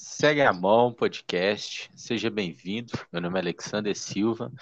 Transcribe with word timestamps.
Segue 0.00 0.42
a 0.42 0.52
Mão 0.52 0.92
Podcast, 0.92 1.90
seja 1.96 2.30
bem-vindo. 2.30 2.92
Meu 3.12 3.20
nome 3.20 3.36
é 3.36 3.42
Alexander 3.42 3.98
Silva 3.98 4.52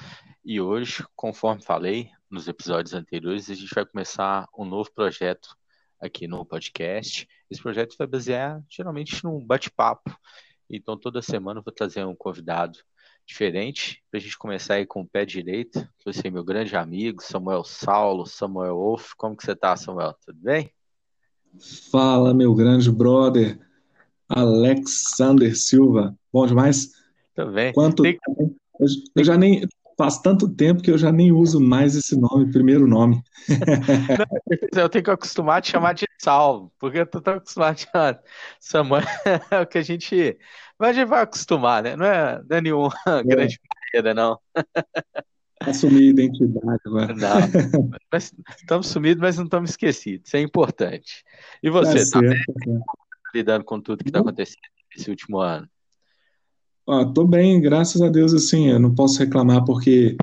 e 0.42 0.62
hoje, 0.62 1.04
conforme 1.14 1.62
falei 1.62 2.08
nos 2.30 2.48
episódios 2.48 2.94
anteriores, 2.94 3.50
a 3.50 3.54
gente 3.54 3.74
vai 3.74 3.84
começar 3.84 4.48
um 4.58 4.64
novo 4.64 4.90
projeto 4.94 5.54
aqui 6.00 6.26
no 6.26 6.42
podcast. 6.42 7.28
Esse 7.50 7.60
projeto 7.60 7.96
vai 7.98 8.06
basear 8.06 8.64
geralmente 8.66 9.22
num 9.22 9.38
bate-papo. 9.38 10.10
Então, 10.70 10.96
toda 10.96 11.20
semana 11.20 11.60
eu 11.60 11.62
vou 11.62 11.72
trazer 11.72 12.02
um 12.06 12.16
convidado 12.16 12.78
diferente 13.26 14.02
para 14.10 14.16
a 14.18 14.22
gente 14.22 14.38
começar 14.38 14.76
aí 14.76 14.86
com 14.86 15.02
o 15.02 15.06
pé 15.06 15.26
direito. 15.26 15.86
Você, 16.06 16.30
meu 16.30 16.44
grande 16.44 16.74
amigo, 16.74 17.22
Samuel 17.22 17.62
Saulo, 17.62 18.24
Samuel 18.24 18.76
Wolf. 18.76 19.12
Como 19.18 19.36
que 19.36 19.44
você 19.44 19.52
está, 19.52 19.76
Samuel? 19.76 20.14
Tudo 20.24 20.38
bem? 20.40 20.72
Fala, 21.90 22.32
meu 22.32 22.54
grande 22.54 22.90
brother, 22.90 23.60
Alexander 24.28 25.56
Silva. 25.56 26.14
Bom 26.32 26.46
demais? 26.46 26.90
Também. 27.34 27.72
Quanto 27.72 28.02
Tem... 28.02 28.18
Eu 29.14 29.24
já 29.24 29.36
nem 29.36 29.66
faz 29.96 30.18
tanto 30.18 30.48
tempo 30.48 30.82
que 30.82 30.90
eu 30.90 30.98
já 30.98 31.10
nem 31.10 31.32
uso 31.32 31.58
mais 31.58 31.96
esse 31.96 32.18
nome, 32.18 32.52
primeiro 32.52 32.86
nome. 32.86 33.22
Não, 34.74 34.82
eu 34.82 34.88
tenho 34.88 35.04
que 35.04 35.10
acostumar 35.10 35.58
a 35.58 35.60
te 35.60 35.70
chamar 35.70 35.94
de 35.94 36.04
Sal, 36.20 36.70
porque 36.78 36.98
eu 36.98 37.06
tô 37.06 37.20
tão 37.20 37.34
acostumado 37.34 37.74
a 37.74 37.76
chamar 37.76 38.20
Samuel, 38.60 39.02
é 39.50 39.60
o 39.60 39.66
que 39.66 39.78
a 39.78 39.82
gente, 39.82 40.38
mas 40.78 40.90
a 40.90 40.92
gente 40.92 41.08
vai 41.08 41.22
acostumar, 41.22 41.82
né? 41.82 41.96
Não 41.96 42.04
é, 42.04 42.42
não 42.48 42.56
é 42.56 42.60
nenhuma 42.60 42.92
é. 43.06 43.22
grande 43.22 43.58
barreira, 43.94 44.14
não. 44.14 44.38
Assumir 45.60 46.10
identidade 46.10 46.80
agora. 46.84 47.14
Não, 47.14 47.90
mas 48.12 48.34
estamos 48.58 48.88
sumidos, 48.88 49.22
mas 49.22 49.38
não 49.38 49.44
estamos 49.44 49.70
esquecidos. 49.70 50.28
Isso 50.28 50.36
é 50.36 50.40
importante. 50.40 51.24
E 51.62 51.70
você, 51.70 52.08
tá, 52.10 52.20
tá, 52.20 52.28
tá 52.28 53.05
lidando 53.36 53.64
com 53.64 53.80
tudo 53.80 54.02
que 54.02 54.08
está 54.08 54.20
acontecendo 54.20 54.60
nesse 54.94 55.10
último 55.10 55.38
ano? 55.38 55.68
Ah, 56.88 57.04
tô 57.04 57.26
bem, 57.26 57.60
graças 57.60 58.00
a 58.00 58.08
Deus, 58.08 58.32
assim, 58.32 58.68
eu 58.68 58.78
não 58.78 58.94
posso 58.94 59.18
reclamar 59.18 59.64
porque, 59.64 60.16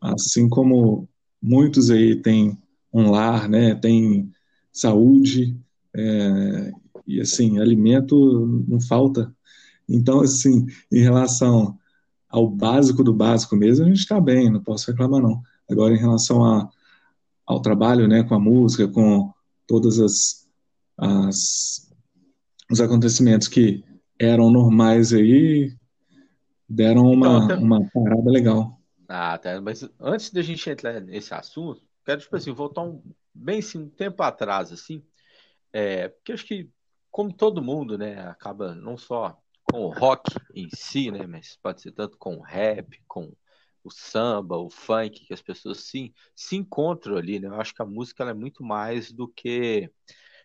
assim 0.00 0.48
como 0.48 1.08
muitos 1.42 1.90
aí 1.90 2.16
têm 2.16 2.58
um 2.92 3.10
lar, 3.10 3.48
né, 3.48 3.74
tem 3.74 4.32
saúde, 4.72 5.56
é, 5.94 6.72
e 7.06 7.20
assim, 7.20 7.58
alimento 7.58 8.64
não 8.66 8.80
falta. 8.80 9.34
Então, 9.88 10.20
assim, 10.20 10.66
em 10.90 11.00
relação 11.00 11.78
ao 12.28 12.48
básico 12.48 13.04
do 13.04 13.12
básico 13.12 13.54
mesmo, 13.54 13.84
a 13.84 13.88
gente 13.88 14.00
está 14.00 14.20
bem, 14.20 14.50
não 14.50 14.62
posso 14.62 14.90
reclamar 14.90 15.22
não. 15.22 15.42
Agora, 15.70 15.94
em 15.94 15.98
relação 15.98 16.44
a, 16.44 16.68
ao 17.46 17.60
trabalho, 17.60 18.08
né, 18.08 18.22
com 18.22 18.34
a 18.34 18.40
música, 18.40 18.88
com 18.88 19.32
todas 19.66 20.00
as, 20.00 20.48
as 20.96 21.85
os 22.70 22.80
acontecimentos 22.80 23.48
que 23.48 23.84
eram 24.18 24.50
normais 24.50 25.12
aí, 25.12 25.74
deram 26.68 27.10
uma, 27.10 27.44
então, 27.44 27.62
uma 27.62 27.88
parada 27.90 28.30
legal. 28.30 28.80
Ah, 29.08 29.38
tá. 29.38 29.60
Mas 29.60 29.88
antes 30.00 30.30
da 30.30 30.42
gente 30.42 30.68
entrar 30.68 31.00
nesse 31.00 31.32
assunto, 31.32 31.82
quero, 32.04 32.20
tipo 32.20 32.36
assim, 32.36 32.52
voltar 32.52 32.82
um, 32.82 33.02
bem 33.34 33.58
assim, 33.58 33.78
um 33.78 33.88
tempo 33.88 34.22
atrás, 34.22 34.72
assim, 34.72 35.02
é, 35.72 36.08
porque 36.08 36.32
acho 36.32 36.46
que, 36.46 36.68
como 37.10 37.32
todo 37.32 37.62
mundo, 37.62 37.96
né, 37.96 38.20
acaba 38.26 38.74
não 38.74 38.96
só 38.96 39.38
com 39.62 39.80
o 39.82 39.90
rock 39.90 40.32
em 40.54 40.68
si, 40.74 41.10
né, 41.10 41.26
mas 41.26 41.58
pode 41.62 41.82
ser 41.82 41.92
tanto 41.92 42.16
com 42.18 42.36
o 42.36 42.42
rap, 42.42 43.00
com 43.06 43.32
o 43.84 43.90
samba, 43.90 44.56
o 44.56 44.68
funk, 44.68 45.26
que 45.26 45.32
as 45.32 45.42
pessoas 45.42 45.78
sim 45.78 46.12
se 46.34 46.56
encontram 46.56 47.16
ali, 47.16 47.38
né? 47.38 47.46
Eu 47.46 47.60
acho 47.60 47.72
que 47.72 47.82
a 47.82 47.86
música 47.86 48.24
é 48.24 48.34
muito 48.34 48.64
mais 48.64 49.12
do 49.12 49.28
que 49.28 49.88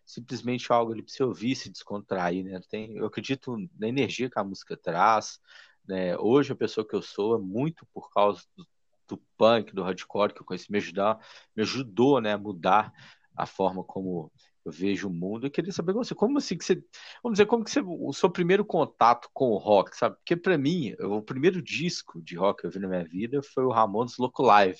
simplesmente 0.05 0.71
algo 0.71 0.91
ali 0.91 1.01
para 1.01 1.13
você 1.13 1.23
ouvir, 1.23 1.55
se 1.55 1.69
descontrair, 1.69 2.43
né? 2.43 2.59
Tem, 2.69 2.97
eu 2.97 3.05
acredito 3.05 3.57
na 3.79 3.87
energia 3.87 4.29
que 4.29 4.39
a 4.39 4.43
música 4.43 4.77
traz, 4.77 5.39
né? 5.87 6.17
Hoje, 6.17 6.53
a 6.53 6.55
pessoa 6.55 6.87
que 6.87 6.95
eu 6.95 7.01
sou 7.01 7.35
é 7.35 7.39
muito 7.39 7.85
por 7.93 8.11
causa 8.11 8.41
do, 8.55 8.67
do 9.07 9.17
punk, 9.37 9.73
do 9.73 9.83
hardcore 9.83 10.33
que 10.33 10.41
eu 10.41 10.45
conheci, 10.45 10.71
me, 10.71 10.77
ajudar, 10.77 11.19
me 11.55 11.63
ajudou 11.63 12.21
né, 12.21 12.33
a 12.33 12.37
mudar 12.37 12.93
a 13.35 13.45
forma 13.45 13.83
como 13.83 14.31
eu 14.63 14.71
vejo 14.71 15.07
o 15.07 15.13
mundo. 15.13 15.47
Eu 15.47 15.51
queria 15.51 15.71
saber 15.71 15.93
você, 15.93 16.13
como 16.13 16.37
assim 16.37 16.57
que 16.57 16.63
você, 16.63 16.75
vamos 17.23 17.37
dizer, 17.37 17.45
como 17.47 17.63
que 17.63 17.71
você, 17.71 17.81
o 17.81 18.13
seu 18.13 18.29
primeiro 18.29 18.63
contato 18.63 19.29
com 19.33 19.49
o 19.49 19.57
rock, 19.57 19.95
sabe? 19.97 20.15
Porque 20.17 20.35
para 20.35 20.57
mim, 20.57 20.93
o 20.99 21.21
primeiro 21.21 21.61
disco 21.61 22.21
de 22.21 22.35
rock 22.35 22.61
que 22.61 22.67
eu 22.67 22.71
vi 22.71 22.79
na 22.79 22.87
minha 22.87 23.03
vida 23.03 23.41
foi 23.41 23.63
o 23.63 23.71
Ramones 23.71 24.17
Loco 24.17 24.43
Live 24.43 24.79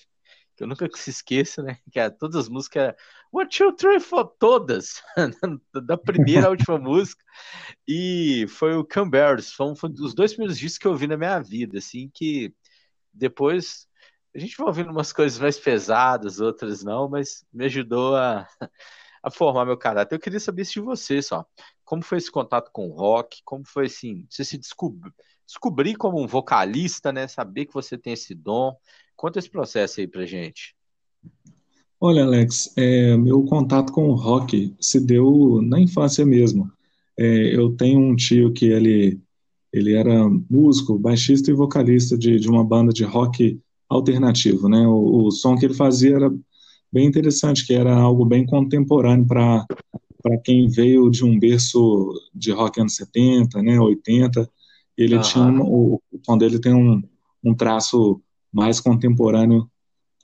eu 0.62 0.68
nunca 0.68 0.88
se 0.96 1.10
esqueça, 1.10 1.64
né? 1.64 1.80
Que 1.92 2.10
todas 2.12 2.36
as 2.36 2.50
músicas, 2.50 2.94
One, 3.32 3.50
Two, 3.50 3.74
Three, 3.74 4.00
Four, 4.00 4.28
todas, 4.40 5.02
da 5.74 5.98
primeira 5.98 6.48
à 6.48 6.50
última 6.50 6.78
música, 6.80 7.24
e 7.88 8.46
foi 8.48 8.76
o 8.76 8.86
Canberras, 8.86 9.52
foi 9.52 9.66
um, 9.68 9.76
foi 9.76 9.90
um 9.90 9.94
dos 9.94 10.14
dois 10.14 10.32
primeiros 10.34 10.58
discos 10.58 10.78
que 10.78 10.88
eu 10.88 10.92
ouvi 10.92 11.08
na 11.08 11.18
minha 11.18 11.40
vida, 11.40 11.80
assim, 11.80 12.10
que 12.14 12.54
depois 13.12 13.88
a 14.36 14.40
gente 14.40 14.56
vai 14.56 14.68
ouvindo 14.68 14.92
umas 14.92 15.12
coisas 15.12 15.40
mais 15.40 15.60
pesadas, 15.60 16.40
outras 16.40 16.84
não, 16.84 17.10
mas 17.10 17.44
me 17.52 17.66
ajudou 17.66 18.16
a, 18.16 18.48
a 19.24 19.32
formar 19.32 19.66
meu 19.66 19.78
caráter. 19.78 20.16
Eu 20.16 20.20
queria 20.20 20.40
saber 20.40 20.62
isso 20.62 20.74
de 20.74 20.82
você 20.82 21.22
só. 21.22 21.46
Como 21.84 22.04
foi 22.04 22.20
esse 22.20 22.32
contato 22.32 22.72
com 22.72 22.88
o 22.88 22.94
rock? 22.94 23.42
Como 23.44 23.66
foi 23.66 23.88
assim? 23.88 24.26
Você 24.30 24.46
se 24.46 24.58
descobriu 24.58 25.12
descobrir 25.52 25.96
como 25.96 26.22
um 26.22 26.28
vocalista, 26.28 27.12
né? 27.12 27.28
Saber 27.28 27.66
que 27.66 27.74
você 27.74 27.98
tem 27.98 28.14
esse 28.14 28.34
dom. 28.34 28.74
Conta 29.22 29.38
esse 29.38 29.52
processo 29.52 30.00
aí 30.00 30.08
pra 30.08 30.26
gente. 30.26 30.74
Olha, 32.00 32.24
Alex, 32.24 32.74
é, 32.76 33.16
meu 33.16 33.44
contato 33.44 33.94
com 33.94 34.10
o 34.10 34.16
rock 34.16 34.74
se 34.82 35.00
deu 35.00 35.62
na 35.62 35.80
infância 35.80 36.26
mesmo. 36.26 36.72
É, 37.16 37.56
eu 37.56 37.72
tenho 37.74 38.00
um 38.00 38.16
tio 38.16 38.52
que 38.52 38.66
ele, 38.66 39.20
ele 39.72 39.94
era 39.94 40.28
músico, 40.50 40.98
baixista 40.98 41.52
e 41.52 41.54
vocalista 41.54 42.18
de, 42.18 42.40
de 42.40 42.50
uma 42.50 42.64
banda 42.64 42.92
de 42.92 43.04
rock 43.04 43.62
alternativo, 43.88 44.68
né? 44.68 44.88
O, 44.88 45.28
o 45.28 45.32
som 45.32 45.56
que 45.56 45.66
ele 45.66 45.76
fazia 45.76 46.16
era 46.16 46.34
bem 46.92 47.06
interessante, 47.06 47.64
que 47.64 47.76
era 47.76 47.94
algo 47.94 48.26
bem 48.26 48.44
contemporâneo 48.44 49.28
para 49.28 49.68
para 50.24 50.38
quem 50.38 50.68
veio 50.68 51.10
de 51.12 51.24
um 51.24 51.38
berço 51.38 52.12
de 52.34 52.52
rock 52.52 52.80
anos 52.80 52.96
70, 52.96 53.62
né, 53.64 53.80
80, 53.80 54.48
ele 54.96 55.20
tinha 55.20 55.46
um, 55.46 55.62
o, 55.62 56.02
o 56.12 56.20
som 56.24 56.38
dele 56.38 56.60
tem 56.60 56.76
um, 56.76 57.02
um 57.44 57.56
traço 57.56 58.22
mais 58.52 58.80
contemporâneo, 58.80 59.70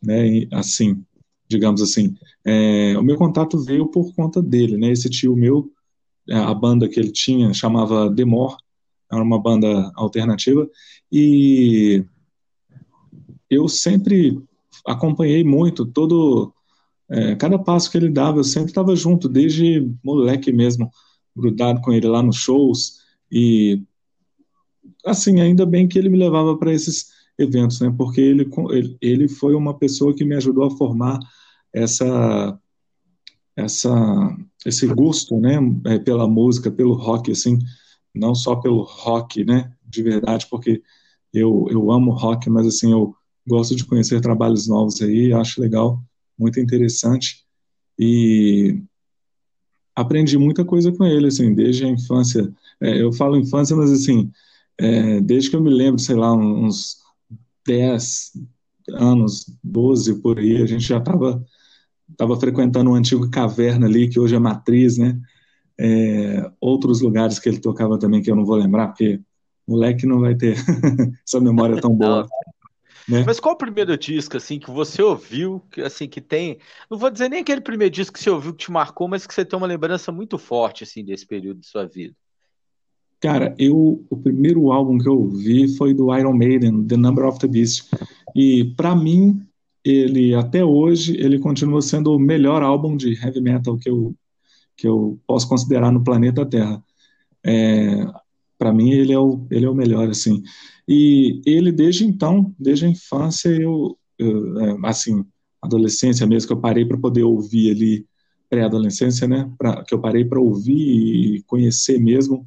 né, 0.03 0.47
assim, 0.51 1.03
digamos 1.47 1.81
assim. 1.81 2.15
É, 2.45 2.97
o 2.97 3.03
meu 3.03 3.15
contato 3.15 3.63
veio 3.63 3.87
por 3.87 4.13
conta 4.13 4.41
dele, 4.41 4.77
né, 4.77 4.91
esse 4.91 5.09
tio 5.09 5.35
meu, 5.35 5.71
é, 6.29 6.35
a 6.35 6.53
banda 6.53 6.89
que 6.89 6.99
ele 6.99 7.11
tinha 7.11 7.53
chamava 7.53 8.09
Demor, 8.09 8.57
era 9.11 9.23
uma 9.23 9.41
banda 9.41 9.91
alternativa, 9.95 10.69
e 11.09 12.03
eu 13.49 13.67
sempre 13.69 14.37
acompanhei 14.85 15.43
muito 15.43 15.85
todo, 15.85 16.53
é, 17.09 17.35
cada 17.35 17.57
passo 17.57 17.89
que 17.89 17.97
ele 17.97 18.09
dava, 18.09 18.39
eu 18.39 18.43
sempre 18.43 18.69
estava 18.69 18.95
junto, 18.95 19.29
desde 19.29 19.89
moleque 20.03 20.51
mesmo, 20.51 20.91
grudado 21.35 21.79
com 21.81 21.93
ele 21.93 22.07
lá 22.07 22.21
nos 22.21 22.35
shows, 22.35 22.97
e 23.31 23.81
assim, 25.05 25.39
ainda 25.39 25.65
bem 25.65 25.87
que 25.87 25.97
ele 25.97 26.09
me 26.09 26.17
levava 26.17 26.57
para 26.57 26.73
esses 26.73 27.16
eventos, 27.37 27.79
né? 27.79 27.93
Porque 27.95 28.21
ele, 28.21 28.49
ele, 29.01 29.27
foi 29.27 29.53
uma 29.55 29.77
pessoa 29.77 30.13
que 30.13 30.25
me 30.25 30.35
ajudou 30.35 30.65
a 30.65 30.71
formar 30.71 31.19
essa 31.73 32.59
essa 33.55 34.37
esse 34.65 34.85
gosto, 34.87 35.39
né, 35.39 35.57
é, 35.85 35.99
pela 35.99 36.27
música, 36.27 36.69
pelo 36.69 36.93
rock, 36.93 37.31
assim, 37.31 37.57
não 38.13 38.35
só 38.35 38.55
pelo 38.55 38.83
rock, 38.83 39.43
né, 39.43 39.71
de 39.83 40.03
verdade, 40.03 40.47
porque 40.49 40.81
eu 41.33 41.67
eu 41.69 41.91
amo 41.91 42.11
rock, 42.11 42.49
mas 42.49 42.67
assim 42.67 42.91
eu 42.91 43.15
gosto 43.47 43.75
de 43.75 43.85
conhecer 43.85 44.21
trabalhos 44.21 44.67
novos 44.67 45.01
aí, 45.01 45.33
acho 45.33 45.61
legal, 45.61 46.01
muito 46.37 46.59
interessante 46.59 47.45
e 47.97 48.81
aprendi 49.95 50.37
muita 50.37 50.63
coisa 50.63 50.91
com 50.91 51.03
ele, 51.05 51.27
assim, 51.27 51.55
desde 51.55 51.85
a 51.85 51.89
infância. 51.89 52.53
É, 52.79 53.01
eu 53.01 53.11
falo 53.11 53.35
infância, 53.35 53.75
mas 53.75 53.91
assim, 53.91 54.31
é, 54.77 55.19
desde 55.21 55.49
que 55.49 55.55
eu 55.55 55.61
me 55.61 55.71
lembro, 55.71 55.99
sei 55.99 56.15
lá, 56.15 56.31
uns 56.33 56.97
10 57.67 58.31
anos, 58.93 59.45
12 59.63 60.21
por 60.21 60.39
aí, 60.39 60.61
a 60.61 60.65
gente 60.65 60.87
já 60.87 60.97
estava 60.97 61.43
tava 62.15 62.39
frequentando 62.39 62.89
um 62.89 62.95
antigo 62.95 63.29
caverna 63.29 63.85
ali, 63.85 64.09
que 64.09 64.19
hoje 64.19 64.33
é 64.33 64.39
matriz, 64.39 64.97
né? 64.97 65.19
É, 65.77 66.49
outros 66.59 67.01
lugares 67.01 67.37
que 67.37 67.49
ele 67.49 67.59
tocava 67.59 67.99
também, 67.99 68.21
que 68.21 68.31
eu 68.31 68.35
não 68.35 68.45
vou 68.45 68.55
lembrar, 68.55 68.87
porque 68.87 69.19
moleque 69.67 70.05
não 70.05 70.21
vai 70.21 70.33
ter 70.33 70.55
essa 71.27 71.39
memória 71.39 71.79
tão 71.79 71.93
boa. 71.93 72.25
Né? 73.07 73.23
Mas 73.25 73.39
qual 73.39 73.55
o 73.55 73.57
primeiro 73.57 73.97
disco 73.97 74.37
assim 74.37 74.59
que 74.59 74.71
você 74.71 75.01
ouviu, 75.01 75.61
que 75.71 75.81
assim 75.81 76.07
que 76.07 76.21
tem, 76.21 76.57
não 76.89 76.97
vou 76.97 77.09
dizer 77.09 77.29
nem 77.29 77.41
aquele 77.41 77.61
primeiro 77.61 77.93
disco 77.93 78.13
que 78.13 78.23
você 78.23 78.29
ouviu 78.29 78.53
que 78.53 78.65
te 78.65 78.71
marcou, 78.71 79.07
mas 79.07 79.27
que 79.27 79.33
você 79.33 79.45
tem 79.45 79.57
uma 79.57 79.67
lembrança 79.67 80.11
muito 80.11 80.37
forte 80.37 80.83
assim 80.83 81.03
desse 81.03 81.25
período 81.25 81.59
de 81.59 81.67
sua 81.67 81.85
vida? 81.85 82.15
Cara, 83.19 83.55
eu 83.57 84.05
o 84.09 84.17
primeiro 84.17 84.71
álbum 84.71 84.97
que 84.97 85.07
eu 85.09 85.19
ouvi 85.19 85.67
foi 85.75 85.93
do 85.93 86.15
Iron 86.15 86.33
Maiden, 86.33 86.85
The 86.85 86.97
Number 86.97 87.25
of 87.25 87.39
the 87.39 87.47
Beast. 87.47 87.89
E 88.35 88.65
para 88.75 88.95
mim, 88.95 89.41
ele 89.83 90.35
até 90.35 90.63
hoje 90.63 91.15
ele 91.17 91.39
continua 91.39 91.81
sendo 91.81 92.13
o 92.13 92.19
melhor 92.19 92.61
álbum 92.61 92.95
de 92.95 93.13
heavy 93.13 93.41
metal 93.41 93.77
que 93.77 93.89
eu 93.89 94.15
que 94.75 94.87
eu 94.87 95.19
posso 95.25 95.49
considerar 95.49 95.91
no 95.91 96.03
planeta 96.03 96.45
Terra. 96.45 96.83
É, 97.43 98.05
para 98.59 98.71
mim 98.71 98.91
ele 98.91 99.13
é 99.13 99.19
o 99.19 99.47
ele 99.49 99.65
é 99.65 99.69
o 99.69 99.75
melhor 99.75 100.09
assim. 100.09 100.43
E 100.87 101.41
ele 101.45 101.71
desde 101.71 102.05
então, 102.05 102.53
desde 102.59 102.85
a 102.85 102.89
infância 102.89 103.49
eu, 103.49 103.97
eu 104.19 104.59
é, 104.61 104.77
assim, 104.83 105.25
adolescência 105.61 106.27
mesmo 106.27 106.47
que 106.47 106.53
eu 106.53 106.61
parei 106.61 106.85
para 106.85 106.97
poder 106.97 107.23
ouvir 107.23 107.71
ali 107.71 108.05
pré-adolescência, 108.49 109.27
né, 109.27 109.51
pra, 109.57 109.83
que 109.83 109.93
eu 109.93 109.99
parei 109.99 110.23
para 110.23 110.39
ouvir 110.39 111.37
e 111.37 111.43
conhecer 111.43 111.99
mesmo 111.99 112.45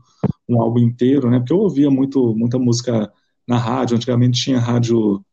um 0.51 0.61
álbum 0.61 0.81
inteiro, 0.81 1.31
né, 1.31 1.39
porque 1.39 1.53
eu 1.53 1.59
ouvia 1.59 1.91
muito 1.91 2.35
muita 2.35 2.59
música 2.59 3.13
na 3.47 3.57
rádio, 3.57 3.97
antigamente 3.97 4.43
tinha 4.43 4.59
rádio 4.59 5.25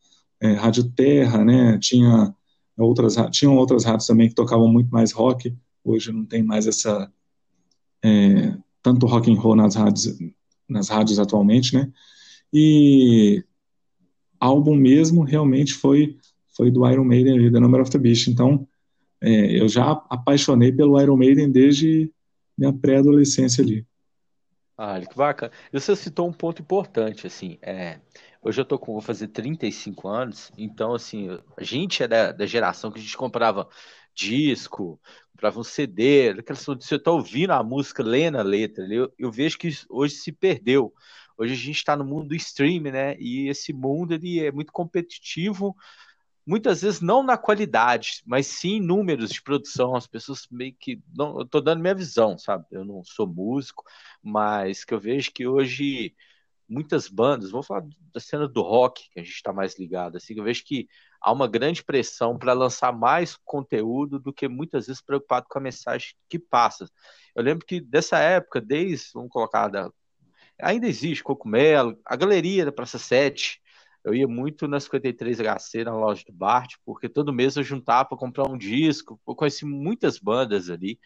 é, 0.41 0.53
rádio 0.53 0.89
Terra, 0.91 1.43
né, 1.43 1.77
tinha 1.79 2.33
outras 2.77 3.15
tinham 3.31 3.55
outras 3.57 3.83
rádios 3.83 4.07
também 4.07 4.29
que 4.29 4.35
tocavam 4.35 4.67
muito 4.67 4.89
mais 4.89 5.11
rock, 5.11 5.55
hoje 5.83 6.11
não 6.11 6.25
tem 6.25 6.43
mais 6.43 6.67
essa 6.67 7.11
é, 8.03 8.55
tanto 8.83 9.05
rock 9.07 9.31
and 9.31 9.39
roll 9.39 9.55
nas 9.55 9.75
rádios 9.75 10.17
nas 10.69 10.89
rádios 10.89 11.17
atualmente, 11.17 11.73
né? 11.73 11.89
E 12.53 13.43
álbum 14.39 14.75
mesmo 14.75 15.23
realmente 15.23 15.73
foi 15.73 16.17
foi 16.55 16.71
do 16.71 16.89
Iron 16.89 17.03
Maiden 17.03 17.37
ali, 17.37 17.51
The 17.51 17.59
Number 17.59 17.81
of 17.81 17.91
the 17.91 17.99
Beast. 17.99 18.27
Então, 18.27 18.67
é, 19.21 19.61
eu 19.61 19.69
já 19.69 19.91
apaixonei 20.09 20.71
pelo 20.71 20.99
Iron 20.99 21.15
Maiden 21.15 21.51
desde 21.51 22.11
minha 22.57 22.73
pré-adolescência 22.73 23.63
ali. 23.63 23.85
Ah, 24.77 24.99
que 25.01 25.15
bacana. 25.15 25.51
E 25.73 25.79
você 25.79 25.95
citou 25.95 26.27
um 26.27 26.33
ponto 26.33 26.61
importante, 26.61 27.25
assim, 27.25 27.57
é, 27.63 27.99
hoje 28.43 28.61
eu 28.61 28.65
tô 28.65 28.77
com, 28.77 28.91
vou 28.93 29.01
fazer 29.01 29.27
35 29.29 30.07
anos, 30.07 30.51
então, 30.55 30.93
assim, 30.93 31.29
a 31.57 31.63
gente 31.63 32.03
é 32.03 32.07
da, 32.07 32.31
da 32.31 32.45
geração 32.45 32.91
que 32.91 32.99
a 32.99 33.01
gente 33.01 33.17
comprava 33.17 33.67
disco, 34.13 35.01
comprava 35.31 35.59
um 35.59 35.63
CD, 35.63 36.29
aquela 36.29 36.57
você 36.59 36.95
está 36.95 37.09
ouvindo 37.11 37.51
a 37.53 37.63
música, 37.63 38.03
lendo 38.03 38.37
a 38.37 38.43
letra, 38.43 38.85
eu, 38.93 39.11
eu 39.17 39.31
vejo 39.31 39.57
que 39.57 39.69
hoje 39.89 40.15
se 40.15 40.31
perdeu. 40.31 40.93
Hoje 41.37 41.53
a 41.53 41.55
gente 41.57 41.75
está 41.77 41.95
no 41.95 42.03
mundo 42.05 42.29
do 42.29 42.35
streaming, 42.35 42.91
né? 42.91 43.15
E 43.19 43.47
esse 43.49 43.71
mundo 43.73 44.13
ele 44.13 44.39
é 44.43 44.51
muito 44.51 44.71
competitivo, 44.71 45.75
muitas 46.47 46.81
vezes 46.81 47.01
não 47.01 47.21
na 47.21 47.37
qualidade, 47.37 48.23
mas 48.25 48.47
sim 48.47 48.77
em 48.77 48.81
números 48.81 49.31
de 49.31 49.41
produção. 49.41 49.95
As 49.95 50.07
pessoas 50.07 50.47
meio 50.49 50.73
que. 50.79 51.01
Não, 51.15 51.39
eu 51.39 51.41
estou 51.43 51.61
dando 51.61 51.81
minha 51.81 51.93
visão, 51.93 52.37
sabe? 52.37 52.65
Eu 52.71 52.85
não 52.85 53.03
sou 53.03 53.27
músico, 53.27 53.83
mas 54.23 54.85
que 54.85 54.93
eu 54.93 54.99
vejo 54.99 55.31
que 55.33 55.45
hoje 55.45 56.15
muitas 56.69 57.07
bandas, 57.07 57.51
vou 57.51 57.63
falar 57.63 57.85
da 58.13 58.19
cena 58.19 58.47
do 58.47 58.61
rock, 58.61 59.09
que 59.11 59.19
a 59.19 59.23
gente 59.23 59.35
está 59.35 59.53
mais 59.53 59.79
ligado, 59.79 60.17
assim, 60.17 60.33
eu 60.37 60.43
vejo 60.43 60.65
que 60.65 60.87
há 61.21 61.31
uma 61.31 61.47
grande 61.47 61.81
pressão 61.83 62.37
para 62.37 62.51
lançar 62.51 62.91
mais 62.91 63.37
conteúdo 63.45 64.19
do 64.19 64.33
que 64.33 64.49
muitas 64.49 64.87
vezes 64.87 65.01
preocupado 65.01 65.47
com 65.49 65.57
a 65.59 65.61
mensagem 65.61 66.13
que 66.29 66.37
passa. 66.37 66.85
Eu 67.33 67.43
lembro 67.43 67.65
que 67.65 67.79
dessa 67.79 68.19
época, 68.19 68.59
desde, 68.59 69.11
vamos 69.13 69.31
colocar, 69.31 69.69
da, 69.69 69.89
ainda 70.61 70.87
existe 70.87 71.23
Cocumelo, 71.23 71.97
a 72.05 72.15
galeria 72.17 72.65
da 72.65 72.71
Praça 72.71 72.99
7, 72.99 73.61
eu 74.07 74.15
ia 74.15 74.27
muito 74.27 74.67
na 74.67 74.79
53HC, 74.79 75.83
na 75.83 75.95
loja 75.95 76.23
do 76.25 76.33
Bart, 76.33 76.75
porque 76.85 77.09
todo 77.09 77.33
mês 77.33 77.57
eu 77.57 77.63
juntava 77.63 78.09
para 78.09 78.17
comprar 78.17 78.49
um 78.49 78.57
disco, 78.57 79.19
eu 79.27 79.35
conheci 79.35 79.65
muitas 79.65 80.17
bandas 80.17 80.69
ali, 80.69 80.99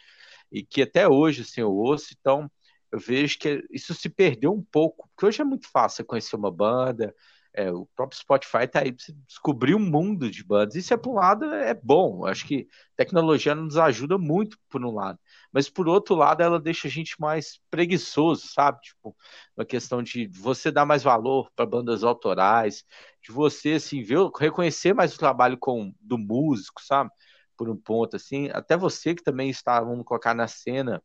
e 0.51 0.63
que 0.63 0.83
até 0.83 1.07
hoje, 1.07 1.41
assim, 1.41 1.61
eu 1.61 1.71
ouço, 1.71 2.15
então 2.19 2.49
eu 2.91 2.99
vejo 2.99 3.39
que 3.39 3.63
isso 3.71 3.93
se 3.95 4.09
perdeu 4.09 4.53
um 4.53 4.63
pouco, 4.63 5.09
porque 5.09 5.25
hoje 5.25 5.41
é 5.41 5.45
muito 5.45 5.67
fácil 5.71 6.05
conhecer 6.05 6.35
uma 6.35 6.51
banda, 6.51 7.15
é, 7.53 7.71
o 7.71 7.85
próprio 7.95 8.17
Spotify 8.19 8.63
está 8.63 8.79
aí 8.81 8.91
para 8.91 9.13
descobrir 9.27 9.75
um 9.75 9.79
mundo 9.79 10.29
de 10.29 10.43
bandas. 10.43 10.75
Isso 10.75 10.93
é 10.93 10.97
por 10.97 11.11
um 11.11 11.15
lado 11.15 11.45
é 11.45 11.73
bom. 11.73 12.25
Acho 12.25 12.45
que 12.45 12.67
tecnologia 12.95 13.53
nos 13.53 13.77
ajuda 13.77 14.17
muito 14.17 14.57
por 14.69 14.83
um 14.85 14.93
lado, 14.93 15.19
mas 15.51 15.69
por 15.69 15.87
outro 15.87 16.15
lado 16.15 16.41
ela 16.41 16.59
deixa 16.59 16.87
a 16.87 16.91
gente 16.91 17.19
mais 17.19 17.59
preguiçoso, 17.69 18.47
sabe? 18.47 18.79
Tipo, 18.81 19.15
uma 19.57 19.65
questão 19.65 20.01
de 20.01 20.27
você 20.27 20.71
dar 20.71 20.85
mais 20.85 21.03
valor 21.03 21.51
para 21.55 21.65
bandas 21.65 22.03
autorais, 22.03 22.85
de 23.21 23.31
você 23.31 23.73
assim 23.73 24.01
ver, 24.03 24.19
reconhecer 24.39 24.93
mais 24.93 25.13
o 25.13 25.19
trabalho 25.19 25.57
com 25.57 25.93
do 25.99 26.17
músico, 26.17 26.81
sabe? 26.81 27.09
Por 27.57 27.69
um 27.69 27.75
ponto 27.77 28.15
assim, 28.15 28.49
até 28.53 28.77
você 28.77 29.13
que 29.13 29.23
também 29.23 29.49
está, 29.49 29.79
vamos 29.81 30.05
colocar 30.05 30.33
na 30.33 30.47
cena 30.47 31.01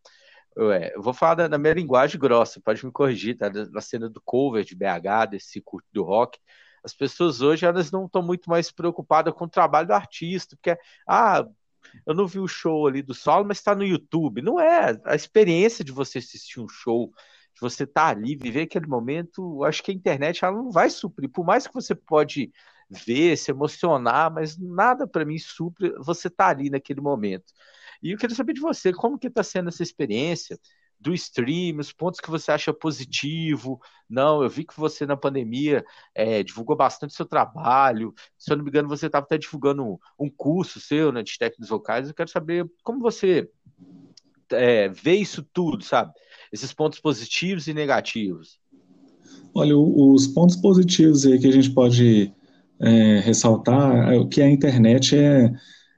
Ué, 0.58 0.93
eu 0.94 1.03
vou 1.03 1.12
falar 1.12 1.35
da, 1.35 1.49
da, 1.49 1.58
minha 1.58 1.75
linguagem 1.75 2.19
grossa, 2.19 2.61
pode 2.61 2.85
me 2.85 2.91
corrigir, 2.91 3.37
tá? 3.37 3.50
Na 3.70 3.81
cena 3.82 4.08
do 4.08 4.20
cover 4.23 4.64
de 4.64 4.75
BH, 4.75 5.26
desse 5.31 5.61
curto 5.61 5.87
do 5.93 6.03
rock, 6.03 6.38
as 6.82 6.94
pessoas 6.94 7.43
hoje 7.43 7.67
elas 7.67 7.91
não 7.91 8.06
estão 8.06 8.23
muito 8.23 8.49
mais 8.49 8.70
preocupadas 8.70 9.35
com 9.35 9.44
o 9.44 9.49
trabalho 9.49 9.88
do 9.88 9.93
artista, 9.93 10.56
porque, 10.56 10.79
ah, 11.06 11.47
eu 12.06 12.14
não 12.14 12.26
vi 12.26 12.38
o 12.38 12.49
show 12.49 12.87
ali 12.87 13.03
do 13.03 13.12
solo, 13.12 13.44
mas 13.44 13.58
está 13.58 13.75
no 13.75 13.85
YouTube. 13.85 14.41
Não 14.41 14.58
é 14.58 14.99
a 15.05 15.14
experiência 15.14 15.85
de 15.85 15.93
você 15.93 16.19
assistir 16.19 16.61
um 16.61 16.69
show, 16.69 17.12
de 17.55 17.61
você 17.61 17.85
estar 17.85 18.14
tá 18.14 18.19
ali, 18.19 18.37
viver 18.37 18.62
aquele 18.62 18.87
momento, 18.87 19.62
acho 19.64 19.82
que 19.82 19.91
a 19.91 19.94
internet 19.94 20.44
ela 20.44 20.56
não 20.56 20.70
vai 20.70 20.88
suprir, 20.88 21.29
por 21.29 21.44
mais 21.44 21.67
que 21.67 21.75
você 21.75 21.94
pode 21.94 22.50
ver, 22.88 23.37
se 23.37 23.50
emocionar, 23.50 24.32
mas 24.32 24.56
nada 24.56 25.06
para 25.06 25.25
mim 25.25 25.38
supre 25.38 25.93
você 25.99 26.29
estar 26.29 26.47
tá 26.47 26.50
ali 26.50 26.70
naquele 26.70 27.00
momento. 27.00 27.53
E 28.02 28.12
eu 28.12 28.19
queria 28.19 28.37
saber 28.37 28.52
de 28.52 28.60
você, 28.60 28.93
como 28.93 29.19
que 29.19 29.26
está 29.28 29.43
sendo 29.43 29.69
essa 29.69 29.82
experiência 29.82 30.58
do 30.98 31.12
stream, 31.14 31.78
os 31.78 31.93
pontos 31.93 32.20
que 32.20 32.31
você 32.31 32.50
acha 32.50 32.72
positivo. 32.72 33.81
Não, 34.08 34.43
eu 34.43 34.48
vi 34.48 34.64
que 34.64 34.78
você 34.78 35.06
na 35.06 35.16
pandemia 35.16 35.84
é, 36.14 36.43
divulgou 36.43 36.76
bastante 36.76 37.14
seu 37.14 37.26
trabalho. 37.26 38.14
Se 38.38 38.52
eu 38.52 38.56
não 38.56 38.64
me 38.64 38.70
engano, 38.70 38.88
você 38.88 39.06
estava 39.06 39.25
até 39.25 39.37
divulgando 39.37 39.98
um 40.19 40.31
curso 40.31 40.81
seu 40.81 41.12
né, 41.12 41.22
de 41.22 41.38
técnicos 41.38 41.69
vocais. 41.69 42.08
Eu 42.08 42.14
quero 42.14 42.31
saber 42.31 42.70
como 42.82 43.00
você 43.00 43.48
é, 44.50 44.88
vê 44.88 45.16
isso 45.16 45.46
tudo, 45.52 45.84
sabe? 45.84 46.12
Esses 46.52 46.72
pontos 46.72 46.98
positivos 46.98 47.66
e 47.66 47.75
negativos. 47.75 48.58
Olha, 49.54 49.76
os 49.76 50.26
pontos 50.26 50.56
positivos 50.56 51.26
aí 51.26 51.38
que 51.38 51.46
a 51.46 51.52
gente 51.52 51.70
pode 51.70 52.32
é, 52.81 53.20
ressaltar 53.20 54.12
é 54.12 54.25
que 54.26 54.40
a 54.40 54.50
internet 54.50 55.16
é 55.16 55.50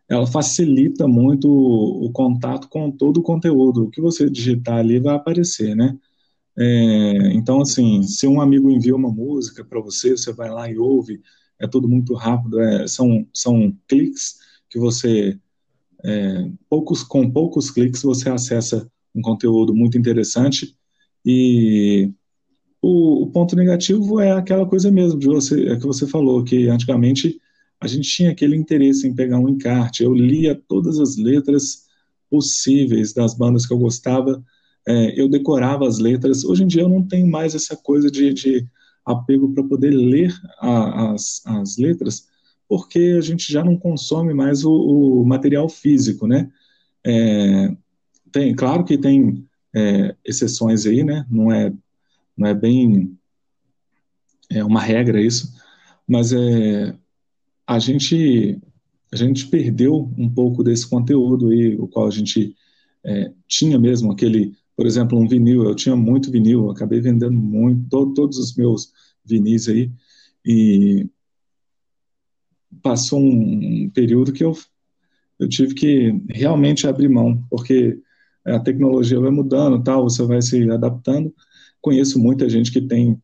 ela 0.08 0.26
facilita 0.26 1.06
muito 1.06 1.48
o, 1.48 2.06
o, 2.06 2.12
contato 2.12 2.68
com 2.68 2.90
todo 2.90 3.18
o 3.18 3.22
conteúdo. 3.22 3.84
O 3.84 3.90
que 3.90 4.00
você 4.00 4.28
digitar 4.30 4.78
ali 4.78 4.98
vai 4.98 5.14
aparecer, 5.14 5.76
né? 5.76 5.96
É, 6.56 7.32
então, 7.34 7.60
assim, 7.60 8.02
se 8.02 8.26
um 8.26 8.40
amigo 8.40 8.70
envia 8.70 8.96
uma 8.96 9.10
música 9.10 9.64
para 9.64 9.80
você, 9.80 10.16
você 10.16 10.32
vai 10.32 10.50
lá 10.50 10.70
e 10.70 10.78
ouve, 10.78 11.20
é 11.60 11.66
tudo 11.66 11.88
muito 11.88 12.14
rápido, 12.14 12.60
é, 12.60 12.86
são, 12.88 13.26
são 13.32 13.72
cliques 13.86 14.38
que 14.68 14.78
você, 14.78 15.38
é, 16.04 16.50
poucos, 16.68 17.02
com 17.02 17.30
poucos 17.30 17.70
cliques 17.70 18.02
você 18.02 18.28
acessa 18.28 18.90
um 19.14 19.22
conteúdo 19.22 19.74
muito 19.74 19.98
interessante 19.98 20.76
e 21.24 22.12
o, 22.82 23.24
o 23.24 23.26
ponto 23.30 23.54
negativo 23.56 24.20
é 24.20 24.32
aquela 24.32 24.66
coisa 24.66 24.90
mesmo 24.90 25.18
de 25.18 25.26
você, 25.26 25.68
é 25.68 25.76
que 25.76 25.86
você 25.86 26.06
falou, 26.06 26.44
que 26.44 26.68
antigamente 26.68 27.40
a 27.80 27.86
gente 27.86 28.08
tinha 28.08 28.30
aquele 28.30 28.56
interesse 28.56 29.06
em 29.06 29.14
pegar 29.14 29.38
um 29.38 29.48
encarte. 29.48 30.02
Eu 30.02 30.14
lia 30.14 30.54
todas 30.54 30.98
as 30.98 31.16
letras 31.16 31.86
possíveis 32.30 33.12
das 33.12 33.34
bandas 33.34 33.66
que 33.66 33.72
eu 33.72 33.78
gostava, 33.78 34.42
é, 34.86 35.20
eu 35.20 35.28
decorava 35.28 35.86
as 35.86 35.98
letras. 35.98 36.44
Hoje 36.44 36.64
em 36.64 36.66
dia 36.66 36.82
eu 36.82 36.88
não 36.88 37.06
tenho 37.06 37.26
mais 37.26 37.54
essa 37.54 37.76
coisa 37.76 38.10
de, 38.10 38.32
de 38.32 38.66
apego 39.04 39.52
para 39.52 39.64
poder 39.64 39.90
ler 39.90 40.34
a, 40.60 41.12
as, 41.12 41.42
as 41.46 41.76
letras, 41.78 42.26
porque 42.68 43.16
a 43.18 43.20
gente 43.20 43.50
já 43.50 43.64
não 43.64 43.76
consome 43.76 44.34
mais 44.34 44.64
o, 44.64 44.72
o 44.72 45.24
material 45.24 45.68
físico, 45.68 46.26
né? 46.26 46.50
É, 47.06 47.74
tem, 48.30 48.54
claro 48.54 48.84
que 48.84 48.98
tem 48.98 49.46
é, 49.74 50.14
exceções 50.24 50.84
aí, 50.84 51.02
né? 51.02 51.24
Não 51.30 51.50
é, 51.50 51.72
não 52.36 52.46
é 52.46 52.54
bem 52.54 53.16
é 54.50 54.64
uma 54.64 54.80
regra 54.80 55.20
isso, 55.20 55.52
mas 56.06 56.32
é, 56.32 56.94
a 57.68 57.78
gente 57.78 58.58
a 59.12 59.16
gente 59.16 59.46
perdeu 59.46 60.10
um 60.18 60.28
pouco 60.28 60.62
desse 60.62 60.86
conteúdo 60.86 61.48
aí, 61.48 61.76
o 61.76 61.86
qual 61.86 62.06
a 62.06 62.10
gente 62.10 62.54
é, 63.04 63.32
tinha 63.46 63.78
mesmo 63.78 64.12
aquele, 64.12 64.54
por 64.76 64.86
exemplo, 64.86 65.18
um 65.18 65.26
vinil. 65.26 65.64
Eu 65.64 65.74
tinha 65.74 65.96
muito 65.96 66.30
vinil, 66.30 66.70
acabei 66.70 67.00
vendendo 67.00 67.32
muito, 67.32 67.88
todo, 67.88 68.12
todos 68.12 68.38
os 68.38 68.54
meus 68.54 68.92
vinis 69.24 69.66
aí, 69.68 69.90
e 70.44 71.06
passou 72.82 73.20
um 73.20 73.88
período 73.90 74.32
que 74.32 74.44
eu, 74.44 74.52
eu 75.38 75.48
tive 75.48 75.74
que 75.74 76.22
realmente 76.28 76.86
abrir 76.86 77.08
mão, 77.08 77.42
porque 77.48 77.98
a 78.44 78.60
tecnologia 78.60 79.20
vai 79.20 79.30
mudando, 79.30 79.82
tal, 79.82 80.04
você 80.04 80.22
vai 80.24 80.42
se 80.42 80.70
adaptando. 80.70 81.34
Conheço 81.80 82.18
muita 82.18 82.48
gente 82.48 82.70
que 82.70 82.80
tem 82.80 83.20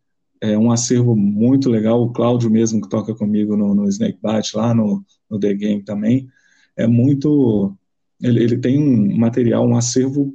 é 0.53 0.59
um 0.59 0.71
acervo 0.71 1.17
muito 1.17 1.71
legal. 1.71 2.03
O 2.03 2.13
Cláudio 2.13 2.51
mesmo, 2.51 2.81
que 2.81 2.89
toca 2.89 3.15
comigo 3.15 3.57
no, 3.57 3.75
no 3.75 3.89
Snakebite, 3.89 4.57
lá 4.57 4.75
no, 4.75 5.05
no 5.31 5.39
The 5.39 5.55
Game 5.55 5.83
também, 5.83 6.29
é 6.77 6.87
muito... 6.87 7.75
Ele, 8.23 8.43
ele 8.43 8.59
tem 8.59 8.79
um 8.79 9.17
material, 9.17 9.67
um 9.67 9.77
acervo 9.77 10.35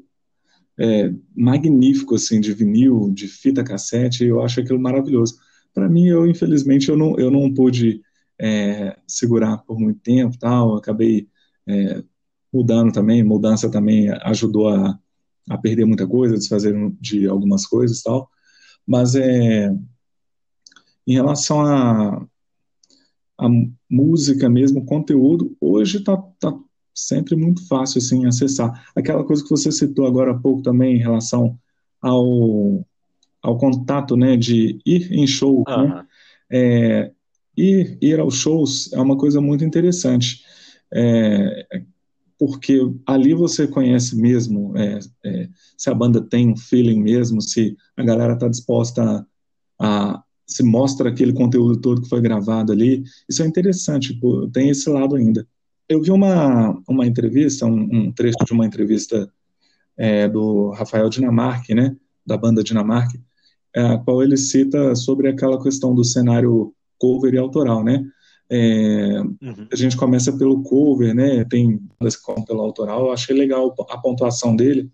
é, 0.77 1.13
magnífico, 1.35 2.15
assim, 2.15 2.39
de 2.39 2.53
vinil, 2.53 3.11
de 3.13 3.27
fita 3.27 3.63
cassete, 3.63 4.23
eu 4.25 4.41
acho 4.41 4.59
aquilo 4.59 4.79
maravilhoso. 4.79 5.35
Para 5.73 5.89
mim, 5.89 6.07
eu, 6.07 6.27
infelizmente, 6.27 6.89
eu 6.89 6.97
não, 6.97 7.17
eu 7.17 7.29
não 7.29 7.53
pude 7.53 8.01
é, 8.39 8.97
segurar 9.05 9.57
por 9.59 9.79
muito 9.79 9.99
tempo, 9.99 10.37
tal, 10.37 10.77
acabei 10.77 11.27
é, 11.67 12.03
mudando 12.51 12.91
também, 12.91 13.23
mudança 13.23 13.69
também 13.69 14.09
ajudou 14.23 14.69
a, 14.69 14.97
a 15.49 15.57
perder 15.57 15.85
muita 15.85 16.07
coisa, 16.07 16.37
desfazer 16.37 16.73
de 16.99 17.27
algumas 17.27 17.65
coisas 17.65 18.01
tal, 18.01 18.29
Mas 18.89 19.13
é, 19.13 19.71
em 21.07 21.13
relação 21.13 21.61
a, 21.61 22.25
a 23.37 23.49
música 23.89 24.49
mesmo, 24.49 24.85
conteúdo, 24.85 25.55
hoje 25.59 25.97
está 25.97 26.17
tá 26.39 26.53
sempre 26.93 27.35
muito 27.35 27.65
fácil 27.67 27.99
assim, 27.99 28.25
acessar. 28.25 28.85
Aquela 28.95 29.23
coisa 29.23 29.43
que 29.43 29.49
você 29.49 29.71
citou 29.71 30.05
agora 30.05 30.31
há 30.31 30.37
pouco 30.37 30.61
também 30.61 30.95
em 30.95 30.99
relação 30.99 31.57
ao, 32.01 32.85
ao 33.41 33.57
contato 33.57 34.15
né, 34.17 34.35
de 34.35 34.79
ir 34.85 35.11
em 35.11 35.25
show. 35.25 35.63
Uhum. 35.67 35.89
Né? 35.89 36.05
É, 36.51 37.11
ir, 37.55 37.97
ir 38.01 38.19
aos 38.19 38.35
shows 38.35 38.91
é 38.93 38.99
uma 38.99 39.17
coisa 39.17 39.39
muito 39.39 39.63
interessante. 39.63 40.43
É, 40.91 41.67
porque 42.39 42.79
ali 43.05 43.33
você 43.33 43.67
conhece 43.67 44.15
mesmo 44.15 44.75
é, 44.77 44.99
é, 45.25 45.49
se 45.77 45.89
a 45.89 45.93
banda 45.93 46.21
tem 46.21 46.49
um 46.49 46.55
feeling 46.55 47.01
mesmo, 47.01 47.41
se 47.41 47.75
a 47.97 48.03
galera 48.03 48.33
está 48.33 48.47
disposta 48.47 49.27
a, 49.77 50.13
a, 50.13 50.23
se 50.49 50.63
mostra 50.63 51.09
aquele 51.09 51.31
conteúdo 51.31 51.79
todo 51.79 52.01
que 52.01 52.09
foi 52.09 52.19
gravado 52.19 52.73
ali. 52.73 53.03
Isso 53.29 53.43
é 53.43 53.45
interessante, 53.45 54.13
pô, 54.15 54.49
tem 54.51 54.69
esse 54.69 54.89
lado 54.89 55.15
ainda. 55.15 55.47
Eu 55.87 56.01
vi 56.01 56.11
uma, 56.11 56.77
uma 56.87 57.05
entrevista, 57.05 57.65
um, 57.65 57.87
um 57.91 58.11
trecho 58.11 58.43
de 58.45 58.51
uma 58.51 58.65
entrevista 58.65 59.31
é, 59.95 60.27
do 60.27 60.71
Rafael 60.71 61.07
Dinamarque, 61.09 61.75
né, 61.75 61.95
da 62.25 62.35
banda 62.35 62.63
Dinamarque, 62.63 63.19
é, 63.75 63.81
a 63.81 63.97
qual 63.99 64.23
ele 64.23 64.37
cita 64.37 64.95
sobre 64.95 65.29
aquela 65.29 65.61
questão 65.61 65.93
do 65.93 66.03
cenário 66.03 66.73
cover 66.97 67.33
e 67.33 67.37
autoral, 67.37 67.83
né? 67.83 68.03
É, 68.51 69.21
uhum. 69.21 69.67
A 69.71 69.75
gente 69.75 69.95
começa 69.95 70.35
pelo 70.35 70.63
cover, 70.63 71.13
né? 71.13 71.45
Tem 71.45 71.79
esse 72.01 72.17
pelo 72.47 72.61
autoral. 72.61 73.05
Eu 73.05 73.11
achei 73.11 73.35
legal 73.37 73.75
a 73.89 73.97
pontuação 73.99 74.55
dele, 74.55 74.91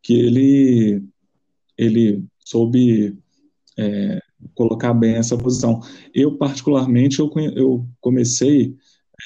que 0.00 0.14
ele 0.14 1.02
ele 1.76 2.24
soube 2.38 3.18
é, 3.76 4.22
colocar 4.54 4.94
bem 4.94 5.14
essa 5.14 5.36
posição. 5.36 5.80
Eu 6.14 6.36
particularmente 6.36 7.20
eu, 7.20 7.30
eu 7.54 7.86
comecei 8.00 8.76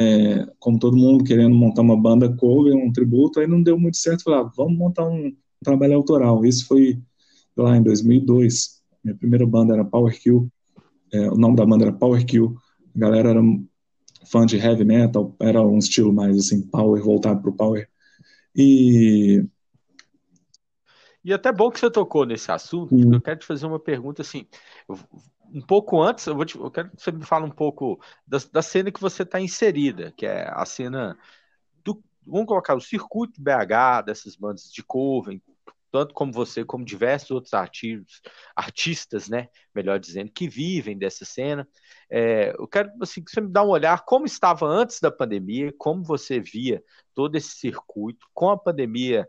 é, 0.01 0.47
como 0.59 0.79
todo 0.79 0.97
mundo 0.97 1.25
querendo 1.25 1.55
montar 1.55 1.83
uma 1.83 1.97
banda 1.97 2.35
cover, 2.37 2.75
um 2.75 2.93
tributo, 2.93 3.41
aí 3.41 3.47
não 3.47 3.63
deu 3.63 3.79
muito 3.79 3.97
certo. 3.97 4.25
Falei, 4.25 4.41
ah, 4.41 4.51
vamos 4.57 4.77
montar 4.77 5.09
um 5.09 5.33
trabalho 5.63 5.95
autoral. 5.95 6.45
Isso 6.45 6.67
foi 6.67 6.99
lá 7.57 7.77
em 7.77 7.83
2002. 7.83 8.79
Minha 9.05 9.17
primeira 9.17 9.47
banda 9.47 9.75
era 9.75 9.85
Power 9.85 10.19
Kill. 10.21 10.49
É, 11.13 11.31
o 11.31 11.37
nome 11.37 11.57
da 11.57 11.65
banda 11.65 11.85
era 11.85 11.93
Power 11.93 12.25
Kill 12.25 12.57
a 12.95 12.99
galera 12.99 13.31
era 13.31 13.41
fã 14.27 14.45
de 14.45 14.57
heavy 14.57 14.85
metal, 14.85 15.35
era 15.41 15.63
um 15.63 15.79
estilo 15.79 16.13
mais 16.13 16.37
assim, 16.37 16.63
power, 16.63 17.03
voltado 17.03 17.41
para 17.41 17.51
o 17.51 17.57
power. 17.57 17.89
E. 18.55 19.45
E 21.25 21.33
até 21.33 21.53
bom 21.53 21.71
que 21.71 21.79
você 21.79 21.91
tocou 21.91 22.25
nesse 22.25 22.51
assunto, 22.51 22.95
hum. 22.95 23.15
eu 23.15 23.21
quero 23.21 23.41
te 23.41 23.47
fazer 23.47 23.67
uma 23.67 23.79
pergunta 23.79 24.23
assim. 24.23 24.47
Um 25.53 25.61
pouco 25.61 26.01
antes, 26.01 26.27
eu, 26.27 26.45
te, 26.45 26.57
eu 26.57 26.71
quero 26.71 26.91
que 26.91 27.03
você 27.03 27.11
me 27.11 27.25
fale 27.25 27.45
um 27.45 27.51
pouco 27.51 28.01
da, 28.27 28.39
da 28.53 28.63
cena 28.63 28.93
que 28.93 29.01
você 29.01 29.23
está 29.23 29.41
inserida, 29.41 30.13
que 30.17 30.27
é 30.27 30.49
a 30.49 30.65
cena 30.65 31.19
do. 31.85 32.03
Vamos 32.27 32.47
colocar 32.47 32.75
o 32.75 32.81
circuito 32.81 33.41
BH, 33.41 34.05
dessas 34.05 34.37
bandas 34.37 34.71
de 34.71 34.83
cover, 34.83 35.41
tanto 35.91 36.15
como 36.15 36.33
você, 36.33 36.65
como 36.65 36.85
diversos 36.85 37.31
outros 37.31 37.55
artigos, 37.55 38.21
artistas, 38.55 39.29
né, 39.29 39.49
melhor 39.75 39.99
dizendo, 39.99 40.31
que 40.31 40.49
vivem 40.49 40.97
dessa 40.97 41.25
cena. 41.25 41.67
É, 42.11 42.55
eu 42.59 42.67
quero 42.69 42.91
assim, 43.01 43.23
que 43.23 43.31
você 43.31 43.41
me 43.41 43.49
dá 43.49 43.63
um 43.63 43.69
olhar 43.69 44.05
como 44.05 44.27
estava 44.27 44.67
antes 44.67 45.01
da 45.01 45.11
pandemia, 45.11 45.73
como 45.79 46.03
você 46.03 46.41
via 46.41 46.83
todo 47.15 47.37
esse 47.37 47.57
circuito, 47.57 48.27
com 48.35 48.51
a 48.51 48.59
pandemia, 48.59 49.27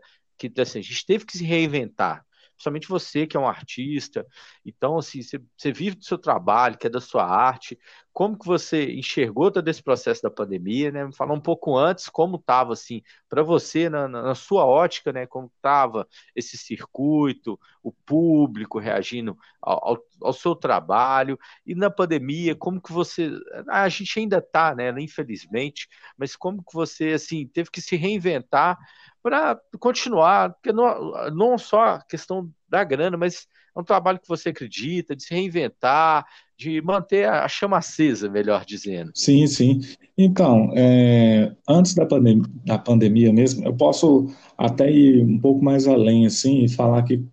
que 0.48 0.60
assim, 0.60 0.78
a 0.78 0.82
gente 0.82 1.04
teve 1.06 1.24
que 1.24 1.36
se 1.36 1.44
reinventar 1.44 2.24
principalmente 2.60 2.88
você 2.88 3.26
que 3.26 3.36
é 3.36 3.40
um 3.40 3.48
artista. 3.48 4.26
Então, 4.64 4.98
assim, 4.98 5.22
você, 5.22 5.40
você, 5.56 5.72
vive 5.72 5.96
do 5.96 6.04
seu 6.04 6.18
trabalho, 6.18 6.76
que 6.76 6.86
é 6.86 6.90
da 6.90 7.00
sua 7.00 7.24
arte. 7.24 7.78
Como 8.12 8.38
que 8.38 8.46
você 8.46 8.92
enxergou 8.92 9.50
todo 9.50 9.66
esse 9.68 9.82
processo 9.82 10.22
da 10.22 10.30
pandemia, 10.30 10.90
né? 10.90 11.10
Falar 11.12 11.34
um 11.34 11.40
pouco 11.40 11.76
antes 11.76 12.08
como 12.08 12.36
estava, 12.36 12.72
assim, 12.72 13.02
para 13.28 13.42
você, 13.42 13.88
na, 13.88 14.08
na, 14.08 14.34
sua 14.34 14.66
ótica, 14.66 15.12
né? 15.12 15.26
Como 15.26 15.50
estava 15.54 16.06
esse 16.34 16.58
circuito, 16.58 17.58
o 17.82 17.92
público 17.92 18.78
reagindo 18.78 19.38
ao, 19.62 19.88
ao, 19.88 20.04
ao, 20.22 20.32
seu 20.32 20.54
trabalho. 20.54 21.38
E 21.64 21.74
na 21.74 21.90
pandemia, 21.90 22.54
como 22.54 22.80
que 22.80 22.92
você... 22.92 23.30
A 23.68 23.88
gente 23.88 24.18
ainda 24.18 24.38
está, 24.38 24.74
né? 24.74 24.90
Infelizmente, 24.98 25.88
mas 26.16 26.34
como 26.34 26.64
que 26.64 26.74
você, 26.74 27.12
assim, 27.12 27.46
teve 27.46 27.70
que 27.70 27.80
se 27.80 27.96
reinventar 27.96 28.78
para 29.22 29.60
continuar, 29.78 30.54
porque 30.54 30.72
não, 30.72 31.30
não 31.30 31.58
só 31.58 31.82
a 31.82 32.02
questão 32.02 32.50
da 32.68 32.82
grana, 32.84 33.16
mas 33.16 33.46
é 33.76 33.80
um 33.80 33.84
trabalho 33.84 34.18
que 34.18 34.28
você 34.28 34.48
acredita, 34.50 35.14
de 35.14 35.22
se 35.22 35.34
reinventar, 35.34 36.26
de 36.60 36.78
manter 36.82 37.26
a 37.26 37.48
chama 37.48 37.78
acesa, 37.78 38.28
melhor 38.28 38.66
dizendo. 38.66 39.10
Sim, 39.14 39.46
sim. 39.46 39.80
Então, 40.16 40.70
é, 40.76 41.56
antes 41.66 41.94
da, 41.94 42.04
pandem 42.04 42.42
da 42.66 42.76
pandemia 42.76 43.32
mesmo, 43.32 43.64
eu 43.64 43.74
posso 43.74 44.26
até 44.58 44.92
ir 44.92 45.24
um 45.24 45.38
pouco 45.38 45.64
mais 45.64 45.88
além, 45.88 46.26
assim, 46.26 46.62
e 46.62 46.68
falar 46.68 47.02
que 47.04 47.24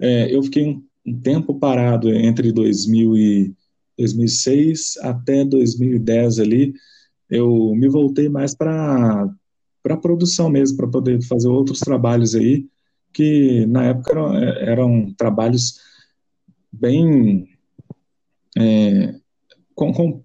é, 0.00 0.34
eu 0.34 0.42
fiquei 0.42 0.66
um, 0.66 0.82
um, 1.06 1.20
tempo 1.20 1.54
parado 1.54 2.12
entre 2.12 2.50
2000 2.50 3.16
e 3.16 3.54
2006 3.96 4.96
até 5.02 5.44
2010 5.44 6.40
ali, 6.40 6.74
eu 7.30 7.72
me 7.76 7.88
voltei 7.88 8.28
mais 8.28 8.56
para 8.56 9.28
para 9.84 9.98
produção 9.98 10.48
mesmo, 10.48 10.78
para 10.78 10.88
poder 10.88 11.22
fazer 11.24 11.46
outros 11.46 11.78
trabalhos 11.78 12.34
aí, 12.34 12.66
que 13.12 13.66
na 13.66 13.84
época 13.84 14.12
eram, 14.12 14.36
eram 14.36 15.14
trabalhos 15.14 15.78
bem 16.72 17.53
é, 18.56 19.14
com, 19.74 19.92
com 19.92 20.24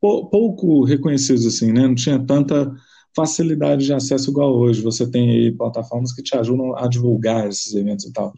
pouco 0.00 0.84
reconhecidos 0.84 1.46
assim, 1.46 1.72
né? 1.72 1.86
Não 1.86 1.94
tinha 1.94 2.18
tanta 2.18 2.72
facilidade 3.14 3.84
de 3.84 3.92
acesso 3.92 4.30
igual 4.30 4.54
hoje. 4.56 4.82
Você 4.82 5.10
tem 5.10 5.54
plataformas 5.56 6.12
que 6.12 6.22
te 6.22 6.36
ajudam 6.36 6.76
a 6.76 6.86
divulgar 6.86 7.48
esses 7.48 7.74
eventos 7.74 8.06
e 8.06 8.12
tal. 8.12 8.32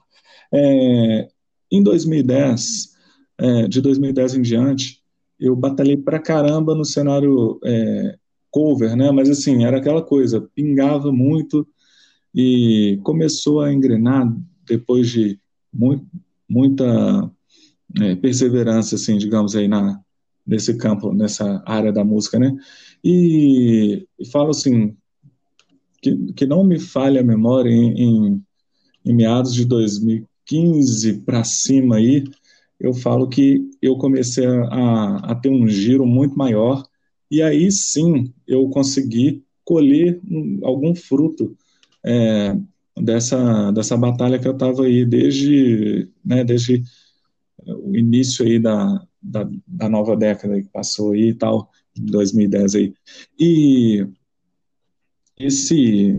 É, 0.52 1.28
em 1.70 1.82
2010, 1.82 2.90
é, 3.38 3.68
de 3.68 3.80
2010 3.80 4.34
em 4.34 4.42
diante, 4.42 5.00
eu 5.38 5.54
batalhei 5.56 5.96
pra 5.96 6.18
caramba 6.18 6.74
no 6.74 6.84
cenário 6.84 7.58
é, 7.64 8.16
cover, 8.50 8.96
né? 8.96 9.10
Mas 9.10 9.30
assim, 9.30 9.64
era 9.64 9.78
aquela 9.78 10.02
coisa, 10.02 10.48
pingava 10.54 11.12
muito 11.12 11.66
e 12.34 12.98
começou 13.02 13.60
a 13.60 13.72
engrenar 13.72 14.30
depois 14.66 15.08
de 15.08 15.38
muito, 15.72 16.06
muita 16.48 17.30
é, 18.00 18.14
perseverança, 18.16 18.94
assim, 18.96 19.16
digamos 19.18 19.56
aí 19.56 19.68
na 19.68 20.00
nesse 20.46 20.76
campo, 20.76 21.12
nessa 21.12 21.62
área 21.64 21.92
da 21.92 22.02
música, 22.02 22.38
né? 22.38 22.56
E, 23.04 24.06
e 24.18 24.26
falo 24.30 24.50
assim 24.50 24.96
que, 26.02 26.32
que 26.32 26.46
não 26.46 26.64
me 26.64 26.78
falhe 26.78 27.18
a 27.18 27.22
memória 27.22 27.70
em, 27.70 27.92
em, 27.92 28.42
em 29.04 29.14
meados 29.14 29.54
de 29.54 29.64
2015 29.64 31.20
para 31.20 31.44
cima 31.44 31.96
aí, 31.96 32.24
eu 32.78 32.94
falo 32.94 33.28
que 33.28 33.70
eu 33.80 33.96
comecei 33.96 34.46
a, 34.46 35.16
a 35.16 35.34
ter 35.34 35.50
um 35.50 35.68
giro 35.68 36.06
muito 36.06 36.36
maior 36.36 36.82
e 37.30 37.42
aí 37.42 37.70
sim 37.70 38.32
eu 38.46 38.68
consegui 38.70 39.44
colher 39.64 40.20
algum 40.62 40.94
fruto 40.94 41.56
é, 42.04 42.56
dessa, 42.96 43.70
dessa 43.70 43.96
batalha 43.96 44.38
que 44.38 44.48
eu 44.48 44.52
estava 44.52 44.84
aí 44.84 45.04
desde, 45.04 46.08
né, 46.24 46.42
desde 46.42 46.82
o 47.66 47.96
início 47.96 48.44
aí 48.44 48.58
da, 48.58 49.06
da, 49.22 49.48
da, 49.66 49.88
nova 49.88 50.16
década 50.16 50.60
que 50.60 50.68
passou 50.68 51.12
aí 51.12 51.30
e 51.30 51.34
tal, 51.34 51.70
2010 51.96 52.74
aí. 52.74 52.94
E 53.38 54.06
esse 55.38 56.18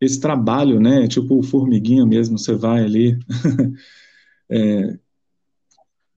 esse 0.00 0.20
trabalho, 0.20 0.78
né, 0.78 1.08
tipo 1.08 1.42
formiguinha 1.42 2.06
mesmo, 2.06 2.38
você 2.38 2.54
vai 2.54 2.84
ali, 2.84 3.18
é, 4.48 4.96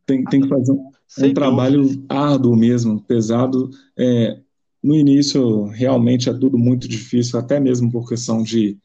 tem, 0.06 0.24
tem 0.26 0.42
que 0.42 0.48
fazer 0.48 0.72
um, 0.72 0.92
um 1.20 1.34
trabalho 1.34 2.06
árduo 2.08 2.56
mesmo, 2.56 3.02
pesado. 3.02 3.72
É, 3.98 4.40
no 4.84 4.96
início, 4.96 5.66
realmente 5.66 6.30
é 6.30 6.34
tudo 6.34 6.58
muito 6.58 6.88
difícil, 6.88 7.40
até 7.40 7.60
mesmo 7.60 7.92
por 7.92 8.08
questão 8.08 8.44
de, 8.44 8.78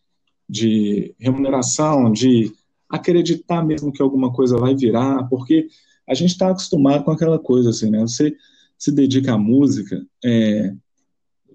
de 0.48 1.14
remuneração, 1.18 2.12
de 2.12 2.52
acreditar 2.88 3.64
mesmo 3.64 3.92
que 3.92 4.02
alguma 4.02 4.32
coisa 4.32 4.56
vai 4.56 4.74
virar, 4.74 5.24
porque 5.28 5.68
a 6.08 6.14
gente 6.14 6.30
está 6.30 6.50
acostumado 6.50 7.04
com 7.04 7.10
aquela 7.10 7.38
coisa 7.38 7.70
assim, 7.70 7.90
né? 7.90 8.00
Você 8.00 8.34
se 8.78 8.92
dedica 8.92 9.34
à 9.34 9.38
música, 9.38 10.04
é, 10.24 10.72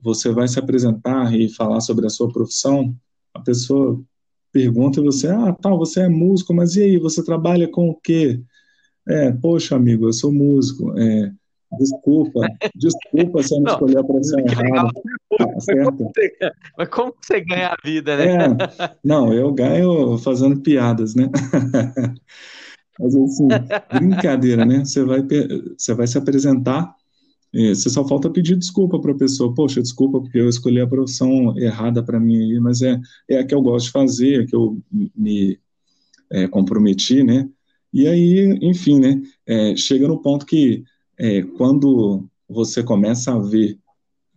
você 0.01 0.31
vai 0.31 0.47
se 0.47 0.59
apresentar 0.59 1.33
e 1.33 1.47
falar 1.49 1.79
sobre 1.81 2.05
a 2.05 2.09
sua 2.09 2.31
profissão, 2.31 2.95
a 3.33 3.39
pessoa 3.39 4.01
pergunta 4.51 4.99
e 4.99 5.03
você, 5.03 5.27
ah, 5.27 5.53
tá, 5.53 5.69
você 5.69 6.01
é 6.01 6.09
músico, 6.09 6.53
mas 6.53 6.75
e 6.75 6.83
aí, 6.83 6.97
você 6.97 7.23
trabalha 7.23 7.67
com 7.67 7.89
o 7.89 7.95
quê? 7.95 8.41
É, 9.07 9.31
poxa, 9.31 9.75
amigo, 9.75 10.07
eu 10.07 10.13
sou 10.13 10.31
músico. 10.31 10.97
É, 10.97 11.31
desculpa, 11.77 12.41
desculpa 12.75 13.43
se 13.43 13.55
eu 13.55 13.61
não, 13.61 13.73
escolher 13.73 13.97
a 13.99 14.03
profissão 14.03 14.39
errada. 14.39 14.91
Tá, 15.37 15.59
certo? 15.59 16.11
Mas 16.77 16.89
como 16.89 17.13
você 17.21 17.41
ganha 17.41 17.69
a 17.69 17.77
vida, 17.83 18.17
né? 18.17 18.25
É, 18.25 18.95
não, 19.03 19.33
eu 19.33 19.51
ganho 19.53 20.17
fazendo 20.17 20.59
piadas, 20.61 21.15
né? 21.15 21.29
Mas 22.99 23.15
assim, 23.15 23.47
brincadeira, 23.93 24.65
né? 24.65 24.85
Você 24.85 25.03
vai, 25.03 25.21
você 25.77 25.93
vai 25.93 26.05
se 26.05 26.17
apresentar, 26.17 26.93
você 27.53 27.89
só 27.89 28.07
falta 28.07 28.29
pedir 28.29 28.57
desculpa 28.57 28.99
para 28.99 29.11
a 29.11 29.17
pessoa. 29.17 29.53
Poxa, 29.53 29.81
desculpa 29.81 30.21
porque 30.21 30.39
eu 30.39 30.49
escolhi 30.49 30.79
a 30.79 30.87
profissão 30.87 31.57
errada 31.57 32.03
para 32.03 32.19
mim 32.19 32.37
aí, 32.37 32.59
mas 32.59 32.81
é, 32.81 32.99
é 33.29 33.39
a 33.39 33.45
que 33.45 33.55
eu 33.55 33.61
gosto 33.61 33.85
de 33.87 33.91
fazer, 33.91 34.41
é 34.41 34.43
a 34.43 34.45
que 34.45 34.55
eu 34.55 34.77
me 35.15 35.59
é, 36.31 36.47
comprometi, 36.47 37.23
né? 37.23 37.49
E 37.93 38.07
aí, 38.07 38.57
enfim, 38.61 38.99
né? 38.99 39.21
É, 39.45 39.75
chega 39.75 40.07
no 40.07 40.21
ponto 40.21 40.45
que 40.45 40.83
é, 41.21 41.43
quando 41.43 42.27
você 42.49 42.81
começa 42.81 43.31
a 43.31 43.37
ver 43.37 43.77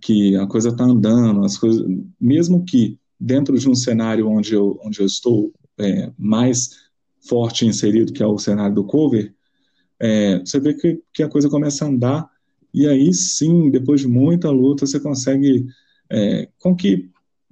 que 0.02 0.36
a 0.36 0.46
coisa 0.46 0.68
está 0.68 0.84
andando, 0.84 1.42
as 1.42 1.56
coisas, 1.56 1.82
mesmo 2.20 2.62
que 2.62 2.98
dentro 3.18 3.58
de 3.58 3.66
um 3.66 3.74
cenário 3.74 4.28
onde 4.28 4.52
eu, 4.52 4.78
onde 4.84 5.00
eu 5.00 5.06
estou 5.06 5.50
é, 5.78 6.12
mais 6.18 6.90
forte 7.26 7.64
inserido, 7.64 8.12
que 8.12 8.22
é 8.22 8.26
o 8.26 8.38
cenário 8.38 8.74
do 8.74 8.84
cover, 8.84 9.34
é, 9.98 10.40
você 10.40 10.60
vê 10.60 10.74
que, 10.74 11.00
que 11.10 11.22
a 11.22 11.28
coisa 11.28 11.48
começa 11.48 11.86
a 11.86 11.88
andar, 11.88 12.30
e 12.72 12.86
aí 12.86 13.14
sim, 13.14 13.70
depois 13.70 14.02
de 14.02 14.06
muita 14.06 14.50
luta, 14.50 14.84
você 14.84 15.00
consegue 15.00 15.66
é, 16.12 16.50
com 16.58 16.76
que 16.76 17.08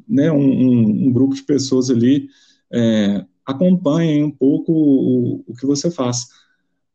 né, 0.06 0.30
um, 0.30 0.36
um, 0.36 1.06
um, 1.06 1.12
grupo 1.12 1.34
de 1.34 1.42
pessoas 1.42 1.88
ali 1.88 2.28
é, 2.70 3.24
acompanhem 3.46 4.24
um 4.24 4.30
pouco 4.30 4.72
o, 4.72 5.44
o 5.46 5.54
que 5.54 5.64
você 5.64 5.90
faz. 5.90 6.26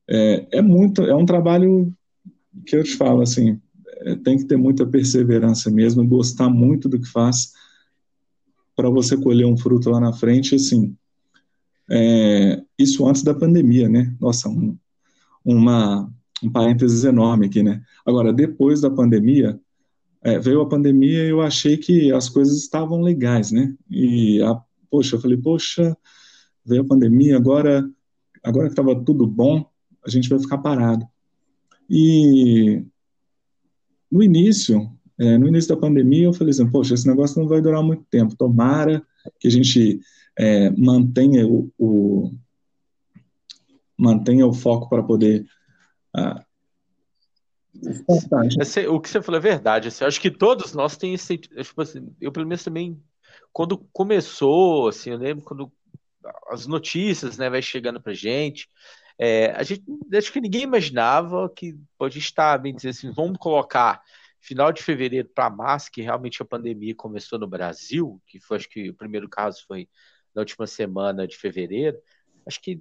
É, 0.08 0.60
é, 0.60 0.62
muito, 0.62 1.02
é 1.02 1.16
um 1.16 1.26
trabalho 1.26 1.92
que 2.66 2.76
eu 2.76 2.84
te 2.84 2.96
falo, 2.96 3.22
assim, 3.22 3.60
é, 4.02 4.16
tem 4.16 4.38
que 4.38 4.46
ter 4.46 4.58
muita 4.58 4.86
perseverança 4.86 5.70
mesmo, 5.70 6.08
gostar 6.08 6.50
muito 6.50 6.88
do 6.88 7.00
que 7.00 7.08
faz, 7.08 7.54
para 8.76 8.90
você 8.90 9.18
colher 9.18 9.46
um 9.46 9.58
fruto 9.58 9.90
lá 9.90 10.00
na 10.00 10.14
frente, 10.14 10.56
assim, 10.56 10.96
é, 11.90 12.62
isso 12.78 13.08
antes 13.08 13.24
da 13.24 13.34
pandemia, 13.34 13.88
né? 13.88 14.16
Nossa, 14.20 14.50
um, 14.50 14.78
uma, 15.44 16.12
um 16.44 16.50
parênteses 16.52 17.04
enorme 17.04 17.48
aqui, 17.48 17.64
né? 17.64 17.82
Agora, 18.06 18.34
depois 18.34 18.82
da 18.82 18.90
pandemia, 18.90 19.60
é, 20.22 20.38
veio 20.38 20.62
a 20.62 20.68
pandemia 20.70 21.26
e 21.26 21.30
eu 21.30 21.42
achei 21.42 21.78
que 21.78 22.12
as 22.12 22.28
coisas 22.28 22.58
estavam 22.58 23.02
legais, 23.02 23.52
né? 23.52 23.74
E, 23.90 24.42
a, 24.42 24.60
poxa, 24.90 25.16
eu 25.16 25.22
falei, 25.22 25.38
poxa, 25.38 25.98
veio 26.66 26.82
a 26.82 26.86
pandemia, 26.86 27.38
agora, 27.38 27.90
agora 28.44 28.66
que 28.66 28.74
estava 28.74 28.96
tudo 29.04 29.26
bom, 29.26 29.66
a 30.06 30.10
gente 30.10 30.30
vai 30.30 30.40
ficar 30.40 30.58
parado. 30.58 31.08
E 31.90 32.84
no 34.12 34.24
início, 34.24 34.92
é, 35.20 35.38
no 35.38 35.48
início 35.48 35.74
da 35.74 35.82
pandemia, 35.82 36.26
eu 36.26 36.34
falei 36.34 36.52
assim, 36.52 36.70
poxa, 36.70 36.94
esse 36.94 37.08
negócio 37.08 37.40
não 37.42 37.48
vai 37.48 37.62
durar 37.62 37.84
muito 37.84 38.04
tempo. 38.10 38.36
Tomara 38.36 39.06
que 39.40 39.48
a 39.48 39.52
gente 39.52 40.00
é, 40.38 40.70
mantenha 40.72 41.48
o, 41.48 41.72
o, 41.78 42.32
mantenha 43.98 44.46
o 44.46 44.54
foco 44.54 44.90
para 44.90 45.04
poder 45.04 45.46
ah, 46.16 46.44
Esse, 48.60 48.88
o 48.88 49.00
que 49.00 49.10
você 49.10 49.22
falou 49.22 49.40
é 49.40 49.42
verdade. 49.42 49.90
Assim, 49.90 50.04
acho 50.04 50.20
que 50.20 50.32
todos 50.32 50.74
nós 50.74 50.98
temos 50.98 51.22
esse. 51.22 51.38
Tipo 51.38 51.82
assim, 51.82 52.16
eu, 52.20 52.32
pelo 52.32 52.48
menos, 52.48 52.64
também. 52.64 53.02
Quando 53.54 53.78
começou, 53.92 54.88
assim, 54.88 55.12
eu 55.12 55.18
lembro 55.18 55.44
quando 55.44 55.72
as 56.50 56.68
notícias 56.68 57.38
né, 57.38 57.50
vai 57.50 57.62
chegando 57.62 58.02
para 58.02 58.14
gente. 58.14 58.70
É, 59.20 59.52
a 59.52 59.64
gente 59.64 59.84
acho 60.14 60.32
que 60.32 60.42
ninguém 60.42 60.62
imaginava 60.62 61.50
que 61.50 61.76
pode 61.98 62.20
estar, 62.20 62.58
bem 62.58 62.76
dizer 62.76 62.90
assim, 62.90 63.12
vamos 63.12 63.38
colocar 63.38 64.02
final 64.40 64.72
de 64.72 64.84
fevereiro 64.84 65.30
para 65.34 65.50
março, 65.50 65.92
que 65.92 66.02
realmente 66.02 66.42
a 66.42 66.46
pandemia 66.46 66.96
começou 66.96 67.40
no 67.40 67.48
Brasil, 67.48 68.22
que 68.28 68.40
foi, 68.40 68.58
acho 68.58 68.70
que 68.70 68.90
o 68.90 68.94
primeiro 68.94 69.28
caso 69.28 69.64
foi 69.68 69.90
na 70.34 70.42
última 70.42 70.68
semana 70.68 71.28
de 71.28 71.36
fevereiro, 71.36 71.98
acho 72.46 72.62
que 72.62 72.80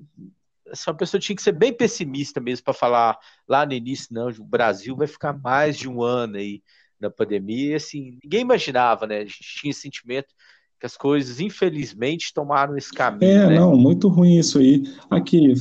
essa 0.66 0.92
pessoa 0.92 1.20
tinha 1.20 1.34
que 1.34 1.42
ser 1.42 1.52
bem 1.52 1.72
pessimista 1.72 2.40
mesmo 2.40 2.64
para 2.64 2.74
falar 2.74 3.18
lá 3.48 3.64
no 3.64 3.72
início, 3.72 4.08
não, 4.12 4.28
o 4.28 4.44
Brasil 4.44 4.94
vai 4.94 5.06
ficar 5.06 5.32
mais 5.32 5.76
de 5.76 5.88
um 5.88 6.02
ano 6.02 6.36
aí 6.36 6.62
na 7.00 7.10
pandemia, 7.10 7.72
e 7.72 7.74
assim, 7.74 8.18
ninguém 8.22 8.40
imaginava, 8.40 9.06
né? 9.06 9.18
A 9.18 9.24
gente 9.24 9.40
tinha 9.40 9.70
esse 9.70 9.80
sentimento 9.80 10.34
que 10.78 10.86
as 10.86 10.96
coisas, 10.96 11.40
infelizmente, 11.40 12.32
tomaram 12.34 12.76
esse 12.76 12.92
caminho. 12.92 13.30
É, 13.30 13.46
né? 13.48 13.58
não, 13.58 13.76
muito 13.76 14.08
ruim 14.08 14.38
isso 14.38 14.58
aí. 14.58 14.82
Aqui, 15.10 15.54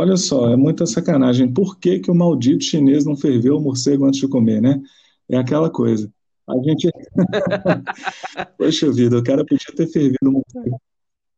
olha 0.00 0.16
só, 0.16 0.50
é 0.50 0.56
muita 0.56 0.86
sacanagem. 0.86 1.52
Por 1.52 1.78
que, 1.78 2.00
que 2.00 2.10
o 2.10 2.14
maldito 2.14 2.64
chinês 2.64 3.04
não 3.04 3.16
ferveu 3.16 3.56
o 3.56 3.60
morcego 3.60 4.06
antes 4.06 4.20
de 4.20 4.28
comer, 4.28 4.60
né? 4.60 4.80
É 5.28 5.36
aquela 5.36 5.70
coisa. 5.70 6.10
A 6.48 6.54
gente. 6.62 6.90
Poxa 8.58 8.90
vida, 8.90 9.18
o 9.18 9.22
cara 9.22 9.44
podia 9.44 9.74
ter 9.76 9.86
fervido 9.86 10.30
um 10.30 10.42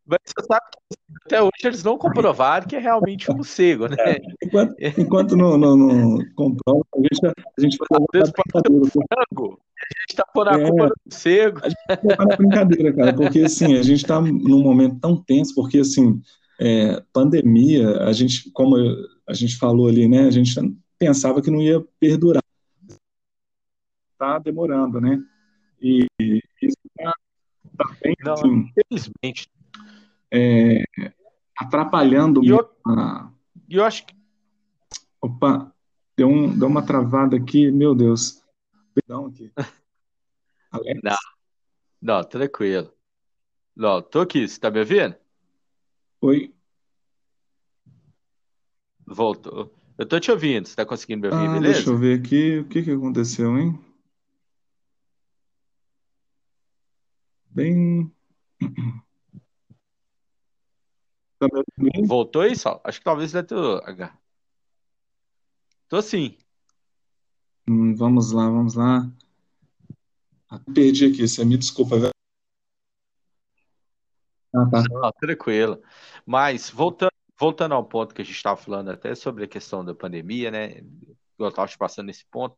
Mas 0.07 0.19
você 0.25 0.47
sabe 0.47 0.65
que 0.71 0.97
até 1.27 1.43
hoje 1.43 1.65
eles 1.65 1.83
não 1.83 1.99
comprovaram 1.99 2.67
que 2.67 2.77
é 2.77 2.79
realmente 2.79 3.31
um 3.31 3.35
morcego, 3.35 3.89
né? 3.89 3.97
É, 3.99 4.21
enquanto, 4.43 4.75
enquanto 4.99 5.37
não, 5.37 5.59
não, 5.59 5.77
não 5.77 6.19
comprova, 6.35 6.83
a 6.95 6.99
gente, 6.99 7.27
a 7.27 7.61
gente 7.61 7.77
vai 7.77 8.23
Às 8.23 8.31
brincadeira. 8.31 8.91
Frango, 8.91 9.61
a 9.77 10.01
gente 10.01 10.17
tá 10.17 10.25
por 10.33 10.49
a 10.49 10.59
é, 10.59 10.65
culpa 10.69 10.87
do 10.87 10.95
morcego. 11.05 11.61
A 11.63 11.69
gente 11.69 12.17
na 12.19 12.37
brincadeira, 12.37 12.93
cara, 12.95 13.13
porque 13.13 13.41
assim, 13.41 13.77
a 13.77 13.83
gente 13.83 14.07
tá 14.07 14.21
num 14.21 14.63
momento 14.63 14.99
tão 15.01 15.17
tenso, 15.17 15.55
porque 15.55 15.79
assim, 15.79 16.23
é, 16.63 17.03
pandemia, 17.13 18.03
a 18.03 18.13
gente, 18.13 18.51
como 18.53 18.77
a 19.27 19.35
gente 19.35 19.57
falou 19.57 19.89
ali, 19.89 20.09
né, 20.09 20.27
a 20.27 20.31
gente 20.31 20.55
pensava 20.99 21.43
que 21.43 21.51
não 21.51 21.61
ia 21.61 21.81
perdurar 21.99 22.43
está 24.23 24.39
demorando, 24.39 25.01
né? 25.01 25.21
E 25.81 26.07
isso 26.63 26.77
está 26.97 27.13
tá 27.77 27.97
bem, 28.01 28.15
Não, 28.21 28.35
assim, 28.35 28.71
infelizmente. 28.71 29.51
É, 30.31 30.85
atrapalhando 31.59 32.43
e 32.45 32.49
eu, 32.49 32.71
a... 32.87 33.31
eu 33.69 33.85
acho 33.85 34.07
que. 34.07 34.15
Opa, 35.21 35.75
deu, 36.17 36.29
um, 36.29 36.57
deu 36.57 36.69
uma 36.69 36.85
travada 36.85 37.37
aqui, 37.37 37.71
meu 37.71 37.95
Deus. 37.95 38.43
Perdão 38.95 39.27
aqui. 39.27 39.53
Alex? 40.71 41.01
Não, 41.03 41.17
não, 42.01 42.25
tranquilo. 42.25 42.93
Não, 43.77 44.03
tô 44.03 44.21
aqui, 44.21 44.49
você 44.49 44.59
tá 44.59 44.71
me 44.73 44.81
ouvindo? 44.81 45.15
Oi. 46.23 46.55
Voltou. 49.05 49.75
Eu 49.99 50.07
tô 50.07 50.21
te 50.21 50.31
ouvindo, 50.31 50.69
você 50.69 50.77
tá 50.77 50.87
conseguindo 50.87 51.23
me 51.23 51.29
ouvir, 51.29 51.49
ah, 51.49 51.61
beleza? 51.61 51.75
Deixa 51.75 51.91
eu 51.91 51.99
ver 51.99 52.21
aqui, 52.21 52.59
o 52.61 52.69
que 52.69 52.85
que 52.85 52.93
aconteceu, 52.93 53.59
hein? 53.59 53.77
bem. 57.51 58.15
Voltou 62.07 62.43
aí, 62.43 62.55
só? 62.55 62.81
Acho 62.85 63.01
que 63.01 63.05
talvez 63.05 63.33
deve 63.33 63.49
ter. 63.49 64.13
Tô 65.89 66.01
sim. 66.01 66.39
Hum, 67.69 67.97
vamos 67.97 68.31
lá, 68.31 68.49
vamos 68.49 68.75
lá. 68.75 69.11
Ah, 70.49 70.61
perdi 70.73 71.07
aqui, 71.07 71.27
você 71.27 71.45
me 71.45 71.59
desculpa. 71.59 72.13
Tá. 74.71 74.83
Não, 74.91 75.13
tranquilo. 75.13 75.83
Mas 76.27 76.71
voltando, 76.71 77.13
voltando 77.39 77.75
ao 77.75 77.85
ponto 77.85 78.15
que 78.15 78.23
a 78.23 78.25
gente 78.25 78.37
estava 78.37 78.57
falando 78.57 78.91
até 78.91 79.15
sobre 79.15 79.45
a 79.45 79.49
questão 79.49 79.85
da 79.85 79.95
pandemia, 79.95 80.51
né? 80.51 80.83
Eu 81.39 81.49
estava 81.49 81.69
te 81.69 81.77
passando 81.79 82.07
nesse 82.07 82.25
ponto. 82.31 82.57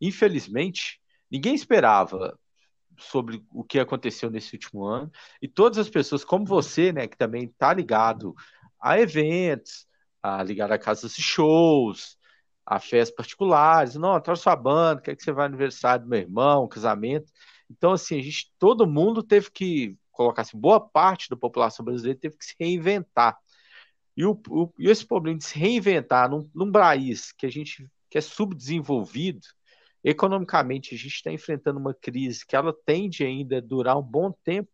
Infelizmente, 0.00 1.00
ninguém 1.30 1.54
esperava 1.54 2.38
sobre 2.98 3.44
o 3.50 3.64
que 3.64 3.78
aconteceu 3.78 4.30
nesse 4.30 4.54
último 4.54 4.84
ano 4.84 5.10
e 5.42 5.48
todas 5.48 5.78
as 5.78 5.88
pessoas 5.88 6.24
como 6.24 6.44
você, 6.44 6.92
né, 6.92 7.08
que 7.08 7.16
também 7.16 7.44
está 7.44 7.72
ligado 7.72 8.34
a 8.80 9.00
eventos, 9.00 9.86
a 10.22 10.42
ligado 10.42 10.72
a 10.72 10.78
casas 10.78 11.14
de 11.14 11.22
shows, 11.22 12.16
a 12.64 12.78
festas 12.78 13.14
particulares, 13.14 13.94
não, 13.96 14.20
traz 14.20 14.40
sua 14.40 14.56
banda, 14.56 15.02
quer 15.02 15.16
que 15.16 15.22
você 15.22 15.32
vá 15.32 15.44
aniversário 15.44 16.04
do 16.04 16.08
meu 16.08 16.20
irmão, 16.20 16.68
casamento. 16.68 17.30
Então, 17.70 17.92
assim, 17.92 18.18
a 18.18 18.22
gente, 18.22 18.52
todo 18.58 18.86
mundo 18.86 19.22
teve 19.22 19.50
que 19.50 19.96
colocar 20.14 20.42
assim, 20.42 20.58
boa 20.58 20.80
parte 20.80 21.28
da 21.28 21.36
população 21.36 21.84
brasileira 21.84 22.18
teve 22.18 22.36
que 22.36 22.44
se 22.44 22.54
reinventar. 22.58 23.36
E, 24.16 24.24
o, 24.24 24.40
o 24.48 24.72
e 24.78 24.88
esse 24.88 25.04
problema 25.04 25.38
de 25.38 25.44
se 25.44 25.58
reinventar 25.58 26.30
num, 26.30 26.48
num 26.54 26.70
país 26.70 27.32
que 27.32 27.44
a 27.44 27.50
gente 27.50 27.86
que 28.08 28.18
é 28.18 28.20
subdesenvolvido, 28.20 29.40
economicamente 30.04 30.94
a 30.94 30.98
gente 30.98 31.16
está 31.16 31.32
enfrentando 31.32 31.80
uma 31.80 31.92
crise 31.92 32.46
que 32.46 32.54
ela 32.54 32.72
tende 32.86 33.24
ainda 33.24 33.58
a 33.58 33.60
durar 33.60 33.98
um 33.98 34.02
bom 34.02 34.32
tempo. 34.44 34.70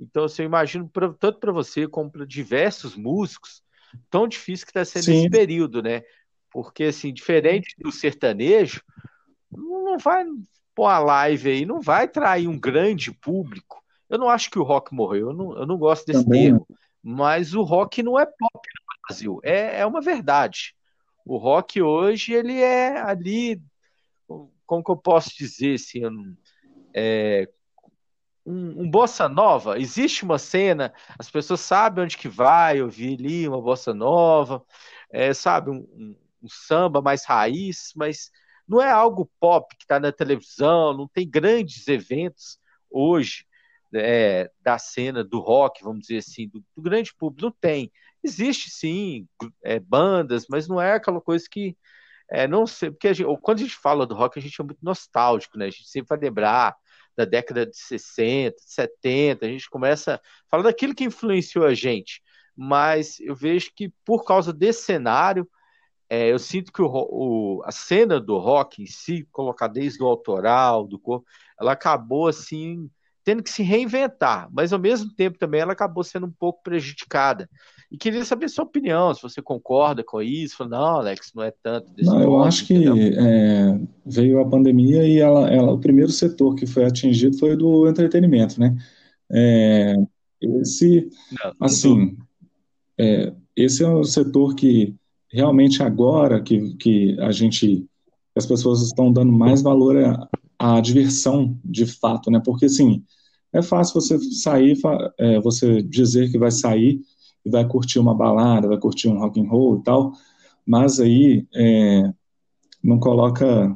Então, 0.00 0.24
assim, 0.24 0.42
eu 0.42 0.46
imagino 0.46 0.88
pra, 0.88 1.12
tanto 1.12 1.38
para 1.38 1.52
você 1.52 1.86
como 1.86 2.10
para 2.10 2.26
diversos 2.26 2.96
músicos, 2.96 3.62
tão 4.10 4.26
difícil 4.26 4.66
que 4.66 4.70
está 4.70 4.84
sendo 4.84 5.04
Sim. 5.04 5.20
esse 5.20 5.30
período, 5.30 5.80
né? 5.80 6.02
Porque, 6.50 6.84
assim, 6.84 7.12
diferente 7.12 7.76
do 7.78 7.92
sertanejo, 7.92 8.82
não 9.50 9.98
vai 9.98 10.24
pôr 10.74 10.86
a 10.86 10.98
live 10.98 11.50
aí, 11.50 11.66
não 11.66 11.80
vai 11.80 12.08
trair 12.08 12.48
um 12.48 12.58
grande 12.58 13.12
público. 13.12 13.81
Eu 14.12 14.18
não 14.18 14.28
acho 14.28 14.50
que 14.50 14.58
o 14.58 14.62
rock 14.62 14.94
morreu, 14.94 15.30
eu 15.30 15.32
não, 15.32 15.56
eu 15.56 15.66
não 15.66 15.78
gosto 15.78 16.04
desse 16.04 16.22
Também. 16.22 16.50
termo, 16.50 16.68
mas 17.02 17.54
o 17.54 17.62
rock 17.62 18.02
não 18.02 18.18
é 18.18 18.26
pop 18.26 18.52
no 18.54 19.08
Brasil, 19.08 19.40
é, 19.42 19.80
é 19.80 19.86
uma 19.86 20.02
verdade. 20.02 20.74
O 21.24 21.38
rock 21.38 21.80
hoje, 21.80 22.34
ele 22.34 22.60
é 22.60 23.00
ali 23.00 23.58
como 24.66 24.84
que 24.84 24.90
eu 24.90 24.98
posso 24.98 25.30
dizer 25.34 25.76
assim, 25.76 26.02
é, 26.94 27.48
um, 28.44 28.82
um, 28.82 28.90
bossa 28.90 29.30
nova, 29.30 29.78
existe 29.78 30.24
uma 30.24 30.38
cena, 30.38 30.92
as 31.18 31.30
pessoas 31.30 31.60
sabem 31.60 32.04
onde 32.04 32.18
que 32.18 32.28
vai 32.28 32.82
ouvir 32.82 33.18
ali 33.18 33.48
uma 33.48 33.62
bossa 33.62 33.94
nova, 33.94 34.62
é, 35.10 35.32
sabe, 35.32 35.70
um, 35.70 35.88
um, 35.94 36.16
um, 36.42 36.48
samba 36.50 37.00
mais 37.00 37.24
raiz, 37.24 37.94
mas 37.96 38.30
não 38.68 38.78
é 38.78 38.90
algo 38.90 39.30
pop 39.40 39.74
que 39.74 39.84
está 39.84 39.98
na 39.98 40.12
televisão, 40.12 40.94
não 40.94 41.08
tem 41.08 41.26
grandes 41.26 41.88
eventos 41.88 42.58
hoje 42.90 43.46
é, 43.94 44.50
da 44.60 44.78
cena 44.78 45.22
do 45.24 45.38
rock, 45.40 45.82
vamos 45.82 46.02
dizer 46.02 46.18
assim, 46.18 46.48
do, 46.48 46.64
do 46.74 46.82
grande 46.82 47.14
público. 47.14 47.46
Não 47.46 47.52
tem. 47.60 47.92
Existe 48.22 48.70
sim 48.70 49.26
é, 49.64 49.78
bandas, 49.78 50.46
mas 50.48 50.68
não 50.68 50.80
é 50.80 50.94
aquela 50.94 51.20
coisa 51.20 51.44
que. 51.50 51.76
É, 52.30 52.48
não 52.48 52.66
sei, 52.66 52.90
porque 52.90 53.08
a 53.08 53.12
gente, 53.12 53.28
quando 53.42 53.58
a 53.58 53.62
gente 53.62 53.76
fala 53.76 54.06
do 54.06 54.14
rock, 54.14 54.38
a 54.38 54.42
gente 54.42 54.58
é 54.58 54.64
muito 54.64 54.82
nostálgico, 54.82 55.58
né? 55.58 55.66
A 55.66 55.70
gente 55.70 55.88
sempre 55.88 56.08
vai 56.08 56.18
lembrar 56.18 56.74
da 57.16 57.24
década 57.24 57.66
de 57.66 57.76
60, 57.76 58.56
70, 58.58 59.44
a 59.44 59.48
gente 59.48 59.68
começa 59.68 60.14
a 60.14 60.20
falar 60.48 60.62
daquilo 60.62 60.94
que 60.94 61.04
influenciou 61.04 61.66
a 61.66 61.74
gente. 61.74 62.22
Mas 62.56 63.20
eu 63.20 63.34
vejo 63.34 63.70
que 63.74 63.92
por 64.04 64.24
causa 64.24 64.52
desse 64.52 64.84
cenário, 64.84 65.48
é, 66.08 66.30
eu 66.30 66.38
sinto 66.38 66.72
que 66.72 66.82
o, 66.82 66.88
o, 66.88 67.62
a 67.64 67.72
cena 67.72 68.20
do 68.20 68.38
rock 68.38 68.82
em 68.82 68.86
si, 68.86 69.26
colocar 69.32 69.68
desde 69.68 70.02
o 70.02 70.06
autoral, 70.06 70.86
do 70.86 70.98
corpo, 70.98 71.26
ela 71.58 71.72
acabou 71.72 72.28
assim 72.28 72.90
tendo 73.24 73.42
que 73.42 73.50
se 73.50 73.62
reinventar, 73.62 74.48
mas 74.52 74.72
ao 74.72 74.78
mesmo 74.78 75.12
tempo 75.14 75.38
também 75.38 75.60
ela 75.60 75.72
acabou 75.72 76.02
sendo 76.02 76.26
um 76.26 76.32
pouco 76.32 76.62
prejudicada. 76.62 77.48
E 77.90 77.98
queria 77.98 78.24
saber 78.24 78.48
sua 78.48 78.64
opinião, 78.64 79.12
se 79.12 79.22
você 79.22 79.42
concorda 79.42 80.02
com 80.02 80.22
isso. 80.22 80.66
Não, 80.66 80.96
Alex, 80.96 81.30
não 81.34 81.42
é 81.42 81.52
tanto 81.62 81.92
Não, 81.98 82.22
eu 82.22 82.30
modo, 82.30 82.44
acho 82.44 82.66
que 82.66 82.86
é, 82.86 83.78
veio 84.06 84.40
a 84.40 84.48
pandemia 84.48 85.06
e 85.06 85.18
ela, 85.18 85.50
ela, 85.50 85.72
o 85.72 85.78
primeiro 85.78 86.10
setor 86.10 86.54
que 86.54 86.66
foi 86.66 86.86
atingido 86.86 87.38
foi 87.38 87.52
o 87.52 87.56
do 87.56 87.86
entretenimento, 87.86 88.58
né? 88.58 88.74
É, 89.30 89.94
esse, 90.40 91.10
não, 91.44 91.52
assim, 91.60 92.16
é, 92.98 93.34
esse 93.54 93.84
é 93.84 93.88
o 93.88 94.04
setor 94.04 94.54
que 94.54 94.94
realmente 95.30 95.82
agora 95.82 96.42
que, 96.42 96.74
que 96.76 97.20
a 97.20 97.30
gente, 97.30 97.86
as 98.34 98.46
pessoas 98.46 98.80
estão 98.80 99.12
dando 99.12 99.32
mais 99.32 99.60
valor 99.60 99.98
a, 99.98 100.28
a 100.62 100.80
diversão 100.80 101.58
de 101.64 101.84
fato, 101.84 102.30
né? 102.30 102.40
Porque 102.44 102.66
assim, 102.66 103.04
é 103.52 103.60
fácil 103.60 104.00
você 104.00 104.16
sair, 104.20 104.78
é, 105.18 105.40
você 105.40 105.82
dizer 105.82 106.30
que 106.30 106.38
vai 106.38 106.52
sair 106.52 107.00
e 107.44 107.50
vai 107.50 107.66
curtir 107.66 107.98
uma 107.98 108.14
balada, 108.14 108.68
vai 108.68 108.78
curtir 108.78 109.08
um 109.08 109.18
rock 109.18 109.40
and 109.40 109.48
roll 109.48 109.80
e 109.80 109.82
tal, 109.82 110.12
mas 110.64 111.00
aí 111.00 111.44
é, 111.52 112.12
não 112.80 113.00
coloca 113.00 113.74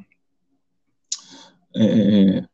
é, 1.74 2.44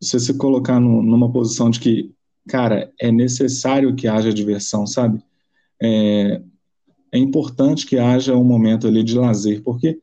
você 0.00 0.20
se 0.20 0.38
colocar 0.38 0.78
no, 0.78 1.02
numa 1.02 1.32
posição 1.32 1.68
de 1.68 1.80
que, 1.80 2.14
cara, 2.48 2.92
é 3.00 3.10
necessário 3.10 3.96
que 3.96 4.06
haja 4.06 4.32
diversão, 4.32 4.86
sabe? 4.86 5.20
É, 5.82 6.40
é 7.10 7.18
importante 7.18 7.84
que 7.84 7.98
haja 7.98 8.36
um 8.36 8.44
momento 8.44 8.86
ali 8.86 9.02
de 9.02 9.18
lazer, 9.18 9.60
porque 9.64 10.00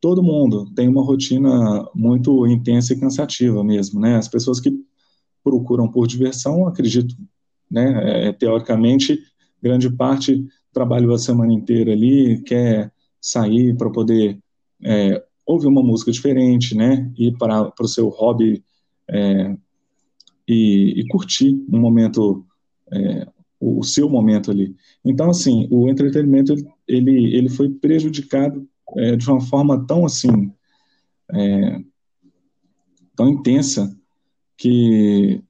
todo 0.00 0.22
mundo 0.22 0.72
tem 0.74 0.88
uma 0.88 1.04
rotina 1.04 1.86
muito 1.94 2.46
intensa 2.46 2.94
e 2.94 3.00
cansativa 3.00 3.62
mesmo, 3.62 4.00
né? 4.00 4.16
As 4.16 4.28
pessoas 4.28 4.58
que 4.58 4.72
procuram 5.44 5.90
por 5.90 6.06
diversão, 6.06 6.66
acredito, 6.66 7.14
né, 7.70 8.28
é, 8.28 8.32
teoricamente, 8.32 9.18
grande 9.62 9.90
parte 9.90 10.44
trabalhou 10.72 11.14
a 11.14 11.18
semana 11.18 11.52
inteira 11.52 11.92
ali, 11.92 12.42
quer 12.42 12.92
sair 13.20 13.76
para 13.76 13.90
poder 13.90 14.38
é, 14.82 15.22
ouvir 15.46 15.66
uma 15.66 15.82
música 15.82 16.10
diferente, 16.10 16.74
né, 16.74 17.10
ir 17.16 17.36
para 17.36 17.72
o 17.80 17.88
seu 17.88 18.08
hobby 18.08 18.62
é, 19.08 19.56
e, 20.46 21.00
e, 21.00 21.08
curtir 21.08 21.54
um 21.72 21.78
momento, 21.78 22.44
é, 22.92 23.26
o, 23.58 23.80
o, 23.80 23.84
seu 23.84 24.08
momento 24.08 24.50
ali. 24.50 24.74
Então, 25.04 25.30
assim, 25.30 25.68
o 25.70 25.88
entretenimento, 25.88 26.54
ele, 26.86 27.34
ele 27.34 27.48
foi 27.48 27.68
prejudicado 27.68 28.66
é, 28.96 29.16
de 29.16 29.28
uma 29.30 29.40
forma 29.40 29.86
tão 29.86 30.04
assim, 30.04 30.52
é, 31.32 31.80
tão 33.16 33.28
intensa, 33.28 33.96
que 34.56 35.42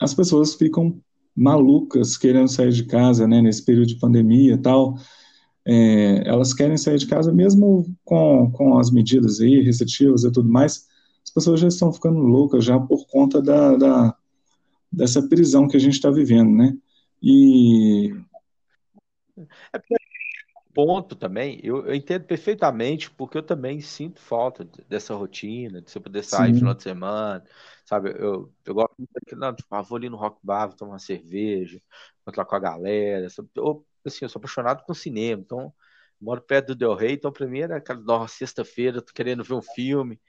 as 0.00 0.14
pessoas 0.14 0.54
ficam 0.54 1.00
malucas 1.36 2.16
querendo 2.16 2.48
sair 2.48 2.72
de 2.72 2.84
casa, 2.84 3.26
né, 3.26 3.42
nesse 3.42 3.64
período 3.64 3.88
de 3.88 3.98
pandemia 3.98 4.54
e 4.54 4.58
tal. 4.58 4.96
É, 5.66 6.28
elas 6.28 6.52
querem 6.52 6.76
sair 6.76 6.98
de 6.98 7.06
casa 7.06 7.32
mesmo 7.32 7.86
com, 8.04 8.50
com 8.52 8.78
as 8.78 8.90
medidas 8.90 9.40
aí, 9.40 9.60
restritivas 9.60 10.24
e 10.24 10.30
tudo 10.30 10.48
mais, 10.48 10.86
as 11.24 11.30
pessoas 11.30 11.60
já 11.60 11.68
estão 11.68 11.92
ficando 11.92 12.18
loucas 12.18 12.64
já 12.64 12.78
por 12.78 13.06
conta 13.06 13.40
da, 13.40 13.76
da 13.76 14.16
dessa 14.92 15.26
prisão 15.26 15.66
que 15.66 15.76
a 15.76 15.80
gente 15.80 15.94
está 15.94 16.10
vivendo, 16.10 16.50
né? 16.50 16.76
E... 17.22 18.14
É 19.72 19.78
porque 19.78 19.94
ponto 20.74 21.14
também, 21.14 21.60
eu, 21.62 21.86
eu, 21.86 21.94
entendo 21.94 22.24
perfeitamente, 22.24 23.10
porque 23.10 23.38
eu 23.38 23.42
também 23.42 23.80
sinto 23.80 24.20
falta 24.20 24.64
dessa 24.88 25.14
rotina, 25.14 25.80
de 25.80 25.90
você 25.90 26.00
poder 26.00 26.24
sair 26.24 26.52
no 26.52 26.58
final 26.58 26.74
de 26.74 26.82
semana, 26.82 27.44
sabe? 27.84 28.10
Eu, 28.10 28.52
eu 28.64 28.74
gosto 28.74 28.94
muito 28.98 29.12
daquilo, 29.14 29.40
não, 29.40 29.54
tipo, 29.54 29.72
ah, 29.74 29.82
vou 29.82 29.96
ali 29.96 30.10
no 30.10 30.16
Rock 30.16 30.38
Bar, 30.42 30.68
vou 30.68 30.76
tomar 30.76 30.92
uma 30.92 30.98
cerveja, 30.98 31.80
vou 32.26 32.34
lá 32.36 32.44
com 32.44 32.56
a 32.56 32.58
galera, 32.58 33.30
sabe? 33.30 33.48
Eu, 33.54 33.86
assim, 34.04 34.24
eu 34.24 34.28
sou 34.28 34.40
apaixonado 34.40 34.84
por 34.84 34.96
cinema, 34.96 35.40
então, 35.42 35.72
moro 36.20 36.40
perto 36.42 36.68
do 36.68 36.74
Del 36.74 36.94
Rey, 36.94 37.12
então 37.12 37.32
pra 37.32 37.46
mim 37.46 37.60
era 37.60 37.76
aquela 37.76 38.26
sexta-feira, 38.26 39.00
tô 39.00 39.12
querendo 39.12 39.44
ver 39.44 39.54
um 39.54 39.62
filme, 39.62 40.20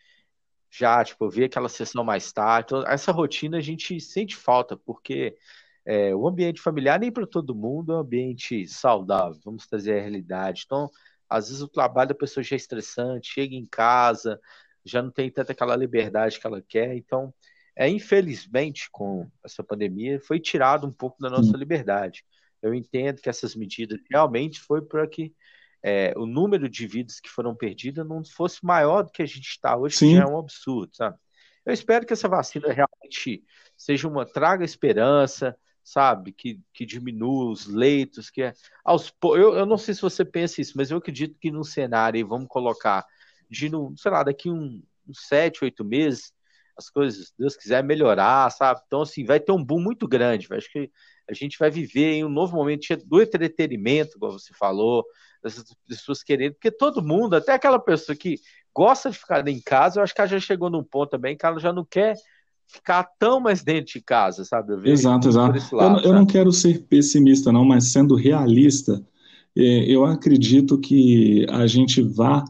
já, 0.69 1.03
tipo, 1.03 1.29
ver 1.29 1.45
aquela 1.45 1.69
sessão 1.69 2.03
mais 2.03 2.31
tarde, 2.31 2.67
então, 2.67 2.83
essa 2.87 3.11
rotina 3.11 3.57
a 3.57 3.61
gente 3.61 3.99
sente 3.99 4.35
falta, 4.35 4.77
porque 4.77 5.35
é, 5.85 6.15
o 6.15 6.27
ambiente 6.27 6.61
familiar 6.61 6.99
nem 6.99 7.11
para 7.11 7.27
todo 7.27 7.55
mundo 7.55 7.93
é 7.93 7.95
um 7.95 7.99
ambiente 7.99 8.67
saudável, 8.67 9.39
vamos 9.43 9.67
trazer 9.67 9.99
a 9.99 10.01
realidade. 10.01 10.63
Então, 10.65 10.89
às 11.29 11.47
vezes 11.47 11.61
o 11.61 11.67
trabalho 11.67 12.09
da 12.09 12.15
pessoa 12.15 12.43
já 12.43 12.55
é 12.55 12.57
estressante, 12.57 13.33
chega 13.33 13.55
em 13.55 13.65
casa, 13.65 14.39
já 14.83 15.01
não 15.01 15.11
tem 15.11 15.29
tanta 15.29 15.51
aquela 15.51 15.75
liberdade 15.75 16.39
que 16.39 16.47
ela 16.47 16.61
quer. 16.61 16.95
Então, 16.95 17.33
é 17.75 17.87
infelizmente, 17.89 18.89
com 18.91 19.29
essa 19.43 19.63
pandemia, 19.63 20.19
foi 20.19 20.39
tirado 20.39 20.87
um 20.87 20.91
pouco 20.91 21.21
da 21.21 21.29
nossa 21.29 21.55
liberdade. 21.57 22.25
Eu 22.61 22.73
entendo 22.73 23.21
que 23.21 23.29
essas 23.29 23.55
medidas 23.55 23.99
realmente 24.09 24.59
foi 24.59 24.81
para 24.81 25.07
que 25.07 25.33
é, 25.83 26.13
o 26.17 26.25
número 26.25 26.67
de 26.67 26.87
vidas 26.87 27.19
que 27.19 27.29
foram 27.29 27.53
perdidas 27.53 28.07
não 28.07 28.23
fosse 28.25 28.65
maior 28.65 29.03
do 29.03 29.11
que 29.11 29.21
a 29.21 29.25
gente 29.25 29.49
está 29.49 29.77
hoje, 29.77 29.97
Sim. 29.97 30.09
que 30.09 30.15
já 30.15 30.23
é 30.23 30.25
um 30.27 30.39
absurdo, 30.39 30.95
sabe? 30.95 31.15
Eu 31.63 31.73
espero 31.73 32.05
que 32.05 32.13
essa 32.13 32.27
vacina 32.27 32.71
realmente 32.71 33.43
seja 33.77 34.07
uma 34.07 34.25
traga 34.25 34.63
esperança, 34.63 35.55
sabe? 35.85 36.33
Que, 36.33 36.59
que 36.73 36.83
diminua 36.85 37.51
os 37.51 37.67
leitos, 37.67 38.31
que 38.31 38.41
é 38.41 38.53
aos 38.83 39.13
eu, 39.23 39.55
eu 39.55 39.65
não 39.67 39.77
sei 39.77 39.93
se 39.93 40.01
você 40.01 40.25
pensa 40.25 40.59
isso, 40.59 40.73
mas 40.75 40.89
eu 40.89 40.97
acredito 40.97 41.37
que 41.39 41.51
no 41.51 41.63
cenário, 41.63 42.27
vamos 42.27 42.47
colocar, 42.49 43.05
de 43.49 43.69
no, 43.69 43.93
sei 43.95 44.11
lá, 44.11 44.23
daqui 44.23 44.49
um, 44.49 44.81
uns 45.07 45.27
sete, 45.27 45.63
oito 45.63 45.85
meses, 45.85 46.33
as 46.75 46.89
coisas, 46.89 47.31
Deus 47.37 47.55
quiser, 47.55 47.83
melhorar, 47.83 48.49
sabe? 48.49 48.81
Então, 48.87 49.03
assim, 49.03 49.23
vai 49.23 49.39
ter 49.39 49.51
um 49.51 49.63
boom 49.63 49.79
muito 49.79 50.07
grande. 50.07 50.47
Acho 50.51 50.69
que 50.71 50.91
a 51.29 51.33
gente 51.33 51.57
vai 51.57 51.69
viver 51.69 52.13
em 52.13 52.25
um 52.25 52.29
novo 52.29 52.55
momento 52.57 52.87
do 53.05 53.21
entretenimento, 53.21 54.19
como 54.19 54.33
você 54.33 54.53
falou, 54.53 55.05
das 55.41 55.63
pessoas 55.87 56.23
querendo, 56.23 56.53
porque 56.53 56.71
todo 56.71 57.03
mundo, 57.03 57.35
até 57.35 57.53
aquela 57.53 57.79
pessoa 57.79 58.15
que 58.15 58.39
gosta 58.73 59.11
de 59.11 59.17
ficar 59.17 59.47
em 59.47 59.61
casa, 59.61 59.99
eu 59.99 60.03
acho 60.03 60.13
que 60.13 60.19
ela 60.19 60.27
já 60.27 60.39
chegou 60.39 60.69
num 60.69 60.83
ponto 60.83 61.11
também 61.11 61.37
que 61.37 61.45
ela 61.45 61.59
já 61.59 61.71
não 61.71 61.85
quer 61.85 62.15
ficar 62.67 63.03
tão 63.19 63.39
mais 63.39 63.63
dentro 63.63 63.93
de 63.93 64.01
casa, 64.01 64.43
sabe? 64.43 64.73
exato, 64.89 65.27
exato. 65.27 65.75
Lado, 65.75 65.99
eu, 66.01 66.05
eu 66.05 66.13
não 66.13 66.25
quero 66.25 66.51
ser 66.51 66.83
pessimista, 66.83 67.51
não, 67.51 67.65
mas 67.65 67.91
sendo 67.91 68.15
realista, 68.15 69.03
é, 69.55 69.61
eu 69.89 70.05
acredito 70.05 70.77
que 70.77 71.45
a 71.49 71.65
gente 71.65 72.01
vá 72.01 72.43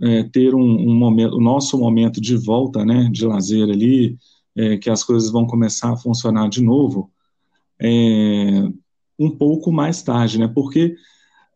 é, 0.00 0.24
ter 0.24 0.54
um, 0.54 0.60
um, 0.60 0.94
momento, 0.94 1.36
o 1.36 1.40
nosso 1.40 1.78
momento 1.78 2.20
de 2.20 2.36
volta, 2.36 2.84
né, 2.84 3.08
de 3.10 3.24
lazer 3.24 3.68
ali, 3.68 4.18
é, 4.56 4.76
que 4.76 4.90
as 4.90 5.02
coisas 5.02 5.30
vão 5.30 5.46
começar 5.46 5.92
a 5.92 5.96
funcionar 5.96 6.48
de 6.48 6.62
novo, 6.62 7.10
é, 7.80 8.68
um 9.18 9.30
pouco 9.30 9.72
mais 9.72 10.02
tarde, 10.02 10.38
né? 10.38 10.48
Porque, 10.48 10.94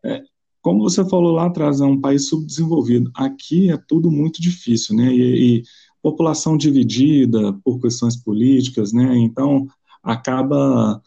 é, 0.03 0.23
como 0.61 0.81
você 0.81 1.07
falou 1.07 1.31
lá 1.31 1.45
atrás, 1.45 1.79
é 1.79 1.85
um 1.85 1.99
país 1.99 2.27
subdesenvolvido. 2.27 3.11
Aqui 3.15 3.71
é 3.71 3.77
tudo 3.87 4.11
muito 4.11 4.41
difícil, 4.41 4.95
né? 4.95 5.13
E, 5.13 5.57
e 5.57 5.63
população 6.11 6.55
dividida 6.55 7.51
por 7.65 7.81
questões 7.81 8.15
políticas, 8.15 8.93
né? 8.93 9.17
Então 9.17 9.67
acaba 10.01 11.01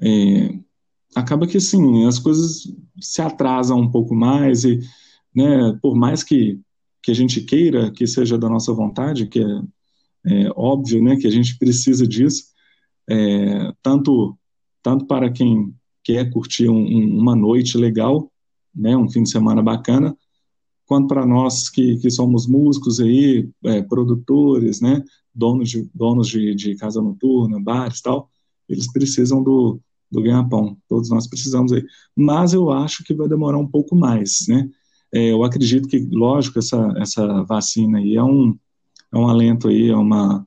é, 0.00 0.56
acaba 1.16 1.48
que 1.48 1.58
sim 1.58 2.06
as 2.06 2.20
coisas 2.20 2.72
se 3.00 3.20
atrasam 3.20 3.80
um 3.80 3.90
pouco 3.90 4.14
mais 4.14 4.62
e, 4.62 4.78
né? 5.34 5.76
Por 5.82 5.96
mais 5.96 6.22
que 6.22 6.60
que 7.02 7.10
a 7.12 7.14
gente 7.14 7.40
queira 7.40 7.90
que 7.92 8.04
seja 8.04 8.36
da 8.36 8.48
nossa 8.48 8.72
vontade, 8.72 9.28
que 9.28 9.40
é, 9.40 9.62
é 10.26 10.50
óbvio, 10.56 11.02
né? 11.02 11.16
Que 11.16 11.26
a 11.26 11.30
gente 11.30 11.58
precisa 11.58 12.06
disso, 12.06 12.44
é, 13.10 13.72
tanto 13.82 14.36
tanto 14.80 15.06
para 15.06 15.30
quem 15.30 15.74
quer 16.04 16.30
curtir 16.30 16.68
um, 16.68 16.78
um, 16.78 17.18
uma 17.18 17.34
noite 17.34 17.76
legal, 17.76 18.30
né? 18.72 18.96
Um 18.96 19.10
fim 19.10 19.24
de 19.24 19.30
semana 19.30 19.60
bacana, 19.60 20.16
quanto 20.86 21.08
para 21.08 21.26
nós 21.26 21.68
que, 21.68 21.98
que 21.98 22.10
somos 22.10 22.46
músicos 22.46 23.00
aí, 23.00 23.48
é, 23.64 23.82
produtores, 23.82 24.80
né, 24.80 25.02
donos 25.34 25.70
de, 25.70 25.88
donos 25.94 26.28
de, 26.28 26.54
de 26.54 26.76
casa 26.76 27.02
noturna, 27.02 27.60
bares 27.60 28.00
tal, 28.00 28.30
eles 28.68 28.90
precisam 28.90 29.42
do, 29.42 29.80
do 30.10 30.22
ganha-pão, 30.22 30.76
todos 30.88 31.10
nós 31.10 31.26
precisamos 31.26 31.72
aí. 31.72 31.84
Mas 32.14 32.52
eu 32.52 32.70
acho 32.70 33.04
que 33.04 33.14
vai 33.14 33.28
demorar 33.28 33.58
um 33.58 33.66
pouco 33.66 33.94
mais, 33.94 34.46
né? 34.48 34.68
é, 35.12 35.32
eu 35.32 35.44
acredito 35.44 35.88
que, 35.88 35.98
lógico, 35.98 36.58
essa, 36.58 36.92
essa 36.98 37.42
vacina 37.44 37.98
aí 37.98 38.16
é 38.16 38.22
um, 38.22 38.56
é 39.12 39.16
um 39.16 39.28
alento 39.28 39.68
aí, 39.68 39.88
é 39.88 39.96
uma, 39.96 40.46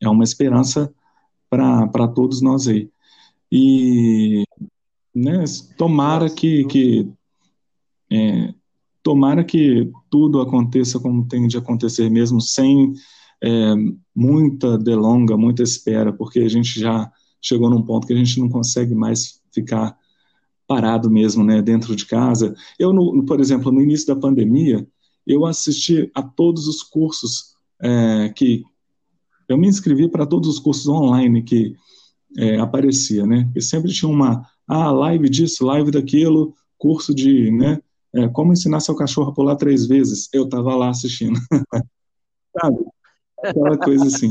é 0.00 0.08
uma 0.08 0.24
esperança 0.24 0.92
para 1.50 2.08
todos 2.08 2.40
nós 2.40 2.66
aí. 2.66 2.90
E 3.50 4.44
né, 5.14 5.44
tomara 5.76 6.28
que, 6.28 6.64
que 6.64 7.12
é, 8.10 8.54
tomara 9.04 9.44
que 9.44 9.92
tudo 10.10 10.40
aconteça 10.40 10.98
como 10.98 11.28
tem 11.28 11.46
de 11.46 11.58
acontecer 11.58 12.10
mesmo, 12.10 12.40
sem 12.40 12.94
é, 13.42 13.74
muita 14.16 14.78
delonga, 14.78 15.36
muita 15.36 15.62
espera, 15.62 16.10
porque 16.10 16.40
a 16.40 16.48
gente 16.48 16.80
já 16.80 17.12
chegou 17.40 17.68
num 17.68 17.82
ponto 17.82 18.06
que 18.06 18.14
a 18.14 18.16
gente 18.16 18.40
não 18.40 18.48
consegue 18.48 18.94
mais 18.94 19.42
ficar 19.52 19.94
parado 20.66 21.10
mesmo, 21.10 21.44
né, 21.44 21.60
dentro 21.60 21.94
de 21.94 22.06
casa. 22.06 22.54
Eu, 22.78 22.94
no, 22.94 23.22
por 23.26 23.38
exemplo, 23.38 23.70
no 23.70 23.82
início 23.82 24.06
da 24.06 24.16
pandemia, 24.16 24.88
eu 25.26 25.44
assisti 25.44 26.10
a 26.14 26.22
todos 26.22 26.66
os 26.66 26.82
cursos 26.82 27.54
é, 27.82 28.30
que 28.30 28.64
eu 29.46 29.58
me 29.58 29.68
inscrevi 29.68 30.08
para 30.08 30.24
todos 30.24 30.48
os 30.48 30.58
cursos 30.58 30.88
online 30.88 31.42
que 31.42 31.76
é, 32.38 32.58
aparecia, 32.58 33.26
né? 33.26 33.50
E 33.54 33.60
sempre 33.60 33.92
tinha 33.92 34.10
uma 34.10 34.48
ah, 34.66 34.90
live 34.90 35.28
disso, 35.28 35.66
live 35.66 35.90
daquilo, 35.90 36.54
curso 36.78 37.14
de, 37.14 37.50
né? 37.50 37.78
É, 38.14 38.28
como 38.28 38.52
ensinar 38.52 38.80
seu 38.80 38.94
cachorro 38.94 39.30
a 39.30 39.34
pular 39.34 39.56
três 39.56 39.86
vezes. 39.86 40.28
Eu 40.32 40.44
estava 40.44 40.74
lá 40.76 40.90
assistindo, 40.90 41.38
sabe? 42.60 42.78
Aquela 43.42 43.76
coisa 43.76 44.06
assim, 44.06 44.28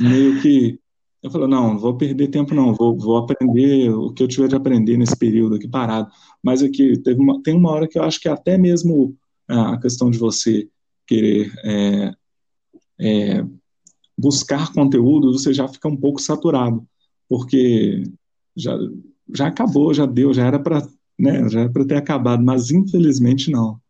meio 0.00 0.40
que 0.40 0.80
eu 1.22 1.30
falei, 1.30 1.48
não, 1.48 1.72
não 1.72 1.78
vou 1.78 1.96
perder 1.96 2.28
tempo 2.28 2.54
não, 2.54 2.72
vou, 2.72 2.96
vou 2.96 3.16
aprender 3.16 3.90
o 3.90 4.12
que 4.12 4.22
eu 4.22 4.28
tiver 4.28 4.48
de 4.48 4.54
aprender 4.54 4.96
nesse 4.96 5.16
período 5.16 5.56
aqui 5.56 5.68
parado. 5.68 6.10
Mas 6.42 6.62
aqui 6.62 6.96
teve 6.98 7.20
uma, 7.20 7.42
tem 7.42 7.54
uma 7.54 7.70
hora 7.70 7.88
que 7.88 7.98
eu 7.98 8.04
acho 8.04 8.20
que 8.20 8.28
até 8.28 8.56
mesmo 8.56 9.16
a 9.48 9.76
questão 9.78 10.10
de 10.10 10.18
você 10.18 10.68
querer 11.06 11.52
é, 11.64 12.14
é, 13.00 13.46
buscar 14.16 14.72
conteúdo, 14.72 15.32
você 15.32 15.52
já 15.52 15.66
fica 15.68 15.88
um 15.88 15.96
pouco 15.96 16.20
saturado, 16.20 16.86
porque 17.28 18.04
já, 18.54 18.76
já 19.34 19.48
acabou, 19.48 19.92
já 19.92 20.06
deu, 20.06 20.32
já 20.32 20.46
era 20.46 20.58
para 20.58 20.86
né, 21.18 21.48
já 21.48 21.60
era 21.60 21.70
para 21.70 21.86
ter 21.86 21.96
acabado, 21.96 22.42
mas 22.42 22.70
infelizmente 22.70 23.50
não. 23.50 23.80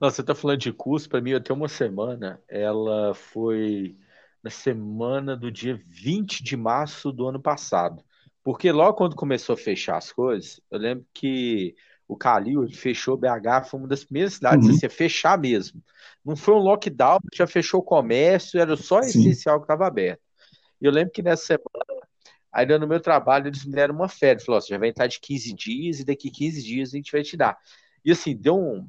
Nossa, 0.00 0.16
você 0.16 0.20
está 0.20 0.34
falando 0.34 0.58
de 0.58 0.72
curso, 0.72 1.08
para 1.08 1.20
mim, 1.20 1.32
até 1.32 1.52
uma 1.52 1.68
semana, 1.68 2.40
ela 2.48 3.14
foi 3.14 3.96
na 4.42 4.50
semana 4.50 5.36
do 5.36 5.50
dia 5.50 5.80
20 5.86 6.42
de 6.42 6.56
março 6.56 7.10
do 7.10 7.26
ano 7.26 7.40
passado. 7.40 8.02
Porque 8.44 8.70
logo 8.70 8.96
quando 8.96 9.16
começou 9.16 9.54
a 9.54 9.56
fechar 9.56 9.96
as 9.96 10.12
coisas, 10.12 10.60
eu 10.70 10.78
lembro 10.78 11.04
que 11.12 11.74
o 12.06 12.16
Calil 12.16 12.68
fechou 12.70 13.16
BH, 13.16 13.64
foi 13.68 13.80
uma 13.80 13.88
das 13.88 14.04
primeiras 14.04 14.34
cidades 14.34 14.68
uhum. 14.68 14.74
assim, 14.74 14.86
a 14.86 14.90
fechar 14.90 15.36
mesmo. 15.36 15.82
Não 16.24 16.36
foi 16.36 16.54
um 16.54 16.58
lockdown, 16.58 17.18
já 17.34 17.46
fechou 17.46 17.80
o 17.80 17.84
comércio, 17.84 18.60
era 18.60 18.76
só 18.76 19.02
Sim. 19.02 19.08
essencial 19.08 19.58
que 19.58 19.64
estava 19.64 19.86
aberto. 19.86 20.20
E 20.80 20.84
eu 20.84 20.92
lembro 20.92 21.12
que 21.12 21.22
nessa 21.22 21.44
semana, 21.44 21.95
ainda 22.56 22.78
no 22.78 22.88
meu 22.88 22.98
trabalho, 22.98 23.48
eles 23.48 23.64
me 23.64 23.72
deram 23.72 23.94
uma 23.94 24.08
férias. 24.08 24.44
Falaram, 24.44 24.58
assim, 24.58 24.70
já 24.70 24.78
vai 24.78 24.88
entrar 24.88 25.06
de 25.06 25.20
15 25.20 25.52
dias 25.52 26.00
e 26.00 26.04
daqui 26.04 26.30
15 26.30 26.62
dias 26.62 26.88
a 26.88 26.96
gente 26.96 27.12
vai 27.12 27.22
te 27.22 27.36
dar. 27.36 27.58
E 28.02 28.10
assim, 28.10 28.34
deu 28.34 28.58
um. 28.58 28.88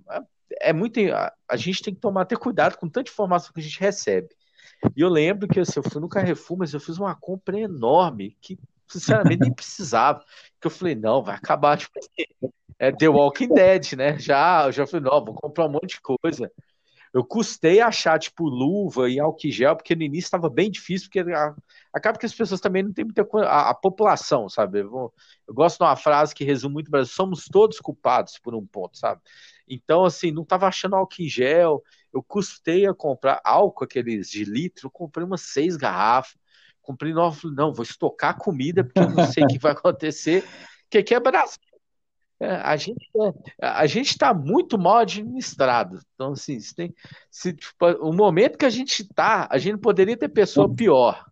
É 0.62 0.72
muito. 0.72 1.00
A, 1.50 1.58
gente 1.58 1.84
tem 1.84 1.94
que 1.94 2.00
tomar 2.00 2.22
até 2.22 2.36
cuidado 2.36 2.78
com 2.78 2.88
tanta 2.88 3.12
informação 3.12 3.52
que 3.54 3.60
a 3.60 3.64
gente 3.64 3.80
recebe. 3.80 4.30
E 4.96 5.02
eu 5.02 5.10
lembro 5.10 5.48
que 5.48 5.60
assim, 5.60 5.74
eu 5.80 5.84
fui 5.84 6.00
no 6.00 6.08
Carrefour, 6.08 6.60
mas 6.60 6.74
eu 6.74 6.80
fiz 6.80 6.98
uma 6.98 7.14
compra 7.16 7.60
enorme 7.60 8.38
que, 8.40 8.58
sinceramente, 8.88 9.42
nem 9.42 9.54
precisava. 9.54 10.24
Que 10.62 10.68
eu 10.68 10.72
falei, 10.72 10.96
não, 10.96 11.22
vai 11.22 11.36
acabar. 11.36 11.78
Tipo, 11.78 12.00
é 12.80 12.92
The 12.92 13.10
Walking 13.10 13.54
Dead, 13.54 13.94
né? 13.94 14.18
Já, 14.18 14.72
já 14.72 14.88
falei, 14.88 15.10
não, 15.10 15.26
vou 15.26 15.34
comprar 15.34 15.66
um 15.66 15.72
monte 15.72 15.96
de 15.96 16.02
coisa. 16.02 16.50
Eu 17.18 17.26
custei 17.26 17.82
achar, 17.82 18.20
tipo, 18.20 18.48
luva 18.48 19.10
e 19.10 19.20
álcool 19.20 19.50
gel, 19.50 19.76
porque 19.76 19.96
no 19.96 20.04
início 20.04 20.28
estava 20.28 20.52
bem 20.52 20.70
difícil, 20.70 21.10
porque 21.10 21.32
a, 21.32 21.56
acaba 21.92 22.20
que 22.20 22.28
as 22.28 22.34
pessoas 22.34 22.62
também 22.62 22.84
não 22.84 22.94
têm 22.94 23.06
muita 23.06 23.26
coisa. 23.26 23.50
A, 23.50 23.72
a 23.72 23.74
população, 23.74 24.48
sabe? 24.48 24.82
Eu, 24.82 25.12
eu, 25.48 25.52
gosto 25.52 25.80
de 25.80 25.84
uma 25.84 25.96
frase 25.96 26.36
que 26.36 26.44
resume 26.44 26.76
muito 26.76 26.92
Brasil: 26.92 27.12
somos 27.12 27.46
todos 27.46 27.80
culpados 27.80 28.38
por 28.38 28.54
um 28.54 28.64
ponto, 28.64 29.00
sabe? 29.00 29.20
Então, 29.68 30.06
assim, 30.06 30.30
não 30.30 30.44
estava 30.44 30.68
achando 30.68 30.96
álcool 30.96 31.24
em 31.24 31.28
gel. 31.28 31.82
Eu 32.14 32.22
custei 32.22 32.86
a 32.86 32.94
comprar 32.94 33.42
álcool, 33.44 33.86
aqueles 33.86 34.30
de 34.30 34.44
litro, 34.44 34.86
eu 34.86 34.92
comprei 34.92 35.26
umas 35.26 35.42
seis 35.42 35.76
garrafas. 35.76 36.38
Comprei 36.84 37.14
nove, 37.14 37.50
não, 37.50 37.74
vou 37.74 37.82
estocar 37.82 38.38
comida, 38.38 38.84
porque 38.84 39.00
eu 39.00 39.10
não 39.10 39.26
sei 39.26 39.44
o 39.44 39.48
que 39.48 39.58
vai 39.58 39.72
acontecer. 39.74 40.48
Que 40.88 41.00
aqui 41.00 41.16
é 41.16 41.20
Brasil. 41.20 41.67
É, 42.40 42.52
a 42.52 42.76
gente 42.76 43.10
é, 43.60 43.68
a 43.68 43.86
gente 43.88 44.10
está 44.10 44.34
muito 44.34 44.78
mal 44.78 44.98
administrado. 44.98 46.00
Então, 46.14 46.34
assim, 46.34 46.60
se 46.60 46.76
tem, 46.76 46.94
se, 47.32 47.54
tipo, 47.54 47.86
o 48.00 48.14
momento 48.14 48.58
que 48.58 48.66
a 48.66 48.70
gente 48.70 49.02
está, 49.02 49.48
a 49.50 49.58
gente 49.58 49.80
poderia 49.80 50.16
ter 50.16 50.30
pessoa 50.30 50.74
pior 50.74 51.26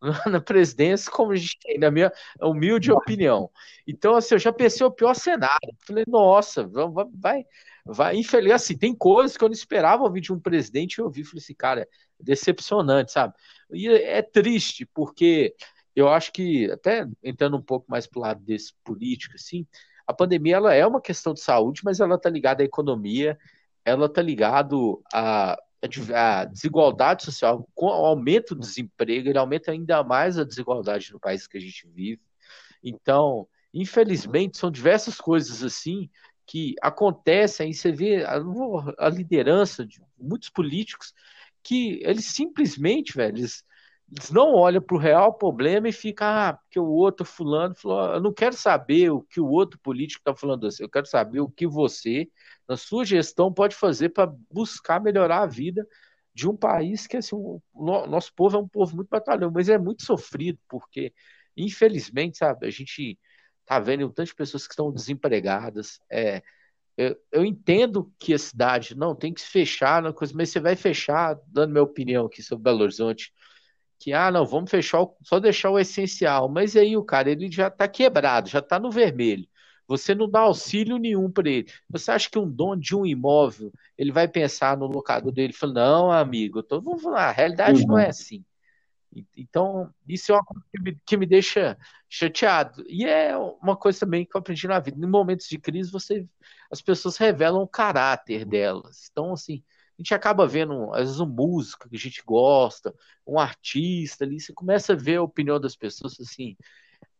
na 0.26 0.40
presidência, 0.40 1.10
como 1.10 1.32
a 1.32 1.36
gente 1.36 1.58
tem, 1.60 1.78
na 1.78 1.90
minha 1.90 2.12
humilde 2.40 2.90
opinião. 2.90 3.50
Então, 3.86 4.14
assim, 4.16 4.34
eu 4.34 4.38
já 4.38 4.52
pensei 4.52 4.86
o 4.86 4.90
pior 4.90 5.14
cenário. 5.14 5.74
Falei, 5.86 6.04
nossa, 6.08 6.66
vai, 6.66 7.44
vai, 7.84 8.16
infeliz, 8.16 8.52
assim, 8.52 8.76
tem 8.76 8.94
coisas 8.94 9.36
que 9.36 9.44
eu 9.44 9.48
não 9.48 9.54
esperava 9.54 10.02
ouvir 10.04 10.20
de 10.20 10.32
um 10.32 10.40
presidente 10.40 10.94
e 10.94 11.00
eu 11.00 11.06
ouvi, 11.06 11.22
falei 11.24 11.42
assim, 11.42 11.54
cara, 11.54 11.82
é 11.82 11.88
decepcionante, 12.22 13.12
sabe? 13.12 13.34
E 13.72 13.88
é 13.88 14.22
triste, 14.22 14.86
porque 14.86 15.54
eu 15.94 16.08
acho 16.08 16.32
que, 16.32 16.70
até 16.70 17.06
entrando 17.22 17.56
um 17.56 17.62
pouco 17.62 17.86
mais 17.88 18.06
para 18.06 18.18
o 18.18 18.22
lado 18.22 18.40
desse 18.42 18.74
político, 18.84 19.34
assim, 19.34 19.66
a 20.06 20.12
pandemia 20.12 20.56
ela 20.56 20.74
é 20.74 20.86
uma 20.86 21.00
questão 21.00 21.34
de 21.34 21.40
saúde, 21.40 21.82
mas 21.84 22.00
ela 22.00 22.14
está 22.14 22.30
ligada 22.30 22.62
à 22.62 22.66
economia, 22.66 23.38
ela 23.84 24.06
está 24.06 24.22
ligada 24.22 24.76
à, 25.12 25.58
desigualdade 26.50 27.24
social. 27.24 27.68
Com 27.74 27.86
o 27.86 27.90
aumento 27.90 28.54
do 28.54 28.60
desemprego, 28.60 29.28
ele 29.28 29.38
aumenta 29.38 29.72
ainda 29.72 30.02
mais 30.02 30.38
a 30.38 30.44
desigualdade 30.44 31.12
no 31.12 31.20
país 31.20 31.46
que 31.46 31.56
a 31.56 31.60
gente 31.60 31.86
vive. 31.88 32.22
Então, 32.82 33.48
infelizmente, 33.74 34.58
são 34.58 34.70
diversas 34.70 35.20
coisas 35.20 35.62
assim 35.62 36.08
que 36.46 36.76
acontecem, 36.80 37.70
e 37.70 37.74
você 37.74 37.90
vê 37.90 38.24
a, 38.24 38.40
a 38.98 39.08
liderança 39.08 39.84
de 39.84 40.00
muitos 40.16 40.48
políticos 40.48 41.12
que 41.62 41.98
eles 42.04 42.26
simplesmente, 42.26 43.16
velho, 43.16 43.36
eles 43.36 43.64
eles 44.10 44.30
não 44.30 44.54
olham 44.54 44.80
para 44.80 44.96
o 44.96 45.00
real 45.00 45.34
problema 45.34 45.88
e 45.88 45.92
ficam, 45.92 46.26
ah, 46.28 46.52
porque 46.62 46.78
o 46.78 46.86
outro 46.86 47.24
fulano 47.24 47.74
falou, 47.74 48.14
eu 48.14 48.20
não 48.20 48.32
quero 48.32 48.54
saber 48.54 49.10
o 49.10 49.22
que 49.22 49.40
o 49.40 49.48
outro 49.48 49.78
político 49.80 50.20
está 50.20 50.34
falando 50.34 50.66
assim, 50.66 50.84
eu 50.84 50.88
quero 50.88 51.06
saber 51.06 51.40
o 51.40 51.50
que 51.50 51.66
você, 51.66 52.28
na 52.68 52.76
sua 52.76 53.04
gestão, 53.04 53.52
pode 53.52 53.74
fazer 53.74 54.10
para 54.10 54.32
buscar 54.50 55.00
melhorar 55.00 55.42
a 55.42 55.46
vida 55.46 55.86
de 56.32 56.48
um 56.48 56.56
país 56.56 57.06
que, 57.06 57.16
assim, 57.16 57.34
o 57.34 57.60
nosso 57.74 58.32
povo 58.34 58.56
é 58.56 58.60
um 58.60 58.68
povo 58.68 58.94
muito 58.94 59.08
batalhão, 59.08 59.50
mas 59.50 59.68
é 59.68 59.78
muito 59.78 60.04
sofrido, 60.04 60.58
porque, 60.68 61.12
infelizmente, 61.56 62.38
sabe, 62.38 62.66
a 62.66 62.70
gente 62.70 63.18
tá 63.64 63.80
vendo 63.80 64.06
um 64.06 64.10
tanto 64.10 64.28
de 64.28 64.34
pessoas 64.34 64.66
que 64.66 64.72
estão 64.72 64.92
desempregadas, 64.92 65.98
é, 66.10 66.42
eu, 66.96 67.16
eu, 67.30 67.44
entendo 67.44 68.10
que 68.18 68.32
a 68.32 68.38
cidade 68.38 68.94
não 68.96 69.14
tem 69.14 69.32
que 69.34 69.40
se 69.40 69.48
fechar, 69.48 70.12
coisa, 70.14 70.32
mas 70.34 70.50
você 70.50 70.60
vai 70.60 70.76
fechar, 70.76 71.38
dando 71.46 71.72
minha 71.72 71.82
opinião 71.82 72.26
aqui 72.26 72.42
sobre 72.42 72.64
Belo 72.64 72.82
Horizonte, 72.82 73.32
que, 73.98 74.12
ah, 74.12 74.30
não, 74.30 74.44
vamos 74.44 74.70
fechar, 74.70 75.02
o, 75.02 75.16
só 75.22 75.40
deixar 75.40 75.70
o 75.70 75.78
essencial. 75.78 76.48
Mas 76.48 76.76
aí 76.76 76.96
o 76.96 77.04
cara, 77.04 77.30
ele 77.30 77.50
já 77.50 77.68
está 77.68 77.88
quebrado, 77.88 78.48
já 78.48 78.60
está 78.60 78.78
no 78.78 78.90
vermelho. 78.90 79.46
Você 79.88 80.14
não 80.14 80.28
dá 80.28 80.40
auxílio 80.40 80.98
nenhum 80.98 81.30
para 81.30 81.48
ele. 81.48 81.70
Você 81.88 82.10
acha 82.10 82.28
que 82.28 82.38
um 82.38 82.48
dono 82.50 82.80
de 82.80 82.94
um 82.94 83.06
imóvel, 83.06 83.72
ele 83.96 84.10
vai 84.10 84.26
pensar 84.26 84.76
no 84.76 84.86
locador 84.86 85.32
dele 85.32 85.54
e 85.60 85.66
não, 85.66 86.10
amigo, 86.10 86.62
tô, 86.62 86.80
não, 86.80 87.14
a 87.14 87.30
realidade 87.30 87.82
uhum. 87.82 87.88
não 87.88 87.98
é 87.98 88.04
uhum. 88.04 88.10
assim. 88.10 88.44
Então, 89.36 89.94
isso 90.06 90.32
é 90.32 90.34
uma 90.34 90.44
coisa 90.44 90.64
que 90.70 90.82
me, 90.82 90.98
que 91.06 91.16
me 91.16 91.26
deixa 91.26 91.78
chateado. 92.08 92.84
E 92.88 93.04
é 93.06 93.36
uma 93.36 93.76
coisa 93.76 94.00
também 94.00 94.26
que 94.26 94.36
eu 94.36 94.40
aprendi 94.40 94.66
na 94.66 94.78
vida. 94.78 94.98
Em 94.98 95.08
momentos 95.08 95.48
de 95.48 95.58
crise, 95.58 95.90
você, 95.90 96.26
as 96.70 96.82
pessoas 96.82 97.16
revelam 97.16 97.62
o 97.62 97.68
caráter 97.68 98.44
delas. 98.44 99.08
Então, 99.10 99.32
assim, 99.32 99.62
a 99.98 100.02
gente 100.02 100.14
acaba 100.14 100.46
vendo, 100.46 100.92
às 100.92 101.00
vezes, 101.00 101.20
um 101.20 101.26
músico 101.26 101.88
que 101.88 101.96
a 101.96 101.98
gente 101.98 102.22
gosta, 102.24 102.94
um 103.26 103.38
artista 103.38 104.24
ali, 104.24 104.38
você 104.38 104.52
começa 104.52 104.92
a 104.92 104.96
ver 104.96 105.16
a 105.16 105.22
opinião 105.22 105.58
das 105.58 105.74
pessoas, 105.74 106.20
assim, 106.20 106.54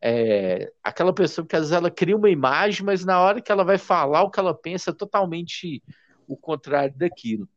é, 0.01 0.71
aquela 0.83 1.13
pessoa 1.13 1.47
que 1.47 1.57
às 1.57 1.63
vezes 1.63 1.73
ela 1.73 1.91
cria 1.91 2.17
uma 2.17 2.29
imagem, 2.29 2.85
mas 2.85 3.05
na 3.05 3.19
hora 3.21 3.41
que 3.41 3.51
ela 3.51 3.65
vai 3.65 3.79
falar 3.79 4.23
o 4.23 4.31
que 4.31 4.39
ela 4.39 4.55
pensa 4.55 4.91
é 4.91 4.95
totalmente 4.95 5.83
o 6.29 6.37
contrário 6.37 6.95
daquilo. 6.97 7.49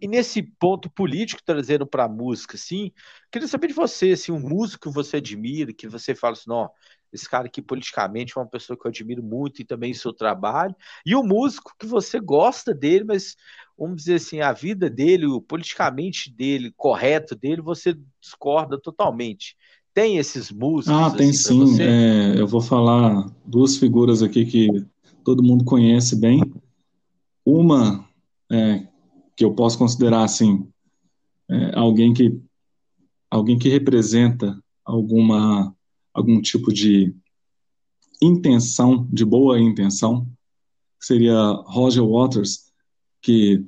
E 0.00 0.06
nesse 0.06 0.42
ponto 0.42 0.88
político, 0.88 1.42
trazendo 1.44 1.86
para 1.86 2.04
a 2.04 2.08
música, 2.08 2.56
assim, 2.56 2.92
queria 3.30 3.48
saber 3.48 3.68
de 3.68 3.74
você, 3.74 4.12
assim, 4.12 4.32
um 4.32 4.40
músico 4.40 4.88
que 4.88 4.94
você 4.94 5.16
admira, 5.16 5.72
que 5.72 5.88
você 5.88 6.14
fala 6.14 6.32
assim, 6.32 6.48
não, 6.48 6.70
esse 7.12 7.28
cara 7.28 7.46
aqui 7.46 7.62
politicamente 7.62 8.34
é 8.36 8.40
uma 8.40 8.46
pessoa 8.46 8.76
que 8.78 8.86
eu 8.86 8.90
admiro 8.90 9.22
muito 9.22 9.60
e 9.60 9.64
também 9.64 9.94
seu 9.94 10.12
trabalho, 10.12 10.74
e 11.04 11.14
o 11.14 11.22
músico 11.22 11.72
que 11.78 11.86
você 11.86 12.20
gosta 12.20 12.74
dele, 12.74 13.04
mas 13.04 13.36
vamos 13.78 13.96
dizer 13.96 14.14
assim, 14.14 14.40
a 14.40 14.52
vida 14.52 14.90
dele, 14.90 15.26
o 15.26 15.40
politicamente 15.40 16.30
dele, 16.30 16.72
correto 16.76 17.34
dele, 17.34 17.62
você 17.62 17.96
discorda 18.20 18.78
totalmente. 18.78 19.56
Tem 19.94 20.18
esses 20.18 20.50
músicos? 20.50 20.96
Ah, 20.96 21.10
tem 21.10 21.30
assim, 21.30 21.66
sim. 21.66 21.82
É, 21.82 22.40
eu 22.40 22.46
vou 22.46 22.60
falar 22.60 23.30
duas 23.44 23.76
figuras 23.76 24.22
aqui 24.22 24.44
que 24.44 24.68
todo 25.24 25.42
mundo 25.42 25.64
conhece 25.64 26.14
bem. 26.14 26.40
Uma 27.44 28.08
é, 28.50 28.86
que 29.36 29.44
eu 29.44 29.54
posso 29.54 29.78
considerar 29.78 30.24
assim, 30.24 30.68
é, 31.48 31.72
alguém 31.74 32.12
que 32.12 32.40
alguém 33.30 33.58
que 33.58 33.68
representa 33.68 34.58
alguma 34.84 35.74
algum 36.18 36.40
tipo 36.40 36.72
de 36.72 37.14
intenção, 38.20 39.08
de 39.12 39.24
boa 39.24 39.60
intenção, 39.60 40.26
seria 41.00 41.52
Roger 41.66 42.04
Waters, 42.04 42.72
que 43.22 43.64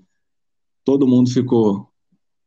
todo 0.84 1.06
mundo 1.06 1.30
ficou 1.30 1.88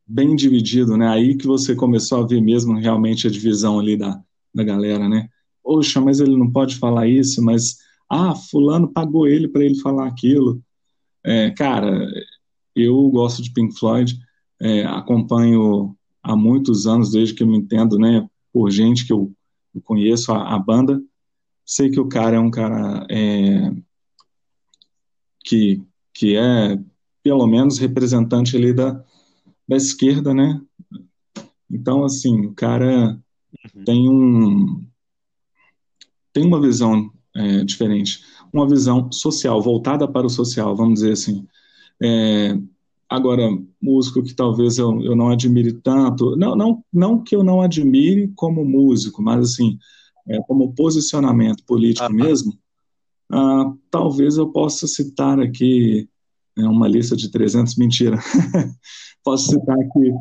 bem 0.05 0.35
dividido, 0.35 0.97
né? 0.97 1.07
Aí 1.07 1.37
que 1.37 1.47
você 1.47 1.73
começou 1.73 2.21
a 2.21 2.27
ver 2.27 2.41
mesmo 2.41 2.77
realmente 2.77 3.25
a 3.25 3.31
divisão 3.31 3.79
ali 3.79 3.95
da, 3.95 4.21
da 4.53 4.63
galera, 4.63 5.07
né? 5.07 5.29
Poxa, 5.63 6.01
mas 6.01 6.19
ele 6.19 6.35
não 6.35 6.51
pode 6.51 6.75
falar 6.75 7.07
isso, 7.07 7.41
mas 7.41 7.77
ah, 8.09 8.35
fulano 8.35 8.91
pagou 8.91 9.27
ele 9.27 9.47
para 9.47 9.63
ele 9.63 9.79
falar 9.79 10.07
aquilo. 10.07 10.61
É, 11.25 11.51
cara, 11.51 12.05
eu 12.75 13.09
gosto 13.09 13.41
de 13.41 13.53
Pink 13.53 13.79
Floyd, 13.79 14.19
é, 14.61 14.83
acompanho 14.85 15.95
há 16.21 16.35
muitos 16.35 16.85
anos, 16.85 17.11
desde 17.11 17.33
que 17.33 17.43
eu 17.43 17.47
me 17.47 17.57
entendo, 17.57 17.97
né, 17.97 18.27
por 18.51 18.69
gente 18.69 19.05
que 19.05 19.13
eu, 19.13 19.31
eu 19.73 19.81
conheço 19.81 20.31
a, 20.31 20.55
a, 20.55 20.59
banda. 20.59 21.01
Sei 21.65 21.89
que 21.89 21.99
o 21.99 22.07
cara 22.07 22.35
é 22.35 22.39
um 22.39 22.51
cara 22.51 23.05
é, 23.09 23.71
que, 25.43 25.81
que 26.13 26.35
é, 26.35 26.79
pelo 27.21 27.47
menos, 27.47 27.79
representante 27.79 28.55
ali 28.55 28.73
da, 28.73 29.03
da 29.67 29.75
esquerda, 29.75 30.33
né? 30.33 30.61
Então, 31.69 32.03
assim, 32.03 32.45
o 32.45 32.53
cara 32.53 33.19
uhum. 33.75 33.83
tem 33.83 34.09
um 34.09 34.85
tem 36.33 36.45
uma 36.45 36.59
visão 36.59 37.11
é, 37.35 37.63
diferente, 37.63 38.23
uma 38.51 38.67
visão 38.67 39.11
social, 39.11 39.61
voltada 39.61 40.07
para 40.07 40.25
o 40.25 40.29
social, 40.29 40.75
vamos 40.75 40.95
dizer 40.95 41.13
assim. 41.13 41.47
É, 42.01 42.57
agora, 43.13 43.47
músico 43.79 44.23
que 44.23 44.33
talvez 44.33 44.79
eu, 44.79 44.99
eu 45.03 45.15
não 45.15 45.29
admire 45.29 45.71
tanto, 45.71 46.35
não, 46.35 46.55
não, 46.55 46.83
não 46.91 47.23
que 47.23 47.35
eu 47.35 47.43
não 47.43 47.61
admire 47.61 48.31
como 48.35 48.65
músico, 48.65 49.21
mas 49.21 49.51
assim, 49.51 49.77
é, 50.27 50.39
como 50.47 50.73
posicionamento 50.73 51.63
político 51.63 52.07
ah, 52.07 52.09
mesmo, 52.09 52.57
ah, 53.31 53.71
talvez 53.91 54.37
eu 54.37 54.51
possa 54.51 54.87
citar 54.87 55.39
aqui 55.39 56.09
é, 56.57 56.63
uma 56.63 56.87
lista 56.87 57.15
de 57.15 57.29
300, 57.29 57.75
mentira. 57.75 58.17
posso 59.23 59.51
citar 59.51 59.77
aqui 59.79 60.11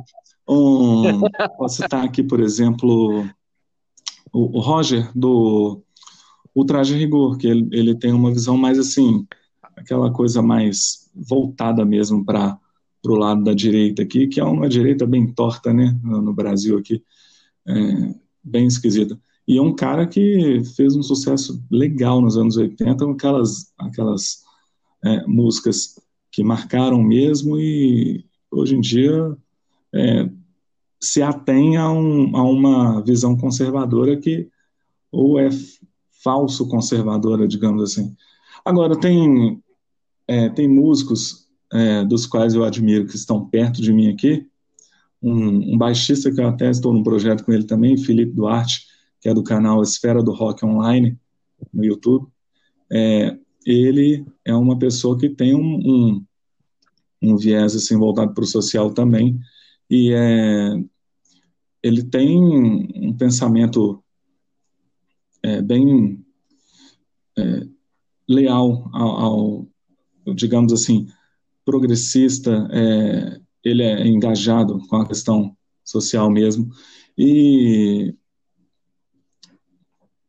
um, 0.46 1.20
posso 1.56 1.76
citar 1.76 2.04
aqui, 2.04 2.22
por 2.22 2.40
exemplo, 2.40 3.24
o, 4.30 4.58
o 4.58 4.60
Roger 4.60 5.10
do 5.16 5.82
o 6.54 6.62
Traje 6.66 6.94
Rigor, 6.94 7.38
que 7.38 7.46
ele, 7.46 7.66
ele 7.72 7.94
tem 7.94 8.12
uma 8.12 8.30
visão 8.30 8.58
mais 8.58 8.78
assim, 8.78 9.26
aquela 9.74 10.12
coisa 10.12 10.42
mais 10.42 11.10
voltada 11.14 11.86
mesmo 11.86 12.22
para 12.22 12.58
o 13.10 13.16
lado 13.16 13.42
da 13.42 13.52
direita 13.52 14.02
aqui, 14.02 14.28
que 14.28 14.40
é 14.40 14.44
uma 14.44 14.68
direita 14.68 15.06
bem 15.06 15.26
torta, 15.26 15.72
né, 15.72 15.98
no 16.02 16.32
Brasil 16.32 16.78
aqui, 16.78 17.02
é, 17.66 18.14
bem 18.44 18.66
esquisita. 18.66 19.18
E 19.46 19.58
é 19.58 19.62
um 19.62 19.74
cara 19.74 20.06
que 20.06 20.62
fez 20.76 20.94
um 20.94 21.02
sucesso 21.02 21.62
legal 21.70 22.20
nos 22.20 22.36
anos 22.36 22.56
80, 22.56 23.04
com 23.04 23.10
aquelas, 23.12 23.72
aquelas 23.76 24.42
é, 25.04 25.26
músicas 25.26 25.98
que 26.30 26.44
marcaram 26.44 27.02
mesmo 27.02 27.58
e 27.58 28.24
hoje 28.50 28.76
em 28.76 28.80
dia 28.80 29.36
é, 29.92 30.30
se 31.00 31.20
atém 31.20 31.76
a, 31.76 31.90
um, 31.90 32.36
a 32.36 32.42
uma 32.44 33.02
visão 33.02 33.36
conservadora 33.36 34.16
que 34.16 34.48
ou 35.10 35.38
é 35.38 35.50
falso 36.22 36.66
conservadora, 36.68 37.46
digamos 37.46 37.82
assim. 37.82 38.16
Agora, 38.64 38.98
tem, 38.98 39.62
é, 40.26 40.48
tem 40.48 40.68
músicos 40.68 41.41
é, 41.72 42.04
dos 42.04 42.26
quais 42.26 42.54
eu 42.54 42.64
admiro 42.64 43.06
que 43.06 43.16
estão 43.16 43.48
perto 43.48 43.80
de 43.80 43.92
mim 43.92 44.08
aqui. 44.08 44.46
Um, 45.22 45.74
um 45.74 45.78
baixista 45.78 46.30
que 46.30 46.40
eu 46.40 46.48
até 46.48 46.70
estou 46.70 46.92
num 46.92 47.02
projeto 47.02 47.44
com 47.44 47.52
ele 47.52 47.64
também, 47.64 47.96
Felipe 47.96 48.32
Duarte, 48.32 48.86
que 49.20 49.28
é 49.28 49.34
do 49.34 49.42
canal 49.42 49.82
Esfera 49.82 50.22
do 50.22 50.32
Rock 50.32 50.64
Online, 50.64 51.18
no 51.72 51.84
YouTube. 51.84 52.26
É, 52.90 53.38
ele 53.64 54.26
é 54.44 54.54
uma 54.54 54.78
pessoa 54.78 55.16
que 55.16 55.28
tem 55.28 55.54
um, 55.54 55.60
um, 55.60 56.24
um 57.22 57.36
viés 57.36 57.74
assim, 57.74 57.96
voltado 57.96 58.34
para 58.34 58.42
o 58.42 58.46
social 58.46 58.92
também, 58.92 59.38
e 59.88 60.12
é, 60.12 60.82
ele 61.82 62.02
tem 62.02 62.38
um 62.38 63.16
pensamento 63.16 64.02
é, 65.42 65.62
bem 65.62 66.24
é, 67.38 67.66
leal 68.28 68.90
ao, 68.92 69.08
ao, 69.08 69.68
digamos 70.34 70.72
assim, 70.72 71.06
progressista, 71.64 72.68
é, 72.72 73.40
ele 73.64 73.82
é 73.82 74.06
engajado 74.06 74.78
com 74.88 74.96
a 74.96 75.06
questão 75.06 75.56
social 75.84 76.30
mesmo, 76.30 76.68
e 77.16 78.14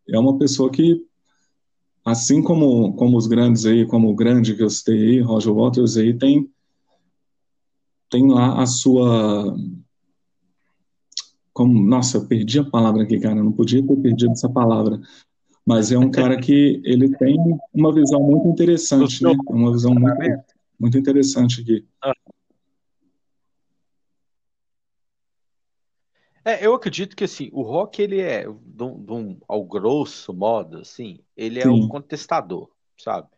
é 0.10 0.20
uma 0.20 0.38
pessoa 0.38 0.70
que, 0.70 1.06
assim 2.06 2.42
como, 2.42 2.94
como 2.96 3.18
os 3.18 3.28
grandes 3.28 3.66
aí, 3.66 3.86
como 3.86 4.10
o 4.10 4.16
grande 4.16 4.56
que 4.56 4.64
eu 4.64 4.70
citei 4.70 4.98
aí, 4.98 5.20
Roger 5.20 5.54
Waters 5.54 5.98
aí, 5.98 6.14
tem, 6.14 6.50
tem 8.10 8.28
lá 8.28 8.62
a 8.62 8.66
sua 8.66 9.56
como, 11.54 11.80
nossa, 11.88 12.18
eu 12.18 12.26
perdi 12.26 12.60
a 12.60 12.64
palavra 12.64 13.04
aqui, 13.04 13.20
cara, 13.20 13.36
não 13.36 13.52
podia 13.52 13.86
ter 13.86 13.96
perdido 13.98 14.32
essa 14.32 14.50
palavra, 14.50 15.00
mas 15.66 15.92
é 15.92 15.98
um 15.98 16.10
cara 16.10 16.38
que 16.40 16.82
ele 16.84 17.16
tem 17.18 17.38
uma 17.74 17.94
visão 17.94 18.22
muito 18.22 18.48
interessante, 18.48 19.24
né? 19.24 19.32
Uma 19.48 19.72
visão 19.72 19.94
muito, 19.94 20.18
muito 20.80 20.98
interessante 20.98 21.62
aqui. 21.62 21.86
É, 26.46 26.66
eu 26.66 26.74
acredito 26.74 27.16
que 27.16 27.24
assim, 27.24 27.50
o 27.54 27.62
rock 27.62 28.02
ele 28.02 28.20
é, 28.20 28.48
um, 28.50 29.40
ao 29.48 29.64
grosso 29.64 30.34
modo, 30.34 30.80
assim, 30.80 31.20
ele 31.38 31.60
é 31.60 31.64
Sim. 31.64 31.70
um 31.70 31.88
contestador, 31.88 32.70
sabe? 32.98 33.30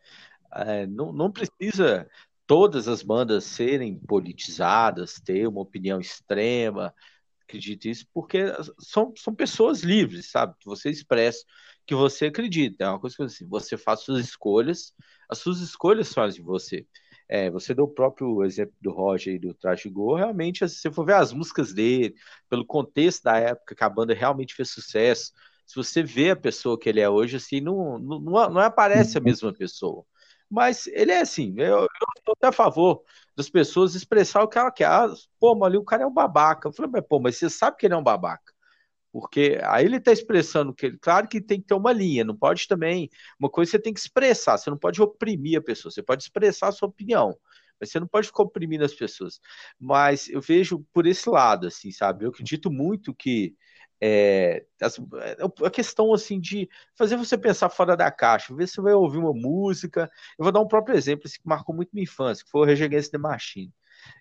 É, 0.51 0.87
não, 0.87 1.13
não 1.13 1.31
precisa 1.31 2.09
todas 2.47 2.87
as 2.87 3.03
bandas 3.03 3.43
serem 3.43 3.97
politizadas, 3.99 5.19
ter 5.19 5.47
uma 5.47 5.61
opinião 5.61 5.99
extrema, 5.99 6.93
acredito 7.41 7.85
isso, 7.85 8.07
porque 8.11 8.39
são, 8.79 9.13
são 9.15 9.35
pessoas 9.35 9.81
livres, 9.81 10.31
sabe? 10.31 10.55
Você 10.65 10.89
expressa 10.89 11.45
que 11.85 11.93
você 11.93 12.25
acredita. 12.25 12.83
É 12.83 12.89
uma 12.89 12.99
coisa 12.99 13.15
que 13.15 13.23
assim, 13.23 13.47
você 13.47 13.77
faz 13.77 14.01
suas 14.01 14.25
escolhas, 14.25 14.93
as 15.29 15.37
suas 15.37 15.59
escolhas 15.59 16.11
fazem 16.11 16.43
você. 16.43 16.87
É, 17.27 17.49
você 17.49 17.73
deu 17.73 17.85
o 17.85 17.93
próprio 17.93 18.43
exemplo 18.43 18.75
do 18.81 18.91
Roger 18.91 19.33
e 19.35 19.39
do 19.39 19.53
Trash 19.53 19.85
Go, 19.87 20.15
realmente, 20.15 20.67
se 20.69 20.75
você 20.75 20.91
for 20.91 21.05
ver 21.05 21.15
as 21.15 21.33
músicas 21.33 21.73
dele, 21.73 22.15
pelo 22.49 22.65
contexto 22.65 23.23
da 23.23 23.37
época 23.37 23.75
que 23.75 23.83
a 23.83 23.89
banda 23.89 24.13
realmente 24.13 24.53
fez 24.53 24.69
sucesso, 24.69 25.31
se 25.65 25.75
você 25.75 26.03
vê 26.03 26.31
a 26.31 26.35
pessoa 26.35 26.79
que 26.79 26.87
ele 26.87 26.99
é 26.99 27.09
hoje, 27.09 27.37
assim, 27.37 27.59
não, 27.59 27.97
não, 27.97 28.19
não 28.19 28.59
aparece 28.59 29.17
a 29.17 29.19
uhum. 29.19 29.25
mesma 29.25 29.53
pessoa. 29.53 30.05
Mas 30.49 30.87
ele 30.87 31.11
é 31.11 31.21
assim, 31.21 31.55
eu, 31.57 31.79
eu 31.79 31.87
estou 32.17 32.33
até 32.37 32.47
a 32.47 32.51
favor 32.51 33.03
das 33.35 33.49
pessoas 33.49 33.95
expressar 33.95 34.43
o 34.43 34.47
que 34.47 34.57
ela 34.57 34.71
quer. 34.71 34.85
Ah, 34.85 35.11
pô, 35.39 35.55
mas 35.55 35.67
ali 35.67 35.77
o 35.77 35.83
cara 35.83 36.03
é 36.03 36.05
um 36.05 36.13
babaca. 36.13 36.67
Eu 36.67 36.73
falei, 36.73 36.91
mas 36.91 37.03
pô, 37.07 37.19
mas 37.19 37.37
você 37.37 37.49
sabe 37.49 37.77
que 37.77 37.85
ele 37.87 37.95
é 37.95 37.97
um 37.97 38.03
babaca. 38.03 38.53
Porque 39.15 39.57
aí 39.63 39.85
ele 39.85 39.95
está 39.95 40.11
expressando 40.11 40.73
que 40.73 40.87
ele, 40.87 40.97
claro 40.97 41.25
que 41.25 41.39
tem 41.39 41.61
que 41.61 41.67
ter 41.67 41.73
uma 41.73 41.93
linha, 41.93 42.25
não 42.25 42.35
pode 42.35 42.67
também. 42.67 43.09
Uma 43.39 43.49
coisa 43.49 43.71
você 43.71 43.79
tem 43.79 43.93
que 43.93 43.99
expressar, 44.01 44.57
você 44.57 44.69
não 44.69 44.77
pode 44.77 45.01
oprimir 45.01 45.57
a 45.57 45.63
pessoa, 45.63 45.89
você 45.89 46.03
pode 46.03 46.21
expressar 46.21 46.67
a 46.67 46.71
sua 46.73 46.89
opinião, 46.89 47.33
mas 47.79 47.89
você 47.91 47.97
não 47.97 48.07
pode 48.07 48.27
ficar 48.27 48.43
oprimindo 48.43 48.83
as 48.83 48.93
pessoas. 48.93 49.39
Mas 49.79 50.27
eu 50.27 50.41
vejo 50.41 50.85
por 50.91 51.07
esse 51.07 51.29
lado, 51.29 51.65
assim, 51.65 51.93
sabe? 51.93 52.25
Eu 52.25 52.29
acredito 52.29 52.69
muito 52.69 53.15
que 53.15 53.55
é, 54.01 54.65
a 55.63 55.69
questão 55.69 56.13
assim 56.13 56.37
de 56.37 56.67
fazer 56.97 57.15
você 57.15 57.37
pensar 57.37 57.69
fora 57.69 57.95
da 57.95 58.11
caixa, 58.11 58.53
ver 58.53 58.67
se 58.67 58.73
você 58.73 58.81
vai 58.81 58.93
ouvir 58.95 59.19
uma 59.19 59.33
música. 59.33 60.11
Eu 60.37 60.43
vou 60.43 60.51
dar 60.51 60.59
um 60.59 60.67
próprio 60.67 60.97
exemplo 60.97 61.23
assim, 61.25 61.37
que 61.37 61.47
marcou 61.47 61.73
muito 61.73 61.91
minha 61.93 62.03
infância, 62.03 62.43
que 62.43 62.51
foi 62.51 62.67
o 62.67 62.69
Against 62.69 63.11
the 63.11 63.17
Machine. 63.17 63.73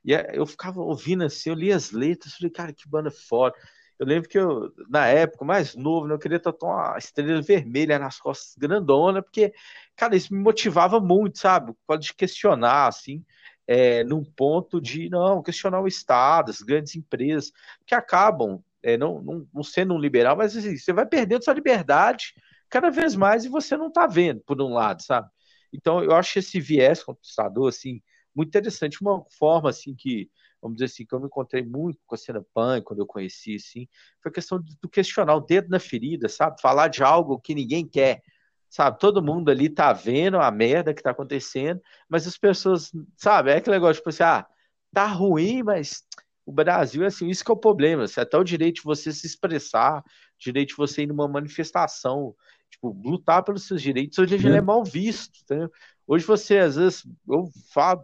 E 0.04 0.12
eu 0.12 0.46
ficava 0.46 0.80
ouvindo 0.80 1.24
assim, 1.24 1.50
eu 1.50 1.56
li 1.56 1.72
as 1.72 1.90
letras, 1.90 2.34
falei, 2.34 2.50
cara, 2.52 2.72
que 2.72 2.88
banda 2.88 3.10
foda. 3.10 3.56
Eu 3.98 4.06
lembro 4.06 4.28
que 4.28 4.38
eu, 4.38 4.72
na 4.88 5.06
época, 5.06 5.44
mais 5.44 5.74
novo, 5.74 6.06
né, 6.06 6.14
eu 6.14 6.18
queria 6.18 6.40
tatuar 6.40 6.92
uma 6.92 6.98
estrela 6.98 7.40
vermelha 7.40 7.98
nas 7.98 8.18
costas 8.18 8.54
grandona, 8.56 9.22
porque, 9.22 9.52
cara, 9.96 10.16
isso 10.16 10.34
me 10.34 10.40
motivava 10.40 11.00
muito, 11.00 11.38
sabe? 11.38 11.72
Pode 11.86 12.12
questionar, 12.14 12.88
assim, 12.88 13.24
é, 13.66 14.02
num 14.04 14.24
ponto 14.24 14.80
de, 14.80 15.08
não, 15.08 15.42
questionar 15.42 15.80
o 15.80 15.88
Estado, 15.88 16.50
as 16.50 16.60
grandes 16.60 16.96
empresas, 16.96 17.52
que 17.86 17.94
acabam 17.94 18.62
é, 18.84 18.98
não, 18.98 19.22
não, 19.22 19.48
não, 19.52 19.62
sendo 19.62 19.94
um 19.94 19.98
liberal, 19.98 20.36
mas 20.36 20.54
assim, 20.54 20.76
você 20.76 20.92
vai 20.92 21.06
perdendo 21.06 21.42
sua 21.42 21.54
liberdade 21.54 22.34
cada 22.68 22.90
vez 22.90 23.16
mais 23.16 23.44
e 23.44 23.48
você 23.48 23.76
não 23.76 23.88
está 23.88 24.06
vendo, 24.06 24.40
por 24.42 24.60
um 24.60 24.74
lado, 24.74 25.02
sabe? 25.02 25.28
Então, 25.72 26.04
eu 26.04 26.12
acho 26.14 26.38
esse 26.38 26.60
viés 26.60 27.02
conquistador, 27.02 27.68
assim, 27.68 28.02
muito 28.34 28.48
interessante, 28.48 29.00
uma 29.00 29.24
forma, 29.38 29.70
assim, 29.70 29.94
que, 29.94 30.30
vamos 30.64 30.76
dizer 30.76 30.86
assim, 30.86 31.04
que 31.04 31.14
eu 31.14 31.20
me 31.20 31.26
encontrei 31.26 31.62
muito 31.62 31.98
com 32.06 32.14
a 32.14 32.18
cena 32.18 32.42
punk, 32.54 32.84
quando 32.84 33.00
eu 33.00 33.06
conheci, 33.06 33.56
assim, 33.56 33.86
foi 34.22 34.32
questão 34.32 34.58
do 34.80 34.88
questionar 34.88 35.34
o 35.34 35.40
dedo 35.40 35.68
na 35.68 35.78
ferida, 35.78 36.26
sabe? 36.26 36.58
Falar 36.58 36.88
de 36.88 37.02
algo 37.02 37.38
que 37.38 37.54
ninguém 37.54 37.86
quer, 37.86 38.22
sabe? 38.70 38.98
Todo 38.98 39.22
mundo 39.22 39.50
ali 39.50 39.68
tá 39.68 39.92
vendo 39.92 40.38
a 40.38 40.50
merda 40.50 40.94
que 40.94 41.02
tá 41.02 41.10
acontecendo, 41.10 41.82
mas 42.08 42.26
as 42.26 42.38
pessoas, 42.38 42.90
sabe? 43.14 43.50
É 43.50 43.56
aquele 43.56 43.76
negócio, 43.76 43.96
tipo 43.96 44.08
assim, 44.08 44.22
ah, 44.22 44.46
tá 44.90 45.06
ruim, 45.06 45.62
mas 45.62 46.02
o 46.46 46.52
Brasil 46.52 47.04
é 47.04 47.08
assim, 47.08 47.28
isso 47.28 47.44
que 47.44 47.50
é 47.50 47.54
o 47.54 47.58
problema, 47.58 48.04
assim, 48.04 48.20
até 48.20 48.38
o 48.38 48.44
direito 48.44 48.76
de 48.76 48.84
você 48.84 49.12
se 49.12 49.26
expressar, 49.26 49.98
o 50.00 50.02
direito 50.38 50.70
de 50.70 50.76
você 50.76 51.02
ir 51.02 51.08
numa 51.08 51.28
manifestação, 51.28 52.34
tipo, 52.70 52.98
lutar 53.04 53.44
pelos 53.44 53.66
seus 53.66 53.82
direitos, 53.82 54.18
hoje 54.18 54.34
ele 54.36 54.56
é 54.56 54.62
mal 54.62 54.82
visto, 54.82 55.40
entendeu? 55.42 55.70
Hoje 56.06 56.24
você, 56.24 56.56
às 56.56 56.76
vezes, 56.76 57.06
eu 57.28 57.50
falo, 57.70 58.02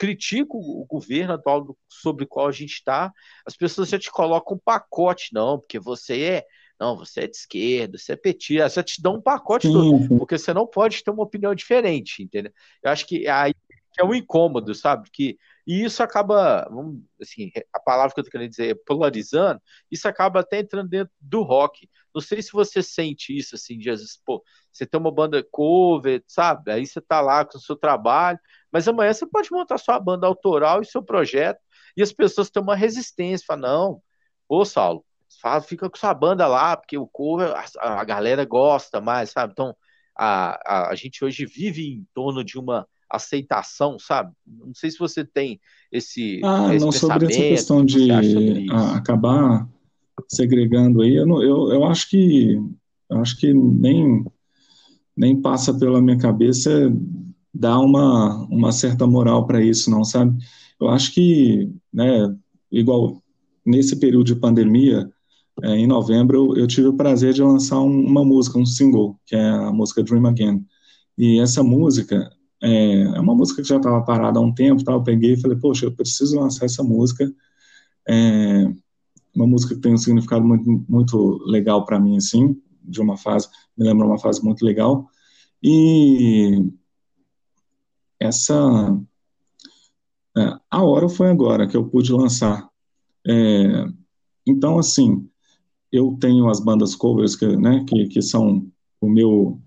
critico 0.00 0.56
o 0.56 0.86
governo 0.86 1.34
atual 1.34 1.76
sobre 1.86 2.24
o 2.24 2.26
qual 2.26 2.48
a 2.48 2.52
gente 2.52 2.72
está, 2.72 3.12
as 3.44 3.54
pessoas 3.54 3.90
já 3.90 3.98
te 3.98 4.10
colocam 4.10 4.56
um 4.56 4.60
pacote, 4.64 5.28
não, 5.34 5.58
porque 5.58 5.78
você 5.78 6.22
é 6.22 6.46
não, 6.80 6.96
você 6.96 7.20
é 7.20 7.26
de 7.26 7.36
esquerda, 7.36 7.98
você 7.98 8.14
é 8.14 8.16
petista, 8.16 8.66
você 8.66 8.82
te 8.82 9.02
dá 9.02 9.10
um 9.10 9.20
pacote 9.20 9.66
sim, 9.66 9.74
todo, 9.74 10.08
sim. 10.08 10.16
porque 10.16 10.38
você 10.38 10.54
não 10.54 10.66
pode 10.66 11.04
ter 11.04 11.10
uma 11.10 11.24
opinião 11.24 11.54
diferente, 11.54 12.22
entendeu? 12.22 12.50
Eu 12.82 12.90
acho 12.90 13.06
que 13.06 13.28
aí 13.28 13.52
é 13.98 14.02
um 14.02 14.14
incômodo, 14.14 14.74
sabe? 14.74 15.10
Que, 15.12 15.36
e 15.66 15.84
isso 15.84 16.02
acaba, 16.02 16.66
assim, 17.20 17.52
a 17.70 17.78
palavra 17.78 18.14
que 18.14 18.20
eu 18.20 18.24
tô 18.24 18.30
querendo 18.30 18.48
dizer 18.48 18.70
é 18.70 18.80
polarizando, 18.86 19.60
isso 19.90 20.08
acaba 20.08 20.40
até 20.40 20.60
entrando 20.60 20.88
dentro 20.88 21.12
do 21.20 21.42
rock. 21.42 21.86
Não 22.14 22.20
sei 22.20 22.42
se 22.42 22.52
você 22.52 22.82
sente 22.82 23.36
isso, 23.36 23.54
assim, 23.54 23.78
de 23.78 23.90
às 23.90 24.00
vezes, 24.00 24.20
pô, 24.24 24.42
você 24.72 24.84
tem 24.84 25.00
uma 25.00 25.12
banda 25.12 25.44
cover, 25.50 26.22
sabe? 26.26 26.72
Aí 26.72 26.86
você 26.86 27.00
tá 27.00 27.20
lá 27.20 27.44
com 27.44 27.56
o 27.56 27.60
seu 27.60 27.76
trabalho, 27.76 28.38
mas 28.72 28.86
amanhã 28.88 29.12
você 29.12 29.26
pode 29.26 29.50
montar 29.50 29.78
sua 29.78 29.98
banda 29.98 30.26
autoral 30.26 30.82
e 30.82 30.86
seu 30.86 31.02
projeto, 31.02 31.60
e 31.96 32.02
as 32.02 32.12
pessoas 32.12 32.50
têm 32.50 32.62
uma 32.62 32.76
resistência, 32.76 33.46
falam, 33.46 33.62
não, 33.62 34.02
ô 34.48 34.64
Saulo, 34.64 35.04
fala, 35.40 35.60
fica 35.60 35.88
com 35.88 35.96
sua 35.96 36.14
banda 36.14 36.46
lá, 36.46 36.76
porque 36.76 36.98
o 36.98 37.06
cover 37.06 37.52
a, 37.78 38.00
a 38.00 38.04
galera 38.04 38.44
gosta 38.44 39.00
mais, 39.00 39.30
sabe? 39.30 39.52
Então, 39.52 39.74
a, 40.16 40.58
a, 40.66 40.90
a, 40.90 40.94
gente 40.94 41.24
hoje 41.24 41.46
vive 41.46 41.86
em 41.86 42.06
torno 42.12 42.44
de 42.44 42.58
uma 42.58 42.86
aceitação, 43.08 43.98
sabe? 43.98 44.32
Não 44.46 44.74
sei 44.74 44.90
se 44.90 44.98
você 44.98 45.24
tem 45.24 45.60
esse. 45.90 46.40
Ah, 46.44 46.74
esse 46.74 46.84
não, 46.84 46.92
sobre 46.92 47.26
essa 47.26 47.40
questão 47.40 47.84
de 47.84 48.10
acabar 48.94 49.68
segregando 50.28 51.02
aí, 51.02 51.16
eu, 51.16 51.26
não, 51.26 51.42
eu, 51.42 51.72
eu 51.72 51.84
acho 51.84 52.08
que 52.08 52.58
eu 53.10 53.18
acho 53.18 53.36
que 53.36 53.52
nem, 53.52 54.24
nem 55.16 55.40
passa 55.40 55.74
pela 55.74 56.00
minha 56.00 56.16
cabeça 56.16 56.70
dar 57.52 57.80
uma, 57.80 58.46
uma 58.46 58.72
certa 58.72 59.06
moral 59.06 59.46
para 59.46 59.60
isso, 59.60 59.90
não, 59.90 60.04
sabe? 60.04 60.38
Eu 60.80 60.88
acho 60.88 61.12
que, 61.12 61.68
né, 61.92 62.34
igual 62.70 63.20
nesse 63.66 63.96
período 63.98 64.26
de 64.26 64.36
pandemia, 64.36 65.10
é, 65.62 65.76
em 65.76 65.86
novembro, 65.86 66.56
eu 66.56 66.66
tive 66.66 66.88
o 66.88 66.96
prazer 66.96 67.34
de 67.34 67.42
lançar 67.42 67.80
um, 67.80 68.06
uma 68.06 68.24
música, 68.24 68.58
um 68.58 68.64
single, 68.64 69.18
que 69.26 69.34
é 69.34 69.50
a 69.50 69.72
música 69.72 70.02
Dream 70.02 70.26
Again. 70.26 70.64
E 71.18 71.40
essa 71.40 71.62
música 71.62 72.30
é, 72.62 73.02
é 73.02 73.20
uma 73.20 73.34
música 73.34 73.60
que 73.60 73.68
já 73.68 73.76
estava 73.76 74.02
parada 74.02 74.38
há 74.38 74.42
um 74.42 74.54
tempo, 74.54 74.84
tá? 74.84 74.92
eu 74.92 75.02
peguei 75.02 75.34
e 75.34 75.40
falei, 75.40 75.58
poxa, 75.58 75.86
eu 75.86 75.92
preciso 75.92 76.38
lançar 76.38 76.66
essa 76.66 76.82
música. 76.82 77.30
É 78.08 78.68
uma 79.34 79.46
música 79.46 79.74
que 79.74 79.80
tem 79.80 79.94
um 79.94 79.98
significado 79.98 80.44
muito, 80.44 80.84
muito 80.88 81.42
legal 81.46 81.84
para 81.84 82.00
mim, 82.00 82.16
assim, 82.16 82.60
de 82.82 83.00
uma 83.00 83.16
fase, 83.16 83.48
me 83.76 83.86
lembra 83.86 84.06
uma 84.06 84.18
fase 84.18 84.42
muito 84.44 84.64
legal. 84.64 85.08
E 85.62 86.70
essa 88.18 88.98
é, 90.36 90.56
a 90.70 90.82
hora 90.84 91.08
foi 91.08 91.30
agora 91.30 91.66
que 91.66 91.76
eu 91.76 91.88
pude 91.88 92.12
lançar. 92.12 92.68
É, 93.26 93.86
então, 94.46 94.78
assim, 94.78 95.28
eu 95.92 96.16
tenho 96.20 96.48
as 96.48 96.60
bandas 96.60 96.94
covers 96.94 97.36
que, 97.36 97.46
né, 97.56 97.84
que, 97.88 98.06
que 98.06 98.22
são 98.22 98.66
o 99.00 99.08
meu 99.08 99.60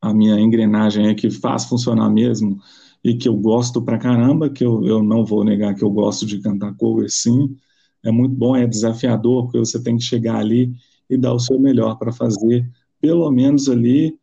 a 0.00 0.12
minha 0.12 0.38
engrenagem 0.38 1.08
é 1.08 1.14
que 1.14 1.30
faz 1.30 1.64
funcionar 1.64 2.10
mesmo 2.10 2.60
e 3.02 3.16
que 3.16 3.28
eu 3.28 3.34
gosto 3.34 3.82
pra 3.82 3.98
caramba, 3.98 4.50
que 4.50 4.64
eu, 4.64 4.84
eu 4.86 5.02
não 5.02 5.24
vou 5.24 5.44
negar 5.44 5.74
que 5.74 5.82
eu 5.82 5.90
gosto 5.90 6.26
de 6.26 6.40
cantar 6.40 6.74
cover 6.76 7.10
sim, 7.10 7.56
é 8.04 8.10
muito 8.10 8.34
bom, 8.34 8.56
é 8.56 8.66
desafiador, 8.66 9.44
porque 9.44 9.58
você 9.58 9.82
tem 9.82 9.96
que 9.96 10.04
chegar 10.04 10.36
ali 10.36 10.72
e 11.08 11.16
dar 11.16 11.32
o 11.34 11.40
seu 11.40 11.58
melhor 11.58 11.98
para 11.98 12.12
fazer, 12.12 12.68
pelo 13.00 13.30
menos 13.30 13.68
ali, 13.68 14.18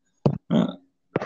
ah, 0.49 0.77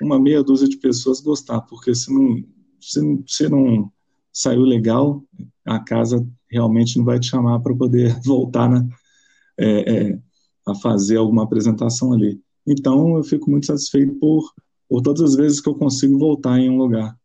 uma 0.01 0.19
meia 0.19 0.43
dúzia 0.43 0.67
de 0.67 0.77
pessoas 0.77 1.19
gostar, 1.19 1.61
porque 1.61 1.93
se 1.93 2.13
não, 2.13 2.43
se, 2.79 3.23
se 3.27 3.49
não 3.49 3.91
saiu 4.31 4.61
legal, 4.61 5.23
a 5.65 5.79
casa 5.79 6.25
realmente 6.49 6.97
não 6.97 7.05
vai 7.05 7.19
te 7.19 7.27
chamar 7.27 7.59
para 7.59 7.75
poder 7.75 8.17
voltar 8.23 8.69
na, 8.69 8.87
é, 9.57 10.09
é, 10.09 10.19
a 10.67 10.75
fazer 10.75 11.17
alguma 11.17 11.43
apresentação 11.43 12.13
ali. 12.13 12.41
Então, 12.65 13.17
eu 13.17 13.23
fico 13.23 13.49
muito 13.49 13.65
satisfeito 13.65 14.15
por, 14.15 14.51
por 14.87 15.01
todas 15.01 15.21
as 15.21 15.35
vezes 15.35 15.59
que 15.59 15.69
eu 15.69 15.75
consigo 15.75 16.17
voltar 16.17 16.59
em 16.59 16.69
um 16.69 16.77
lugar, 16.77 17.17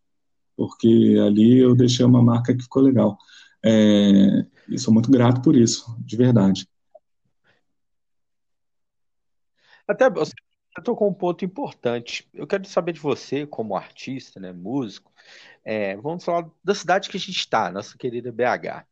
porque 0.57 1.16
ali 1.25 1.59
eu 1.59 1.75
deixei 1.75 2.05
uma 2.05 2.22
marca 2.22 2.55
que 2.55 2.62
ficou 2.62 2.83
legal. 2.83 3.16
É, 3.64 4.47
e 4.69 4.79
sou 4.79 4.93
muito 4.93 5.11
grato 5.11 5.43
por 5.43 5.57
isso, 5.57 5.97
de 6.01 6.17
verdade. 6.17 6.69
Até 9.87 10.09
você 10.09 10.33
tocou 10.83 11.09
um 11.09 11.15
ponto 11.15 11.45
importante. 11.45 12.29
Eu 12.33 12.47
quero 12.47 12.67
saber 12.67 12.93
de 12.93 13.01
você, 13.01 13.47
como 13.47 13.77
artista, 13.77 14.41
né, 14.41 14.53
músico. 14.53 15.12
É, 15.65 15.97
vamos 15.97 16.25
falar 16.25 16.51
da 16.62 16.75
cidade 16.75 17.09
que 17.09 17.17
a 17.17 17.21
gente 17.21 17.39
está, 17.39 17.71
nossa 17.71 17.97
querida 17.97 18.33
BH 18.33 18.87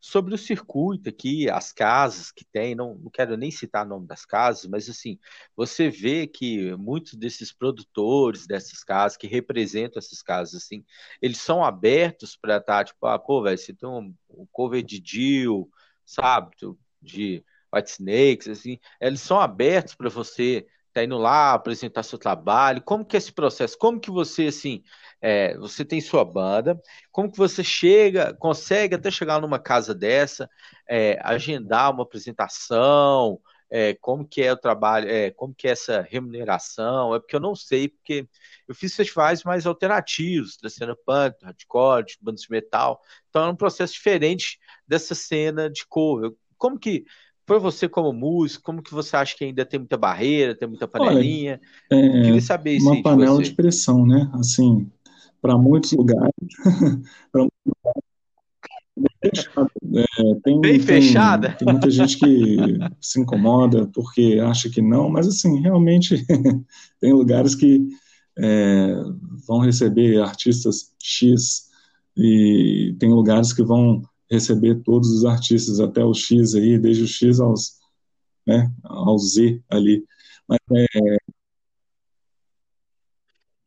sobre 0.00 0.34
o 0.34 0.38
circuito 0.38 1.08
aqui, 1.08 1.50
as 1.50 1.72
casas 1.72 2.30
que 2.30 2.44
tem, 2.44 2.74
não, 2.74 2.94
não 2.94 3.10
quero 3.10 3.36
nem 3.36 3.50
citar 3.50 3.84
o 3.84 3.88
nome 3.88 4.06
das 4.06 4.24
casas, 4.24 4.66
mas 4.66 4.88
assim, 4.88 5.18
você 5.56 5.90
vê 5.90 6.26
que 6.26 6.74
muitos 6.76 7.14
desses 7.14 7.52
produtores 7.52 8.46
dessas 8.46 8.84
casas, 8.84 9.16
que 9.16 9.26
representam 9.26 9.98
essas 9.98 10.22
casas, 10.22 10.62
assim, 10.62 10.84
eles 11.20 11.38
são 11.38 11.64
abertos 11.64 12.36
para 12.36 12.58
estar, 12.58 12.78
tá, 12.78 12.84
tipo, 12.84 13.06
ah, 13.06 13.18
pô, 13.18 13.42
velho, 13.42 13.58
você 13.58 13.74
tem 13.74 13.88
um, 13.88 14.14
um 14.30 14.46
cover 14.52 14.82
de 14.82 15.00
Dio, 15.00 15.68
sabe, 16.04 16.54
de 17.02 17.44
White 17.74 17.90
Snakes, 17.90 18.48
assim, 18.48 18.78
eles 19.00 19.20
são 19.20 19.40
abertos 19.40 19.94
para 19.94 20.08
você 20.08 20.66
tá 20.92 21.04
indo 21.04 21.18
lá 21.18 21.54
apresentar 21.54 22.02
seu 22.02 22.18
trabalho, 22.18 22.82
como 22.82 23.04
que 23.04 23.16
é 23.16 23.18
esse 23.18 23.32
processo, 23.32 23.78
como 23.78 24.00
que 24.00 24.10
você, 24.10 24.46
assim, 24.46 24.82
é, 25.20 25.56
você 25.58 25.84
tem 25.84 26.00
sua 26.00 26.24
banda, 26.24 26.80
como 27.10 27.30
que 27.30 27.38
você 27.38 27.62
chega, 27.64 28.34
consegue 28.34 28.94
até 28.94 29.10
chegar 29.10 29.40
numa 29.40 29.58
casa 29.58 29.94
dessa, 29.94 30.48
é, 30.88 31.18
agendar 31.22 31.90
uma 31.92 32.02
apresentação, 32.02 33.40
é, 33.70 33.94
como 33.94 34.26
que 34.26 34.42
é 34.42 34.52
o 34.52 34.56
trabalho, 34.56 35.08
é, 35.08 35.30
como 35.30 35.54
que 35.54 35.68
é 35.68 35.72
essa 35.72 36.00
remuneração, 36.00 37.14
é 37.14 37.20
porque 37.20 37.36
eu 37.36 37.40
não 37.40 37.54
sei, 37.54 37.88
porque 37.88 38.26
eu 38.66 38.74
fiz 38.74 38.94
festivais 38.94 39.44
mais 39.44 39.66
alternativos, 39.66 40.56
da 40.62 40.70
cena 40.70 40.96
punk, 41.06 41.36
hardcore, 41.42 42.06
de 42.06 42.18
bandas 42.20 42.42
de 42.42 42.50
metal, 42.50 43.00
então 43.28 43.44
é 43.44 43.48
um 43.50 43.56
processo 43.56 43.92
diferente 43.92 44.58
dessa 44.86 45.14
cena 45.14 45.68
de 45.68 45.86
cover. 45.86 46.32
Como 46.56 46.78
que 46.78 47.04
foi 47.48 47.58
você 47.58 47.88
como 47.88 48.12
músico, 48.12 48.62
como 48.62 48.82
que 48.82 48.92
você 48.92 49.16
acha 49.16 49.34
que 49.34 49.42
ainda 49.42 49.64
tem 49.64 49.80
muita 49.80 49.96
barreira, 49.96 50.54
tem 50.54 50.68
muita 50.68 50.86
panelinha? 50.86 51.58
Olha, 51.90 52.00
é, 52.00 52.22
Queria 52.22 52.40
saber 52.42 52.76
isso. 52.76 52.90
Uma 52.90 53.02
panela 53.02 53.42
de, 53.42 53.48
de 53.48 53.56
pressão, 53.56 54.04
né? 54.04 54.30
Assim, 54.34 54.90
para 55.40 55.56
muitos 55.58 55.92
lugares. 55.92 56.32
É, 59.94 60.34
tem, 60.42 60.60
Bem 60.60 60.80
fechada. 60.80 61.48
Tem, 61.50 61.58
tem, 61.58 61.68
muita 61.72 61.90
gente 61.90 62.18
que 62.18 62.56
se 63.00 63.20
incomoda 63.20 63.86
porque 63.94 64.38
acha 64.42 64.68
que 64.68 64.82
não, 64.82 65.08
mas 65.08 65.26
assim, 65.26 65.60
realmente 65.60 66.24
tem 67.00 67.12
lugares 67.12 67.54
que 67.54 67.86
é, 68.38 68.94
vão 69.46 69.58
receber 69.58 70.20
artistas 70.20 70.92
X 71.02 71.68
e 72.16 72.96
tem 72.98 73.10
lugares 73.10 73.52
que 73.52 73.62
vão 73.62 74.02
receber 74.30 74.82
todos 74.82 75.10
os 75.10 75.24
artistas, 75.24 75.80
até 75.80 76.04
o 76.04 76.12
X 76.12 76.54
aí, 76.54 76.78
desde 76.78 77.04
o 77.04 77.08
X 77.08 77.40
aos, 77.40 77.76
né, 78.46 78.70
ao 78.84 79.18
Z 79.18 79.62
ali. 79.70 80.04
Mas 80.48 80.58
é, 80.74 81.16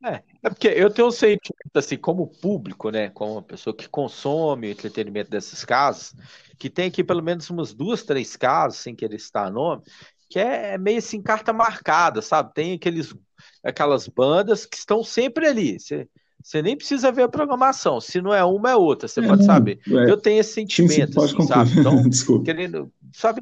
é, 0.04 0.24
é 0.44 0.50
porque 0.50 0.68
eu 0.68 0.90
tenho 0.90 1.08
um 1.08 1.12
sentimento, 1.12 1.76
assim, 1.76 1.98
como 1.98 2.28
público, 2.28 2.90
né, 2.90 3.10
como 3.10 3.34
uma 3.34 3.42
pessoa 3.42 3.76
que 3.76 3.88
consome 3.88 4.68
o 4.68 4.72
entretenimento 4.72 5.30
dessas 5.30 5.64
casas, 5.64 6.16
que 6.58 6.70
tem 6.70 6.88
aqui 6.88 7.04
pelo 7.04 7.22
menos 7.22 7.50
umas 7.50 7.74
duas, 7.74 8.04
três 8.04 8.36
casas, 8.36 8.80
sem 8.80 8.96
querer 8.96 9.20
citar 9.20 9.52
nome, 9.52 9.84
que 10.30 10.40
é 10.40 10.78
meio 10.78 11.00
assim, 11.00 11.22
carta 11.22 11.52
marcada, 11.52 12.22
sabe? 12.22 12.54
Tem 12.54 12.74
aqueles, 12.74 13.14
aquelas 13.64 14.08
bandas 14.08 14.66
que 14.66 14.78
estão 14.78 15.04
sempre 15.04 15.46
ali. 15.46 15.80
Você, 15.80 16.08
você 16.42 16.62
nem 16.62 16.78
precisa 16.78 17.12
ver 17.12 17.24
a 17.24 17.30
programação. 17.30 18.00
Se 18.00 18.22
não 18.22 18.34
é 18.34 18.44
uma, 18.44 18.72
é 18.72 18.76
outra. 18.76 19.08
Você 19.08 19.20
é, 19.20 19.28
pode 19.28 19.44
saber. 19.44 19.80
É. 19.88 20.10
Eu 20.10 20.18
tenho 20.18 20.40
esse 20.40 20.54
sentimento, 20.54 21.20
sim, 21.22 21.28
sim, 21.28 21.36
assim, 21.36 21.48
sabe? 21.48 21.72
Então, 21.80 22.10
Desculpa. 22.10 22.46
querendo. 22.46 22.92
Sabe? 23.14 23.42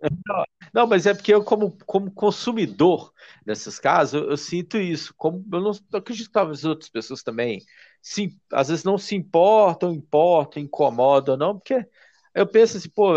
Não, 0.72 0.86
mas 0.86 1.06
é 1.06 1.14
porque 1.14 1.32
eu, 1.34 1.42
como, 1.44 1.76
como 1.86 2.10
consumidor 2.10 3.12
dessas 3.44 3.78
casas, 3.78 4.14
eu, 4.22 4.30
eu 4.30 4.36
sinto 4.36 4.78
isso. 4.78 5.14
Como 5.16 5.44
eu 5.52 5.60
não 5.60 5.72
eu 5.92 5.98
acredito 5.98 6.26
que 6.26 6.32
talvez 6.32 6.64
outras 6.64 6.88
pessoas 6.90 7.22
também 7.22 7.62
se, 8.00 8.36
às 8.52 8.68
vezes 8.68 8.84
não 8.84 8.96
se 8.98 9.14
importam, 9.14 9.92
importam, 9.92 10.62
incomodam, 10.62 11.36
não, 11.36 11.58
porque 11.58 11.86
Eu 12.34 12.46
penso 12.46 12.76
assim, 12.78 12.88
pô, 12.90 13.14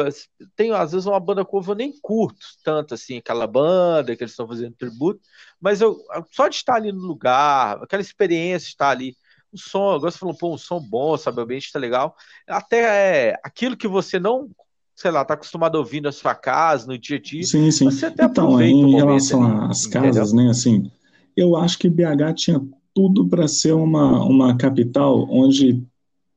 tenho 0.58 0.76
às 0.76 0.92
vezes 0.94 1.08
uma 1.08 1.20
banda 1.22 1.46
cover, 1.46 1.72
eu 1.72 1.76
nem 1.78 1.94
curto 2.02 2.40
tanto 2.64 2.96
assim 2.96 3.18
aquela 3.20 3.48
banda 3.48 4.16
que 4.18 4.24
eles 4.24 4.32
estão 4.34 4.48
fazendo 4.48 4.76
tributo, 4.76 5.22
mas 5.62 5.82
eu 5.82 5.98
só 6.32 6.48
de 6.50 6.56
estar 6.58 6.76
ali 6.78 6.92
no 6.92 7.00
lugar, 7.02 7.82
aquela 7.84 8.02
experiência 8.02 8.66
de 8.68 8.72
estar 8.74 8.90
ali, 8.92 9.16
o 9.54 9.58
som, 9.60 9.92
agora 9.94 10.12
você 10.12 10.18
falou, 10.20 10.36
pô, 10.38 10.54
um 10.54 10.58
som 10.58 10.80
bom, 10.82 11.16
sabe, 11.18 11.40
o 11.40 11.44
ambiente 11.44 11.72
tá 11.72 11.80
legal, 11.80 12.16
até 12.48 13.32
é, 13.34 13.36
aquilo 13.44 13.78
que 13.78 13.88
você 13.88 14.20
não, 14.20 14.50
sei 14.96 15.12
lá, 15.12 15.26
tá 15.26 15.34
acostumado 15.34 15.76
a 15.76 15.80
ouvir 15.80 16.02
na 16.02 16.12
sua 16.12 16.36
casa, 16.36 16.88
no 16.88 16.98
dia 16.98 17.18
a 17.18 17.22
dia, 17.22 17.44
sim, 17.44 17.72
sim. 17.72 17.86
você 17.86 18.06
até 18.06 18.26
então, 18.26 18.62
em 18.62 18.96
relação 18.96 19.66
às 19.66 19.88
casas, 19.88 20.34
né, 20.34 20.50
assim, 20.50 20.92
eu 21.36 21.56
acho 21.56 21.80
que 21.80 21.90
BH 21.90 22.34
tinha 22.36 22.62
tudo 22.94 23.28
para 23.28 23.48
ser 23.48 23.74
uma, 23.74 24.24
uma 24.24 24.56
capital 24.56 25.28
onde 25.30 25.84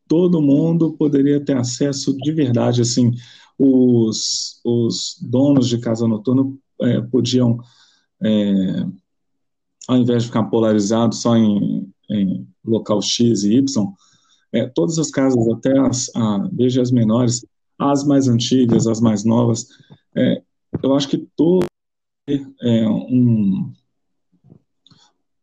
todo 0.09 0.41
mundo 0.41 0.93
poderia 0.93 1.39
ter 1.39 1.57
acesso 1.57 2.17
de 2.17 2.33
verdade, 2.33 2.81
assim, 2.81 3.13
os, 3.59 4.61
os 4.65 5.17
donos 5.21 5.69
de 5.69 5.79
casa 5.79 6.07
noturna 6.09 6.51
é, 6.81 7.01
podiam, 7.01 7.59
é, 8.23 8.87
ao 9.89 9.99
invés 9.99 10.23
de 10.23 10.29
ficar 10.29 10.45
polarizado 10.45 11.15
só 11.15 11.37
em, 11.37 11.91
em 12.11 12.47
local 12.65 13.03
X 13.03 13.45
e 13.45 13.55
Y, 13.57 13.93
é, 14.53 14.67
todas 14.67 14.99
as 14.99 15.11
casas, 15.11 15.47
até 15.49 15.79
as, 15.79 16.11
a, 16.15 16.49
desde 16.53 16.81
as 16.81 16.91
menores, 16.91 17.45
as 17.79 18.05
mais 18.05 18.29
antigas, 18.29 18.87
as 18.87 19.01
mais 19.01 19.25
novas, 19.25 19.67
é, 20.15 20.43
eu 20.83 20.95
acho 20.95 21.09
que 21.09 21.19
todo 21.37 21.67
é 22.29 22.89
um, 22.89 23.73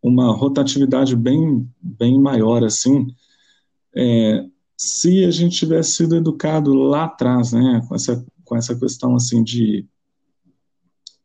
uma 0.01 0.33
rotatividade 0.33 1.15
bem, 1.15 1.69
bem 1.81 2.19
maior, 2.19 2.63
assim, 2.63 3.07
é, 3.95 4.45
se 4.77 5.23
a 5.23 5.31
gente 5.31 5.57
tivesse 5.57 5.93
sido 5.93 6.15
educado 6.15 6.73
lá 6.73 7.05
atrás, 7.05 7.53
né, 7.53 7.81
com 7.87 7.95
essa, 7.95 8.25
com 8.43 8.57
essa 8.57 8.75
questão, 8.77 9.15
assim, 9.15 9.43
de, 9.43 9.87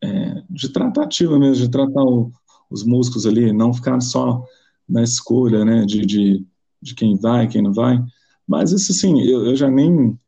é, 0.03 0.43
de 0.49 0.69
tratativa 0.69 1.39
mesmo, 1.39 1.65
de 1.65 1.71
tratar 1.71 2.05
o, 2.05 2.31
os 2.71 2.85
músicos 2.85 3.27
ali, 3.27 3.53
não 3.53 3.75
ficar 3.75 4.01
só 4.01 4.45
na 4.89 5.03
escolha, 5.03 5.65
né, 5.65 5.85
de, 5.85 6.07
de, 6.07 6.47
de 6.81 6.95
quem 6.95 7.17
vai, 7.17 7.49
quem 7.49 7.63
não 7.63 7.73
vai, 7.73 7.99
mas 8.47 8.71
isso, 8.71 8.93
assim, 8.93 9.21
eu, 9.23 9.47
eu 9.47 9.57
já 9.57 9.71
nem 9.71 10.19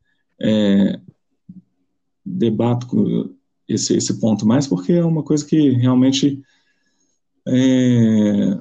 é, 0.41 0.99
debato 2.25 3.35
esse, 3.67 3.95
esse 3.95 4.19
ponto 4.19 4.45
mais, 4.45 4.67
porque 4.67 4.93
é 4.93 5.05
uma 5.05 5.23
coisa 5.23 5.45
que 5.45 5.69
realmente 5.71 6.41
é, 7.47 8.57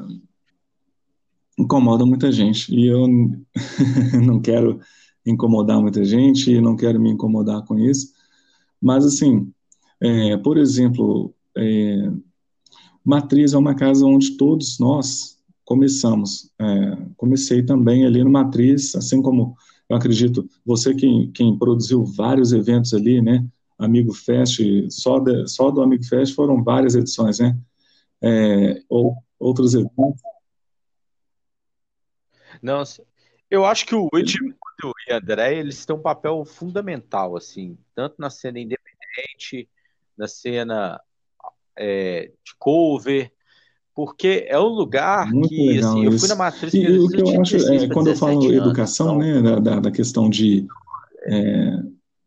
incomoda 1.59 2.05
muita 2.07 2.31
gente. 2.31 2.74
E 2.74 2.87
eu 2.87 3.07
não 4.24 4.41
quero 4.41 4.81
incomodar 5.26 5.81
muita 5.81 6.05
gente, 6.05 6.51
e 6.51 6.61
não 6.61 6.76
quero 6.76 7.01
me 7.01 7.11
incomodar 7.11 7.64
com 7.64 7.78
isso. 7.78 8.12
Mas, 8.81 9.05
assim, 9.05 9.53
é, 10.01 10.37
por 10.39 10.57
exemplo, 10.57 11.35
é, 11.57 12.11
Matriz 13.05 13.53
é 13.53 13.59
uma 13.59 13.74
casa 13.74 14.07
onde 14.07 14.37
todos 14.37 14.78
nós 14.78 15.39
começamos. 15.64 16.51
É, 16.59 16.99
comecei 17.16 17.62
também 17.62 18.07
ali 18.07 18.24
no 18.24 18.31
Matriz, 18.31 18.95
assim 18.95 19.20
como 19.20 19.55
eu 19.91 19.97
acredito, 19.97 20.49
você 20.64 20.95
quem, 20.95 21.30
quem 21.32 21.59
produziu 21.59 22.03
vários 22.05 22.53
eventos 22.53 22.95
ali, 22.95 23.20
né? 23.20 23.47
Amigo 23.78 24.14
Fest, 24.14 24.61
só, 24.88 25.18
de, 25.18 25.47
só 25.49 25.70
do 25.70 25.82
Amigo 25.82 26.05
Fest 26.05 26.34
foram 26.34 26.62
várias 26.62 26.95
edições, 26.95 27.38
né? 27.38 27.59
é, 28.22 28.82
ou 28.88 29.16
outros 29.38 29.74
eventos? 29.74 30.20
Não, 32.62 32.82
eu 33.51 33.64
acho 33.64 33.86
que 33.86 33.95
o 33.95 34.09
Edmundo 34.14 34.57
e 34.82 34.86
o 34.86 35.16
André, 35.16 35.59
eles 35.59 35.84
têm 35.86 35.97
um 35.97 36.03
papel 36.03 36.45
fundamental, 36.45 37.36
assim, 37.36 37.78
tanto 37.95 38.16
na 38.18 38.28
cena 38.28 38.59
independente, 38.59 39.68
na 40.16 40.28
cena 40.28 41.03
é, 41.76 42.32
de 42.45 42.55
cover, 42.59 43.32
porque 44.05 44.46
é 44.48 44.59
um 44.59 44.68
lugar 44.68 45.30
Muito 45.30 45.51
que, 45.51 45.78
assim, 45.78 46.05
eu 46.07 46.18
fui 46.18 46.26
na 46.26 46.36
matriz... 46.36 46.72
E, 46.72 46.86
o 46.86 47.07
que 47.07 47.20
eu 47.20 47.40
acho, 47.40 47.57
é, 47.57 47.86
quando 47.88 48.07
eu 48.07 48.16
falo 48.16 48.40
anos, 48.40 48.51
educação, 48.51 49.22
então, 49.22 49.42
né, 49.42 49.61
da, 49.61 49.78
da 49.78 49.90
questão 49.90 50.30
de... 50.30 50.66
É, 51.26 51.78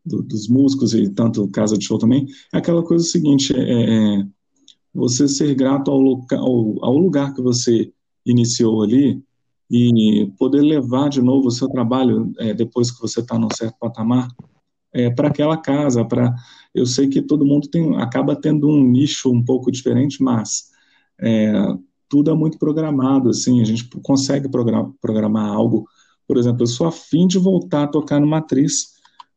do, 0.06 0.22
dos 0.22 0.46
músicos 0.46 0.94
e 0.94 1.08
tanto 1.08 1.48
casa 1.48 1.76
de 1.76 1.84
show 1.84 1.98
também, 1.98 2.28
é 2.52 2.58
aquela 2.58 2.82
coisa 2.84 3.04
seguinte, 3.04 3.52
é, 3.56 4.18
é 4.20 4.26
você 4.94 5.26
ser 5.26 5.52
grato 5.56 5.90
ao, 5.90 5.98
local, 5.98 6.44
ao 6.80 6.96
lugar 6.96 7.34
que 7.34 7.42
você 7.42 7.90
iniciou 8.24 8.84
ali 8.84 9.20
e 9.68 10.30
poder 10.38 10.60
levar 10.60 11.08
de 11.08 11.20
novo 11.20 11.48
o 11.48 11.50
seu 11.50 11.68
trabalho 11.68 12.32
é, 12.38 12.54
depois 12.54 12.92
que 12.92 13.00
você 13.00 13.18
está 13.18 13.36
num 13.36 13.48
certo 13.50 13.76
patamar 13.80 14.28
é, 14.92 15.10
para 15.10 15.26
aquela 15.26 15.56
casa. 15.56 16.04
Para 16.04 16.32
eu 16.72 16.86
sei 16.86 17.08
que 17.08 17.20
todo 17.20 17.44
mundo 17.44 17.66
tem, 17.68 17.96
acaba 17.96 18.36
tendo 18.36 18.68
um 18.68 18.84
nicho 18.84 19.32
um 19.32 19.42
pouco 19.42 19.72
diferente, 19.72 20.22
mas 20.22 20.73
é, 21.20 21.52
tudo 22.08 22.30
é 22.30 22.34
muito 22.34 22.58
programado. 22.58 23.30
Assim, 23.30 23.60
a 23.60 23.64
gente 23.64 23.88
consegue 24.02 24.48
programar, 24.48 24.90
programar 25.00 25.46
algo. 25.50 25.86
Por 26.26 26.36
exemplo, 26.36 26.62
eu 26.62 26.66
sou 26.66 26.86
afim 26.86 27.26
de 27.26 27.38
voltar 27.38 27.84
a 27.84 27.88
tocar 27.88 28.20
no 28.20 28.26
Matriz 28.26 28.94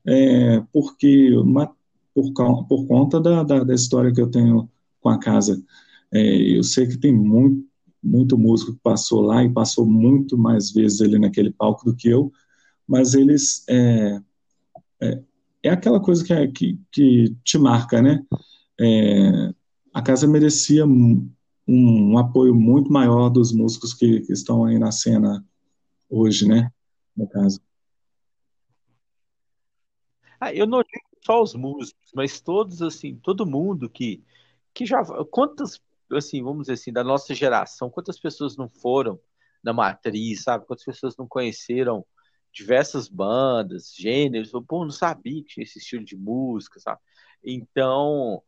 é, 0.07 0.63
porque 0.71 1.35
uma, 1.35 1.69
por, 2.13 2.31
por 2.67 2.87
conta 2.87 3.19
da, 3.19 3.43
da, 3.43 3.63
da 3.63 3.75
história 3.75 4.11
que 4.13 4.21
eu 4.21 4.31
tenho 4.31 4.69
com 5.01 5.09
a 5.09 5.19
casa. 5.19 5.61
É, 6.11 6.57
eu 6.57 6.63
sei 6.63 6.87
que 6.87 6.97
tem 6.97 7.13
muito, 7.13 7.67
muito 8.01 8.37
músico 8.37 8.73
que 8.73 8.79
passou 8.81 9.21
lá 9.21 9.43
e 9.43 9.51
passou 9.51 9.85
muito 9.85 10.37
mais 10.37 10.71
vezes 10.71 11.01
ali 11.01 11.19
naquele 11.19 11.51
palco 11.51 11.83
do 11.85 11.95
que 11.95 12.07
eu, 12.07 12.31
mas 12.87 13.13
eles 13.13 13.65
é, 13.69 14.21
é, 15.01 15.23
é 15.63 15.69
aquela 15.69 15.99
coisa 15.99 16.23
que, 16.23 16.33
é, 16.33 16.47
que, 16.47 16.79
que, 16.91 17.35
te 17.43 17.57
marca, 17.57 18.01
né? 18.01 18.23
É, 18.79 19.53
a 19.93 20.01
casa 20.01 20.27
merecia 20.27 20.85
um, 21.67 22.13
um, 22.13 22.17
apoio 22.17 22.55
muito 22.55 22.91
maior 22.91 23.29
dos 23.29 23.51
músicos 23.51 23.93
que, 23.93 24.21
que, 24.21 24.33
estão 24.33 24.65
aí 24.65 24.79
na 24.79 24.91
cena 24.91 25.45
hoje, 26.09 26.47
né? 26.47 26.71
No 27.15 27.27
caso. 27.27 27.59
Ah, 30.39 30.53
eu 30.53 30.67
não 30.67 30.81
digo 30.81 31.05
só 31.25 31.41
os 31.41 31.55
músicos, 31.55 32.11
mas 32.15 32.39
todos 32.39 32.81
assim, 32.81 33.15
todo 33.15 33.45
mundo 33.45 33.89
que 33.89 34.23
que 34.73 34.85
já 34.85 35.03
quantas 35.31 35.81
assim, 36.11 36.41
vamos 36.41 36.63
dizer 36.63 36.73
assim, 36.73 36.93
da 36.93 37.03
nossa 37.03 37.33
geração, 37.33 37.89
quantas 37.89 38.19
pessoas 38.19 38.55
não 38.55 38.69
foram 38.69 39.19
na 39.63 39.73
matriz, 39.73 40.43
sabe? 40.43 40.65
Quantas 40.65 40.85
pessoas 40.85 41.17
não 41.17 41.27
conheceram 41.27 42.05
diversas 42.51 43.07
bandas, 43.07 43.93
gêneros, 43.95 44.53
ou, 44.53 44.63
pô, 44.63 44.83
não 44.83 44.91
sabia 44.91 45.43
que 45.43 45.49
tinha 45.49 45.63
esse 45.63 45.79
estilo 45.79 46.05
de 46.05 46.15
música, 46.15 46.79
sabe? 46.79 46.99
Então, 47.43 48.41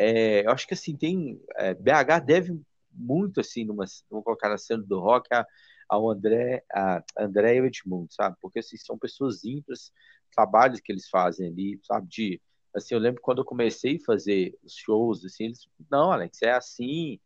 é, 0.00 0.46
eu 0.46 0.50
acho 0.50 0.66
que 0.66 0.74
assim, 0.74 0.96
tem. 0.96 1.40
É, 1.56 1.74
BH 1.74 2.24
deve 2.24 2.60
muito 2.92 3.40
assim, 3.40 3.64
numa, 3.64 3.84
colocar 4.08 4.48
na 4.48 4.58
cena 4.58 4.82
do 4.82 4.98
rock, 4.98 5.32
a, 5.32 5.46
ao 5.88 6.10
André, 6.10 6.64
a 6.72 7.02
André 7.18 7.56
e 7.56 7.66
Edmundo, 7.66 8.12
sabe? 8.12 8.36
Porque 8.40 8.60
assim, 8.60 8.76
são 8.76 8.98
pessoas 8.98 9.44
ímpares, 9.44 9.92
trabalhos 10.32 10.80
que 10.80 10.92
eles 10.92 11.08
fazem 11.08 11.48
ali, 11.48 11.80
sabe? 11.84 12.08
De 12.08 12.40
Assim, 12.74 12.94
eu 12.94 13.00
lembro 13.00 13.20
quando 13.20 13.38
eu 13.38 13.44
comecei 13.44 13.96
a 13.96 14.04
fazer 14.04 14.56
os 14.62 14.74
shows, 14.74 15.24
assim, 15.24 15.46
eles, 15.46 15.68
não, 15.90 16.12
Alex, 16.12 16.40
é 16.42 16.52
assim, 16.52 17.18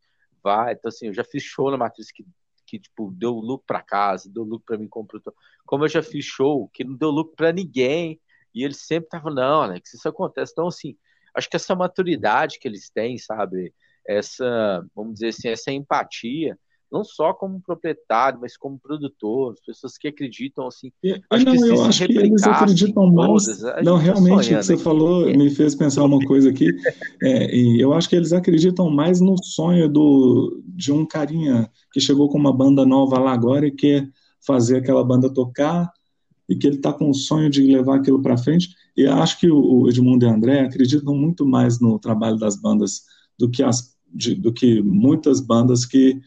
vai. 0.43 0.73
Então, 0.73 0.89
assim, 0.89 1.07
eu 1.09 1.15
já 1.15 1.23
fiz 1.23 1.43
show 1.43 1.71
na 1.71 1.77
Matriz 1.77 2.11
que, 2.11 2.25
que 2.67 2.79
tipo, 2.79 3.11
deu 3.13 3.33
lucro 3.35 3.65
para 3.67 3.83
casa, 3.83 4.31
deu 4.31 4.43
lucro 4.43 4.65
para 4.67 4.79
mim 4.79 4.89
como 4.89 5.07
produtor. 5.07 5.35
Como 5.67 5.85
eu 5.85 5.89
já 5.89 6.03
fiz 6.03 6.25
show 6.25 6.69
que 6.73 6.83
não 6.85 6.97
deu 6.97 7.11
lucro 7.11 7.35
para 7.37 7.53
ninguém, 7.53 8.21
e 8.55 8.65
eles 8.65 8.79
sempre 8.87 9.07
estavam, 9.09 9.35
não, 9.35 9.63
Alex, 9.63 9.93
isso 9.93 10.09
acontece. 10.09 10.53
Então, 10.53 10.69
assim, 10.69 10.97
acho 11.35 11.49
que 11.49 11.57
essa 11.57 11.75
maturidade 11.75 12.59
que 12.59 12.69
eles 12.69 12.91
têm, 12.91 13.19
sabe? 13.19 13.73
Essa, 14.07 14.85
vamos 14.95 15.15
dizer 15.15 15.29
assim, 15.29 15.49
essa 15.49 15.73
empatia, 15.73 16.59
não 16.95 17.03
só 17.03 17.35
como 17.35 17.61
proprietário, 17.61 18.39
mas 18.41 18.57
como 18.57 18.79
produtor, 18.79 19.55
pessoas 19.67 19.99
que 19.99 20.07
acreditam 20.07 20.69
assim. 20.69 20.93
acho 21.29 21.45
não, 21.45 21.53
que 21.53 21.69
eu 21.69 21.85
acho 21.85 22.07
que 22.07 22.19
eles 22.19 22.43
acreditam 22.45 23.13
mais. 23.13 23.45
Todas, 23.47 23.85
não, 23.85 23.97
tá 23.97 24.03
realmente, 24.05 24.55
o 24.55 24.59
que 24.59 24.63
você 24.63 24.75
aqui. 24.75 24.83
falou 24.83 25.27
me 25.27 25.51
fez 25.51 25.75
pensar 25.75 26.05
uma 26.05 26.25
coisa 26.25 26.51
aqui. 26.51 26.69
É, 27.21 27.53
e 27.53 27.81
eu 27.81 27.93
acho 27.93 28.09
que 28.09 28.15
eles 28.15 28.33
acreditam 28.33 28.89
mais 28.91 29.21
no 29.21 29.43
sonho 29.43 29.89
do, 29.89 30.63
de 30.69 30.93
um 30.93 31.05
carinha 31.05 31.69
que 31.93 32.01
chegou 32.01 32.29
com 32.29 32.39
uma 32.39 32.53
banda 32.53 32.87
nova 32.87 33.19
lá 33.19 33.33
agora 33.33 33.67
e 33.67 33.73
quer 33.73 34.09
fazer 34.47 34.77
aquela 34.77 35.03
banda 35.03 35.33
tocar 35.33 35.91
e 36.49 36.55
que 36.55 36.67
ele 36.67 36.77
está 36.77 36.93
com 36.93 37.11
o 37.11 37.15
sonho 37.15 37.51
de 37.51 37.63
levar 37.63 37.97
aquilo 37.97 38.23
para 38.23 38.37
frente. 38.39 38.69
E 38.97 39.07
acho 39.07 39.39
que 39.41 39.51
o 39.51 39.89
Edmundo 39.89 40.25
e 40.25 40.29
André 40.29 40.61
acreditam 40.61 41.15
muito 41.15 41.45
mais 41.45 41.81
no 41.81 41.99
trabalho 41.99 42.39
das 42.39 42.57
bandas 42.57 43.03
do 43.39 43.51
que, 43.51 43.63
as, 43.63 43.97
de, 44.13 44.35
do 44.35 44.53
que 44.53 44.81
muitas 44.83 45.41
bandas 45.41 45.85
que 45.85 46.21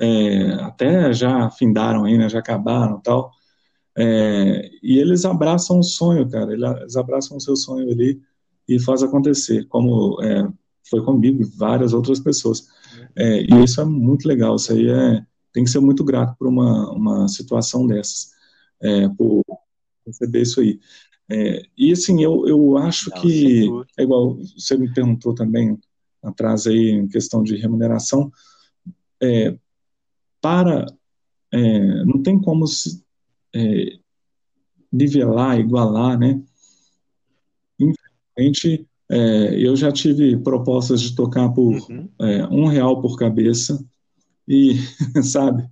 é, 0.00 0.54
até 0.54 1.12
já 1.12 1.50
findaram 1.50 2.04
aí, 2.04 2.16
né, 2.16 2.28
já 2.28 2.38
acabaram 2.38 3.00
tal, 3.00 3.30
é, 3.96 4.70
e 4.82 4.98
eles 4.98 5.24
abraçam 5.24 5.78
o 5.78 5.84
sonho, 5.84 6.28
cara, 6.28 6.52
eles 6.52 6.96
abraçam 6.96 7.36
o 7.36 7.40
seu 7.40 7.54
sonho 7.54 7.90
ali 7.90 8.20
e 8.68 8.80
faz 8.80 9.02
acontecer, 9.02 9.66
como 9.68 10.20
é, 10.22 10.48
foi 10.88 11.04
comigo 11.04 11.42
e 11.42 11.44
várias 11.44 11.92
outras 11.92 12.18
pessoas. 12.18 12.66
É, 13.16 13.42
e 13.42 13.64
isso 13.64 13.80
é 13.80 13.84
muito 13.84 14.26
legal, 14.26 14.56
isso 14.56 14.72
aí 14.72 14.88
é, 14.88 15.24
tem 15.52 15.64
que 15.64 15.70
ser 15.70 15.80
muito 15.80 16.02
grato 16.02 16.34
por 16.36 16.48
uma, 16.48 16.90
uma 16.90 17.28
situação 17.28 17.86
dessas, 17.86 18.30
é, 18.82 19.08
por 19.08 19.42
receber 20.06 20.42
isso 20.42 20.60
aí. 20.60 20.80
É, 21.30 21.62
e 21.76 21.92
assim, 21.92 22.22
eu, 22.22 22.46
eu 22.46 22.76
acho 22.76 23.10
Não, 23.10 23.22
que, 23.22 23.66
é 23.98 24.02
igual 24.02 24.36
você 24.36 24.76
me 24.76 24.92
perguntou 24.92 25.34
também 25.34 25.78
atrás 26.22 26.66
aí 26.66 26.90
em 26.90 27.08
questão 27.08 27.42
de 27.42 27.56
remuneração, 27.56 28.30
é, 29.22 29.56
para, 30.40 30.86
é, 31.52 32.04
não 32.04 32.22
tem 32.22 32.38
como 32.40 32.66
se, 32.66 33.02
é, 33.54 33.98
nivelar, 34.92 35.58
igualar, 35.58 36.18
né? 36.18 36.42
Infelizmente, 37.78 38.86
é, 39.10 39.54
eu 39.58 39.74
já 39.76 39.90
tive 39.92 40.36
propostas 40.38 41.00
de 41.00 41.14
tocar 41.14 41.48
por 41.50 41.74
uhum. 41.90 42.08
É, 42.20 42.46
um 42.46 42.66
real 42.66 43.00
por 43.00 43.18
cabeça 43.18 43.84
e, 44.46 44.74
sabe, 45.22 45.68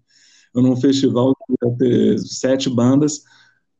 num 0.55 0.77
festival 0.77 1.35
que 1.35 1.53
ia 1.53 1.77
ter 1.77 2.19
sete 2.19 2.69
bandas, 2.69 3.23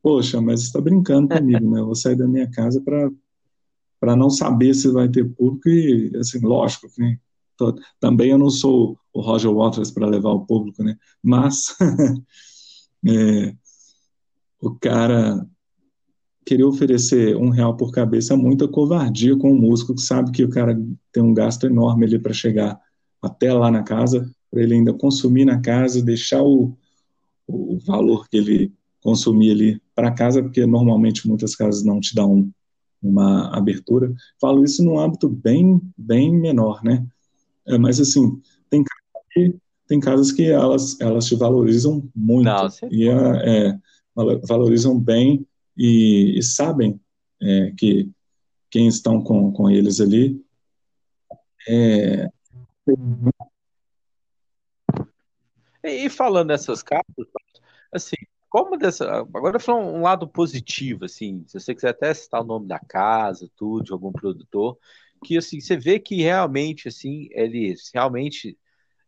poxa, 0.03 0.41
mas 0.41 0.59
você 0.59 0.65
está 0.67 0.81
brincando 0.81 1.29
comigo, 1.29 1.71
né? 1.71 1.79
Eu 1.79 1.85
vou 1.85 1.95
sair 1.95 2.17
da 2.17 2.27
minha 2.27 2.49
casa 2.51 2.81
para 2.81 3.09
para 3.99 4.17
não 4.17 4.29
saber 4.29 4.73
se 4.73 4.91
vai 4.91 5.07
ter 5.07 5.23
público 5.23 5.69
e, 5.69 6.11
assim, 6.17 6.39
lógico, 6.41 6.87
né? 6.97 7.17
Tô, 7.55 7.73
também 8.01 8.31
eu 8.31 8.37
não 8.37 8.49
sou 8.49 8.99
o 9.13 9.21
Roger 9.21 9.49
Waters 9.49 9.91
para 9.91 10.05
levar 10.05 10.31
o 10.31 10.45
público, 10.45 10.83
né? 10.83 10.97
Mas 11.23 11.67
é, 13.07 13.55
o 14.59 14.75
cara 14.75 15.47
querer 16.45 16.65
oferecer 16.65 17.37
um 17.37 17.47
real 17.47 17.77
por 17.77 17.93
cabeça 17.93 18.35
muita 18.35 18.67
covardia 18.67 19.37
com 19.37 19.53
o 19.53 19.57
músico 19.57 19.95
que 19.95 20.01
sabe 20.01 20.31
que 20.31 20.43
o 20.43 20.49
cara 20.49 20.77
tem 21.13 21.23
um 21.23 21.33
gasto 21.33 21.65
enorme 21.65 22.05
ali 22.05 22.19
para 22.19 22.33
chegar 22.33 22.77
até 23.21 23.53
lá 23.53 23.71
na 23.71 23.83
casa, 23.83 24.29
para 24.51 24.61
ele 24.61 24.73
ainda 24.73 24.93
consumir 24.93 25.45
na 25.45 25.61
casa, 25.61 26.03
deixar 26.03 26.43
o, 26.43 26.77
o 27.47 27.79
valor 27.79 28.27
que 28.27 28.35
ele 28.35 28.73
consumir 28.99 29.51
ali 29.51 29.81
para 29.95 30.11
casa, 30.11 30.41
porque 30.41 30.65
normalmente 30.65 31.27
muitas 31.27 31.55
casas 31.55 31.83
não 31.83 31.99
te 31.99 32.15
dão 32.15 32.49
uma 33.01 33.55
abertura. 33.55 34.13
Falo 34.39 34.63
isso 34.63 34.83
num 34.83 34.99
âmbito 34.99 35.27
bem, 35.27 35.81
bem 35.97 36.31
menor, 36.31 36.83
né? 36.83 37.05
É, 37.67 37.77
mas 37.77 37.99
assim, 37.99 38.41
tem 38.69 38.83
que, 39.31 39.55
tem 39.87 39.99
casas 39.99 40.31
que 40.31 40.49
elas, 40.49 40.99
elas 40.99 41.25
te 41.25 41.35
valorizam 41.35 42.07
muito 42.15 42.45
não, 42.45 42.67
e 42.91 43.07
é, 43.07 43.69
é, 43.69 43.79
valorizam 44.15 44.99
bem 44.99 45.45
e, 45.77 46.37
e 46.37 46.43
sabem 46.43 46.99
é, 47.41 47.71
que 47.77 48.09
quem 48.69 48.87
estão 48.87 49.21
com, 49.21 49.51
com 49.51 49.69
eles 49.69 49.99
ali 49.99 50.41
é, 51.67 52.29
e 55.83 56.09
falando 56.09 56.47
nessas 56.47 56.81
cartas, 56.81 57.27
assim, 57.91 58.15
como 58.53 58.77
dessa. 58.77 59.11
Agora 59.33 59.59
falando 59.59 59.95
um 59.95 60.03
lado 60.03 60.27
positivo, 60.27 61.05
assim, 61.05 61.43
se 61.47 61.59
você 61.59 61.73
quiser 61.73 61.89
até 61.89 62.13
citar 62.13 62.41
o 62.41 62.45
nome 62.45 62.67
da 62.67 62.77
casa, 62.77 63.49
tudo, 63.55 63.85
de 63.85 63.91
algum 63.91 64.11
produtor, 64.11 64.77
que 65.25 65.35
assim, 65.35 65.59
você 65.59 65.75
vê 65.75 65.99
que 65.99 66.21
realmente, 66.21 66.87
assim, 66.87 67.29
eles 67.31 67.89
realmente 67.91 68.55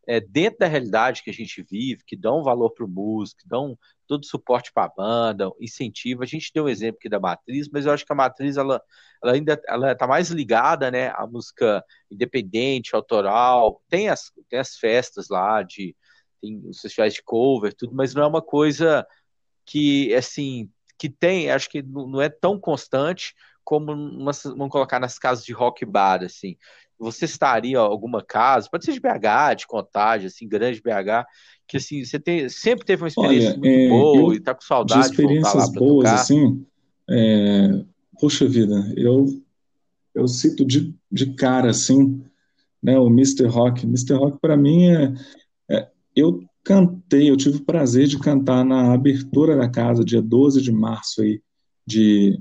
é, 0.07 0.19
dentro 0.19 0.59
da 0.59 0.67
realidade 0.67 1.21
que 1.21 1.29
a 1.29 1.33
gente 1.33 1.61
vive, 1.61 2.03
que 2.07 2.15
dão 2.15 2.43
valor 2.43 2.71
para 2.71 2.85
o 2.85 2.89
músico, 2.89 3.41
dão 3.45 3.77
todo 4.07 4.25
suporte 4.25 4.73
para 4.73 4.85
a 4.85 4.93
banda, 4.95 5.51
incentivo. 5.61 6.23
A 6.23 6.25
gente 6.25 6.51
deu 6.51 6.65
um 6.65 6.69
exemplo 6.69 6.97
aqui 6.97 7.07
da 7.07 7.19
Matriz, 7.19 7.69
mas 7.71 7.85
eu 7.85 7.91
acho 7.91 8.03
que 8.03 8.13
a 8.13 8.15
Matriz 8.15 8.57
ela, 8.57 8.81
ela 9.23 9.33
ainda 9.33 9.61
ela 9.67 9.91
está 9.91 10.07
mais 10.07 10.31
ligada 10.31 10.89
né, 10.89 11.09
à 11.09 11.27
música 11.27 11.85
independente, 12.09 12.95
autoral. 12.95 13.79
Tem 13.89 14.09
as, 14.09 14.31
tem 14.49 14.57
as 14.57 14.75
festas 14.75 15.29
lá, 15.29 15.61
de, 15.61 15.95
tem 16.41 16.67
os 16.67 16.81
festivais 16.81 17.13
de 17.13 17.21
cover, 17.21 17.75
tudo, 17.75 17.93
mas 17.93 18.15
não 18.15 18.23
é 18.23 18.27
uma 18.27 18.41
coisa 18.41 19.05
que, 19.65 20.13
assim, 20.13 20.69
que 20.97 21.09
tem, 21.09 21.49
acho 21.51 21.69
que 21.69 21.81
não 21.81 22.21
é 22.21 22.29
tão 22.29 22.59
constante 22.59 23.33
como 23.63 23.91
uma, 23.91 24.31
vamos 24.31 24.69
colocar 24.69 24.99
nas 24.99 25.17
casas 25.17 25.43
de 25.43 25.51
rock 25.51 25.85
bar, 25.85 26.23
assim. 26.23 26.55
Você 26.97 27.25
estaria 27.25 27.77
alguma 27.79 28.23
casa, 28.23 28.69
pode 28.69 28.85
ser 28.85 28.93
de 28.93 29.01
BH, 29.01 29.55
de 29.57 29.67
Contagem, 29.67 30.27
assim, 30.27 30.47
grande 30.47 30.81
BH, 30.81 31.25
que 31.67 31.77
assim, 31.77 32.05
você 32.05 32.19
tem, 32.19 32.47
sempre 32.47 32.85
teve 32.85 33.01
uma 33.01 33.07
experiência 33.07 33.49
Olha, 33.49 33.57
muito 33.57 33.67
é, 33.67 33.89
boa 33.89 34.35
e 34.35 34.39
tá 34.39 34.53
com 34.53 34.61
saudade 34.61 35.01
de 35.01 35.09
experiências 35.09 35.71
de 35.71 35.79
boas, 35.79 36.05
tocar. 36.05 36.21
assim, 36.21 36.65
é, 37.09 37.83
poxa 38.19 38.47
vida, 38.47 38.93
eu 38.95 39.43
eu 40.15 40.27
cito 40.29 40.63
de, 40.63 40.95
de 41.11 41.33
cara, 41.33 41.69
assim, 41.69 42.23
né, 42.81 42.97
o 42.97 43.07
Mr. 43.07 43.47
Rock. 43.47 43.85
Mr. 43.85 44.13
Rock, 44.13 44.39
para 44.39 44.55
mim, 44.55 44.87
é, 44.89 45.13
é, 45.69 45.89
eu 46.15 46.41
cantei, 46.65 47.29
eu 47.29 47.37
tive 47.37 47.57
o 47.57 47.65
prazer 47.65 48.07
de 48.07 48.19
cantar 48.19 48.65
na 48.65 48.93
abertura 48.93 49.55
da 49.55 49.69
casa, 49.69 50.03
dia 50.03 50.21
12 50.21 50.61
de 50.61 50.71
março 50.71 51.21
aí, 51.21 51.41
de 51.87 52.39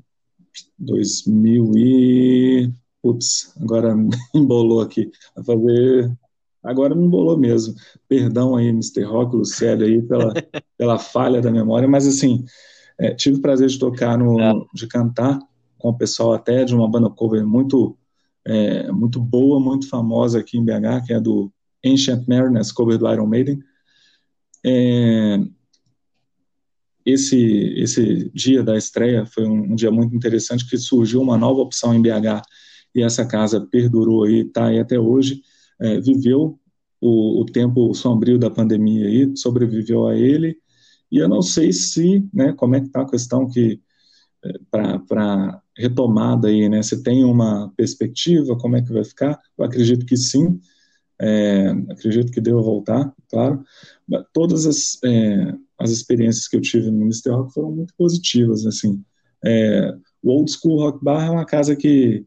2000 0.79 1.73
e... 1.77 2.73
Putz, 3.03 3.53
agora 3.61 3.95
embolou 4.35 4.81
aqui. 4.81 5.11
Vai 5.37 5.45
fazer 5.45 6.17
Agora 6.65 6.95
me 6.95 7.05
embolou 7.05 7.37
mesmo. 7.37 7.75
Perdão 8.09 8.57
aí, 8.57 8.69
Mr. 8.69 9.03
Rock, 9.03 9.37
Lucélio, 9.37 9.87
aí, 9.87 10.01
pela, 10.01 10.33
pela 10.79 10.99
falha 10.99 11.43
da 11.43 11.53
memória, 11.53 11.87
mas 11.87 12.07
assim, 12.07 12.43
é, 12.99 13.15
tive 13.15 13.37
o 13.37 13.43
prazer 13.43 13.69
de 13.69 13.79
tocar, 13.79 14.17
no, 14.17 14.41
é. 14.41 14.53
de 14.73 14.87
cantar 14.87 15.39
com 15.79 15.91
o 15.91 15.97
pessoal 15.97 16.33
até 16.33 16.65
de 16.65 16.75
uma 16.75 16.91
banda 16.91 17.11
cover 17.11 17.47
muito, 17.47 17.95
é, 18.47 18.91
muito 18.91 19.21
boa, 19.21 19.61
muito 19.61 19.87
famosa 19.91 20.41
aqui 20.41 20.57
em 20.57 20.65
BH, 20.65 21.05
que 21.07 21.13
é 21.13 21.21
do 21.21 21.53
Ancient 21.85 22.27
Mariners, 22.27 22.73
cover 22.73 22.97
do 22.97 23.13
Iron 23.13 23.27
Maiden. 23.27 23.63
É, 24.65 25.39
esse, 27.05 27.39
esse 27.77 28.31
dia 28.31 28.63
da 28.63 28.77
estreia 28.77 29.27
foi 29.27 29.45
um, 29.47 29.73
um, 29.73 29.75
dia 29.75 29.91
muito 29.91 30.17
interessante, 30.17 30.69
que 30.69 30.79
surgiu 30.79 31.21
uma 31.21 31.37
nova 31.37 31.61
opção 31.61 31.95
em 31.95 32.01
BH, 32.01 32.43
e 32.95 33.03
essa 33.03 33.27
casa 33.27 33.61
perdurou 33.61 34.25
aí, 34.25 34.41
está 34.41 34.67
aí 34.67 34.79
até 34.79 34.99
hoje, 34.99 35.43
é, 35.81 36.01
viveu 36.01 36.59
o, 37.01 37.43
o, 37.43 37.45
tempo 37.45 37.93
sombrio 37.95 38.39
da 38.39 38.51
pandemia 38.51 39.07
aí, 39.07 39.37
sobreviveu 39.37 40.07
a 40.07 40.17
ele, 40.17 40.57
e 41.13 41.19
eu 41.19 41.29
não 41.29 41.43
sei 41.43 41.73
se, 41.73 42.27
né, 42.33 42.53
como 42.55 42.75
é 42.75 42.81
que 42.81 42.87
está 42.87 43.03
a 43.03 43.11
questão 43.11 43.47
que, 43.49 43.81
é, 44.43 44.59
para 44.69 45.61
retomada 45.77 46.49
aí, 46.49 46.69
né, 46.69 46.83
se 46.83 47.03
tem 47.03 47.25
uma 47.25 47.71
perspectiva, 47.77 48.57
como 48.57 48.77
é 48.77 48.83
que 48.83 48.93
vai 48.93 49.05
ficar, 49.05 49.39
eu 49.59 49.65
acredito 49.65 50.07
que 50.07 50.17
sim, 50.17 50.59
é, 51.21 51.69
acredito 51.91 52.33
que 52.33 52.41
deva 52.41 52.61
voltar, 52.61 53.13
claro, 53.31 53.65
todas 54.33 54.67
as, 54.67 54.99
é, 55.05 55.55
as 55.79 55.91
experiências 55.91 56.49
que 56.49 56.57
eu 56.57 56.61
tive 56.61 56.91
no 56.91 56.99
Ministério 56.99 57.39
Rock 57.39 57.55
foram 57.55 57.71
muito 57.71 57.95
positivas, 57.97 58.67
assim, 58.67 59.03
é, 59.45 59.97
o 60.23 60.31
Old 60.31 60.51
School 60.51 60.81
Rock 60.81 61.05
Bar 61.05 61.27
é 61.27 61.31
uma 61.31 61.45
casa 61.45 61.77
que, 61.77 62.25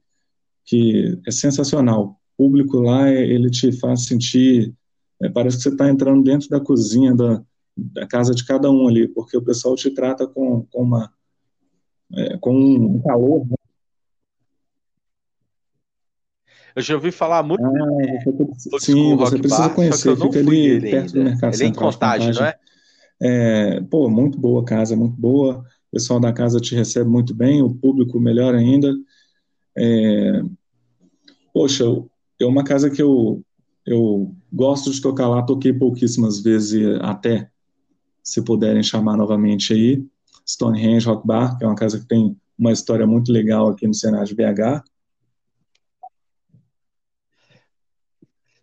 que 0.65 1.19
é 1.25 1.31
sensacional, 1.31 2.19
público 2.37 2.79
lá, 2.79 3.09
ele 3.09 3.49
te 3.49 3.71
faz 3.71 4.05
sentir, 4.05 4.73
é, 5.21 5.29
parece 5.29 5.57
que 5.57 5.63
você 5.63 5.69
está 5.69 5.89
entrando 5.89 6.23
dentro 6.23 6.47
da 6.49 6.59
cozinha 6.59 7.15
da, 7.15 7.43
da, 7.75 8.07
casa 8.07 8.33
de 8.33 8.45
cada 8.45 8.69
um 8.69 8.87
ali, 8.87 9.07
porque 9.07 9.35
o 9.35 9.43
pessoal 9.43 9.75
te 9.75 9.89
trata 9.89 10.27
com, 10.27 10.65
com 10.71 10.83
uma 10.83 11.11
é, 12.13 12.37
com 12.37 12.55
um 12.55 13.01
calor. 13.01 13.45
Né? 13.47 13.55
Eu 16.77 16.83
já 16.83 16.93
ouvi 16.93 17.11
falar 17.11 17.41
muito. 17.41 17.65
Ah, 17.65 17.71
você, 18.69 18.91
sim, 18.91 19.15
você 19.15 19.39
precisa 19.39 19.67
bar, 19.67 19.73
conhecer. 19.73 20.15
Fica 20.15 20.39
ali 20.39 20.79
perto 20.79 21.13
do 21.13 21.23
mercado 21.23 21.55
ele 21.55 21.63
é 21.63 21.65
em 21.65 21.73
contagem, 21.73 22.31
não 22.31 22.45
é? 22.45 22.55
é? 23.19 23.81
Pô, 23.89 24.07
muito 24.07 24.39
boa 24.39 24.63
casa, 24.63 24.95
muito 24.95 25.19
boa. 25.19 25.65
O 25.87 25.91
pessoal 25.91 26.19
da 26.19 26.31
casa 26.31 26.59
te 26.59 26.75
recebe 26.75 27.09
muito 27.09 27.33
bem, 27.33 27.63
o 27.63 27.73
público 27.73 28.19
melhor 28.19 28.53
ainda. 28.53 28.93
É, 29.75 30.43
poxa, 31.51 31.83
é 32.39 32.45
uma 32.45 32.63
casa 32.63 32.91
que 32.91 33.01
eu, 33.01 33.41
eu 33.83 34.31
gosto 34.53 34.91
de 34.91 35.01
tocar 35.01 35.27
lá, 35.27 35.41
toquei 35.41 35.73
pouquíssimas 35.73 36.41
vezes 36.41 36.99
até, 37.01 37.49
se 38.21 38.39
puderem 38.43 38.83
chamar 38.83 39.17
novamente 39.17 39.73
aí, 39.73 40.05
Stonehenge 40.47 41.07
Rock 41.07 41.25
Bar, 41.25 41.57
que 41.57 41.63
é 41.63 41.67
uma 41.67 41.75
casa 41.75 41.99
que 41.99 42.05
tem 42.05 42.37
uma 42.55 42.71
história 42.71 43.07
muito 43.07 43.31
legal 43.31 43.67
aqui 43.67 43.87
no 43.87 43.95
cenário 43.95 44.27
de 44.27 44.35
BH. 44.35 44.83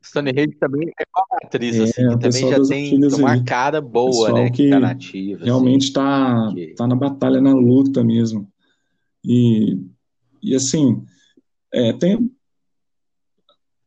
Stonehenge 0.05 0.57
também 0.61 0.89
é 0.89 1.05
uma 1.17 1.39
atriz, 1.43 1.77
é, 1.77 1.83
assim, 1.83 2.09
que 2.09 2.19
também 2.19 2.51
já 2.51 2.63
tem 2.63 3.05
uma 3.15 3.43
cara 3.43 3.81
boa, 3.81 4.33
né, 4.33 4.51
que, 4.51 4.69
tá 4.69 4.79
nativa. 4.79 5.39
Assim. 5.39 5.45
Realmente 5.47 5.83
está 5.85 6.47
assim, 6.47 6.55
que... 6.55 6.75
tá 6.75 6.87
na 6.87 6.95
batalha, 6.95 7.41
na 7.41 7.55
luta 7.55 8.05
mesmo. 8.05 8.49
E, 9.25 9.79
e 10.43 10.55
assim, 10.55 11.03
é, 11.73 11.93
tem, 11.95 12.31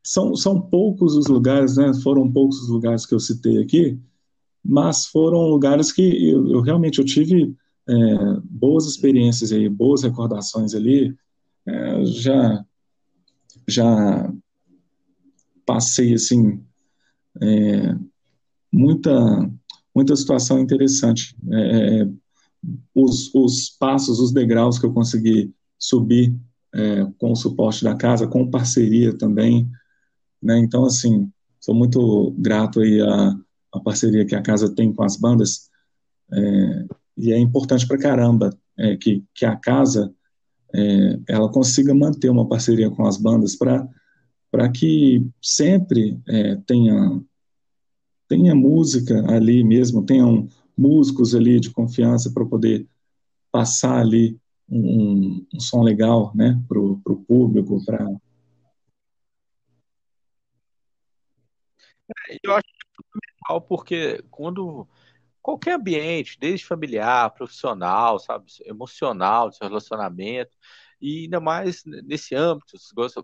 são, 0.03 0.35
são 0.35 0.59
poucos 0.59 1.15
os 1.15 1.27
lugares, 1.27 1.77
né? 1.77 1.91
Foram 2.01 2.31
poucos 2.31 2.61
os 2.61 2.69
lugares 2.69 3.05
que 3.05 3.13
eu 3.13 3.19
citei 3.19 3.61
aqui, 3.61 3.99
mas 4.65 5.05
foram 5.05 5.41
lugares 5.47 5.91
que 5.91 6.29
eu, 6.29 6.49
eu 6.49 6.61
realmente 6.61 6.99
eu 6.99 7.05
tive 7.05 7.55
é, 7.87 7.93
boas 8.43 8.85
experiências 8.85 9.51
aí, 9.51 9.69
boas 9.69 10.01
recordações 10.01 10.73
ali. 10.73 11.15
É, 11.65 12.05
já 12.05 12.65
já 13.67 14.33
passei 15.67 16.15
assim 16.15 16.59
é, 17.39 17.95
muita 18.73 19.13
muita 19.93 20.15
situação 20.15 20.59
interessante. 20.59 21.35
É, 21.51 22.01
é 22.01 22.07
os, 22.93 23.33
os 23.33 23.69
passos, 23.69 24.19
os 24.19 24.31
degraus 24.31 24.77
que 24.77 24.85
eu 24.85 24.93
consegui 24.93 25.53
subir 25.77 26.35
é, 26.73 27.05
com 27.17 27.31
o 27.31 27.35
suporte 27.35 27.83
da 27.83 27.95
casa, 27.95 28.27
com 28.27 28.49
parceria 28.49 29.17
também, 29.17 29.69
né? 30.41 30.59
Então, 30.59 30.85
assim, 30.85 31.31
sou 31.59 31.73
muito 31.73 32.31
grato 32.37 32.79
aí 32.79 33.01
à, 33.01 33.35
à 33.73 33.79
parceria 33.79 34.25
que 34.25 34.35
a 34.35 34.41
casa 34.41 34.73
tem 34.73 34.93
com 34.93 35.03
as 35.03 35.15
bandas, 35.15 35.69
é, 36.31 36.85
e 37.17 37.31
é 37.31 37.37
importante 37.39 37.87
para 37.87 37.97
caramba 37.97 38.55
é, 38.77 38.95
que, 38.95 39.23
que 39.33 39.45
a 39.45 39.55
casa 39.55 40.13
é, 40.73 41.19
ela 41.27 41.51
consiga 41.51 41.93
manter 41.93 42.29
uma 42.29 42.47
parceria 42.47 42.89
com 42.91 43.05
as 43.05 43.17
bandas 43.17 43.55
para 43.55 43.87
para 44.51 44.71
que 44.71 45.25
sempre 45.41 46.19
é, 46.27 46.55
tenha 46.65 47.21
tenha 48.27 48.53
música 48.53 49.25
ali 49.31 49.63
mesmo, 49.63 50.05
tenham 50.05 50.47
músicos 50.77 51.33
ali 51.33 51.59
de 51.59 51.69
confiança 51.69 52.31
para 52.33 52.45
poder 52.45 52.85
passar 53.51 53.99
ali 53.99 54.37
um, 54.69 55.47
um, 55.53 55.59
som 55.59 55.81
legal, 55.81 56.33
né, 56.35 56.61
para 56.67 56.77
o 56.79 57.25
público, 57.25 57.83
para 57.85 58.05
eu 62.43 62.53
acho 62.53 62.67
fundamental 62.95 63.61
porque 63.61 64.23
quando 64.29 64.87
qualquer 65.41 65.75
ambiente, 65.75 66.37
desde 66.39 66.65
familiar, 66.65 67.33
profissional, 67.33 68.19
sabe, 68.19 68.45
emocional, 68.65 69.51
seu 69.51 69.67
relacionamento, 69.67 70.51
e 70.99 71.23
ainda 71.23 71.39
mais 71.39 71.83
nesse 71.85 72.35
âmbito, 72.35 72.77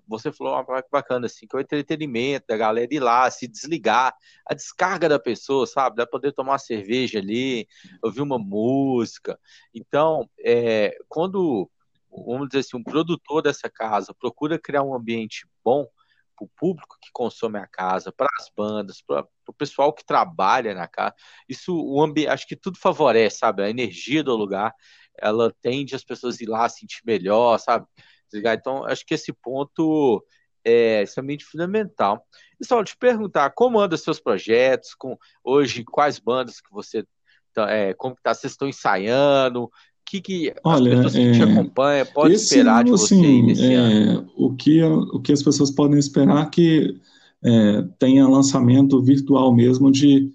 você 0.08 0.32
falou 0.32 0.54
uma 0.54 0.64
coisa 0.64 0.86
bacana, 0.92 1.26
assim, 1.26 1.48
que 1.48 1.56
é 1.56 1.60
o 1.60 1.62
entretenimento 1.62 2.46
da 2.48 2.58
galera 2.58 2.94
ir 2.94 3.00
lá, 3.00 3.30
se 3.32 3.48
desligar, 3.48 4.16
a 4.48 4.54
descarga 4.54 5.10
da 5.10 5.20
pessoa, 5.20 5.66
sabe? 5.66 5.96
Dá 5.96 6.06
poder 6.06 6.34
tomar 6.34 6.54
uma 6.54 6.60
cerveja 6.60 7.20
ali, 7.20 7.68
ouvir 8.02 8.22
uma 8.22 8.38
música. 8.38 9.40
Então, 9.74 10.30
é, 10.40 10.96
quando, 11.08 11.70
vamos 12.12 12.48
dizer 12.48 12.60
assim, 12.60 12.78
um 12.78 12.84
produtor 12.84 13.42
dessa 13.42 13.70
casa 13.70 14.14
procura 14.14 14.60
criar 14.60 14.84
um 14.84 14.94
ambiente 14.94 15.48
bom, 15.64 15.88
para 16.36 16.46
o 16.46 16.50
público 16.56 16.98
que 17.02 17.10
consome 17.12 17.60
a 17.60 17.68
casa, 17.68 18.12
para 18.12 18.28
as 18.40 18.50
bandas, 18.56 19.02
para 19.02 19.28
o 19.48 19.54
pessoal 19.54 19.94
que 19.94 20.06
trabalha 20.06 20.74
na 20.74 20.88
casa. 20.88 21.14
Isso, 21.48 21.76
o 21.76 22.02
ambiente, 22.02 22.30
acho 22.30 22.48
que 22.48 22.56
tudo 22.56 22.78
favorece, 22.78 23.38
sabe? 23.38 23.64
A 23.64 23.70
energia 23.70 24.24
do 24.24 24.36
lugar, 24.36 24.74
ela 25.20 25.54
tende 25.62 25.96
as 25.96 26.04
pessoas 26.04 26.40
ir 26.42 26.48
lá 26.48 26.68
sentir 26.70 27.02
melhor, 27.06 27.58
sabe? 27.60 27.86
Então, 28.34 28.84
acho 28.86 29.06
que 29.06 29.14
esse 29.14 29.32
ponto 29.32 30.24
é 30.66 31.04
extremamente 31.04 31.46
fundamental. 31.46 32.26
E 32.60 32.66
só 32.66 32.84
te 32.84 32.98
perguntar, 32.98 33.52
como 33.52 33.80
anda 33.80 33.96
seus 33.96 34.20
projetos? 34.20 34.96
Com 34.96 35.18
hoje, 35.44 35.84
quais 35.84 36.18
bandas 36.20 36.60
que 36.60 36.72
você 36.72 37.06
tá, 37.54 37.70
é, 37.70 37.94
como 37.94 38.16
que 38.16 38.24
tá, 38.24 38.34
vocês 38.34 38.54
estão 38.54 38.68
ensaiando? 38.68 39.70
que, 40.06 40.22
que 40.22 40.54
Olha, 40.64 40.92
as 40.92 40.96
pessoas 40.96 41.14
que 41.14 41.22
é, 41.22 41.32
te 41.32 41.44
acompanham 41.44 42.06
podem 42.08 42.36
esperar 42.36 42.84
de 42.84 42.92
você 42.92 43.16
assim, 43.16 43.42
nesse 43.44 43.74
é, 43.74 43.76
ano? 43.76 44.32
O 44.36 44.56
que, 44.56 44.84
o 44.84 45.20
que 45.20 45.32
as 45.32 45.42
pessoas 45.42 45.72
podem 45.72 45.98
esperar 45.98 46.50
que 46.50 47.00
é, 47.44 47.82
tenha 47.98 48.28
lançamento 48.28 49.02
virtual 49.02 49.54
mesmo 49.54 49.92
de, 49.92 50.32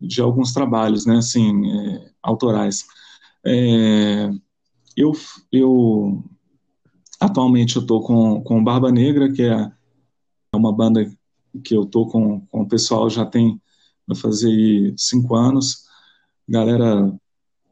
de 0.00 0.20
alguns 0.20 0.52
trabalhos, 0.52 1.06
né, 1.06 1.16
assim, 1.16 1.66
é, 1.70 2.10
autorais. 2.22 2.84
É, 3.46 4.28
eu, 4.96 5.12
eu 5.52 6.24
atualmente 7.20 7.76
eu 7.76 7.82
estou 7.82 8.02
com, 8.02 8.42
com 8.42 8.64
Barba 8.64 8.90
Negra, 8.90 9.32
que 9.32 9.42
é 9.42 9.72
uma 10.52 10.72
banda 10.72 11.08
que 11.62 11.74
eu 11.76 11.86
tô 11.86 12.06
com, 12.06 12.40
com 12.46 12.62
o 12.62 12.68
pessoal 12.68 13.08
já 13.08 13.24
tem 13.24 13.60
vai 14.06 14.16
fazer 14.16 14.94
cinco 14.96 15.34
anos. 15.34 15.84
Galera 16.48 17.12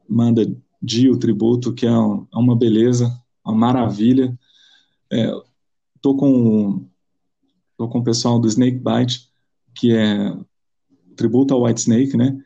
manda 0.07 0.45
Dio 0.81 1.17
Tributo, 1.17 1.73
que 1.73 1.85
é, 1.85 1.89
é 1.89 2.37
uma 2.37 2.55
beleza, 2.55 3.11
uma 3.43 3.55
maravilha. 3.55 4.37
É, 5.11 5.31
tô 6.01 6.15
com 6.15 6.87
tô 7.77 7.89
com 7.89 7.99
o 7.99 8.03
pessoal 8.03 8.39
do 8.39 8.47
Snake 8.47 8.77
Bite, 8.77 9.29
que 9.73 9.93
é 9.93 10.35
tributo 11.15 11.53
ao 11.53 11.63
White 11.63 11.81
Snake, 11.81 12.15
né? 12.15 12.37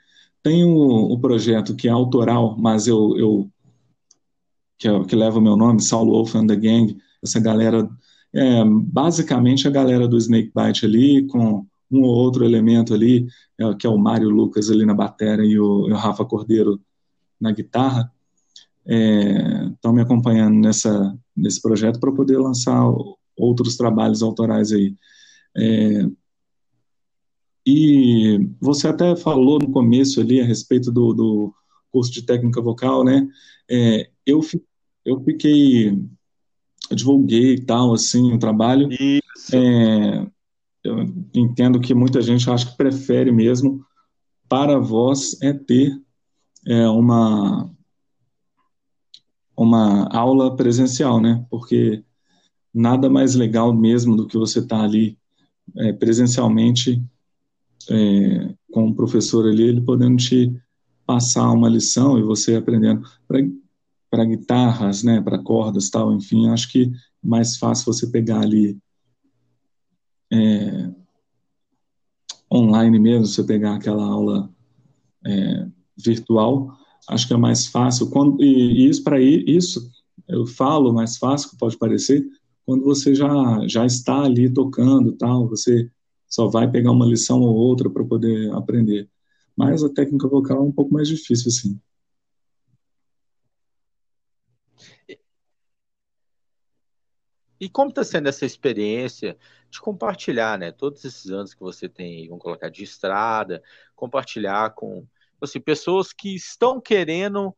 Tem 0.41 0.63
o, 0.63 1.19
projeto 1.19 1.75
que 1.75 1.87
é 1.87 1.91
autoral, 1.91 2.55
mas 2.57 2.87
eu, 2.87 3.17
eu 3.17 3.49
que, 4.77 4.87
é, 4.87 5.03
que 5.03 5.15
leva 5.15 5.39
o 5.39 5.41
meu 5.41 5.57
nome, 5.57 5.81
Saulo 5.81 6.13
Wolf 6.13 6.35
and 6.35 6.47
the 6.47 6.55
Gang, 6.55 6.97
essa 7.21 7.39
galera, 7.39 7.89
é, 8.33 8.63
basicamente 8.65 9.67
a 9.67 9.71
galera 9.71 10.07
do 10.07 10.17
Snake 10.17 10.51
Bite 10.55 10.85
ali, 10.85 11.27
com 11.27 11.65
um 11.91 12.01
ou 12.01 12.15
outro 12.15 12.45
elemento 12.45 12.93
ali, 12.93 13.27
é, 13.59 13.73
que 13.75 13.85
é 13.85 13.89
o 13.89 13.97
Mário 13.97 14.29
Lucas 14.29 14.69
ali 14.69 14.85
na 14.85 14.93
bateria 14.93 15.45
e 15.45 15.59
o, 15.59 15.87
e 15.89 15.91
o 15.91 15.95
Rafa 15.95 16.23
Cordeiro 16.23 16.79
na 17.39 17.51
guitarra, 17.51 18.11
estão 18.85 19.91
é, 19.91 19.93
me 19.93 20.01
acompanhando 20.01 20.55
nessa, 20.55 21.17
nesse 21.35 21.61
projeto 21.61 21.99
para 21.99 22.11
poder 22.11 22.37
lançar 22.37 22.83
outros 23.37 23.77
trabalhos 23.77 24.23
autorais 24.23 24.71
aí. 24.71 24.95
É, 25.55 26.05
e 27.66 28.49
você 28.60 28.88
até 28.88 29.16
falou 29.16 29.60
no 29.60 29.72
começo 29.72 30.22
ali 30.22 30.41
a 30.41 30.45
respeito 30.45 30.91
do, 30.91 31.14
do 31.14 31.53
curso 31.91 32.12
de 32.12 32.24
técnica 32.24 32.62
vocal, 32.62 33.03
né? 33.03 33.28
É, 33.70 34.10
eu, 34.26 34.41
eu 35.05 35.22
fiquei, 35.24 35.89
eu 35.89 36.95
divulguei 36.95 37.55
e 37.55 37.62
tal, 37.62 37.93
assim, 37.93 38.34
o 38.34 38.39
trabalho. 38.39 38.89
Isso. 38.91 39.55
É, 39.55 40.28
eu 40.84 40.99
entendo 41.34 41.80
que 41.80 41.93
muita 41.93 42.22
gente 42.22 42.49
acha 42.49 42.70
que 42.70 42.78
prefere 42.78 43.32
mesmo 43.32 43.86
para 44.47 44.78
a 44.78 44.80
voz 44.80 45.39
é 45.41 45.53
ter 45.53 46.01
é, 46.66 46.88
uma 46.88 47.70
uma 49.55 50.07
aula 50.16 50.55
presencial, 50.55 51.20
né? 51.20 51.45
Porque 51.49 52.01
nada 52.74 53.10
mais 53.10 53.36
legal 53.36 53.74
mesmo 53.74 54.16
do 54.16 54.26
que 54.26 54.38
você 54.38 54.60
estar 54.60 54.78
tá 54.78 54.84
ali 54.84 55.18
é, 55.78 55.91
presencialmente 55.91 57.03
é, 57.89 58.53
com 58.71 58.89
o 58.89 58.95
professor 58.95 59.47
ali, 59.47 59.63
ele 59.63 59.82
podendo 59.82 60.17
te 60.17 60.53
passar 61.05 61.51
uma 61.51 61.69
lição 61.69 62.19
e 62.19 62.23
você 62.23 62.55
aprendendo 62.55 63.07
para 64.09 64.25
guitarras, 64.25 65.03
né, 65.03 65.21
para 65.21 65.39
cordas, 65.39 65.89
tal, 65.89 66.13
enfim, 66.13 66.49
acho 66.49 66.71
que 66.71 66.91
mais 67.21 67.57
fácil 67.57 67.91
você 67.91 68.07
pegar 68.07 68.41
ali 68.41 68.77
é, 70.32 70.91
online 72.51 72.99
mesmo, 72.99 73.25
você 73.25 73.43
pegar 73.43 73.75
aquela 73.75 74.03
aula 74.03 74.49
é, 75.25 75.67
virtual, 75.97 76.77
acho 77.07 77.27
que 77.27 77.34
é 77.34 77.38
mais 77.38 77.67
fácil. 77.67 78.09
Quando, 78.09 78.41
e, 78.43 78.86
e 78.86 78.89
isso, 78.89 79.03
para 79.03 79.19
isso, 79.19 79.91
eu 80.27 80.45
falo 80.45 80.93
mais 80.93 81.17
fácil, 81.17 81.57
pode 81.57 81.77
parecer, 81.77 82.25
quando 82.65 82.84
você 82.84 83.15
já, 83.15 83.67
já 83.67 83.86
está 83.86 84.21
ali 84.21 84.47
tocando, 84.47 85.13
tal, 85.13 85.47
você 85.47 85.89
só 86.30 86.47
vai 86.47 86.69
pegar 86.69 86.91
uma 86.91 87.05
lição 87.05 87.41
ou 87.41 87.55
outra 87.55 87.89
para 87.89 88.05
poder 88.05 88.51
aprender. 88.53 89.09
Mas 89.55 89.84
a 89.84 89.89
técnica 89.89 90.27
vocal 90.27 90.57
é 90.57 90.61
um 90.61 90.71
pouco 90.71 90.93
mais 90.93 91.07
difícil, 91.07 91.49
assim. 91.49 91.82
E 97.59 97.67
como 97.67 97.89
está 97.89 98.03
sendo 98.05 98.30
essa 98.30 98.45
experiência 98.45 99.38
de 99.69 99.82
compartilhar, 99.82 100.57
né? 100.57 100.71
Todos 100.71 101.03
esses 101.03 101.30
anos 101.30 101.53
que 101.53 101.59
você 101.59 101.89
tem, 101.89 102.27
vamos 102.30 102.41
colocar, 102.41 102.69
de 102.69 102.84
estrada, 102.84 103.61
compartilhar 103.95 104.73
com 104.75 105.05
assim, 105.41 105.59
pessoas 105.59 106.13
que 106.13 106.36
estão 106.36 106.80
querendo 106.80 107.53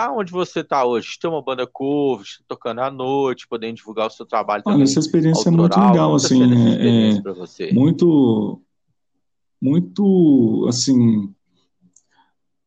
tá 0.00 0.12
onde 0.12 0.32
você 0.32 0.60
está 0.60 0.84
hoje, 0.84 1.18
ter 1.20 1.28
uma 1.28 1.42
banda 1.42 1.66
cover, 1.66 2.26
tocando 2.48 2.80
à 2.80 2.90
noite, 2.90 3.46
podendo 3.48 3.76
divulgar 3.76 4.06
o 4.06 4.10
seu 4.10 4.24
trabalho 4.24 4.62
Olha, 4.66 4.82
essa 4.82 4.98
experiência 4.98 5.48
é 5.48 5.52
muito 5.52 5.78
legal, 5.78 6.14
assim, 6.14 6.42
é, 6.42 7.68
é 7.68 7.72
muito, 7.72 8.62
muito, 9.60 10.66
assim, 10.68 11.34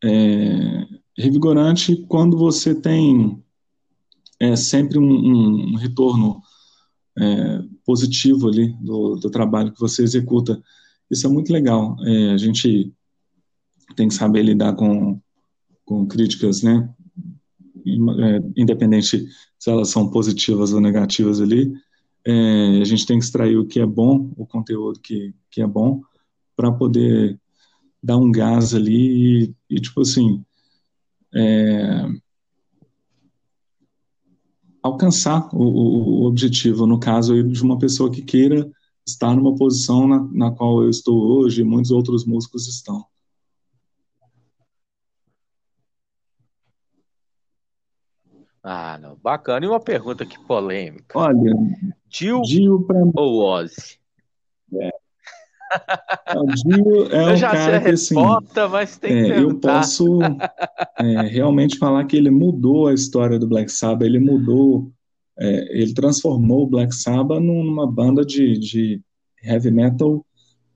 é, 0.03 0.85
revigorante 1.17 1.95
quando 2.07 2.37
você 2.37 2.75
tem 2.75 3.41
é, 4.39 4.55
sempre 4.55 4.99
um, 4.99 5.73
um 5.73 5.75
retorno 5.75 6.41
é, 7.17 7.61
positivo 7.85 8.47
ali 8.47 8.73
do, 8.81 9.15
do, 9.15 9.29
trabalho 9.29 9.71
que 9.71 9.79
você 9.79 10.03
executa. 10.03 10.61
Isso 11.09 11.27
é 11.27 11.29
muito 11.29 11.53
legal. 11.53 11.95
É, 12.05 12.31
a 12.31 12.37
gente 12.37 12.91
tem 13.95 14.07
que 14.07 14.13
saber 14.13 14.41
lidar 14.41 14.73
com, 14.73 15.19
com 15.85 16.07
críticas, 16.07 16.63
né? 16.63 16.89
É, 17.85 18.43
independente 18.55 19.27
se 19.59 19.69
elas 19.69 19.89
são 19.89 20.09
positivas 20.09 20.73
ou 20.73 20.81
negativas 20.81 21.41
ali, 21.41 21.73
é, 22.25 22.79
a 22.81 22.85
gente 22.85 23.05
tem 23.05 23.19
que 23.19 23.25
extrair 23.25 23.57
o 23.57 23.65
que 23.65 23.79
é 23.79 23.85
bom, 23.85 24.31
o 24.37 24.45
conteúdo 24.45 24.99
que, 24.99 25.33
que 25.51 25.61
é 25.61 25.67
bom, 25.67 26.01
para 26.55 26.71
poder 26.71 27.39
dar 28.01 28.17
um 28.17 28.31
gás 28.31 28.73
ali 28.73 29.43
e, 29.43 29.55
e 29.69 29.79
tipo 29.79 30.01
assim, 30.01 30.43
é, 31.33 32.07
alcançar 34.81 35.49
o, 35.53 35.63
o, 35.63 36.25
objetivo, 36.25 36.85
no 36.85 36.99
caso 36.99 37.33
aí, 37.33 37.43
de 37.43 37.63
uma 37.63 37.77
pessoa 37.77 38.11
que 38.11 38.21
queira 38.21 38.69
estar 39.05 39.35
numa 39.35 39.55
posição 39.55 40.07
na, 40.07 40.19
na 40.31 40.51
qual 40.51 40.83
eu 40.83 40.89
estou 40.89 41.17
hoje 41.17 41.61
e 41.61 41.65
muitos 41.65 41.91
outros 41.91 42.25
músicos 42.25 42.67
estão. 42.67 43.05
Ah, 48.63 48.97
não. 48.97 49.17
Bacana. 49.21 49.65
E 49.65 49.69
uma 49.69 49.79
pergunta 49.79 50.23
aqui 50.23 50.39
polêmica. 50.47 51.19
Olha, 51.19 51.53
Dio 52.09 52.81
pra... 52.87 52.97
ou 53.15 53.43
Ozzy? 53.43 53.99
É. 54.79 54.89
O 56.35 56.45
Dio 56.45 57.11
é 57.11 57.29
eu 57.29 57.33
um 57.33 57.35
já 57.35 57.51
cara 57.51 57.77
resposta, 57.79 58.63
assim, 58.63 58.71
mas 58.71 58.97
tem 58.97 59.11
que 59.11 59.31
é, 59.31 59.39
eu 59.39 59.59
posso 59.59 60.19
é, 60.99 61.21
realmente 61.23 61.77
falar 61.77 62.05
que 62.05 62.15
ele 62.15 62.29
mudou 62.29 62.87
a 62.87 62.93
história 62.93 63.39
do 63.39 63.47
Black 63.47 63.71
Sabbath, 63.71 64.05
ele 64.05 64.19
mudou, 64.19 64.91
é, 65.37 65.81
ele 65.81 65.93
transformou 65.93 66.63
o 66.63 66.67
Black 66.67 66.93
Sabbath 66.93 67.41
numa 67.41 67.87
banda 67.91 68.23
de, 68.23 68.57
de 68.59 69.01
heavy 69.43 69.71
metal 69.71 70.23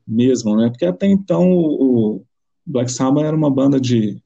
mesmo, 0.06 0.56
né? 0.56 0.70
Porque 0.70 0.86
até 0.86 1.06
então 1.06 1.52
o 1.52 2.24
Black 2.66 2.92
Sabbath 2.92 3.24
era 3.24 3.38
uma 3.38 3.52
banda 3.52 3.80
de, 3.80 4.22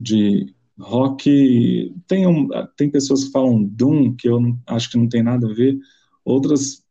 de 0.00 0.52
rock. 0.78 1.94
Tem, 2.06 2.26
um, 2.26 2.48
tem 2.76 2.90
pessoas 2.90 3.24
que 3.24 3.30
falam 3.30 3.64
Doom, 3.64 4.14
que 4.14 4.28
eu 4.28 4.40
acho 4.66 4.90
que 4.90 4.98
não 4.98 5.08
tem 5.08 5.22
nada 5.22 5.48
a 5.48 5.52
ver, 5.52 5.78
outras 6.24 6.84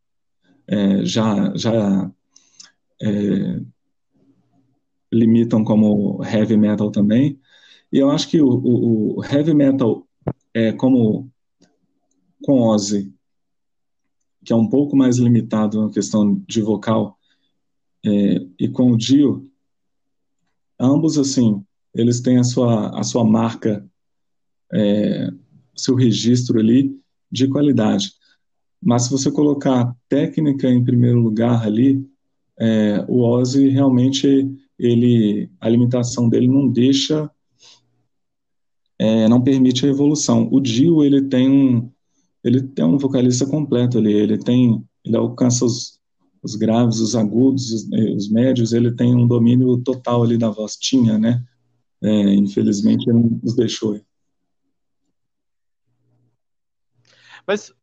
é, 0.68 1.06
já, 1.06 1.56
já 1.56 2.12
é, 3.02 3.62
limitam 5.12 5.64
como 5.64 6.24
heavy 6.24 6.58
metal 6.58 6.92
também. 6.92 7.40
E 7.92 7.98
eu 7.98 8.12
acho 8.12 8.30
que 8.30 8.42
o, 8.42 8.50
o, 8.50 9.20
o 9.20 9.26
heavy 9.26 9.54
metal 9.54 10.06
é 10.54 10.72
como 10.74 11.32
com 12.44 12.62
Ozzy, 12.62 13.14
que 14.44 14.54
é 14.54 14.56
um 14.56 14.70
pouco 14.70 14.96
mais 14.96 15.18
limitado 15.18 15.82
na 15.82 15.92
questão 15.92 16.36
de 16.48 16.62
vocal, 16.62 17.18
é, 18.06 18.46
e 18.60 18.68
com 18.70 18.92
o 18.92 18.98
Dio, 18.98 19.50
ambos 20.80 21.18
assim, 21.18 21.66
eles 21.98 22.22
têm 22.22 22.38
a 22.38 22.44
sua, 22.44 22.98
a 22.98 23.04
sua 23.04 23.24
marca, 23.24 23.84
é, 24.72 25.30
seu 25.76 25.96
registro 25.96 26.60
ali 26.60 26.96
de 27.32 27.48
qualidade. 27.48 28.12
Mas 28.82 29.04
se 29.04 29.12
você 29.12 29.32
colocar 29.32 29.96
técnica 30.08 30.70
em 30.70 30.84
primeiro 30.84 31.20
lugar 31.20 31.66
ali, 31.66 32.06
é, 32.60 33.04
o 33.08 33.22
Ozzy 33.22 33.70
realmente 33.70 34.48
ele 34.78 35.50
a 35.60 35.68
limitação 35.68 36.30
dele 36.30 36.48
não 36.48 36.68
deixa 36.68 37.30
é, 39.00 39.28
não 39.28 39.42
permite 39.42 39.86
a 39.86 39.90
evolução. 39.90 40.48
O 40.52 40.60
Dio 40.60 41.04
ele 41.04 41.24
tem 41.24 41.50
um 41.50 41.92
ele 42.44 42.62
tem 42.62 42.86
um 42.86 42.98
vocalista 42.98 43.46
completo 43.46 43.98
ali, 43.98 44.14
ele 44.14 44.38
tem 44.38 44.84
ele 45.04 45.18
alcança 45.18 45.66
os, 45.66 46.00
os 46.44 46.56
graves, 46.56 47.00
os 47.00 47.16
agudos, 47.16 47.72
os, 47.72 47.90
os, 48.16 48.30
médios, 48.30 48.74
ele 48.74 48.92
tem 48.92 49.16
um 49.16 49.28
domínio 49.28 49.78
total 49.80 50.24
ali 50.24 50.38
da 50.38 50.50
voz 50.50 50.76
tinha, 50.76 51.18
né? 51.18 51.44
É, 52.02 52.10
infelizmente 52.34 53.10
ele 53.10 53.20
nos 53.44 53.56
deixou. 53.56 54.00
Mas 57.46 57.74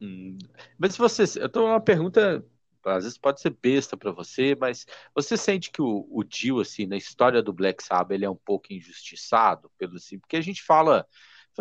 hum, 0.00 0.38
mas 0.78 0.96
você, 0.96 1.24
eu 1.40 1.48
tô 1.48 1.66
uma 1.66 1.80
pergunta 1.80 2.44
às 2.84 3.04
vezes 3.04 3.18
pode 3.18 3.40
ser 3.40 3.50
besta 3.50 3.96
para 3.96 4.10
você, 4.10 4.54
mas 4.54 4.86
você 5.14 5.36
sente 5.36 5.70
que 5.70 5.80
o, 5.80 6.06
o 6.10 6.22
Dio, 6.22 6.60
assim, 6.60 6.86
na 6.86 6.96
história 6.96 7.42
do 7.42 7.52
Black 7.52 7.82
Sabbath, 7.82 8.12
ele 8.12 8.24
é 8.24 8.30
um 8.30 8.36
pouco 8.36 8.72
injustiçado, 8.72 9.70
pelo 9.78 9.96
assim, 9.96 10.18
porque 10.18 10.36
a 10.36 10.40
gente 10.40 10.62
fala, 10.62 11.06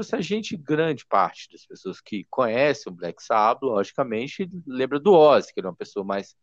se 0.01 0.15
a 0.15 0.21
gente, 0.21 0.57
grande 0.57 1.05
parte 1.05 1.49
das 1.51 1.65
pessoas 1.65 2.01
que 2.01 2.25
conhecem 2.29 2.91
o 2.91 2.95
Black 2.95 3.23
Sabbath, 3.23 3.63
logicamente, 3.63 4.49
lembra 4.65 4.99
do 4.99 5.13
Ozzy, 5.13 5.53
que 5.53 5.59
ele 5.59 5.67
é 5.67 5.69
uma 5.69 5.75
pessoa 5.75 6.03
mais 6.03 6.35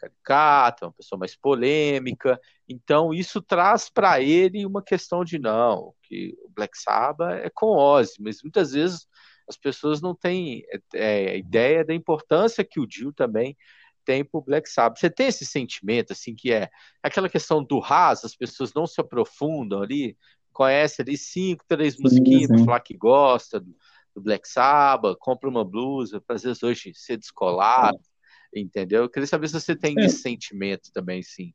caricata, 0.00 0.86
uma 0.86 0.92
pessoa 0.92 1.18
mais 1.18 1.36
polêmica, 1.36 2.40
então 2.68 3.12
isso 3.12 3.42
traz 3.42 3.90
para 3.90 4.20
ele 4.20 4.64
uma 4.64 4.82
questão 4.82 5.24
de 5.24 5.38
não, 5.38 5.94
que 6.02 6.34
o 6.42 6.48
Black 6.48 6.78
Sabbath 6.78 7.44
é 7.44 7.50
com 7.50 7.76
Ozzy, 7.76 8.14
mas 8.20 8.42
muitas 8.42 8.72
vezes 8.72 9.06
as 9.48 9.56
pessoas 9.56 10.00
não 10.00 10.14
têm 10.14 10.64
é, 10.94 11.36
ideia 11.36 11.84
da 11.84 11.92
importância 11.92 12.64
que 12.64 12.78
o 12.78 12.86
Dio 12.86 13.12
também 13.12 13.56
tempo 14.04 14.42
Black 14.42 14.68
Sabbath. 14.68 14.98
Você 14.98 15.10
tem 15.10 15.28
esse 15.28 15.44
sentimento, 15.44 16.12
assim, 16.12 16.34
que 16.34 16.52
é 16.52 16.68
aquela 17.02 17.28
questão 17.28 17.62
do 17.62 17.78
raso, 17.78 18.26
as 18.26 18.34
pessoas 18.34 18.72
não 18.74 18.86
se 18.86 19.00
aprofundam 19.00 19.82
ali, 19.82 20.16
conhece 20.52 21.02
ali 21.02 21.16
cinco, 21.16 21.64
três 21.68 21.96
musiquinhas 21.96 22.48
para 22.48 22.64
falar 22.64 22.80
que 22.80 22.96
gosta 22.96 23.60
do, 23.60 23.74
do, 24.14 24.20
Black 24.20 24.48
Sabbath, 24.48 25.16
compra 25.18 25.48
uma 25.48 25.64
blusa, 25.64 26.20
para 26.20 26.36
às 26.36 26.42
vezes 26.42 26.62
hoje 26.62 26.92
ser 26.94 27.16
descolado, 27.16 27.96
é. 27.96 28.09
Entendeu? 28.54 29.02
Eu 29.02 29.10
queria 29.10 29.26
saber 29.26 29.48
se 29.48 29.54
você 29.54 29.76
tem 29.76 29.94
é. 29.98 30.06
esse 30.06 30.18
sentimento 30.18 30.90
também, 30.92 31.22
sim, 31.22 31.52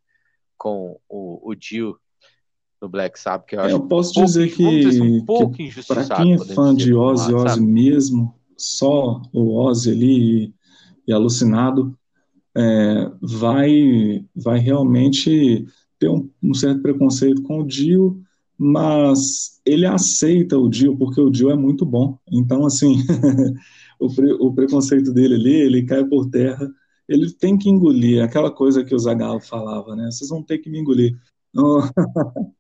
com 0.58 1.00
o, 1.10 1.50
o 1.50 1.56
Dio 1.56 1.98
no 2.82 2.90
Black 2.90 3.20
Sabbath, 3.20 3.48
que 3.48 3.56
eu, 3.56 3.62
é, 3.62 3.72
eu 3.72 3.88
posso 3.88 4.14
dizer 4.14 4.54
que, 4.54 4.64
um 5.02 5.26
pouco 5.26 5.54
que 5.54 5.70
para 5.88 6.04
quem 6.18 6.34
é 6.34 6.38
fã 6.38 6.76
de 6.76 6.94
Ozzy, 6.94 7.34
Ozzy 7.34 7.62
mesmo, 7.62 8.36
só 8.58 9.22
o 9.34 9.56
Ozzy 9.56 9.92
ali 9.92 10.44
e, 10.46 10.54
e 11.08 11.14
alucinado, 11.14 11.98
é, 12.56 13.12
vai, 13.22 14.26
vai 14.36 14.60
realmente 14.60 15.66
ter 16.00 16.10
um, 16.10 16.30
um, 16.42 16.54
certo 16.54 16.82
preconceito 16.82 17.42
com 17.44 17.60
o 17.60 17.68
Dio, 17.68 18.22
mas 18.58 19.60
ele 19.66 19.86
aceita 19.86 20.58
o 20.58 20.70
Dio 20.70 20.98
porque 20.98 21.20
o 21.20 21.30
Dio 21.30 21.50
é 21.50 21.56
muito 21.56 21.86
bom. 21.86 22.18
Então, 22.32 22.66
assim, 22.66 22.98
o, 24.00 24.14
pre, 24.14 24.34
o, 24.34 24.54
preconceito 24.54 25.12
dele 25.14 25.36
ali, 25.36 25.54
ele 25.54 25.84
cai 25.84 26.04
por 26.06 26.30
terra. 26.30 26.70
Ele 27.08 27.32
tem 27.32 27.58
que 27.58 27.70
engolir 27.70 28.24
aquela 28.24 28.52
coisa 28.52 28.84
que 28.84 28.96
o 28.96 29.00
Zagallo 29.00 29.40
falava, 29.40 29.96
né? 29.96 30.10
Vocês 30.12 30.30
vão 30.30 30.42
ter 30.42 30.58
que 30.58 30.70
me 30.70 30.80
engolir. 30.80 31.18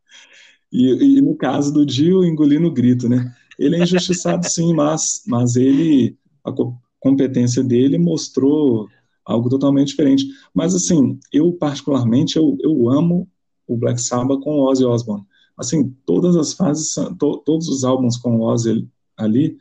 e, 0.72 1.18
e, 1.18 1.22
no 1.22 1.36
caso 1.36 1.74
do 1.74 1.86
Dio, 1.86 2.24
engolir 2.24 2.60
no 2.60 2.72
grito, 2.72 3.10
né? 3.10 3.34
Ele 3.58 3.76
é 3.76 3.84
injustiçado, 3.84 4.48
sim, 4.48 4.74
mas, 4.74 5.24
mas 5.28 5.56
ele, 5.56 6.18
a 6.43 6.52
competência 7.00 7.64
dele 7.64 7.98
mostrou 7.98 8.88
algo 9.26 9.50
totalmente 9.50 9.89
diferente. 9.89 10.28
Mas, 10.54 10.76
assim, 10.76 11.20
eu 11.32 11.52
particularmente, 11.54 12.38
eu, 12.38 12.58
eu 12.62 12.89
amo 12.89 13.28
o 13.68 13.76
Black 13.76 14.00
Sabbath 14.00 14.41
com 14.41 14.60
o 14.60 14.70
Ozzy 14.70 14.86
Osbourne. 14.86 15.26
Assim, 15.58 15.96
todas 16.06 16.36
as 16.36 16.54
fases, 16.54 16.93
to, 17.18 17.38
todos 17.46 17.68
os 17.68 17.84
álbuns 17.84 18.18
com 18.18 18.38
o 18.38 18.41
Ozzy 18.41 18.88
ali 19.18 19.58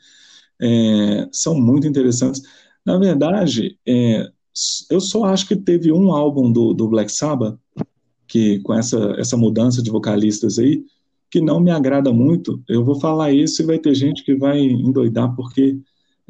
é, 0.60 1.28
são 1.32 1.54
muito 1.54 1.86
interessantes. 1.86 2.42
Na 2.84 2.98
verdade, 2.98 3.78
é, 3.86 4.30
eu 4.90 5.00
só 5.00 5.24
acho 5.24 5.48
que 5.48 5.56
teve 5.56 5.92
um 5.92 6.12
álbum 6.12 6.50
do, 6.50 6.72
do 6.72 6.88
Black 6.88 7.10
Sabbath, 7.10 7.58
que 8.26 8.60
com 8.60 8.74
essa, 8.74 9.14
essa 9.18 9.36
mudança 9.36 9.82
de 9.82 9.90
vocalistas 9.90 10.58
aí, 10.58 10.84
que 11.30 11.40
não 11.40 11.58
me 11.58 11.70
agrada 11.70 12.12
muito. 12.12 12.62
Eu 12.68 12.84
vou 12.84 13.00
falar 13.00 13.32
isso 13.32 13.62
e 13.62 13.66
vai 13.66 13.78
ter 13.78 13.94
gente 13.94 14.24
que 14.24 14.34
vai 14.34 14.60
endoidar, 14.60 15.34
porque 15.34 15.78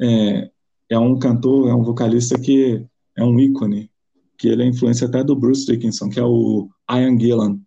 é, 0.01 0.49
é 0.89 0.99
um 0.99 1.17
cantor, 1.19 1.69
é 1.69 1.75
um 1.75 1.83
vocalista 1.83 2.39
que 2.39 2.83
é 3.15 3.23
um 3.23 3.39
ícone, 3.39 3.89
que 4.37 4.47
ele 4.47 4.63
é 4.63 4.67
influência 4.67 5.07
até 5.07 5.23
do 5.23 5.35
Bruce 5.35 5.65
Dickinson, 5.65 6.09
que 6.09 6.19
é 6.19 6.23
o 6.23 6.69
Ian 6.89 7.19
Gillan. 7.19 7.59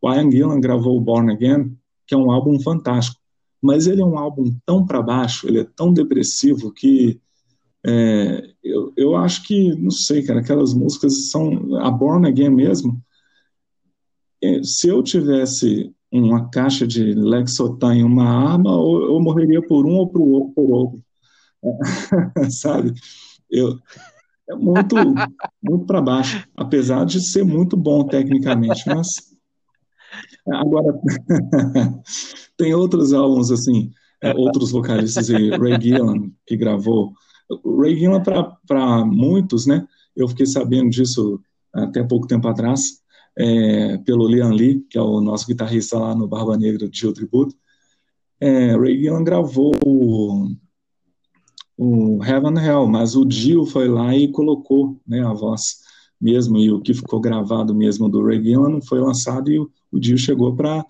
O 0.00 0.12
Ian 0.12 0.30
Gillan 0.30 0.60
gravou 0.60 1.00
Born 1.00 1.32
Again, 1.32 1.76
que 2.06 2.14
é 2.14 2.18
um 2.18 2.30
álbum 2.30 2.60
fantástico, 2.60 3.20
mas 3.60 3.86
ele 3.86 4.02
é 4.02 4.04
um 4.04 4.18
álbum 4.18 4.54
tão 4.66 4.84
para 4.84 5.00
baixo, 5.00 5.48
ele 5.48 5.60
é 5.60 5.64
tão 5.64 5.92
depressivo 5.92 6.72
que 6.72 7.20
é, 7.84 8.54
eu, 8.62 8.92
eu 8.96 9.16
acho 9.16 9.44
que, 9.44 9.74
não 9.74 9.90
sei, 9.90 10.22
cara, 10.22 10.40
aquelas 10.40 10.72
músicas 10.72 11.30
são. 11.30 11.76
A 11.76 11.90
Born 11.90 12.26
Again 12.26 12.50
mesmo. 12.50 13.02
É, 14.42 14.62
se 14.62 14.88
eu 14.88 15.02
tivesse 15.02 15.94
uma 16.10 16.48
caixa 16.50 16.86
de 16.86 17.14
Lexotan 17.14 17.96
e 17.96 18.02
uma 18.02 18.24
arma, 18.24 18.70
eu, 18.70 19.14
eu 19.14 19.20
morreria 19.20 19.62
por 19.62 19.86
um 19.86 19.94
ou 19.94 20.08
por 20.08 20.20
outro. 20.20 20.52
Por 20.54 20.70
outro. 20.70 21.02
sabe? 22.50 22.92
Eu, 23.50 23.78
é 24.48 24.54
muito, 24.54 24.96
muito 25.62 25.86
para 25.86 26.00
baixo, 26.00 26.46
apesar 26.56 27.04
de 27.04 27.20
ser 27.20 27.44
muito 27.44 27.76
bom 27.76 28.04
tecnicamente, 28.04 28.82
mas 28.86 29.32
agora 30.48 30.94
tem 32.56 32.74
outros 32.74 33.12
álbuns 33.12 33.50
assim, 33.50 33.90
é, 34.22 34.34
outros 34.34 34.70
vocalistas 34.70 35.28
Ray 35.28 35.80
Gillan 35.80 36.30
que 36.46 36.56
gravou. 36.56 37.12
Ray 37.78 37.96
Gillan 37.96 38.22
para 38.22 39.04
muitos, 39.04 39.66
né? 39.66 39.86
Eu 40.14 40.28
fiquei 40.28 40.46
sabendo 40.46 40.90
disso 40.90 41.40
até 41.72 42.02
pouco 42.02 42.26
tempo 42.26 42.46
atrás, 42.48 43.00
é, 43.36 43.96
pelo 43.98 44.28
Liam 44.28 44.50
Lee, 44.50 44.84
que 44.90 44.98
é 44.98 45.02
o 45.02 45.20
nosso 45.20 45.46
guitarrista 45.46 45.98
lá 45.98 46.14
no 46.14 46.28
Barba 46.28 46.56
Negra 46.56 46.88
de 46.88 47.06
O 47.06 47.12
Tributo. 47.12 47.56
É, 48.38 48.76
Ray 48.76 49.00
Gillan 49.00 49.24
gravou 49.24 49.72
o 51.76 52.22
Heaven 52.22 52.58
Hell, 52.58 52.86
mas 52.86 53.16
o 53.16 53.24
Dio 53.24 53.64
foi 53.64 53.88
lá 53.88 54.14
e 54.16 54.28
colocou 54.28 55.00
né, 55.06 55.24
a 55.24 55.32
voz 55.32 55.78
mesmo, 56.20 56.56
e 56.58 56.70
o 56.70 56.80
que 56.80 56.94
ficou 56.94 57.20
gravado 57.20 57.74
mesmo 57.74 58.08
do 58.08 58.24
Ray 58.24 58.42
Gillan 58.42 58.80
foi 58.80 59.00
lançado 59.00 59.50
e 59.50 59.58
o, 59.58 59.68
o 59.90 59.98
Dio 59.98 60.16
chegou 60.16 60.54
para 60.54 60.84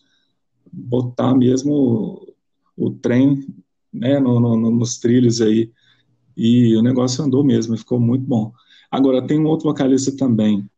botar 0.71 1.35
mesmo 1.35 1.73
o, 1.73 2.35
o 2.77 2.91
trem 2.91 3.43
né, 3.93 4.19
no, 4.19 4.39
no, 4.39 4.71
nos 4.71 4.99
trilhos 4.99 5.41
aí, 5.41 5.71
e 6.37 6.77
o 6.77 6.83
negócio 6.83 7.25
andou 7.25 7.45
mesmo, 7.45 7.77
ficou 7.77 8.01
muito 8.01 8.25
bom. 8.25 8.53
Agora, 8.91 9.27
tem 9.27 9.39
um 9.39 9.47
outro 9.47 9.69
vocalista 9.69 10.15
também, 10.17 10.69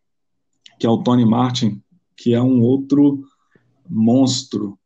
que 0.78 0.86
é 0.86 0.90
o 0.90 1.02
Tony 1.02 1.24
Martin, 1.24 1.82
que 2.16 2.34
é 2.34 2.42
um 2.42 2.62
outro 2.62 3.24
monstro, 3.88 4.78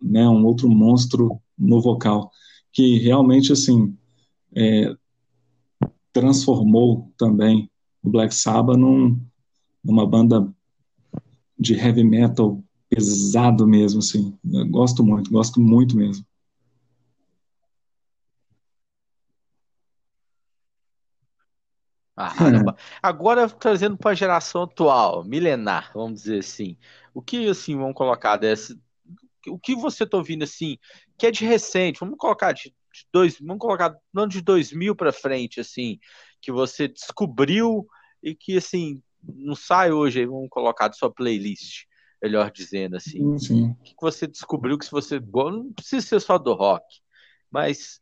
né, 0.00 0.28
um 0.28 0.44
outro 0.44 0.68
monstro 0.68 1.40
no 1.58 1.80
vocal 1.80 2.30
que 2.74 2.98
realmente, 2.98 3.52
assim, 3.52 3.96
é, 4.52 4.94
transformou 6.12 7.12
também 7.16 7.70
o 8.02 8.10
Black 8.10 8.34
Sabbath 8.34 8.76
num, 8.76 9.18
numa 9.82 10.04
banda 10.04 10.52
de 11.56 11.74
heavy 11.74 12.02
metal 12.02 12.60
pesado 12.88 13.64
mesmo, 13.64 14.00
assim. 14.00 14.36
Eu 14.52 14.66
gosto 14.66 15.04
muito, 15.04 15.30
gosto 15.30 15.60
muito 15.60 15.96
mesmo. 15.96 16.26
Ah. 22.16 22.32
Agora 23.02 23.48
trazendo 23.48 23.96
para 23.96 24.12
a 24.12 24.14
geração 24.14 24.62
atual, 24.62 25.24
milenar, 25.24 25.90
vamos 25.94 26.22
dizer 26.22 26.38
assim. 26.38 26.76
O 27.12 27.20
que 27.20 27.48
assim 27.48 27.76
vamos 27.76 27.94
colocar 27.94 28.36
dessa? 28.36 28.78
O 29.48 29.58
que 29.58 29.74
você 29.74 30.04
está 30.04 30.16
ouvindo 30.16 30.44
assim, 30.44 30.78
que 31.18 31.26
é 31.26 31.30
de 31.30 31.44
recente? 31.44 32.00
Vamos 32.00 32.16
colocar 32.16 32.52
de, 32.52 32.74
de 32.92 33.06
dois, 33.12 33.38
vamos 33.38 33.58
colocar 33.58 33.94
não 34.12 34.26
de 34.26 34.40
2000 34.40 34.96
para 34.96 35.12
frente 35.12 35.60
assim, 35.60 35.98
que 36.40 36.50
você 36.50 36.88
descobriu 36.88 37.86
e 38.22 38.34
que 38.34 38.56
assim 38.56 39.02
não 39.22 39.54
sai 39.54 39.90
hoje, 39.90 40.26
vamos 40.26 40.48
colocar 40.50 40.88
de 40.88 40.96
sua 40.96 41.10
playlist, 41.10 41.84
melhor 42.22 42.50
dizendo 42.50 42.96
assim. 42.96 43.38
Sim. 43.38 43.76
O 43.80 43.82
que 43.82 43.94
você 44.00 44.26
descobriu 44.26 44.78
que 44.78 44.84
se 44.84 44.90
você 44.90 45.20
não 45.20 45.72
precisa 45.72 46.06
ser 46.06 46.20
só 46.20 46.38
do 46.38 46.54
rock, 46.54 46.84
mas 47.50 48.00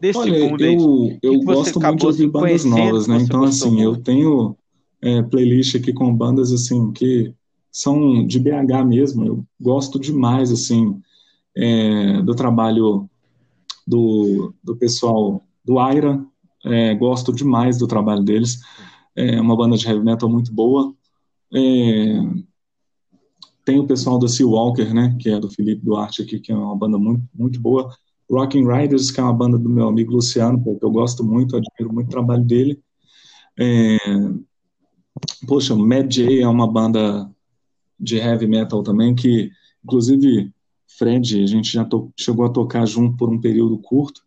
desse 0.00 0.18
Olha, 0.18 0.48
mundo 0.48 0.64
eu, 0.64 1.18
eu 1.22 1.38
que 1.38 1.44
gosto 1.44 1.78
muito 1.78 1.98
de 1.98 2.06
ouvir 2.06 2.28
bandas 2.28 2.64
novas, 2.64 3.06
né? 3.06 3.18
Então, 3.20 3.44
assim, 3.44 3.80
eu 3.80 3.90
muito? 3.90 4.02
tenho 4.02 4.56
é, 5.02 5.22
playlist 5.22 5.74
aqui 5.76 5.92
com 5.92 6.14
bandas, 6.14 6.52
assim, 6.52 6.90
que 6.92 7.34
são 7.70 8.26
de 8.26 8.38
BH 8.40 8.84
mesmo. 8.86 9.26
Eu 9.26 9.44
gosto 9.60 10.00
demais, 10.00 10.50
assim, 10.50 11.00
é, 11.54 12.22
do 12.22 12.34
trabalho 12.34 13.08
do, 13.86 14.54
do 14.64 14.74
pessoal 14.76 15.44
do 15.64 15.78
Aira. 15.78 16.24
É, 16.64 16.94
gosto 16.94 17.32
demais 17.32 17.78
do 17.78 17.86
trabalho 17.86 18.22
deles. 18.22 18.58
É 19.14 19.40
uma 19.40 19.56
banda 19.56 19.76
de 19.76 19.86
heavy 19.86 20.02
metal 20.02 20.28
muito 20.28 20.52
boa. 20.52 20.94
É, 21.52 22.22
tem 23.64 23.78
o 23.78 23.86
pessoal 23.86 24.18
do 24.18 24.28
Sea 24.28 24.46
Walker, 24.46 24.94
né? 24.94 25.16
Que 25.20 25.30
é 25.30 25.38
do 25.38 25.50
Felipe 25.50 25.84
Duarte 25.84 26.22
aqui, 26.22 26.40
que 26.40 26.50
é 26.50 26.56
uma 26.56 26.76
banda 26.76 26.98
muito, 26.98 27.22
muito 27.34 27.60
boa. 27.60 27.94
Rocking 28.30 28.66
Riders, 28.66 29.10
que 29.10 29.18
é 29.18 29.22
uma 29.22 29.32
banda 29.32 29.58
do 29.58 29.68
meu 29.68 29.88
amigo 29.88 30.12
Luciano, 30.12 30.62
que 30.62 30.84
eu 30.84 30.90
gosto 30.90 31.24
muito, 31.24 31.56
admiro 31.56 31.92
muito 31.92 32.06
o 32.06 32.10
trabalho 32.10 32.44
dele. 32.44 32.80
É, 33.58 33.98
poxa, 35.46 35.74
Mad 35.74 36.08
J 36.08 36.40
é 36.40 36.48
uma 36.48 36.70
banda 36.70 37.28
de 37.98 38.16
heavy 38.16 38.46
metal 38.46 38.82
também, 38.82 39.14
que 39.14 39.50
inclusive 39.84 40.52
Fred, 40.86 41.42
a 41.42 41.46
gente 41.46 41.72
já 41.72 41.84
to, 41.84 42.12
chegou 42.16 42.44
a 42.46 42.50
tocar 42.50 42.86
junto 42.86 43.16
por 43.16 43.28
um 43.28 43.40
período 43.40 43.76
curto, 43.78 44.22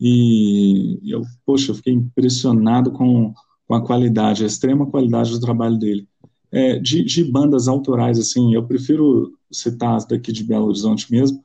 e 0.00 0.98
eu, 1.04 1.22
poxa, 1.44 1.70
eu 1.70 1.74
fiquei 1.74 1.92
impressionado 1.92 2.90
com, 2.90 3.34
com 3.68 3.74
a 3.74 3.84
qualidade, 3.84 4.42
a 4.42 4.46
extrema 4.46 4.86
qualidade 4.86 5.30
do 5.30 5.40
trabalho 5.40 5.78
dele. 5.78 6.08
É, 6.50 6.78
de, 6.78 7.04
de 7.04 7.24
bandas 7.24 7.68
autorais, 7.68 8.18
assim, 8.18 8.54
eu 8.54 8.66
prefiro 8.66 9.32
citar 9.50 9.94
as 9.96 10.04
daqui 10.04 10.32
de 10.32 10.44
Belo 10.44 10.66
Horizonte 10.66 11.10
mesmo, 11.10 11.42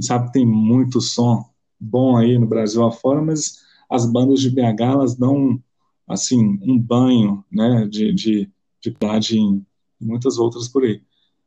sabe 0.00 0.32
tem 0.32 0.44
muito 0.46 1.00
som 1.00 1.49
bom 1.80 2.16
aí 2.16 2.38
no 2.38 2.46
Brasil 2.46 2.84
afora, 2.84 3.22
mas 3.22 3.60
as 3.90 4.06
bandas 4.10 4.40
de 4.40 4.50
BH, 4.50 4.92
elas 4.92 5.16
dão, 5.16 5.60
assim, 6.08 6.58
um 6.62 6.78
banho, 6.78 7.44
né, 7.50 7.86
de, 7.88 8.12
de, 8.12 8.50
de 8.80 8.90
qualidade 8.92 9.38
em 9.38 9.64
muitas 10.00 10.38
outras 10.38 10.68
por 10.68 10.84
aí. 10.84 11.02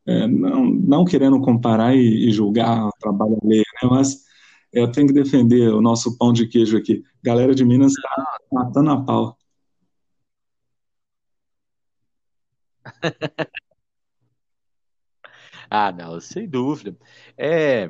É, 0.05 0.27
não, 0.27 0.65
não 0.65 1.05
querendo 1.05 1.39
comparar 1.41 1.95
e, 1.95 2.27
e 2.29 2.31
julgar 2.31 2.88
o 2.88 2.91
trabalho 2.99 3.38
alheio, 3.43 3.63
né, 3.84 3.89
mas 3.89 4.23
eu 4.73 4.91
tenho 4.91 5.07
que 5.07 5.13
defender 5.13 5.69
o 5.73 5.81
nosso 5.81 6.17
pão 6.17 6.34
de 6.34 6.47
queijo 6.47 6.77
aqui. 6.77 7.03
Galera 7.23 7.55
de 7.55 7.63
Minas 7.65 7.93
está 7.93 8.39
matando 8.51 8.91
a 8.91 9.01
pau. 9.03 9.38
Ah, 15.69 15.91
não, 15.91 16.19
sem 16.19 16.47
dúvida. 16.49 16.97
É, 17.38 17.89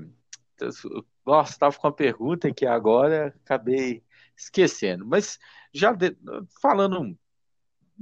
nossa, 1.25 1.51
estava 1.53 1.75
com 1.77 1.87
uma 1.87 1.93
pergunta 1.95 2.53
que 2.53 2.65
agora 2.65 3.33
acabei 3.45 4.03
esquecendo. 4.37 5.05
Mas 5.05 5.39
já 5.73 5.93
de- 5.93 6.17
falando 6.61 7.17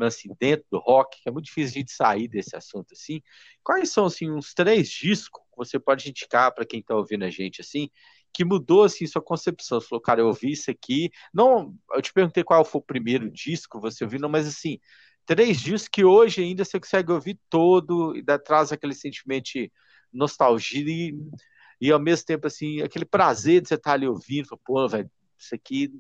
assim, 0.02 0.30
dentro 0.40 0.66
do 0.72 0.80
rock, 0.80 1.22
que 1.22 1.30
é 1.30 1.32
muito 1.32 1.46
difícil 1.46 1.72
a 1.78 1.80
gente 1.80 1.92
sair 1.92 2.28
desse 2.28 2.56
assunto 2.56 2.94
assim, 2.94 3.22
quais 3.64 3.92
são 3.92 4.06
assim, 4.06 4.32
uns 4.32 4.54
três 4.54 4.90
discos 4.90 5.42
que 5.52 5.58
você 5.58 5.80
pode 5.80 6.10
indicar 6.10 6.54
para 6.54 6.66
quem 6.66 6.80
está 6.80 6.96
ouvindo 6.96 7.24
a 7.26 7.30
gente 7.30 7.62
assim, 7.62 7.90
que 8.34 8.46
mudou 8.46 8.84
assim 8.84 9.06
sua 9.06 9.22
concepção? 9.22 9.80
Você 9.80 9.88
falou, 9.88 10.02
cara, 10.02 10.22
eu 10.22 10.28
ouvi 10.28 10.52
isso 10.54 10.72
aqui. 10.72 11.12
Não, 11.34 11.76
eu 11.94 12.02
te 12.02 12.14
perguntei 12.14 12.44
qual 12.44 12.64
foi 12.66 12.80
o 12.80 12.84
primeiro 12.84 13.30
disco 13.30 13.78
que 13.78 13.82
você 13.82 14.04
ouviu, 14.04 14.20
não, 14.20 14.30
mas 14.30 14.48
assim, 14.48 14.80
três 15.26 15.60
discos 15.60 15.88
que 15.90 16.04
hoje 16.06 16.42
ainda 16.42 16.64
você 16.66 16.80
consegue 16.80 17.12
ouvir 17.12 17.40
todo 17.50 18.16
e 18.16 18.24
traz 18.40 18.72
aquele 18.72 18.96
sentimento 18.96 19.52
de 19.54 19.72
nostalgia 20.14 20.84
e, 20.88 21.14
e 21.82 21.92
ao 21.92 22.00
mesmo 22.00 22.26
tempo 22.26 22.46
assim, 22.46 22.82
aquele 22.82 23.06
prazer 23.06 23.62
de 23.62 23.68
você 23.68 23.74
estar 23.74 23.94
ali 23.94 24.08
ouvindo, 24.08 24.48
pô, 24.64 24.88
velho, 24.88 25.10
isso 25.38 25.56
aqui 25.56 25.92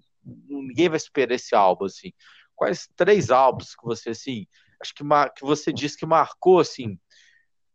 ninguém 0.48 0.88
vai 0.88 1.00
superar 1.00 1.36
esse 1.36 1.56
álbum 1.56 1.86
assim. 1.86 2.12
Quais 2.56 2.88
três 2.96 3.32
álbuns 3.32 3.76
que 3.76 3.84
você 3.84 4.12
assim, 4.12 4.46
acho 4.80 4.94
que, 4.94 5.04
que 5.36 5.42
você 5.44 5.74
disse 5.74 5.98
que 5.98 6.06
marcou 6.06 6.60
assim, 6.60 7.00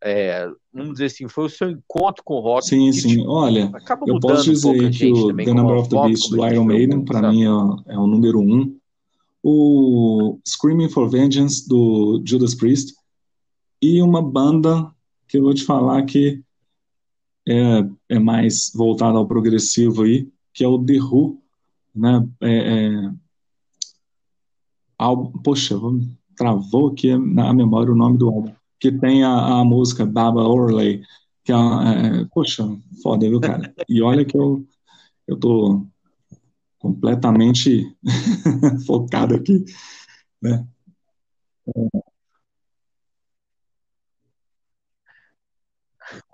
é, 0.02 0.48
vamos 0.72 0.92
dizer 0.92 1.06
assim, 1.06 1.26
foi 1.26 1.46
o 1.46 1.50
seu 1.50 1.68
encontro 1.68 2.22
com 2.22 2.34
o 2.34 2.40
rock 2.40 2.66
Sim, 2.66 2.92
sim. 2.92 3.26
Olha, 3.26 3.72
eu 4.06 4.20
posso 4.20 4.50
um 4.50 4.52
dizer 4.52 4.70
aí 4.70 4.90
que 4.90 5.12
o 5.12 5.28
também 5.28 5.46
The 5.46 5.52
Number 5.52 5.76
of 5.76 5.88
the 5.88 6.00
Beast 6.02 6.30
do 6.30 6.46
Iron 6.46 6.64
Maiden, 6.64 7.04
para 7.04 7.28
mim, 7.32 7.42
é, 7.42 7.94
é 7.94 7.98
o 7.98 8.06
número 8.06 8.38
um. 8.38 8.78
O 9.42 10.38
Screaming 10.46 10.90
for 10.90 11.08
Vengeance 11.08 11.68
do 11.68 12.22
Judas 12.24 12.54
Priest. 12.54 12.94
E 13.82 14.00
uma 14.00 14.22
banda 14.22 14.90
que 15.28 15.38
eu 15.38 15.42
vou 15.42 15.54
te 15.54 15.64
falar 15.64 16.04
que 16.04 16.42
é, 17.48 17.88
é 18.08 18.18
mais 18.18 18.72
voltada 18.74 19.18
ao 19.18 19.26
progressivo 19.26 20.02
aí, 20.02 20.28
que 20.52 20.64
é 20.64 20.68
o 20.68 20.82
The 20.84 21.00
Who, 21.00 21.40
né? 21.94 22.28
É, 22.40 22.50
é, 22.50 23.12
álbum, 24.98 25.38
poxa, 25.42 25.76
travou 26.36 26.88
aqui 26.88 27.16
na 27.16 27.52
memória 27.52 27.92
o 27.92 27.96
nome 27.96 28.18
do 28.18 28.28
álbum, 28.28 28.52
que 28.80 28.90
tem 28.92 29.22
a, 29.22 29.60
a 29.60 29.64
música 29.64 30.04
Baba 30.04 30.42
O'Reilly, 30.42 31.02
que 31.44 31.52
é, 31.52 31.56
é, 31.56 32.24
poxa, 32.32 32.64
foda, 33.02 33.28
viu, 33.28 33.40
cara? 33.40 33.72
E 33.88 34.02
olha 34.02 34.24
que 34.24 34.36
eu, 34.36 34.66
eu 35.26 35.36
tô 35.36 35.86
completamente 36.78 37.96
focado 38.86 39.34
aqui, 39.34 39.64
né? 40.42 40.66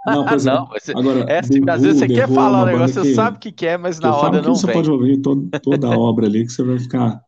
Não, 0.07 0.23
Ah, 0.23 0.25
pois 0.29 0.47
é. 0.47 0.53
não, 0.53 0.69
mas 0.69 0.89
Agora, 0.91 1.21
é 1.31 1.39
assim, 1.39 1.61
às 1.69 1.83
vezes 1.83 1.99
você 1.99 2.09
quer 2.09 2.29
é 2.29 2.29
falar 2.29 2.63
um 2.63 2.67
negócio, 2.67 3.03
você 3.03 3.09
que, 3.11 3.15
sabe 3.15 3.37
o 3.37 3.41
que 3.41 3.53
quer, 3.53 3.79
mas 3.79 3.99
que 3.99 4.07
eu 4.07 4.11
na 4.11 4.17
hora 4.17 4.43
não 4.43 4.55
você 4.55 4.67
pode 4.67 4.89
vem. 4.89 4.97
ouvir 4.99 5.21
todo, 5.21 5.49
toda 5.63 5.89
a 5.89 5.99
obra 5.99 6.27
ali, 6.27 6.45
que 6.45 6.53
você 6.53 6.63
vai 6.63 6.79
ficar 6.79 7.23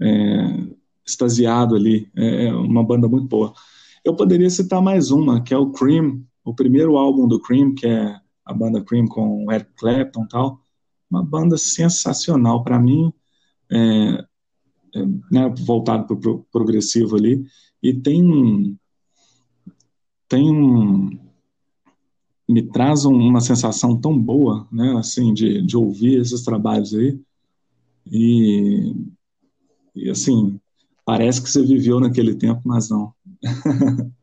é, 0.00 0.66
extasiado 1.06 1.74
ali. 1.76 2.10
É 2.16 2.46
é 2.46 2.54
uma 2.54 2.84
banda 2.84 3.08
muito 3.08 3.26
boa. 3.28 3.52
Eu 4.04 4.14
poderia 4.14 4.48
citar 4.50 4.80
mais 4.80 5.10
uma, 5.10 5.42
que 5.42 5.52
é 5.52 5.58
o 5.58 5.70
Cream, 5.70 6.22
o 6.44 6.54
primeiro 6.54 6.96
álbum 6.96 7.28
do 7.28 7.40
Cream, 7.40 7.74
que 7.74 7.86
é 7.86 8.16
a 8.44 8.54
banda 8.54 8.82
Cream 8.82 9.06
com 9.06 9.44
o 9.44 9.52
Eric 9.52 9.70
Clapton 9.76 10.24
e 10.24 10.28
tal. 10.28 10.60
Uma 11.10 11.22
banda 11.24 11.56
sensacional 11.58 12.62
para 12.64 12.78
mim, 12.78 13.12
é, 13.70 14.24
é, 14.94 15.06
né, 15.30 15.54
voltado 15.66 16.06
para 16.06 16.14
o 16.14 16.20
pro, 16.20 16.46
progressivo 16.50 17.16
ali. 17.16 17.44
E 17.82 17.92
tem 17.92 18.78
tem 20.28 20.50
um, 20.50 21.18
me 22.48 22.62
traz 22.62 23.04
uma 23.04 23.40
sensação 23.40 23.96
tão 24.00 24.18
boa, 24.18 24.66
né, 24.72 24.94
assim, 24.98 25.34
de, 25.34 25.62
de 25.62 25.76
ouvir 25.76 26.20
esses 26.20 26.42
trabalhos 26.44 26.94
aí. 26.94 27.20
E, 28.10 28.94
e 29.94 30.10
assim, 30.10 30.60
parece 31.04 31.42
que 31.42 31.48
você 31.50 31.62
viveu 31.64 32.00
naquele 32.00 32.34
tempo, 32.34 32.62
mas 32.64 32.88
não. 32.88 33.12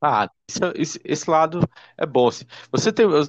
Ah, 0.00 0.30
esse, 0.76 1.00
esse 1.04 1.28
lado 1.30 1.60
é 1.96 2.06
bom. 2.06 2.28
assim. 2.28 2.44
Você 2.70 2.92
tem. 2.92 3.04
Eu, 3.06 3.24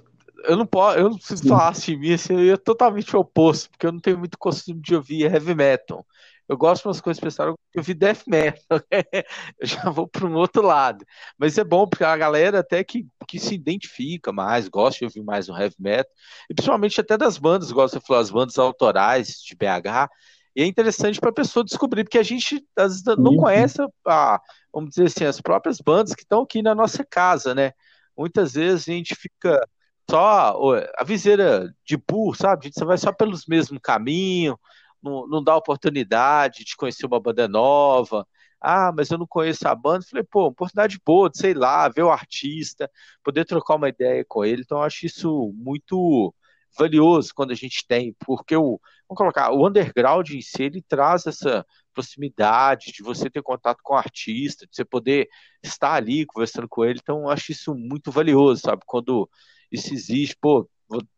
eu 0.46 0.56
não 0.58 0.66
posso, 0.66 0.98
eu 0.98 1.10
não 1.10 1.18
preciso 1.18 1.44
falar 1.48 1.70
assim, 1.70 2.14
assim, 2.14 2.34
eu 2.34 2.54
é 2.54 2.58
totalmente 2.58 3.16
oposto, 3.16 3.70
porque 3.72 3.86
eu 3.88 3.92
não 3.92 4.00
tenho 4.00 4.18
muito 4.20 4.38
costume 4.38 4.80
de 4.82 4.96
ouvir 4.96 5.24
heavy 5.24 5.56
metal. 5.56 6.06
Eu 6.50 6.58
gosto 6.58 6.82
de 6.82 6.88
umas 6.88 7.00
coisas 7.00 7.22
pessoais, 7.22 7.50
eu 7.50 7.56
ouvir 7.78 7.94
death 7.94 8.24
metal. 8.28 8.82
Eu 9.60 9.68
já 9.68 9.90
vou 9.90 10.08
para 10.08 10.26
um 10.26 10.34
outro 10.34 10.64
lado. 10.64 11.06
Mas 11.38 11.58
é 11.58 11.64
bom, 11.64 11.88
porque 11.88 12.04
a 12.04 12.18
galera 12.18 12.60
até 12.60 12.84
que, 12.84 13.06
que 13.28 13.40
se 13.40 13.54
identifica 13.54 14.32
mais, 14.34 14.68
gosta 14.68 15.00
de 15.00 15.06
ouvir 15.06 15.24
mais 15.24 15.48
o 15.48 15.56
heavy 15.56 15.76
metal, 15.80 16.12
e 16.50 16.54
principalmente 16.56 17.00
até 17.00 17.18
das 17.18 17.38
bandas, 17.38 17.72
gosta 17.72 18.00
de 18.00 18.06
falar, 18.06 18.22
as 18.22 18.32
bandas 18.32 18.58
autorais 18.58 19.36
de 19.44 19.56
BH. 19.56 20.10
E 20.56 20.64
é 20.64 20.66
interessante 20.66 21.20
para 21.20 21.30
a 21.30 21.34
pessoa 21.34 21.64
descobrir, 21.64 22.04
porque 22.04 22.18
a 22.18 22.24
gente 22.24 22.66
às 22.76 23.04
vezes, 23.04 23.18
não 23.20 23.34
sim. 23.34 23.38
conhece 23.38 23.78
a, 24.08 24.42
vamos 24.74 24.90
dizer 24.90 25.06
assim, 25.06 25.26
as 25.26 25.40
próprias 25.40 25.80
bandas 25.80 26.16
que 26.16 26.24
estão 26.24 26.42
aqui 26.42 26.64
na 26.64 26.74
nossa 26.74 27.06
casa, 27.06 27.54
né? 27.54 27.74
muitas 28.20 28.54
vezes 28.54 28.90
a 28.90 28.92
gente 28.92 29.16
fica 29.16 29.66
só 30.10 30.54
a 30.98 31.04
viseira 31.06 31.74
de 31.86 31.96
burro, 31.96 32.36
sabe? 32.36 32.70
Você 32.72 32.84
vai 32.84 32.98
só 32.98 33.14
pelos 33.14 33.46
mesmos 33.46 33.80
caminhos, 33.82 34.58
não, 35.02 35.28
não 35.28 35.44
dá 35.44 35.56
oportunidade 35.56 36.64
de 36.64 36.76
conhecer 36.76 37.06
uma 37.06 37.20
banda 37.20 37.48
nova. 37.48 38.28
Ah, 38.62 38.92
mas 38.96 39.10
eu 39.10 39.18
não 39.18 39.28
conheço 39.28 39.68
a 39.68 39.76
banda. 39.76 40.06
Falei, 40.10 40.24
pô, 40.24 40.48
oportunidade 40.48 41.00
boa 41.06 41.30
de, 41.30 41.38
sei 41.38 41.54
lá, 41.54 41.88
ver 41.90 42.04
o 42.04 42.12
artista, 42.12 42.90
poder 43.24 43.46
trocar 43.46 43.76
uma 43.76 43.90
ideia 43.90 44.26
com 44.28 44.44
ele. 44.44 44.62
Então, 44.62 44.82
acho 44.84 45.06
isso 45.06 45.54
muito 45.56 46.34
valioso 46.78 47.34
quando 47.34 47.52
a 47.52 47.56
gente 47.56 47.86
tem, 47.88 48.16
porque 48.20 48.56
o, 48.56 48.80
vamos 49.08 49.18
colocar, 49.18 49.52
o 49.52 49.68
underground 49.68 50.30
em 50.30 50.42
si, 50.42 50.64
ele 50.64 50.82
traz 50.82 51.26
essa 51.26 51.66
proximidade 51.94 52.92
de 52.92 53.02
você 53.04 53.30
ter 53.30 53.42
contato 53.42 53.80
com 53.84 53.94
o 53.94 53.98
artista, 53.98 54.66
de 54.68 54.76
você 54.76 54.86
poder 54.86 55.28
estar 55.64 55.94
ali 55.94 56.26
conversando 56.26 56.68
com 56.68 56.86
ele. 56.86 57.00
Então, 57.02 57.28
acho 57.30 57.52
isso 57.52 57.74
muito 57.76 58.12
valioso, 58.12 58.62
sabe? 58.62 58.84
Quando 58.86 59.30
isso 59.72 59.94
existe, 59.94 60.38
pô, 60.40 60.70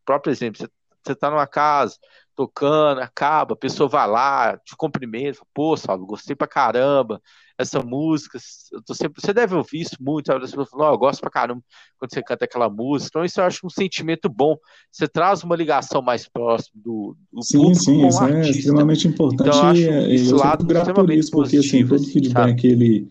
próprio 0.04 0.30
exemplo, 0.30 0.58
você, 0.58 0.68
você 1.04 1.14
tá 1.14 1.30
numa 1.30 1.46
casa, 1.46 1.96
tocando, 2.34 3.00
acaba, 3.00 3.54
a 3.54 3.56
pessoa 3.56 3.88
vai 3.88 4.08
lá, 4.08 4.56
te 4.58 4.76
cumprimenta, 4.76 5.38
pô, 5.54 5.76
Saulo, 5.76 6.06
gostei 6.06 6.34
pra 6.34 6.46
caramba, 6.46 7.20
essa 7.58 7.82
música, 7.82 8.38
eu 8.72 8.82
tô 8.82 8.94
sempre, 8.94 9.20
você 9.20 9.32
deve 9.32 9.54
ouvir 9.54 9.82
isso 9.82 9.96
muito, 10.00 10.26
sabe? 10.26 10.44
As 10.44 10.50
pessoas 10.50 10.70
falam, 10.70 10.90
oh, 10.90 10.94
eu 10.94 10.98
gosto 10.98 11.20
pra 11.20 11.30
caramba 11.30 11.62
quando 11.98 12.12
você 12.12 12.22
canta 12.22 12.44
aquela 12.44 12.68
música, 12.68 13.10
então 13.10 13.24
isso 13.24 13.40
eu 13.40 13.44
acho 13.44 13.66
um 13.66 13.70
sentimento 13.70 14.28
bom, 14.28 14.56
você 14.90 15.06
traz 15.06 15.42
uma 15.44 15.54
ligação 15.56 16.02
mais 16.02 16.28
próxima 16.28 16.80
do, 16.82 17.16
do 17.32 17.42
sim, 17.42 17.58
público 17.58 17.84
sim, 17.84 18.06
isso 18.06 18.24
é 18.24 18.40
extremamente 18.50 19.08
importante 19.08 19.48
então, 19.48 19.64
eu 19.64 19.70
acho 19.70 19.80
e, 19.80 20.14
esse 20.14 20.30
eu 20.30 20.36
lado 20.36 20.64
grato 20.64 20.94
por 20.94 21.10
isso, 21.10 21.30
porque 21.30 21.58
assim, 21.58 21.86
todo 21.86 21.96
assim, 21.96 22.12
feedback 22.12 22.64
ele, 22.66 23.08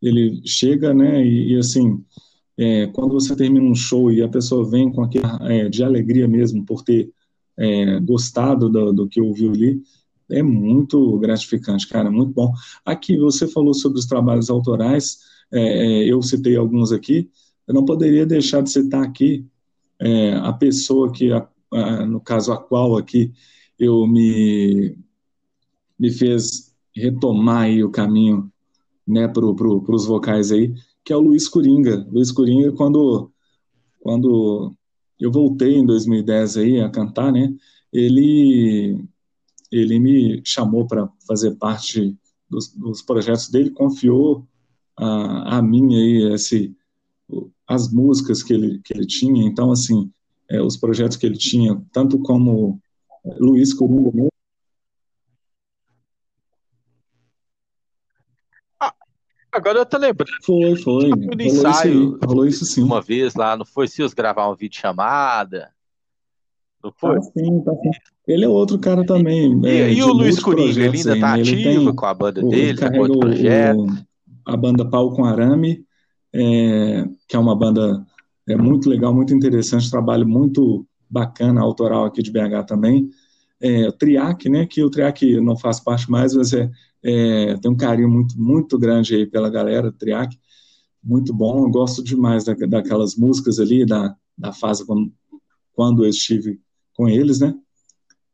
ele 0.00 0.40
chega, 0.46 0.94
né, 0.94 1.24
e, 1.24 1.54
e 1.54 1.58
assim, 1.58 2.02
é, 2.58 2.86
quando 2.88 3.14
você 3.14 3.34
termina 3.34 3.64
um 3.64 3.74
show 3.74 4.12
e 4.12 4.22
a 4.22 4.28
pessoa 4.28 4.68
vem 4.68 4.92
com 4.92 5.02
aquele 5.02 5.24
é, 5.42 5.68
de 5.68 5.82
alegria 5.82 6.28
mesmo 6.28 6.64
por 6.64 6.82
ter 6.82 7.10
é, 7.60 8.00
gostado 8.00 8.70
do, 8.70 8.90
do, 8.90 9.06
que 9.06 9.20
ouviu 9.20 9.52
ali, 9.52 9.82
é 10.30 10.42
muito 10.42 11.18
gratificante, 11.18 11.86
cara, 11.86 12.10
muito 12.10 12.32
bom. 12.32 12.52
Aqui 12.84 13.18
você 13.18 13.46
falou 13.46 13.74
sobre 13.74 13.98
os 13.98 14.06
trabalhos 14.06 14.48
autorais, 14.48 15.18
é, 15.52 15.60
é, 15.60 16.04
eu 16.10 16.22
citei 16.22 16.56
alguns 16.56 16.90
aqui, 16.90 17.30
eu 17.68 17.74
não 17.74 17.84
poderia 17.84 18.24
deixar 18.24 18.62
de 18.62 18.70
citar 18.70 19.04
aqui 19.04 19.46
é, 20.00 20.32
a 20.36 20.52
pessoa 20.54 21.12
que, 21.12 21.30
a, 21.32 21.46
a, 21.70 22.06
no 22.06 22.20
caso 22.20 22.50
a 22.52 22.56
qual 22.56 22.96
aqui 22.96 23.30
eu 23.78 24.06
me, 24.06 24.96
me 25.98 26.10
fez 26.10 26.74
retomar 26.96 27.64
aí 27.64 27.84
o 27.84 27.90
caminho 27.90 28.50
né, 29.06 29.28
para 29.28 29.54
pro, 29.54 29.84
os 29.86 30.06
vocais 30.06 30.50
aí, 30.50 30.74
que 31.04 31.12
é 31.12 31.16
o 31.16 31.20
Luiz 31.20 31.48
Coringa. 31.48 32.06
Luiz 32.10 32.32
Coringa, 32.32 32.72
quando, 32.72 33.30
quando 34.00 34.74
eu 35.20 35.30
voltei 35.30 35.74
em 35.76 35.86
2010 35.86 36.56
aí 36.56 36.80
a 36.80 36.88
cantar, 36.88 37.32
né? 37.32 37.54
Ele 37.92 39.04
ele 39.70 40.00
me 40.00 40.42
chamou 40.44 40.86
para 40.86 41.08
fazer 41.26 41.52
parte 41.52 42.16
dos, 42.48 42.74
dos, 42.74 43.02
projetos 43.02 43.48
dele, 43.48 43.70
confiou 43.70 44.44
a, 44.96 45.58
a 45.58 45.62
mim 45.62 45.94
aí 45.94 46.34
esse 46.34 46.74
as 47.66 47.92
músicas 47.92 48.42
que 48.42 48.52
ele 48.52 48.80
que 48.84 48.92
ele 48.92 49.06
tinha, 49.06 49.44
então 49.44 49.70
assim 49.70 50.10
é, 50.48 50.60
os 50.60 50.76
projetos 50.76 51.16
que 51.16 51.26
ele 51.26 51.36
tinha, 51.36 51.80
tanto 51.92 52.18
como 52.18 52.80
Luiz 53.38 53.72
Coringa 53.72 54.29
Agora 59.60 59.80
eu 59.80 59.86
tô 59.86 59.98
lembrando. 59.98 60.30
Foi, 60.42 60.76
foi. 60.76 61.08
No 61.10 61.16
rolou 61.16 61.40
ensaio. 61.40 62.02
Isso 62.02 62.18
rolou 62.24 62.46
isso 62.46 62.64
sim. 62.64 62.82
Uma 62.82 63.02
vez 63.02 63.34
lá, 63.34 63.56
não 63.56 63.66
foi? 63.66 63.86
Se 63.86 64.02
os 64.02 64.14
gravar 64.14 64.50
um 64.50 64.56
vídeo 64.56 64.80
chamada. 64.80 65.70
Não 66.82 66.90
foi? 66.96 67.16
Tá 67.16 67.22
sim, 67.22 67.60
tá 67.62 67.72
sim. 67.72 67.90
Ele 68.26 68.46
é 68.46 68.48
outro 68.48 68.78
cara 68.78 69.04
também. 69.04 69.60
E, 69.62 69.68
é, 69.68 69.92
e 69.92 70.02
o 70.02 70.12
Luiz 70.14 70.38
Coringa, 70.40 70.80
ele 70.80 70.96
ainda 70.96 71.20
tá 71.20 71.34
ativo 71.34 71.84
tem, 71.84 71.94
com 71.94 72.06
a 72.06 72.14
banda 72.14 72.42
dele, 72.42 72.78
tá 72.78 72.90
com 72.90 72.98
outro 73.00 73.20
projeto. 73.20 73.78
O, 73.78 73.88
a 74.46 74.56
banda 74.56 74.88
Pau 74.88 75.12
com 75.12 75.26
Arame, 75.26 75.84
é, 76.32 77.04
que 77.28 77.36
é 77.36 77.38
uma 77.38 77.54
banda 77.54 78.02
é 78.48 78.56
muito 78.56 78.88
legal, 78.88 79.12
muito 79.12 79.34
interessante, 79.34 79.90
trabalho 79.90 80.26
muito 80.26 80.86
bacana, 81.08 81.60
autoral 81.60 82.06
aqui 82.06 82.22
de 82.22 82.30
BH 82.30 82.64
também. 82.66 83.10
É, 83.60 83.88
o 83.88 83.92
Triac, 83.92 84.48
né, 84.48 84.64
que 84.64 84.82
o 84.82 84.88
Triac 84.88 85.38
não 85.40 85.56
faz 85.56 85.80
parte 85.80 86.10
mais, 86.10 86.34
mas 86.34 86.54
é, 86.54 86.70
é, 87.02 87.56
tem 87.56 87.70
um 87.70 87.76
carinho 87.76 88.10
muito, 88.10 88.40
muito 88.40 88.78
grande 88.78 89.14
aí 89.14 89.26
pela 89.26 89.50
galera, 89.50 89.92
Triac, 89.92 90.36
muito 91.02 91.32
bom. 91.32 91.64
Eu 91.64 91.70
gosto 91.70 92.02
demais 92.02 92.44
da, 92.44 92.54
daquelas 92.54 93.16
músicas 93.16 93.58
ali, 93.58 93.86
da, 93.86 94.14
da 94.36 94.52
fase 94.52 94.84
quando, 94.86 95.12
quando 95.72 96.04
eu 96.04 96.10
estive 96.10 96.60
com 96.94 97.08
eles, 97.08 97.40
né? 97.40 97.54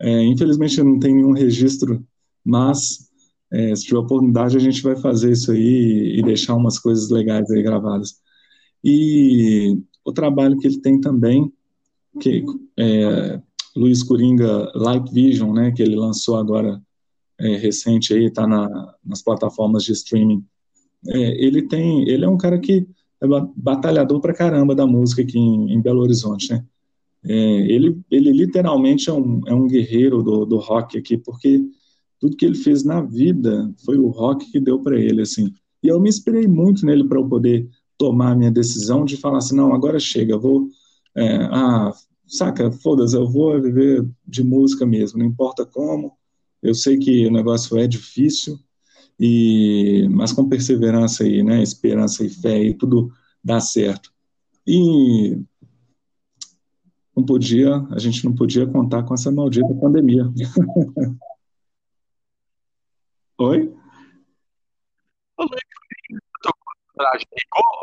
É, 0.00 0.22
infelizmente 0.24 0.82
não 0.82 0.98
tem 0.98 1.14
nenhum 1.14 1.32
registro, 1.32 2.04
mas 2.44 3.08
é, 3.50 3.74
se 3.74 3.84
tiver 3.84 3.98
oportunidade 3.98 4.56
a 4.56 4.60
gente 4.60 4.82
vai 4.82 4.96
fazer 4.96 5.32
isso 5.32 5.52
aí 5.52 6.18
e 6.18 6.22
deixar 6.22 6.54
umas 6.54 6.78
coisas 6.78 7.08
legais 7.08 7.50
aí 7.50 7.62
gravadas. 7.62 8.16
E 8.84 9.78
o 10.04 10.12
trabalho 10.12 10.58
que 10.58 10.66
ele 10.66 10.80
tem 10.80 11.00
também, 11.00 11.50
que 12.20 12.44
é, 12.78 13.40
Luiz 13.74 14.02
Coringa 14.02 14.70
Light 14.74 15.12
Vision, 15.12 15.52
né, 15.54 15.70
que 15.70 15.82
ele 15.82 15.96
lançou 15.96 16.36
agora 16.36 16.82
é, 17.38 17.56
recente 17.56 18.14
aí, 18.14 18.26
está 18.26 18.46
na, 18.46 18.94
nas 19.04 19.22
plataformas 19.22 19.84
de 19.84 19.92
streaming. 19.92 20.44
É, 21.08 21.44
ele 21.44 21.62
tem, 21.62 22.08
ele 22.08 22.24
é 22.24 22.28
um 22.28 22.38
cara 22.38 22.58
que 22.58 22.86
é 23.22 23.26
batalhador 23.56 24.20
pra 24.20 24.34
caramba 24.34 24.74
da 24.74 24.86
música 24.86 25.22
aqui 25.22 25.38
em, 25.38 25.72
em 25.72 25.80
Belo 25.80 26.02
Horizonte, 26.02 26.50
né? 26.50 26.64
É, 27.24 27.34
ele, 27.34 27.98
ele 28.10 28.30
literalmente 28.30 29.10
é 29.10 29.12
um, 29.12 29.40
é 29.46 29.54
um 29.54 29.66
guerreiro 29.66 30.22
do, 30.22 30.44
do 30.44 30.58
rock 30.58 30.96
aqui, 30.96 31.16
porque 31.16 31.60
tudo 32.20 32.36
que 32.36 32.44
ele 32.44 32.54
fez 32.54 32.84
na 32.84 33.00
vida 33.00 33.72
foi 33.84 33.98
o 33.98 34.08
rock 34.08 34.50
que 34.50 34.60
deu 34.60 34.80
para 34.80 34.98
ele, 34.98 35.22
assim. 35.22 35.52
E 35.82 35.88
eu 35.88 36.00
me 36.00 36.08
inspirei 36.08 36.46
muito 36.46 36.86
nele 36.86 37.04
para 37.04 37.18
eu 37.18 37.28
poder 37.28 37.68
tomar 37.98 38.32
a 38.32 38.36
minha 38.36 38.50
decisão 38.50 39.04
de 39.04 39.16
falar 39.16 39.38
assim, 39.38 39.56
não, 39.56 39.74
agora 39.74 39.98
chega, 39.98 40.38
vou, 40.38 40.68
é, 41.16 41.36
ah, 41.50 41.92
saca, 42.26 42.70
foda-se, 42.70 43.16
eu 43.16 43.28
vou 43.28 43.60
viver 43.60 44.06
de 44.26 44.44
música 44.44 44.84
mesmo, 44.84 45.18
não 45.18 45.26
importa 45.26 45.64
como, 45.64 46.12
eu 46.66 46.74
sei 46.74 46.98
que 46.98 47.26
o 47.26 47.30
negócio 47.30 47.78
é 47.78 47.86
difícil, 47.86 48.58
e 49.18 50.06
mas 50.10 50.32
com 50.32 50.48
perseverança 50.48 51.26
e 51.26 51.42
né, 51.42 51.62
esperança 51.62 52.24
e 52.24 52.28
fé 52.28 52.62
e 52.62 52.74
tudo 52.74 53.10
dá 53.42 53.60
certo. 53.60 54.12
E 54.66 55.38
não 57.16 57.24
podia, 57.24 57.76
a 57.90 57.98
gente 57.98 58.24
não 58.24 58.34
podia 58.34 58.66
contar 58.66 59.02
com 59.04 59.14
essa 59.14 59.30
maldita 59.30 59.72
pandemia. 59.80 60.30
Oi? 63.38 63.72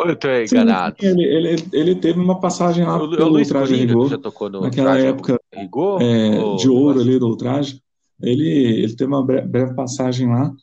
eu 0.05 0.15
tô 0.15 0.27
enganado? 0.27 0.95
Sim, 0.99 1.07
ele, 1.07 1.23
ele, 1.23 1.69
ele 1.71 1.95
teve 1.95 2.19
uma 2.19 2.39
passagem 2.39 2.85
lá 2.85 2.97
o, 2.97 3.09
pelo 3.09 3.37
Ultraje 3.37 3.75
Rigor, 3.75 4.09
já 4.09 4.17
tocou 4.17 4.49
no 4.49 4.61
naquela 4.61 4.97
época 4.97 5.39
Rigor, 5.53 6.01
é, 6.01 6.55
de 6.55 6.69
ouro 6.69 6.99
ali 6.99 7.19
do 7.19 7.27
Ultraje. 7.27 7.81
Ele, 8.21 8.47
ele 8.47 8.95
teve 8.95 9.13
uma 9.13 9.25
breve 9.25 9.73
passagem 9.75 10.27
lá. 10.27 10.53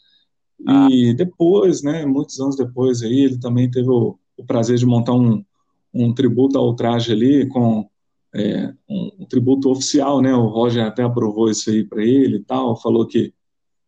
Ah. 0.67 0.89
E 0.91 1.15
depois, 1.15 1.83
né, 1.83 2.05
muitos 2.07 2.39
anos 2.41 2.57
depois 2.57 3.03
aí, 3.03 3.21
ele 3.21 3.39
também 3.39 3.71
teve 3.71 3.89
o, 3.89 4.19
o 4.37 4.45
prazer 4.45 4.79
de 4.79 4.87
montar 4.87 5.15
um, 5.15 5.45
um 5.93 6.13
tributo 6.15 6.59
ao 6.59 6.67
Ultraje 6.67 7.13
ali 7.13 7.49
com 7.49 7.89
é, 8.35 8.73
um, 8.89 9.11
um, 9.21 9.27
tributo 9.27 9.71
oficial, 9.71 10.21
né? 10.21 10.35
O 10.35 10.47
Roger 10.47 10.85
até 10.85 11.03
aprovou 11.03 11.51
isso 11.51 11.71
aí 11.71 11.85
para 11.85 12.05
ele 12.05 12.37
e 12.37 12.45
tal, 12.45 12.81
falou 12.81 13.07
que 13.07 13.33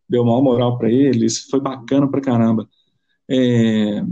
deu 0.07 0.25
maior 0.25 0.41
moral 0.41 0.77
para 0.77 0.91
ele, 0.91 1.25
isso 1.25 1.49
foi 1.49 1.61
bacana 1.61 2.09
pra 2.09 2.21
caramba. 2.21 2.67
É, 3.29 4.03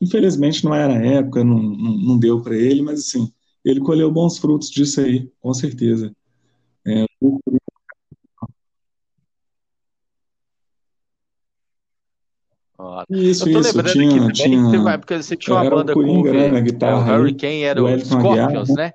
infelizmente 0.00 0.64
não 0.64 0.74
era 0.74 0.94
a 0.94 1.04
época, 1.04 1.44
não, 1.44 1.62
não, 1.62 1.96
não 1.96 2.18
deu 2.18 2.42
para 2.42 2.56
ele, 2.56 2.82
mas 2.82 3.00
assim, 3.00 3.32
ele 3.64 3.80
colheu 3.80 4.10
bons 4.10 4.38
frutos 4.38 4.70
disso 4.70 5.00
aí, 5.00 5.30
com 5.40 5.54
certeza. 5.54 6.14
É, 6.86 7.04
Isso, 13.08 13.48
eu 13.48 13.52
tô 13.54 13.60
isso, 13.60 13.76
lembrando 13.76 13.92
tinha, 13.92 14.22
aqui 14.24 14.32
tinha, 14.32 14.70
também, 14.70 15.22
você, 15.22 15.36
tinha 15.36 15.56
uma 15.56 15.70
banda 15.70 15.94
Coringa, 15.94 16.28
cover, 16.28 16.34
né, 16.34 16.48
na 16.48 16.60
guitarra, 16.60 17.12
é, 17.12 17.16
o 17.16 17.20
Hurricane 17.20 17.62
era 17.62 17.82
o, 17.82 17.98
Scorpions, 17.98 18.70
Aguiar, 18.70 18.76
né? 18.76 18.92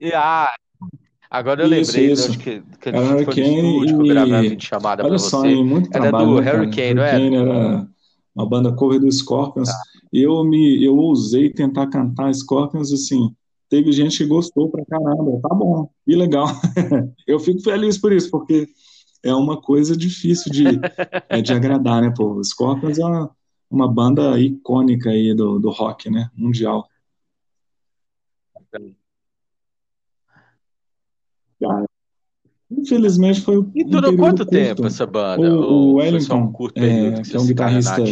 E, 0.00 0.12
ah, 0.12 0.54
agora 1.30 1.64
eu 1.64 1.72
isso, 1.74 1.92
lembrei, 1.92 2.12
isso. 2.12 2.28
acho 2.30 2.38
que, 2.38 2.62
que 2.80 2.88
a 2.88 2.92
gente 2.92 3.24
foi 3.24 3.34
no 3.34 3.84
estúdio, 3.84 3.86
que 3.86 4.02
eu 4.02 4.14
gravei 4.14 4.56
pra 4.56 5.18
só, 5.18 5.40
você. 5.40 5.54
muito 5.54 5.90
era 5.90 6.00
trabalho, 6.00 6.26
do 6.26 6.40
né, 6.40 6.52
Hurricane, 6.52 6.94
não 6.94 7.02
era? 7.02 7.18
Hurricane 7.18 7.36
era 7.36 7.88
uma 8.34 8.48
banda 8.48 8.72
cover 8.72 9.00
do 9.00 9.10
Scorpions. 9.10 9.68
Ah. 9.68 9.82
Eu 10.12 10.44
me, 10.44 10.82
eu 10.82 10.96
ousei 10.96 11.50
tentar 11.50 11.88
cantar 11.88 12.32
Scorpions 12.34 12.92
assim, 12.92 13.34
teve 13.68 13.92
gente 13.92 14.18
que 14.18 14.26
gostou 14.26 14.70
pra 14.70 14.84
caramba, 14.84 15.40
tá 15.40 15.54
bom, 15.54 15.90
e 16.06 16.14
legal. 16.14 16.46
eu 17.26 17.38
fico 17.38 17.60
feliz 17.60 17.98
por 17.98 18.12
isso, 18.12 18.30
porque 18.30 18.68
é 19.22 19.34
uma 19.34 19.60
coisa 19.60 19.96
difícil 19.96 20.50
de, 20.52 20.64
é, 21.28 21.40
de 21.40 21.52
agradar, 21.52 22.02
né, 22.02 22.12
pô? 22.16 22.42
Scorpions 22.42 22.98
é 22.98 23.04
uma, 23.04 23.30
uma 23.70 23.92
banda 23.92 24.38
icônica 24.38 25.10
aí 25.10 25.34
do, 25.34 25.58
do 25.58 25.70
rock, 25.70 26.10
né? 26.10 26.30
Mundial. 26.34 26.88
Infelizmente 32.70 33.40
foi 33.40 33.64
E 33.74 33.84
durou 33.84 34.12
um 34.12 34.16
quanto 34.16 34.44
curto. 34.44 34.50
tempo 34.50 34.86
essa 34.86 35.06
banda? 35.06 35.54
O, 35.54 35.92
o 35.92 35.94
Wellington, 35.94 36.36
um 36.36 36.52
curto 36.52 36.78
é, 36.78 37.22
que 37.22 37.36
é 37.36 37.40
um 37.40 37.46
guitarrista 37.46 38.02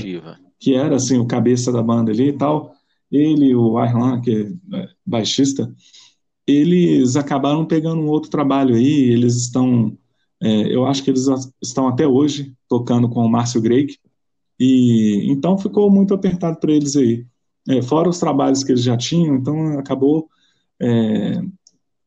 que 0.58 0.74
era 0.74 0.96
assim 0.96 1.18
o 1.18 1.26
cabeça 1.26 1.70
da 1.70 1.82
banda 1.82 2.10
ali 2.10 2.28
e 2.28 2.32
tal, 2.32 2.72
ele 3.10 3.54
o 3.54 3.76
Arlan, 3.76 4.20
que 4.20 4.56
é 4.72 4.88
baixista, 5.06 5.72
eles 6.46 7.16
acabaram 7.16 7.66
pegando 7.66 8.02
um 8.02 8.08
outro 8.08 8.30
trabalho 8.30 8.74
aí, 8.74 9.10
eles 9.10 9.36
estão, 9.36 9.96
é, 10.42 10.74
eu 10.74 10.86
acho 10.86 11.02
que 11.02 11.10
eles 11.10 11.26
estão 11.62 11.88
até 11.88 12.06
hoje 12.06 12.54
tocando 12.68 13.08
com 13.08 13.24
o 13.24 13.30
Márcio 13.30 13.60
Greik, 13.60 13.98
e 14.58 15.26
então 15.30 15.58
ficou 15.58 15.90
muito 15.90 16.14
apertado 16.14 16.58
para 16.60 16.72
eles 16.72 16.96
aí. 16.96 17.26
É, 17.68 17.82
fora 17.82 18.08
os 18.08 18.18
trabalhos 18.18 18.62
que 18.62 18.72
eles 18.72 18.82
já 18.82 18.96
tinham, 18.96 19.36
então 19.36 19.78
acabou 19.78 20.28
é, 20.80 21.42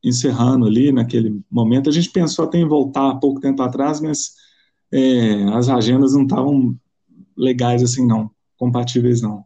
encerrando 0.02 0.66
ali 0.66 0.92
naquele 0.92 1.42
momento. 1.50 1.88
A 1.90 1.92
gente 1.92 2.10
pensou 2.10 2.44
até 2.44 2.58
em 2.58 2.68
voltar 2.68 3.16
pouco 3.16 3.40
tempo 3.40 3.62
atrás, 3.62 4.00
mas 4.00 4.34
é, 4.92 5.44
as 5.52 5.68
agendas 5.68 6.14
não 6.14 6.22
estavam 6.22 6.76
legais 7.36 7.82
assim, 7.82 8.06
não, 8.06 8.30
compatíveis 8.56 9.20
não. 9.20 9.44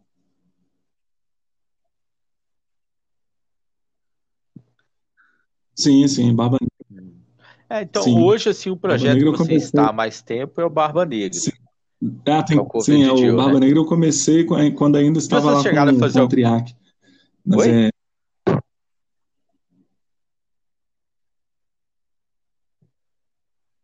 Sim, 5.75 6.07
sim, 6.07 6.35
Barba 6.35 6.57
Negra. 6.89 7.13
É, 7.69 7.81
então, 7.81 8.03
sim. 8.03 8.19
hoje, 8.19 8.49
assim, 8.49 8.69
o 8.69 8.77
projeto 8.77 9.17
que 9.17 9.25
você 9.25 9.37
comecei... 9.43 9.57
está 9.57 9.89
há 9.89 9.93
mais 9.93 10.21
tempo 10.21 10.61
é 10.61 10.65
o 10.65 10.69
Barba 10.69 11.05
Negra. 11.05 11.39
Sim. 11.39 11.51
Ah, 12.27 12.43
tem, 12.43 12.59
é 12.59 12.81
sim, 12.81 13.03
é 13.03 13.11
o 13.11 13.37
Barba 13.37 13.53
né? 13.53 13.65
Negra 13.65 13.79
eu 13.79 13.85
comecei 13.85 14.45
quando 14.45 14.97
ainda 14.97 15.19
estava 15.19 15.51
lá 15.51 15.63
com, 15.63 15.99
fazer 15.99 16.19
com 16.19 16.25
o 16.25 16.29
Triac. 16.29 16.75
Mas 17.45 17.61
Oi? 17.61 17.71
é, 17.71 17.89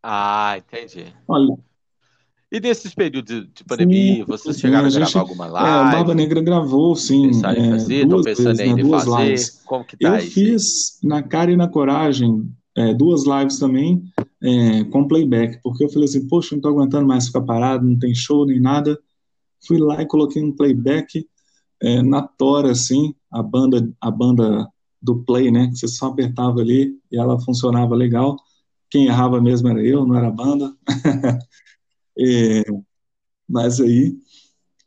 Ah, 0.02 0.56
entendi. 0.58 1.14
Olha, 1.28 1.58
E 2.52 2.60
nesses 2.60 2.96
períodos 2.96 3.48
de 3.54 3.64
pandemia, 3.64 4.26
vocês 4.26 4.56
sim, 4.56 4.62
chegaram 4.62 4.86
a 4.86 4.88
a 4.88 4.90
gente, 4.90 5.12
gravar 5.14 5.20
alguma 5.20 5.46
é, 5.46 5.50
o 5.50 5.54
live? 5.54 5.92
Barba 5.92 6.16
Negra 6.16 6.42
gravou, 6.42 6.96
sim, 6.96 7.28
Pensaram 7.28 7.62
em 7.62 7.68
é, 7.68 7.72
fazer? 7.72 8.04
Estão 8.04 8.22
pensando 8.24 8.46
vezes, 8.46 8.58
né, 8.58 8.66
em 8.66 8.76
duas 8.88 9.04
fazer? 9.04 9.24
lives. 9.24 9.62
Como 9.66 9.86
que 9.86 9.98
Eu 10.00 10.10
tá 10.10 10.18
isso 10.18 10.26
aí? 10.26 10.32
fiz 10.32 11.00
na 11.04 11.22
cara 11.22 11.52
e 11.52 11.56
na 11.56 11.68
coragem 11.68 12.50
é, 12.76 12.94
duas 12.94 13.26
lives 13.26 13.60
também 13.60 14.04
é, 14.42 14.84
com 14.86 15.08
playback, 15.08 15.60
porque 15.62 15.84
eu 15.84 15.90
falei 15.90 16.06
assim, 16.06 16.28
poxa, 16.28 16.56
não 16.56 16.62
tô 16.62 16.70
aguentando 16.70 17.08
mais 17.08 17.28
ficar 17.28 17.42
parado, 17.42 17.86
não 17.86 18.00
tem 18.00 18.16
show 18.16 18.46
nem 18.46 18.60
nada. 18.60 18.98
Fui 19.68 19.78
lá 19.78 20.02
e 20.02 20.08
coloquei 20.08 20.42
um 20.42 20.56
playback 20.56 21.28
é, 21.82 22.02
na 22.02 22.22
tora, 22.22 22.72
assim, 22.72 23.14
a 23.32 23.44
banda, 23.44 23.92
a 24.02 24.10
banda 24.10 24.68
do 25.02 25.24
play, 25.24 25.52
né, 25.52 25.68
que 25.68 25.76
você 25.78 25.88
só 25.88 26.08
apertava 26.08 26.62
ali 26.62 26.96
e 27.12 27.18
ela 27.18 27.40
funcionava 27.40 27.96
legal. 27.96 28.38
Quem 28.90 29.06
errava 29.06 29.40
mesmo 29.40 29.68
era 29.68 29.84
eu, 29.84 30.06
não 30.06 30.16
era 30.16 30.28
a 30.28 30.32
banda. 30.32 30.74
É, 32.18 32.64
mas 33.48 33.80
aí 33.80 34.18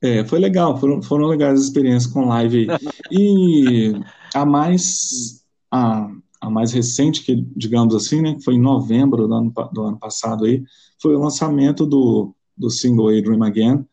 é, 0.01 0.25
foi 0.25 0.39
legal, 0.39 0.79
foram, 0.79 1.03
foram 1.03 1.27
legais 1.27 1.61
as 1.61 1.67
experiências 1.67 2.13
com 2.13 2.27
live 2.27 2.71
aí. 2.71 2.79
E 3.11 3.93
a 4.35 4.47
mais 4.47 5.45
a, 5.71 6.11
a 6.41 6.51
mais 6.51 6.73
recente, 6.73 7.23
que 7.23 7.37
digamos 7.57 7.95
assim, 7.95 8.23
né, 8.23 8.35
que 8.35 8.43
foi 8.43 8.55
em 8.55 8.61
novembro 8.61 9.29
do 9.29 9.35
ano, 9.35 9.53
do 9.73 9.83
ano 9.83 9.99
passado 9.99 10.45
aí, 10.45 10.63
foi 11.01 11.15
o 11.15 11.21
lançamento 11.21 11.87
do, 11.87 12.35
do 12.57 12.71
single 12.71 13.09
aí, 13.09 13.23
Dream 13.23 13.43
Again, 13.43 13.85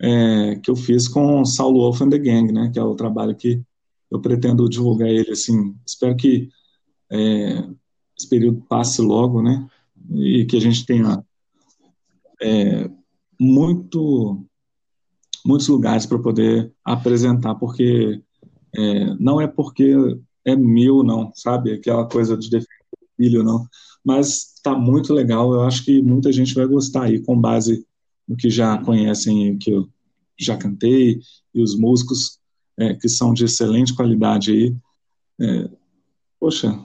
é, 0.00 0.56
que 0.56 0.70
eu 0.70 0.76
fiz 0.76 1.08
com 1.08 1.44
Saulo 1.44 1.80
Wolf 1.80 2.02
and 2.02 2.10
the 2.10 2.18
Gang, 2.18 2.52
né, 2.52 2.70
que 2.72 2.78
é 2.78 2.82
o 2.82 2.96
trabalho 2.96 3.34
que 3.34 3.62
eu 4.10 4.20
pretendo 4.20 4.68
divulgar 4.68 5.08
ele 5.08 5.30
assim. 5.30 5.74
Espero 5.86 6.16
que 6.16 6.48
é, 7.10 7.64
esse 8.18 8.28
período 8.28 8.62
passe 8.68 9.00
logo, 9.02 9.42
né? 9.42 9.68
E 10.14 10.44
que 10.44 10.56
a 10.56 10.60
gente 10.60 10.86
tenha 10.86 11.24
é, 12.40 12.90
muito, 13.40 14.44
muitos 15.44 15.68
lugares 15.68 16.06
para 16.06 16.18
poder 16.18 16.72
apresentar, 16.84 17.54
porque 17.56 18.20
é, 18.74 19.14
não 19.18 19.40
é 19.40 19.46
porque 19.46 19.94
é 20.44 20.54
meu, 20.54 21.02
não, 21.02 21.32
sabe? 21.34 21.72
Aquela 21.72 22.06
coisa 22.08 22.36
de 22.36 22.50
defender 22.50 22.76
filho, 23.16 23.42
não. 23.42 23.66
Mas 24.04 24.54
está 24.54 24.76
muito 24.76 25.12
legal, 25.12 25.52
eu 25.52 25.62
acho 25.62 25.84
que 25.84 26.00
muita 26.00 26.30
gente 26.30 26.54
vai 26.54 26.66
gostar 26.66 27.04
aí, 27.04 27.20
com 27.20 27.40
base 27.40 27.84
no 28.28 28.36
que 28.36 28.50
já 28.50 28.78
conhecem, 28.78 29.56
que 29.58 29.70
eu 29.70 29.88
já 30.38 30.56
cantei, 30.56 31.20
e 31.54 31.62
os 31.62 31.76
músicos 31.76 32.38
é, 32.78 32.94
que 32.94 33.08
são 33.08 33.32
de 33.32 33.44
excelente 33.44 33.94
qualidade 33.94 34.52
aí. 34.52 34.76
É, 35.40 35.70
poxa, 36.38 36.78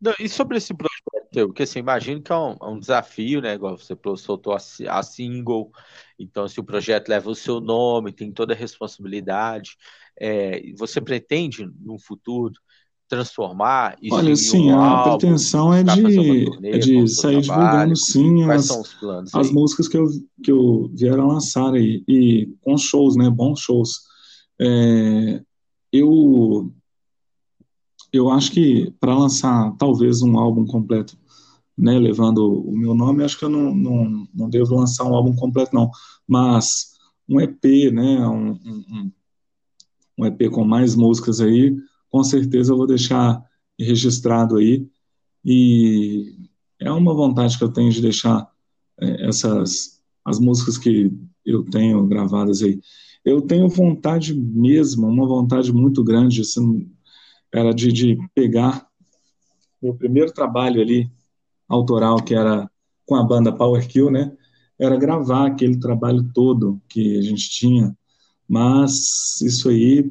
Não, 0.00 0.14
e 0.20 0.28
sobre 0.28 0.58
esse 0.58 0.72
projeto 0.74 1.08
teu, 1.30 1.48
porque 1.48 1.62
assim, 1.62 1.78
imagino 1.78 2.22
que 2.22 2.32
é 2.32 2.36
um, 2.36 2.56
é 2.60 2.66
um 2.66 2.78
desafio, 2.78 3.40
né? 3.40 3.54
Igual 3.54 3.76
você 3.76 3.96
soltou 4.16 4.52
a, 4.52 4.56
a 4.56 5.02
single, 5.02 5.70
então 6.18 6.48
se 6.48 6.58
o 6.58 6.64
projeto 6.64 7.08
leva 7.08 7.30
o 7.30 7.34
seu 7.34 7.60
nome, 7.60 8.12
tem 8.12 8.32
toda 8.32 8.54
a 8.54 8.56
responsabilidade, 8.56 9.76
é, 10.18 10.72
você 10.76 11.00
pretende, 11.00 11.68
no 11.80 11.98
futuro, 11.98 12.54
transformar 13.08 13.96
isso 14.02 14.14
Olha, 14.14 14.36
sim, 14.36 14.70
um 14.70 14.78
a 14.78 14.86
álbum, 14.86 15.18
pretensão 15.18 15.72
é 15.72 15.82
de, 15.82 16.44
turnê 16.44 16.70
é 16.70 16.78
de 16.78 17.08
sair 17.08 17.42
trabalho? 17.42 17.94
divulgando, 17.94 17.96
sim, 17.96 18.50
as, 18.50 19.34
as 19.34 19.50
músicas 19.50 19.88
que 19.88 19.96
eu, 19.96 20.06
que 20.42 20.50
eu 20.50 20.90
vieram 20.94 21.26
lançar 21.28 21.72
aí, 21.72 22.04
e 22.06 22.54
com 22.60 22.76
shows, 22.76 23.16
né, 23.16 23.30
bons 23.30 23.60
shows. 23.60 24.00
É, 24.60 25.40
eu, 25.90 26.70
eu 28.12 28.30
acho 28.30 28.52
que 28.52 28.92
para 28.98 29.16
lançar 29.16 29.74
talvez 29.76 30.22
um 30.22 30.38
álbum 30.38 30.66
completo, 30.66 31.16
né, 31.76 31.98
levando 31.98 32.60
o 32.60 32.76
meu 32.76 32.94
nome, 32.94 33.22
acho 33.22 33.38
que 33.38 33.44
eu 33.44 33.48
não, 33.48 33.74
não, 33.74 34.28
não 34.34 34.50
devo 34.50 34.74
lançar 34.74 35.04
um 35.04 35.14
álbum 35.14 35.34
completo, 35.34 35.74
não, 35.74 35.90
mas 36.26 36.94
um 37.28 37.40
EP, 37.40 37.92
né, 37.92 38.26
um, 38.26 38.52
um, 38.52 39.12
um 40.18 40.26
EP 40.26 40.50
com 40.50 40.64
mais 40.64 40.96
músicas 40.96 41.40
aí, 41.40 41.76
com 42.10 42.24
certeza 42.24 42.72
eu 42.72 42.76
vou 42.76 42.86
deixar 42.86 43.42
registrado 43.78 44.56
aí, 44.56 44.88
e 45.44 46.34
é 46.80 46.90
uma 46.90 47.14
vontade 47.14 47.56
que 47.56 47.64
eu 47.64 47.72
tenho 47.72 47.90
de 47.90 48.00
deixar 48.00 48.50
é, 49.00 49.28
essas, 49.28 50.00
as 50.24 50.38
músicas 50.40 50.78
que 50.78 51.12
eu 51.44 51.64
tenho 51.64 52.06
gravadas 52.06 52.62
aí. 52.62 52.80
Eu 53.24 53.42
tenho 53.42 53.68
vontade 53.68 54.34
mesmo, 54.34 55.06
uma 55.06 55.26
vontade 55.26 55.72
muito 55.72 56.02
grande, 56.02 56.40
assim, 56.40 56.90
era 57.52 57.72
de, 57.72 57.92
de 57.92 58.18
pegar 58.34 58.88
meu 59.80 59.94
primeiro 59.94 60.32
trabalho 60.32 60.80
ali, 60.80 61.10
autoral, 61.68 62.22
que 62.22 62.34
era 62.34 62.70
com 63.06 63.14
a 63.14 63.22
banda 63.22 63.52
Power 63.52 63.86
Kill, 63.86 64.10
né? 64.10 64.36
Era 64.78 64.96
gravar 64.96 65.46
aquele 65.46 65.78
trabalho 65.78 66.30
todo 66.32 66.80
que 66.88 67.18
a 67.18 67.22
gente 67.22 67.48
tinha. 67.50 67.96
Mas 68.48 69.40
isso 69.40 69.68
aí, 69.68 70.10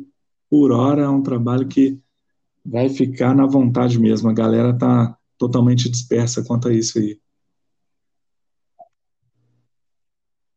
por 0.50 0.72
hora, 0.72 1.04
é 1.04 1.10
um 1.10 1.22
trabalho 1.22 1.68
que 1.68 2.00
vai 2.66 2.90
ficar 2.90 3.36
na 3.36 3.46
vontade 3.46 4.00
mesmo. 4.00 4.30
A 4.30 4.34
galera 4.34 4.78
tá 4.78 5.18
totalmente 5.38 5.90
dispersa 5.90 6.44
quanto 6.44 6.68
a 6.68 6.74
isso 6.74 7.00
aí. 7.00 7.20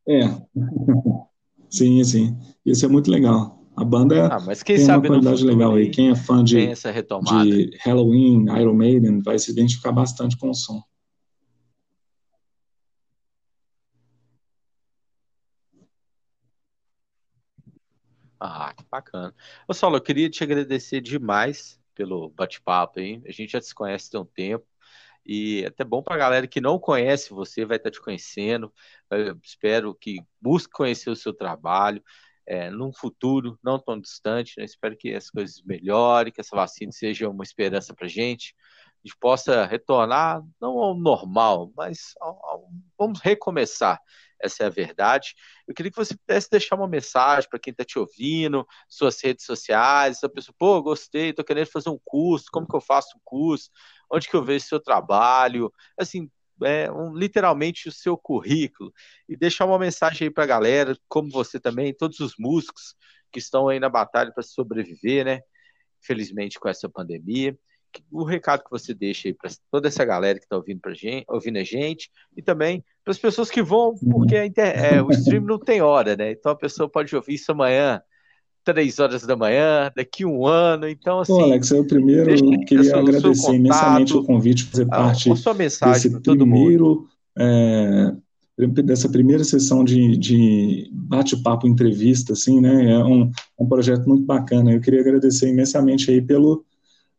É, 0.08 0.20
sim, 1.70 2.02
sim. 2.04 2.36
Isso 2.64 2.84
é 2.84 2.88
muito 2.88 3.10
legal. 3.10 3.59
A 3.80 3.84
banda 3.84 4.26
Ah, 4.26 4.40
mas 4.40 4.62
quem 4.62 4.76
tem 4.76 4.84
uma 4.84 4.92
sabe 4.92 5.08
no 5.08 5.14
qualidade 5.14 5.42
legal 5.42 5.74
aí. 5.74 5.88
Quem 5.88 6.10
é 6.10 6.14
fã 6.14 6.44
de, 6.44 6.66
de 6.66 7.78
Halloween, 7.78 8.44
Iron 8.60 8.74
Maiden, 8.74 9.22
vai 9.22 9.38
se 9.38 9.50
identificar 9.50 9.90
bastante 9.90 10.36
com 10.36 10.50
o 10.50 10.54
som. 10.54 10.82
Ah, 18.38 18.74
que 18.76 18.84
bacana. 18.90 19.34
Ô, 19.66 19.72
Saulo, 19.72 19.96
eu 19.96 20.02
queria 20.02 20.28
te 20.28 20.44
agradecer 20.44 21.00
demais 21.00 21.80
pelo 21.94 22.28
bate-papo 22.28 23.00
aí. 23.00 23.22
A 23.26 23.32
gente 23.32 23.52
já 23.52 23.62
se 23.62 23.74
conhece 23.74 24.10
tem 24.10 24.20
um 24.20 24.26
tempo. 24.26 24.66
E 25.24 25.62
é 25.64 25.68
até 25.68 25.84
bom 25.84 26.02
para 26.02 26.16
a 26.16 26.18
galera 26.18 26.46
que 26.46 26.60
não 26.60 26.78
conhece 26.78 27.30
você, 27.30 27.64
vai 27.64 27.78
estar 27.78 27.90
te 27.90 28.00
conhecendo. 28.00 28.70
Eu 29.10 29.38
espero 29.42 29.94
que 29.94 30.20
busque 30.38 30.70
conhecer 30.70 31.08
o 31.08 31.16
seu 31.16 31.32
trabalho 31.32 32.02
é, 32.50 32.68
num 32.68 32.92
futuro 32.92 33.56
não 33.62 33.78
tão 33.78 34.00
distante. 34.00 34.54
Né? 34.58 34.64
Espero 34.64 34.96
que 34.96 35.14
as 35.14 35.30
coisas 35.30 35.62
melhorem, 35.62 36.32
que 36.32 36.40
essa 36.40 36.56
vacina 36.56 36.90
seja 36.90 37.28
uma 37.28 37.44
esperança 37.44 37.94
para 37.94 38.06
a 38.06 38.08
gente. 38.08 38.56
A 38.58 39.06
gente 39.06 39.16
possa 39.20 39.64
retornar, 39.64 40.42
não 40.60 40.76
ao 40.78 40.94
normal, 40.94 41.72
mas 41.76 42.12
ao, 42.20 42.44
ao, 42.44 42.68
vamos 42.98 43.20
recomeçar. 43.20 44.00
Essa 44.42 44.64
é 44.64 44.66
a 44.66 44.70
verdade. 44.70 45.34
Eu 45.68 45.74
queria 45.74 45.92
que 45.92 45.96
você 45.96 46.16
pudesse 46.16 46.50
deixar 46.50 46.74
uma 46.74 46.88
mensagem 46.88 47.48
para 47.48 47.58
quem 47.58 47.70
está 47.70 47.84
te 47.84 47.98
ouvindo, 48.00 48.66
suas 48.88 49.22
redes 49.22 49.44
sociais, 49.44 50.24
a 50.24 50.28
pessoa, 50.28 50.54
pô, 50.58 50.82
gostei, 50.82 51.30
estou 51.30 51.44
querendo 51.44 51.66
fazer 51.66 51.90
um 51.90 52.00
curso, 52.04 52.46
como 52.50 52.66
que 52.66 52.74
eu 52.74 52.80
faço 52.80 53.16
o 53.16 53.20
curso? 53.22 53.70
onde 54.10 54.28
que 54.28 54.34
eu 54.34 54.44
vejo 54.44 54.66
seu 54.66 54.80
trabalho, 54.80 55.72
assim, 55.96 56.28
é, 56.62 56.90
um, 56.90 57.14
literalmente 57.14 57.88
o 57.88 57.92
seu 57.92 58.16
currículo 58.16 58.92
e 59.28 59.36
deixar 59.36 59.66
uma 59.66 59.78
mensagem 59.78 60.26
aí 60.26 60.30
para 60.30 60.44
a 60.44 60.46
galera, 60.46 60.96
como 61.08 61.30
você 61.30 61.58
também, 61.58 61.94
todos 61.94 62.20
os 62.20 62.34
músicos 62.38 62.94
que 63.32 63.38
estão 63.38 63.68
aí 63.68 63.78
na 63.78 63.88
batalha 63.88 64.32
para 64.32 64.42
sobreviver, 64.42 65.24
né? 65.24 65.40
Felizmente 66.00 66.58
com 66.58 66.68
essa 66.68 66.88
pandemia. 66.88 67.56
O 68.10 68.22
recado 68.22 68.62
que 68.62 68.70
você 68.70 68.94
deixa 68.94 69.28
aí 69.28 69.34
para 69.34 69.50
toda 69.70 69.88
essa 69.88 70.04
galera 70.04 70.38
que 70.38 70.44
está 70.44 70.56
ouvindo, 70.56 70.80
gente, 70.94 71.24
ouvindo 71.28 71.58
a 71.58 71.64
gente 71.64 72.10
e 72.36 72.42
também 72.42 72.84
para 73.04 73.10
as 73.10 73.18
pessoas 73.18 73.50
que 73.50 73.62
vão, 73.62 73.94
porque 73.96 74.44
inter... 74.44 74.78
é, 74.78 75.02
o 75.02 75.10
stream 75.10 75.42
não 75.42 75.58
tem 75.58 75.82
hora, 75.82 76.16
né? 76.16 76.30
Então 76.30 76.52
a 76.52 76.56
pessoa 76.56 76.88
pode 76.88 77.14
ouvir 77.14 77.34
isso 77.34 77.50
amanhã, 77.50 78.00
três 78.64 78.98
horas 78.98 79.22
da 79.22 79.36
manhã, 79.36 79.90
daqui 79.94 80.24
um 80.24 80.46
ano. 80.46 80.88
Então, 80.88 81.20
assim. 81.20 81.32
Pô, 81.32 81.40
Alex, 81.40 81.70
eu 81.70 81.84
primeiro 81.84 82.34
queria 82.66 82.96
agradecer 82.96 83.54
imensamente 83.54 84.16
o 84.16 84.24
convite 84.24 84.64
fazer 84.64 84.86
parte 84.86 85.34
sua 85.36 85.54
mensagem 85.54 86.10
desse 86.10 86.20
primeiro. 86.20 87.06
É, 87.38 88.12
dessa 88.84 89.08
primeira 89.08 89.42
sessão 89.42 89.82
de, 89.82 90.16
de 90.18 90.90
bate-papo 90.92 91.66
entrevista, 91.66 92.34
assim, 92.34 92.60
né? 92.60 92.92
É 92.92 93.04
um, 93.04 93.30
um 93.58 93.66
projeto 93.66 94.06
muito 94.06 94.24
bacana. 94.24 94.72
Eu 94.72 94.80
queria 94.80 95.00
agradecer 95.00 95.48
imensamente 95.48 96.10
aí 96.10 96.20
pelo, 96.20 96.64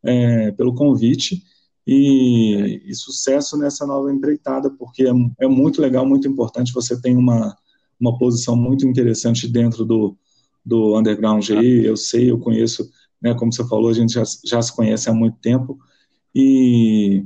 é, 0.03 0.51
pelo 0.51 0.75
convite 0.75 1.41
e, 1.85 2.83
e, 2.85 2.93
sucesso 2.93 3.57
nessa 3.57 3.87
nova 3.87 4.11
empreitada, 4.11 4.69
porque 4.69 5.03
é, 5.03 5.11
é 5.39 5.47
muito 5.47 5.81
legal, 5.81 6.05
muito 6.05 6.27
importante. 6.27 6.73
Você 6.73 6.99
tem 7.01 7.17
uma, 7.17 7.55
uma 7.99 8.17
posição 8.17 8.55
muito 8.55 8.85
interessante 8.85 9.47
dentro 9.47 9.83
do, 9.83 10.15
do 10.63 10.97
underground 10.97 11.49
aí, 11.51 11.85
eu 11.85 11.97
sei, 11.97 12.29
eu 12.31 12.39
conheço, 12.39 12.89
né, 13.21 13.33
como 13.33 13.51
você 13.51 13.67
falou, 13.67 13.89
a 13.89 13.93
gente 13.93 14.13
já, 14.13 14.23
já 14.45 14.61
se 14.61 14.75
conhece 14.75 15.09
há 15.09 15.13
muito 15.13 15.37
tempo, 15.39 15.79
e 16.33 17.25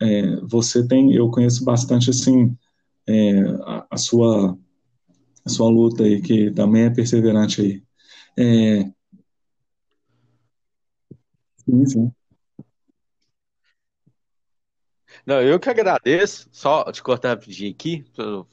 é, 0.00 0.36
você 0.42 0.86
tem, 0.86 1.14
eu 1.14 1.30
conheço 1.30 1.64
bastante, 1.64 2.10
assim, 2.10 2.56
é, 3.06 3.40
a, 3.64 3.86
a, 3.90 3.96
sua, 3.96 4.58
a 5.44 5.48
sua 5.48 5.68
luta 5.68 6.04
aí, 6.04 6.20
que 6.20 6.50
também 6.52 6.84
é 6.84 6.90
perseverante 6.90 7.60
aí. 7.60 7.82
É... 8.38 8.90
Sim, 11.64 11.86
sim. 11.86 12.12
Não, 15.26 15.42
eu 15.42 15.60
que 15.60 15.68
agradeço, 15.68 16.48
só 16.50 16.90
te 16.90 17.02
cortar 17.02 17.30
rapidinho 17.30 17.70
aqui, 17.70 18.04
eu 18.16 18.46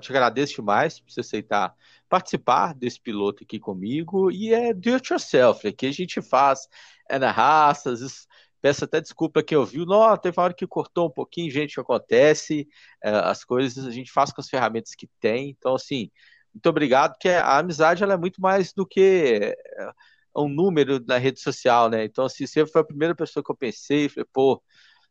te 0.00 0.12
agradeço 0.12 0.54
demais 0.56 1.00
por 1.00 1.10
você 1.10 1.20
aceitar 1.20 1.74
participar 2.08 2.74
desse 2.74 3.00
piloto 3.00 3.44
aqui 3.44 3.58
comigo 3.58 4.30
e 4.30 4.52
é 4.52 4.72
do 4.72 4.94
it 4.94 5.12
yourself, 5.12 5.66
aqui 5.66 5.86
a 5.86 5.92
gente 5.92 6.22
faz, 6.22 6.68
é 7.08 7.18
na 7.18 7.30
raça, 7.30 7.90
às 7.90 8.00
vezes 8.00 8.26
peço 8.60 8.84
até 8.84 9.00
desculpa 9.00 9.42
quem 9.42 9.56
ouviu, 9.56 9.84
não, 9.86 10.16
teve 10.16 10.38
uma 10.38 10.44
hora 10.44 10.54
que 10.54 10.66
cortou 10.66 11.06
um 11.06 11.10
pouquinho, 11.10 11.50
gente, 11.50 11.78
acontece, 11.78 12.66
é, 13.02 13.10
as 13.10 13.44
coisas 13.44 13.86
a 13.86 13.90
gente 13.90 14.10
faz 14.10 14.32
com 14.32 14.40
as 14.40 14.48
ferramentas 14.48 14.94
que 14.94 15.08
tem, 15.20 15.50
então 15.50 15.74
assim, 15.74 16.10
muito 16.52 16.68
obrigado, 16.68 17.12
porque 17.12 17.28
a 17.28 17.58
amizade 17.58 18.02
ela 18.02 18.14
é 18.14 18.16
muito 18.16 18.40
mais 18.40 18.72
do 18.72 18.86
que 18.86 19.54
é, 19.78 19.90
um 20.36 20.48
número 20.48 21.02
na 21.06 21.18
rede 21.18 21.40
social, 21.40 21.88
né, 21.88 22.04
então 22.04 22.24
assim, 22.24 22.46
você 22.46 22.66
foi 22.66 22.80
a 22.80 22.84
primeira 22.84 23.14
pessoa 23.14 23.42
que 23.44 23.50
eu 23.50 23.56
pensei, 23.56 24.08
falei, 24.08 24.26
pô, 24.32 24.62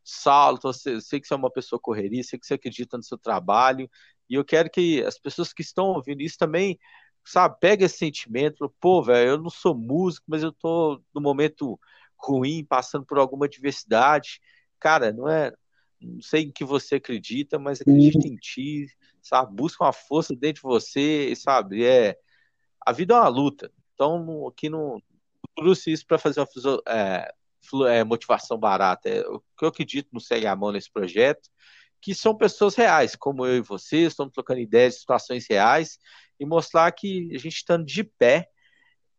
Saulo, 0.08 0.58
então, 0.58 0.72
sei, 0.72 1.00
sei 1.00 1.20
que 1.20 1.26
você 1.26 1.34
é 1.34 1.36
uma 1.36 1.50
pessoa 1.50 1.80
correria, 1.80 2.22
sei 2.22 2.38
que 2.38 2.46
você 2.46 2.54
acredita 2.54 2.96
no 2.96 3.02
seu 3.02 3.18
trabalho, 3.18 3.90
e 4.30 4.34
eu 4.34 4.44
quero 4.44 4.70
que 4.70 5.02
as 5.02 5.18
pessoas 5.18 5.52
que 5.52 5.62
estão 5.62 5.86
ouvindo 5.86 6.22
isso 6.22 6.38
também, 6.38 6.78
sabe, 7.24 7.56
pegue 7.60 7.84
esse 7.84 7.98
sentimento, 7.98 8.72
pô, 8.80 9.02
velho, 9.02 9.30
eu 9.30 9.38
não 9.38 9.50
sou 9.50 9.74
músico, 9.74 10.24
mas 10.28 10.44
eu 10.44 10.52
tô 10.52 11.02
no 11.12 11.20
momento 11.20 11.78
ruim, 12.16 12.64
passando 12.64 13.04
por 13.04 13.18
alguma 13.18 13.46
adversidade. 13.46 14.40
Cara, 14.78 15.12
não 15.12 15.28
é, 15.28 15.52
não 16.00 16.22
sei 16.22 16.44
em 16.44 16.52
que 16.52 16.64
você 16.64 16.94
acredita, 16.96 17.58
mas 17.58 17.80
acredita 17.80 18.28
em 18.28 18.36
ti, 18.36 18.86
sabe? 19.20 19.56
Busca 19.56 19.84
uma 19.84 19.92
força 19.92 20.36
dentro 20.36 20.62
de 20.62 20.68
você, 20.68 21.34
sabe? 21.34 21.84
É, 21.84 22.16
a 22.80 22.92
vida 22.92 23.14
é 23.14 23.18
uma 23.18 23.28
luta. 23.28 23.72
Então, 23.94 24.46
aqui 24.46 24.68
não 24.68 25.02
trouxe 25.56 25.90
isso 25.90 26.06
para 26.06 26.18
fazer 26.18 26.40
uma 26.40 26.82
é, 26.88 27.34
é, 27.88 28.04
motivação 28.04 28.58
barata. 28.58 29.08
É, 29.08 29.20
o 29.26 29.40
que 29.40 29.64
eu 29.64 29.68
acredito 29.68 30.08
não 30.12 30.20
segue 30.20 30.46
a 30.46 30.56
mão 30.56 30.72
nesse 30.72 30.90
projeto 30.90 31.48
que 32.00 32.14
são 32.14 32.36
pessoas 32.36 32.74
reais, 32.74 33.16
como 33.16 33.44
eu 33.44 33.56
e 33.56 33.60
você, 33.60 34.02
estamos 34.02 34.32
trocando 34.32 34.60
ideias 34.60 34.94
de 34.94 35.00
situações 35.00 35.46
reais 35.48 35.98
e 36.38 36.46
mostrar 36.46 36.92
que 36.92 37.28
a 37.34 37.38
gente 37.38 37.56
estando 37.56 37.84
de 37.84 38.04
pé, 38.04 38.48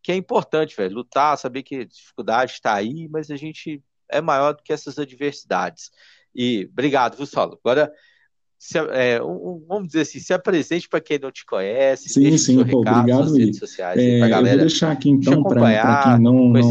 que 0.02 0.12
é 0.12 0.14
importante, 0.14 0.74
velho, 0.74 0.94
lutar, 0.94 1.36
saber 1.36 1.62
que 1.62 1.76
a 1.76 1.84
dificuldade 1.84 2.52
está 2.52 2.74
aí, 2.74 3.08
mas 3.08 3.30
a 3.30 3.36
gente 3.36 3.82
é 4.08 4.20
maior 4.20 4.54
do 4.54 4.62
que 4.62 4.72
essas 4.72 4.98
adversidades. 4.98 5.90
E 6.34 6.66
obrigado, 6.72 7.16
viu, 7.16 7.26
Solo? 7.26 7.60
Agora, 7.62 7.92
se, 8.58 8.76
é, 8.76 9.22
um, 9.22 9.64
vamos 9.68 9.88
dizer 9.88 10.00
assim, 10.00 10.18
se 10.18 10.32
apresente 10.32 10.88
para 10.88 11.00
quem 11.00 11.18
não 11.18 11.30
te 11.30 11.46
conhece. 11.46 12.08
Sim, 12.08 12.36
sim, 12.36 12.64
pô, 12.64 12.80
recado, 12.80 12.98
obrigado. 12.98 13.34
Redes 13.34 13.58
sociais, 13.58 13.98
é, 13.98 14.20
eu 14.20 14.44
vou 14.44 14.58
deixar 14.58 14.90
aqui 14.90 15.08
então 15.10 15.42
para 15.44 16.02
quem 16.02 16.22
não, 16.22 16.48
não 16.48 16.48
me 16.50 16.62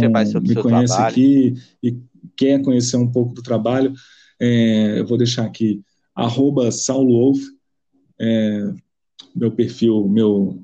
conhece 0.56 0.94
trabalho. 0.94 1.08
aqui 1.08 1.56
e 1.82 1.98
quer 2.36 2.62
conhecer 2.62 2.98
um 2.98 3.10
pouco 3.10 3.34
do 3.34 3.42
trabalho, 3.42 3.94
é, 4.40 5.00
eu 5.00 5.08
vou 5.08 5.18
deixar 5.18 5.46
aqui 5.46 5.82
arroba 6.14 6.72
saulowolf, 6.72 7.40
é, 8.20 8.74
meu 9.34 9.52
perfil, 9.52 10.08
meu 10.10 10.62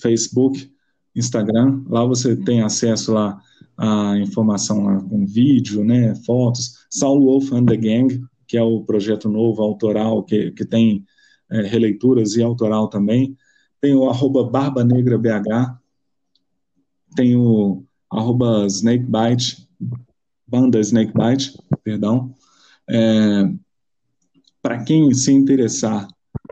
Facebook, 0.00 0.70
Instagram, 1.16 1.82
lá 1.88 2.04
você 2.04 2.36
tem 2.36 2.62
acesso 2.62 3.12
lá 3.12 3.40
à 3.76 4.16
informação 4.18 4.84
lá 4.84 5.00
com 5.00 5.26
vídeo, 5.26 5.84
né, 5.84 6.14
fotos, 6.24 6.86
Saulo 6.88 7.24
Wolf 7.24 7.52
and 7.52 7.66
the 7.66 7.76
Gang, 7.76 8.22
que 8.48 8.56
é 8.56 8.62
o 8.62 8.82
projeto 8.82 9.28
novo, 9.28 9.62
autoral, 9.62 10.24
que, 10.24 10.50
que 10.52 10.64
tem 10.64 11.04
é, 11.50 11.60
releituras 11.62 12.34
e 12.34 12.42
autoral 12.42 12.88
também, 12.88 13.36
tem 13.80 13.94
o 13.94 14.08
arroba 14.08 14.42
Barba 14.42 14.82
Negra 14.82 15.18
BH, 15.18 15.78
tem 17.14 17.36
o 17.36 17.84
arroba 18.10 18.66
Snakebite, 18.66 19.68
banda 20.46 20.80
Snakebite, 20.80 21.58
perdão, 21.84 22.34
é, 22.88 23.52
para 24.62 24.82
quem 24.82 25.12
se 25.12 25.30
interessar 25.30 26.08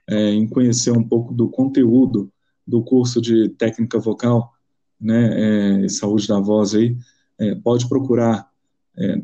é, 0.06 0.30
em 0.30 0.46
conhecer 0.46 0.90
um 0.90 1.02
pouco 1.02 1.32
do 1.32 1.48
conteúdo 1.48 2.30
do 2.66 2.82
curso 2.82 3.20
de 3.20 3.48
técnica 3.50 3.98
vocal, 3.98 4.52
né, 5.00 5.84
é, 5.84 5.88
saúde 5.88 6.28
da 6.28 6.38
voz 6.38 6.74
aí, 6.74 6.96
é, 7.38 7.54
pode 7.54 7.88
procurar 7.88 8.50
é, 8.98 9.22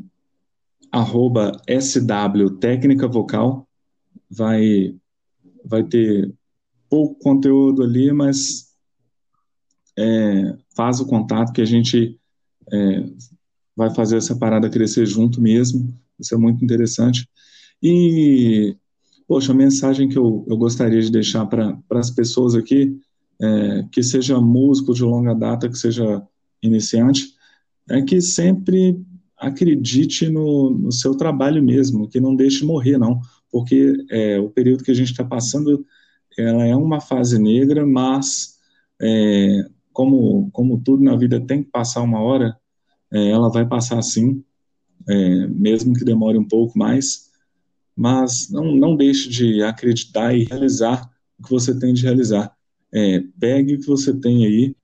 arroba 0.93 1.51
SW 1.67 2.57
Técnica 2.59 3.07
Vocal, 3.07 3.67
vai, 4.29 4.95
vai 5.65 5.83
ter 5.83 6.33
pouco 6.89 7.19
conteúdo 7.19 7.83
ali, 7.83 8.11
mas 8.11 8.73
é, 9.97 10.55
faz 10.75 10.99
o 10.99 11.05
contato 11.05 11.51
que 11.51 11.61
a 11.61 11.65
gente 11.65 12.19
é, 12.71 13.05
vai 13.75 13.93
fazer 13.93 14.17
essa 14.17 14.35
parada 14.35 14.69
crescer 14.69 15.05
junto 15.05 15.41
mesmo, 15.41 15.93
isso 16.19 16.33
é 16.33 16.37
muito 16.37 16.63
interessante. 16.63 17.27
E 17.81 18.77
Poxa, 19.27 19.51
a 19.51 19.55
mensagem 19.55 20.09
que 20.09 20.17
eu, 20.17 20.45
eu 20.47 20.57
gostaria 20.57 21.01
de 21.01 21.11
deixar 21.11 21.45
para 21.45 21.75
as 21.91 22.11
pessoas 22.11 22.55
aqui, 22.55 22.99
é, 23.41 23.83
que 23.91 24.03
seja 24.03 24.39
músico 24.39 24.93
de 24.93 25.03
longa 25.03 25.33
data, 25.33 25.69
que 25.69 25.77
seja 25.77 26.21
iniciante, 26.61 27.33
é 27.89 28.01
que 28.01 28.21
sempre 28.21 28.99
acredite 29.43 30.29
no, 30.29 30.69
no 30.69 30.91
seu 30.91 31.15
trabalho 31.15 31.61
mesmo, 31.61 32.07
que 32.07 32.19
não 32.19 32.35
deixe 32.35 32.65
morrer, 32.65 32.97
não, 32.97 33.19
porque 33.51 33.93
é, 34.09 34.39
o 34.39 34.49
período 34.49 34.83
que 34.83 34.91
a 34.91 34.93
gente 34.93 35.11
está 35.11 35.23
passando, 35.23 35.85
ela 36.37 36.65
é 36.65 36.75
uma 36.75 37.01
fase 37.01 37.37
negra, 37.37 37.85
mas 37.85 38.57
é, 39.01 39.65
como, 39.91 40.49
como 40.51 40.81
tudo 40.81 41.03
na 41.03 41.15
vida 41.15 41.39
tem 41.41 41.61
que 41.61 41.69
passar 41.69 42.01
uma 42.01 42.21
hora, 42.21 42.57
é, 43.11 43.29
ela 43.29 43.49
vai 43.49 43.67
passar 43.67 44.01
sim, 44.01 44.43
é, 45.07 45.47
mesmo 45.47 45.93
que 45.93 46.05
demore 46.05 46.37
um 46.37 46.47
pouco 46.47 46.77
mais, 46.77 47.29
mas 47.95 48.49
não, 48.49 48.73
não 48.75 48.95
deixe 48.95 49.29
de 49.29 49.61
acreditar 49.61 50.33
e 50.33 50.45
realizar 50.45 51.07
o 51.37 51.43
que 51.43 51.49
você 51.49 51.77
tem 51.77 51.93
de 51.93 52.03
realizar. 52.03 52.51
É, 52.91 53.21
pegue 53.39 53.75
o 53.75 53.79
que 53.79 53.87
você 53.87 54.13
tem 54.13 54.45
aí, 54.45 54.75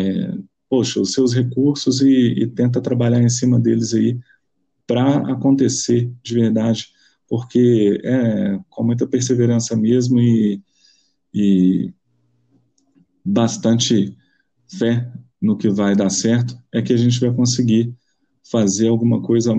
é, 0.00 0.38
poxa, 0.68 1.00
os 1.00 1.12
seus 1.12 1.32
recursos 1.34 2.00
e, 2.00 2.34
e 2.38 2.46
tenta 2.46 2.80
trabalhar 2.80 3.22
em 3.22 3.28
cima 3.28 3.58
deles 3.58 3.94
aí 3.94 4.18
para 4.86 5.32
acontecer 5.32 6.12
de 6.22 6.34
verdade, 6.34 6.88
porque 7.28 8.00
é 8.04 8.58
com 8.68 8.84
muita 8.84 9.06
perseverança 9.06 9.76
mesmo 9.76 10.20
e, 10.20 10.62
e 11.34 11.92
bastante 13.24 14.16
fé 14.78 15.10
no 15.40 15.56
que 15.56 15.68
vai 15.68 15.94
dar 15.94 16.10
certo, 16.10 16.56
é 16.72 16.80
que 16.80 16.92
a 16.92 16.96
gente 16.96 17.18
vai 17.20 17.32
conseguir 17.32 17.92
fazer 18.50 18.88
alguma 18.88 19.20
coisa 19.20 19.52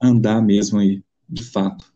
andar 0.00 0.42
mesmo 0.42 0.78
aí, 0.78 1.02
de 1.28 1.44
fato. 1.44 1.91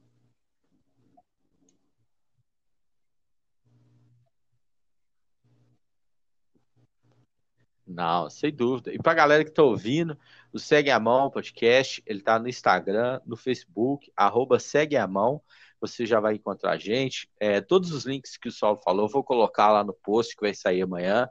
Não, 7.96 8.28
sem 8.28 8.54
dúvida. 8.54 8.92
E 8.92 8.98
para 8.98 9.12
a 9.12 9.14
galera 9.14 9.42
que 9.42 9.48
está 9.48 9.62
ouvindo, 9.62 10.18
o 10.52 10.58
Segue 10.58 10.90
a 10.90 11.00
Mão 11.00 11.30
podcast, 11.30 12.02
ele 12.04 12.18
está 12.18 12.38
no 12.38 12.46
Instagram, 12.46 13.22
no 13.24 13.38
Facebook, 13.38 14.12
arroba 14.14 14.58
Segue 14.58 14.98
a 14.98 15.06
Mão. 15.06 15.40
você 15.80 16.04
já 16.04 16.20
vai 16.20 16.34
encontrar 16.34 16.72
a 16.72 16.76
gente. 16.76 17.26
É, 17.40 17.58
todos 17.58 17.92
os 17.92 18.04
links 18.04 18.36
que 18.36 18.48
o 18.48 18.52
Saulo 18.52 18.78
falou, 18.84 19.08
vou 19.08 19.24
colocar 19.24 19.72
lá 19.72 19.82
no 19.82 19.94
post 19.94 20.36
que 20.36 20.42
vai 20.42 20.52
sair 20.52 20.82
amanhã. 20.82 21.26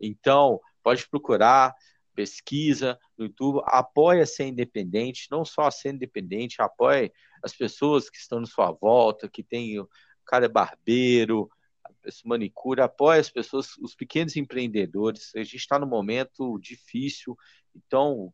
Então, 0.00 0.58
pode 0.82 1.06
procurar, 1.06 1.74
pesquisa 2.14 2.98
no 3.18 3.26
YouTube, 3.26 3.60
apoia 3.66 4.24
ser 4.24 4.46
independente, 4.46 5.28
não 5.30 5.44
só 5.44 5.70
ser 5.70 5.92
independente, 5.92 6.62
apoie 6.62 7.12
as 7.42 7.54
pessoas 7.54 8.08
que 8.08 8.16
estão 8.16 8.40
na 8.40 8.46
sua 8.46 8.72
volta, 8.72 9.28
que 9.28 9.42
tem 9.42 9.78
o 9.78 9.86
cara 10.24 10.46
é 10.46 10.48
barbeiro, 10.48 11.50
esse 12.06 12.26
manicure, 12.26 12.80
apoia 12.80 13.20
as 13.20 13.30
pessoas, 13.30 13.76
os 13.78 13.94
pequenos 13.94 14.36
empreendedores. 14.36 15.32
A 15.34 15.38
gente 15.38 15.56
está 15.56 15.78
num 15.78 15.86
momento 15.86 16.58
difícil, 16.58 17.36
então, 17.76 18.32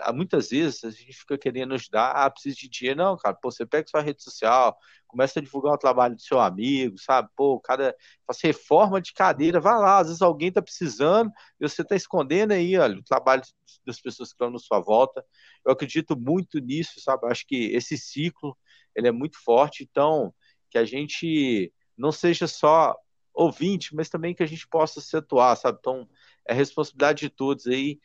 há, 0.00 0.12
muitas 0.12 0.50
vezes 0.50 0.84
a 0.84 0.90
gente 0.90 1.12
fica 1.14 1.36
querendo 1.36 1.74
ajudar, 1.74 2.12
ah, 2.12 2.30
preciso 2.30 2.56
de 2.56 2.68
dinheiro. 2.68 2.98
Não, 2.98 3.16
cara, 3.16 3.34
pô, 3.34 3.50
você 3.50 3.66
pega 3.66 3.88
sua 3.88 4.00
rede 4.00 4.22
social, 4.22 4.78
começa 5.08 5.40
a 5.40 5.42
divulgar 5.42 5.74
o 5.74 5.78
trabalho 5.78 6.14
do 6.14 6.22
seu 6.22 6.38
amigo, 6.40 6.96
sabe? 6.98 7.28
Pô, 7.36 7.58
cada 7.60 7.94
faz 8.26 8.40
reforma 8.42 9.00
de 9.00 9.12
cadeira, 9.12 9.60
vai 9.60 9.74
lá, 9.74 9.98
às 9.98 10.06
vezes 10.08 10.22
alguém 10.22 10.48
está 10.48 10.62
precisando 10.62 11.30
e 11.60 11.68
você 11.68 11.82
está 11.82 11.96
escondendo 11.96 12.52
aí, 12.52 12.76
olha, 12.76 12.98
o 12.98 13.02
trabalho 13.02 13.42
das 13.86 14.00
pessoas 14.00 14.28
que 14.30 14.34
estão 14.34 14.50
na 14.50 14.58
sua 14.58 14.80
volta. 14.80 15.24
Eu 15.64 15.72
acredito 15.72 16.16
muito 16.16 16.58
nisso, 16.58 17.00
sabe? 17.00 17.26
Acho 17.26 17.46
que 17.46 17.74
esse 17.74 17.98
ciclo, 17.98 18.56
ele 18.94 19.08
é 19.08 19.12
muito 19.12 19.42
forte, 19.42 19.82
então, 19.82 20.32
que 20.70 20.78
a 20.78 20.84
gente 20.84 21.72
não 21.96 22.12
seja 22.12 22.46
só 22.46 22.94
ouvinte, 23.34 23.94
mas 23.94 24.08
também 24.08 24.34
que 24.34 24.42
a 24.42 24.46
gente 24.46 24.66
possa 24.68 25.00
se 25.00 25.16
atuar, 25.16 25.56
sabe? 25.56 25.78
Então, 25.80 26.08
é 26.46 26.54
responsabilidade 26.54 27.22
de 27.22 27.30
todos 27.30 27.66
aí 27.66 27.98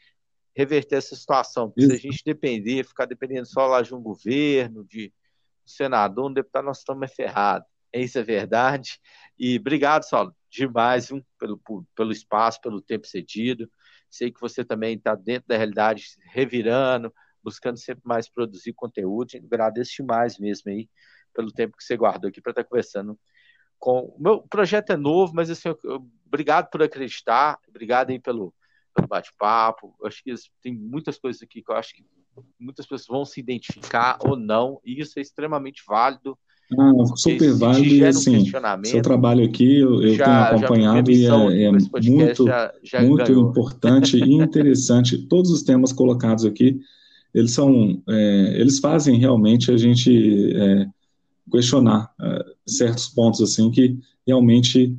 reverter 0.56 0.98
essa 0.98 1.16
situação. 1.16 1.70
Porque 1.70 1.86
se 1.86 1.94
a 1.94 2.12
gente 2.12 2.24
depender, 2.26 2.84
ficar 2.84 3.06
dependendo 3.06 3.46
só 3.46 3.68
lá 3.68 3.82
de 3.82 3.94
um 3.94 4.02
governo, 4.02 4.84
de 4.84 5.14
um 5.64 5.68
senador, 5.68 6.30
um 6.30 6.34
deputado, 6.34 6.66
nós 6.66 6.80
estamos 6.80 7.14
ferrados. 7.14 7.68
Isso 7.94 8.20
é 8.20 8.24
verdade. 8.24 9.00
E 9.38 9.58
obrigado, 9.58 10.04
Saulo, 10.04 10.36
demais 10.50 11.08
viu, 11.08 11.26
pelo, 11.40 11.62
pelo 11.96 12.12
espaço, 12.12 12.62
pelo 12.62 12.82
tempo 12.82 13.08
cedido. 13.08 13.70
Sei 14.10 14.32
que 14.32 14.42
você 14.42 14.66
também 14.66 14.96
está 14.96 15.16
dentro 15.16 15.48
da 15.48 15.58
realidade, 15.58 16.04
revirando, 16.32 17.14
buscando 17.44 17.78
sempre 17.78 18.02
mais 18.06 18.28
produzir 18.30 18.74
conteúdo. 18.74 19.32
Agradeço 19.38 19.94
demais 19.98 20.38
mesmo 20.38 20.72
aí 20.72 20.90
pelo 21.34 21.52
tempo 21.52 21.78
que 21.78 21.84
você 21.84 21.96
guardou 21.96 22.30
aqui 22.30 22.42
para 22.42 22.52
estar 22.52 22.64
tá 22.64 22.70
conversando 22.70 23.18
com. 23.80 24.14
O 24.16 24.18
meu 24.20 24.42
projeto 24.42 24.92
é 24.92 24.98
novo, 24.98 25.34
mas 25.34 25.50
assim, 25.50 25.70
eu, 25.70 26.06
obrigado 26.26 26.70
por 26.70 26.84
acreditar, 26.84 27.58
obrigado 27.68 28.12
aí 28.12 28.20
pelo, 28.20 28.54
pelo 28.94 29.08
bate-papo. 29.08 29.96
Acho 30.04 30.24
que 30.24 30.34
tem 30.62 30.74
muitas 30.74 31.18
coisas 31.18 31.42
aqui 31.42 31.62
que 31.62 31.72
eu 31.72 31.76
acho 31.76 31.96
que 31.96 32.06
muitas 32.60 32.86
pessoas 32.86 33.08
vão 33.08 33.26
se 33.26 33.40
identificar 33.40 34.18
ou 34.22 34.36
não, 34.38 34.80
e 34.86 35.00
isso 35.00 35.18
é 35.18 35.22
extremamente 35.22 35.84
válido. 35.88 36.38
Super 37.16 37.52
válido 37.54 37.96
e 37.96 38.06
assim, 38.06 38.46
seu 38.84 39.02
trabalho 39.02 39.44
aqui 39.44 39.80
eu, 39.80 40.04
eu 40.04 40.14
já, 40.14 40.26
tenho 40.26 40.58
acompanhado 40.60 41.10
e 41.12 41.26
é, 41.26 41.64
é 41.64 41.72
muito, 41.72 42.46
já, 42.46 42.74
já 42.84 43.02
muito 43.02 43.32
importante 43.32 44.18
e 44.18 44.34
interessante. 44.36 45.18
Todos 45.28 45.50
os 45.50 45.64
temas 45.64 45.92
colocados 45.92 46.46
aqui, 46.46 46.80
eles 47.34 47.54
são, 47.54 48.00
é, 48.08 48.62
eles 48.62 48.78
fazem 48.78 49.18
realmente 49.18 49.72
a 49.72 49.78
gente 49.78 50.56
é, 50.56 50.86
questionar 51.50 52.14
uh, 52.20 52.54
certos 52.66 53.08
pontos 53.08 53.42
assim 53.42 53.72
que 53.72 53.98
realmente 54.26 54.98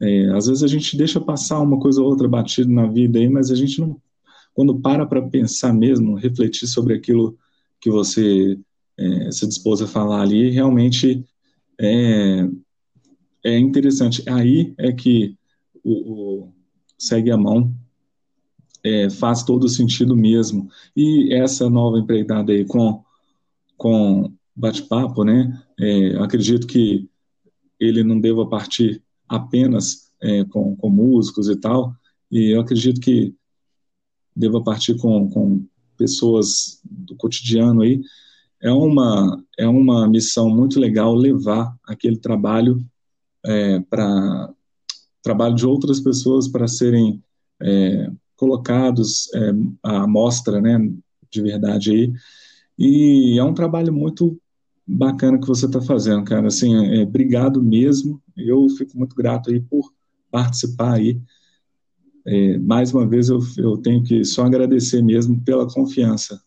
é, 0.00 0.30
às 0.30 0.46
vezes 0.46 0.62
a 0.62 0.66
gente 0.66 0.96
deixa 0.96 1.20
passar 1.20 1.60
uma 1.60 1.78
coisa 1.78 2.00
ou 2.00 2.08
outra 2.08 2.26
batida 2.26 2.70
na 2.70 2.86
vida 2.86 3.18
aí, 3.18 3.28
mas 3.28 3.50
a 3.50 3.54
gente 3.54 3.80
não 3.80 4.00
quando 4.54 4.78
para 4.80 5.06
para 5.06 5.22
pensar 5.22 5.72
mesmo, 5.72 6.16
refletir 6.16 6.66
sobre 6.66 6.94
aquilo 6.94 7.38
que 7.80 7.90
você 7.90 8.58
é, 8.98 9.30
se 9.30 9.46
dispôs 9.46 9.80
a 9.80 9.86
falar 9.86 10.22
ali, 10.22 10.50
realmente 10.50 11.24
é, 11.80 12.48
é 13.44 13.58
interessante. 13.58 14.22
Aí 14.28 14.74
é 14.76 14.92
que 14.92 15.36
o, 15.82 15.92
o 15.92 16.52
segue 16.98 17.30
a 17.30 17.36
mão 17.36 17.74
é, 18.84 19.08
faz 19.08 19.42
todo 19.42 19.68
sentido 19.68 20.14
mesmo. 20.16 20.68
E 20.94 21.32
essa 21.32 21.70
nova 21.70 21.98
empreitada 21.98 22.52
aí 22.52 22.64
com, 22.64 23.02
com 23.76 24.32
bate-papo, 24.60 25.24
né? 25.24 25.60
É, 25.78 26.16
acredito 26.18 26.66
que 26.66 27.08
ele 27.78 28.04
não 28.04 28.20
deva 28.20 28.46
partir 28.46 29.02
apenas 29.28 30.10
é, 30.22 30.44
com, 30.44 30.76
com, 30.76 30.90
músicos 30.90 31.48
e 31.48 31.56
tal, 31.56 31.94
e 32.30 32.54
eu 32.54 32.60
acredito 32.60 33.00
que 33.00 33.34
deva 34.36 34.62
partir 34.62 34.96
com, 34.96 35.28
com 35.30 35.66
pessoas 35.96 36.80
do 36.84 37.16
cotidiano 37.16 37.82
aí. 37.82 38.00
É 38.62 38.70
uma, 38.70 39.42
é 39.58 39.66
uma 39.66 40.06
missão 40.06 40.50
muito 40.50 40.78
legal 40.78 41.14
levar 41.14 41.74
aquele 41.84 42.18
trabalho 42.18 42.84
é, 43.44 43.80
para 43.80 44.52
trabalho 45.22 45.54
de 45.54 45.66
outras 45.66 46.00
pessoas 46.00 46.48
para 46.48 46.66
serem 46.66 47.22
é, 47.62 48.10
colocados 48.36 49.32
é, 49.34 49.52
à 49.82 50.06
mostra, 50.06 50.60
né, 50.60 50.78
de 51.30 51.42
verdade 51.42 51.90
aí. 51.90 52.12
E 52.78 53.38
é 53.38 53.44
um 53.44 53.52
trabalho 53.52 53.92
muito 53.92 54.40
bacana 54.90 55.38
que 55.40 55.46
você 55.46 55.66
está 55.66 55.80
fazendo, 55.80 56.24
cara. 56.24 56.48
Assim, 56.48 56.74
é, 56.98 57.02
obrigado 57.02 57.62
mesmo. 57.62 58.20
Eu 58.36 58.68
fico 58.70 58.96
muito 58.98 59.14
grato 59.14 59.50
aí 59.50 59.60
por 59.60 59.92
participar 60.30 60.94
aí. 60.94 61.20
É, 62.26 62.58
mais 62.58 62.92
uma 62.92 63.06
vez 63.06 63.28
eu, 63.28 63.40
eu 63.56 63.78
tenho 63.78 64.02
que 64.02 64.24
só 64.24 64.44
agradecer 64.44 65.02
mesmo 65.02 65.40
pela 65.42 65.66
confiança. 65.68 66.42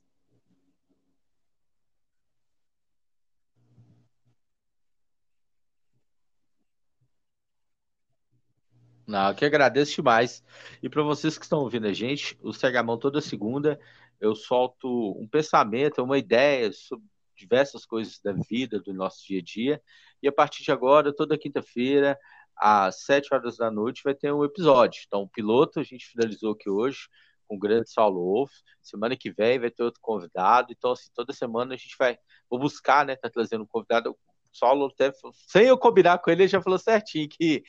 Não, 9.08 9.30
eu 9.30 9.36
que 9.36 9.46
agradeço 9.46 9.96
demais. 9.96 10.44
E 10.82 10.90
para 10.90 11.04
vocês 11.04 11.38
que 11.38 11.46
estão 11.46 11.60
ouvindo 11.60 11.88
a 11.88 11.94
gente, 11.94 12.38
o 12.42 12.54
Segamão 12.54 12.98
toda 12.98 13.22
segunda 13.22 13.80
eu 14.20 14.36
solto 14.36 14.88
um 15.20 15.28
pensamento, 15.28 16.02
uma 16.02 16.18
ideia 16.18 16.72
sobre 16.72 17.06
diversas 17.36 17.86
coisas 17.86 18.20
da 18.24 18.34
vida, 18.34 18.80
do 18.80 18.94
nosso 18.94 19.26
dia 19.28 19.40
a 19.40 19.44
dia. 19.44 19.82
E 20.22 20.28
a 20.28 20.32
partir 20.32 20.64
de 20.64 20.72
agora, 20.72 21.14
toda 21.14 21.38
quinta-feira, 21.38 22.18
às 22.56 23.04
sete 23.04 23.34
horas 23.34 23.58
da 23.58 23.70
noite, 23.72 24.02
vai 24.04 24.14
ter 24.14 24.34
um 24.34 24.44
episódio. 24.44 25.02
Então, 25.06 25.22
o 25.22 25.30
piloto 25.30 25.80
a 25.80 25.84
gente 25.84 26.06
finalizou 26.06 26.54
aqui 26.54 26.70
hoje 26.70 27.08
com 27.48 27.56
o 27.56 27.60
grande 27.60 27.90
Saulo 27.90 28.24
Wolf. 28.24 28.52
Semana 28.82 29.18
que 29.18 29.32
vem 29.32 29.60
vai 29.60 29.70
ter 29.70 29.84
outro 29.84 30.02
convidado. 30.02 30.72
Então, 30.72 30.92
assim, 30.92 31.10
toda 31.14 31.34
semana 31.34 31.74
a 31.74 31.78
gente 31.78 31.96
vai. 31.98 32.18
Vou 32.50 32.60
buscar, 32.60 33.06
né? 33.06 33.16
Tá 33.16 33.30
trazendo 33.30 33.64
um 33.64 33.68
convidado. 33.68 34.12
O 34.12 34.18
Saulo 34.56 34.86
até, 34.86 35.12
sem 35.48 35.66
eu 35.66 35.78
combinar 35.78 36.20
com 36.20 36.30
ele, 36.30 36.44
ele 36.44 36.48
já 36.48 36.62
falou 36.62 36.78
certinho 36.78 37.28
que 37.28 37.64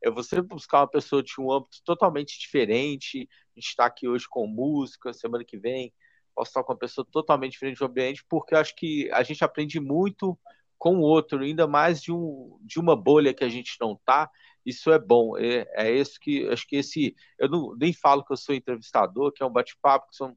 eu 0.00 0.14
vou 0.14 0.22
sempre 0.22 0.46
buscar 0.46 0.80
uma 0.80 0.88
pessoa 0.88 1.22
de 1.22 1.34
um 1.38 1.52
âmbito 1.52 1.82
totalmente 1.84 2.38
diferente. 2.38 3.28
A 3.54 3.60
gente 3.60 3.68
está 3.68 3.84
aqui 3.84 4.08
hoje 4.08 4.24
com 4.28 4.46
música, 4.46 5.12
semana 5.12 5.44
que 5.44 5.58
vem 5.58 5.92
posso 6.34 6.50
estar 6.50 6.62
com 6.62 6.72
uma 6.72 6.78
pessoa 6.78 7.06
totalmente 7.10 7.52
diferente 7.52 7.78
do 7.78 7.86
ambiente, 7.86 8.24
porque 8.28 8.54
eu 8.54 8.58
acho 8.58 8.74
que 8.76 9.10
a 9.12 9.22
gente 9.22 9.44
aprende 9.44 9.80
muito 9.80 10.38
com 10.78 10.96
o 10.96 11.02
outro, 11.02 11.40
ainda 11.40 11.66
mais 11.66 12.00
de, 12.00 12.10
um, 12.10 12.58
de 12.62 12.80
uma 12.80 12.96
bolha 12.96 13.34
que 13.34 13.44
a 13.44 13.48
gente 13.48 13.76
não 13.80 13.92
está. 13.92 14.30
Isso 14.64 14.90
é 14.90 14.98
bom. 14.98 15.36
É, 15.36 15.66
é 15.74 15.92
isso 15.92 16.18
que 16.18 16.48
acho 16.48 16.66
que 16.66 16.76
esse. 16.76 17.14
Eu 17.38 17.48
não, 17.48 17.76
nem 17.76 17.92
falo 17.92 18.24
que 18.24 18.32
eu 18.32 18.36
sou 18.36 18.54
entrevistador, 18.54 19.32
que 19.32 19.42
é 19.42 19.46
um 19.46 19.52
bate-papo, 19.52 20.08
que 20.08 20.16
são 20.16 20.36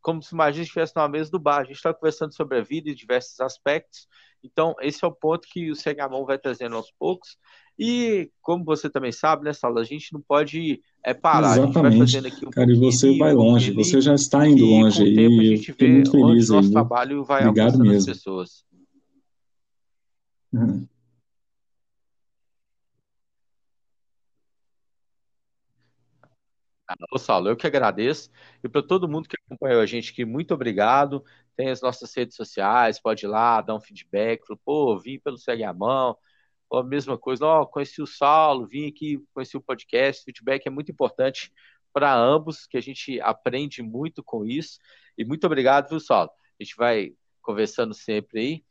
como 0.00 0.22
se 0.22 0.34
imagina 0.34 0.64
estivesse 0.64 0.94
numa 0.94 1.08
mesa 1.08 1.30
do 1.30 1.38
bar. 1.38 1.60
A 1.60 1.64
gente 1.64 1.76
está 1.76 1.92
conversando 1.92 2.34
sobre 2.34 2.58
a 2.58 2.62
vida 2.62 2.90
em 2.90 2.94
diversos 2.94 3.40
aspectos. 3.40 4.06
Então, 4.42 4.74
esse 4.80 5.02
é 5.02 5.08
o 5.08 5.12
ponto 5.12 5.48
que 5.48 5.70
o 5.70 5.74
Segamão 5.74 6.26
vai 6.26 6.38
trazendo 6.38 6.76
aos 6.76 6.92
poucos. 6.92 7.38
E, 7.78 8.30
como 8.40 8.64
você 8.64 8.88
também 8.88 9.10
sabe, 9.10 9.44
né, 9.44 9.52
Sala, 9.52 9.80
a 9.80 9.84
gente 9.84 10.12
não 10.12 10.20
pode 10.20 10.80
é, 11.04 11.12
parar. 11.12 11.58
Exatamente. 11.58 12.46
Um 12.46 12.50
Cara, 12.50 12.70
e 12.70 12.76
você 12.76 13.16
vai 13.18 13.32
longe, 13.32 13.72
você 13.72 14.00
já 14.00 14.14
está 14.14 14.46
indo 14.46 14.64
longe 14.64 15.02
aí. 15.02 15.54
Eu 15.54 15.58
fiquei 15.58 15.90
muito 15.90 16.10
feliz 16.12 16.50
aí. 16.50 16.56
Nosso 16.56 16.70
trabalho 16.70 17.24
vai 17.24 17.46
Obrigado 17.46 17.78
mesmo. 17.78 17.98
as 17.98 18.06
pessoas. 18.06 18.64
Uhum. 20.54 20.86
Ô, 27.10 27.18
Saulo, 27.18 27.48
eu 27.48 27.56
que 27.56 27.66
agradeço. 27.66 28.30
E 28.62 28.68
para 28.68 28.80
todo 28.84 29.08
mundo 29.08 29.28
que 29.28 29.36
acompanhou 29.44 29.80
a 29.80 29.86
gente 29.86 30.12
aqui, 30.12 30.24
muito 30.24 30.54
obrigado. 30.54 31.24
Tem 31.56 31.70
as 31.70 31.80
nossas 31.80 32.14
redes 32.14 32.36
sociais, 32.36 33.00
pode 33.00 33.26
ir 33.26 33.28
lá, 33.28 33.60
dar 33.60 33.74
um 33.74 33.80
feedback. 33.80 34.42
Pô, 34.64 34.96
vim 34.96 35.18
pelo 35.18 35.36
Segue 35.36 35.64
a 35.64 35.74
Mão 35.74 36.16
a 36.78 36.84
mesma 36.84 37.18
coisa, 37.18 37.46
oh, 37.46 37.66
conheci 37.66 38.02
o 38.02 38.06
Saulo, 38.06 38.66
vim 38.66 38.88
aqui, 38.88 39.22
conheci 39.32 39.56
o 39.56 39.60
podcast, 39.60 40.24
feedback 40.24 40.66
é 40.66 40.70
muito 40.70 40.90
importante 40.90 41.52
para 41.92 42.14
ambos, 42.14 42.66
que 42.66 42.76
a 42.76 42.80
gente 42.80 43.20
aprende 43.20 43.82
muito 43.82 44.22
com 44.22 44.44
isso. 44.44 44.78
E 45.16 45.24
muito 45.24 45.46
obrigado, 45.46 45.88
viu, 45.88 46.00
Saulo? 46.00 46.30
A 46.58 46.62
gente 46.62 46.74
vai 46.76 47.12
conversando 47.40 47.94
sempre 47.94 48.40
aí. 48.40 48.64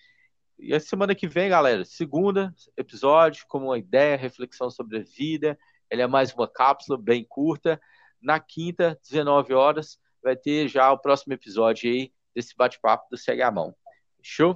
E 0.60 0.74
a 0.74 0.80
semana 0.80 1.16
que 1.16 1.28
vem, 1.28 1.50
galera, 1.50 1.86
segunda 1.86 2.54
episódio, 2.78 3.46
com 3.48 3.60
uma 3.60 3.78
ideia, 3.78 4.18
reflexão 4.18 4.70
sobre 4.70 5.00
a 5.00 5.04
vida. 5.04 5.58
Ele 5.90 6.02
é 6.02 6.08
mais 6.08 6.34
uma 6.34 6.48
cápsula 6.48 6.98
bem 6.98 7.26
curta. 7.28 7.80
Na 8.22 8.40
quinta, 8.40 9.00
19 9.10 9.54
horas, 9.54 10.00
vai 10.22 10.36
ter 10.36 10.68
já 10.68 10.92
o 10.92 10.98
próximo 10.98 11.34
episódio 11.34 11.92
aí 11.92 12.12
desse 12.36 12.56
bate-papo 12.56 13.08
do 13.10 13.18
Segue 13.18 13.42
a 13.42 13.52
Mão. 13.52 13.76
Show? 14.22 14.56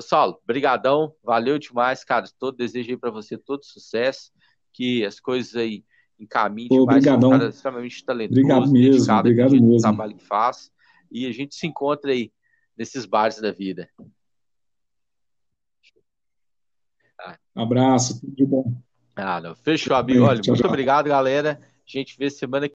Saulo, 0.00 0.40
brigadão, 0.46 1.14
valeu 1.22 1.58
demais, 1.58 2.04
cara. 2.04 2.26
Todo 2.38 2.56
desejo 2.56 2.90
aí 2.90 2.96
para 2.96 3.10
você 3.10 3.36
todo 3.38 3.64
sucesso, 3.64 4.30
que 4.72 5.04
as 5.04 5.18
coisas 5.20 5.56
aí 5.56 5.84
encaminhem 6.18 6.68
demais. 6.68 6.88
Obrigadão. 6.88 7.30
Cara 7.30 7.48
extremamente 7.48 8.04
talentoso, 8.04 8.40
Obrigado 8.40 8.70
mesmo, 8.70 9.14
obrigado 9.18 9.54
no 9.56 9.66
mesmo. 9.66 9.80
trabalho 9.80 10.16
que 10.16 10.24
faz. 10.24 10.70
E 11.10 11.26
a 11.26 11.32
gente 11.32 11.54
se 11.54 11.66
encontra 11.66 12.10
aí 12.12 12.32
nesses 12.76 13.06
bares 13.06 13.40
da 13.40 13.50
vida. 13.52 13.88
Abraço, 17.54 18.20
tudo 18.20 18.46
bom. 18.46 18.82
Ah, 19.14 19.40
não. 19.40 19.54
Fechou, 19.54 19.96
amigo. 19.96 20.24
Olha, 20.24 20.40
tchau, 20.40 20.52
muito 20.52 20.62
tchau. 20.62 20.68
obrigado, 20.70 21.08
galera. 21.08 21.58
A 21.62 21.90
gente 21.90 22.18
vê 22.18 22.28
semana 22.28 22.60
que 22.60 22.64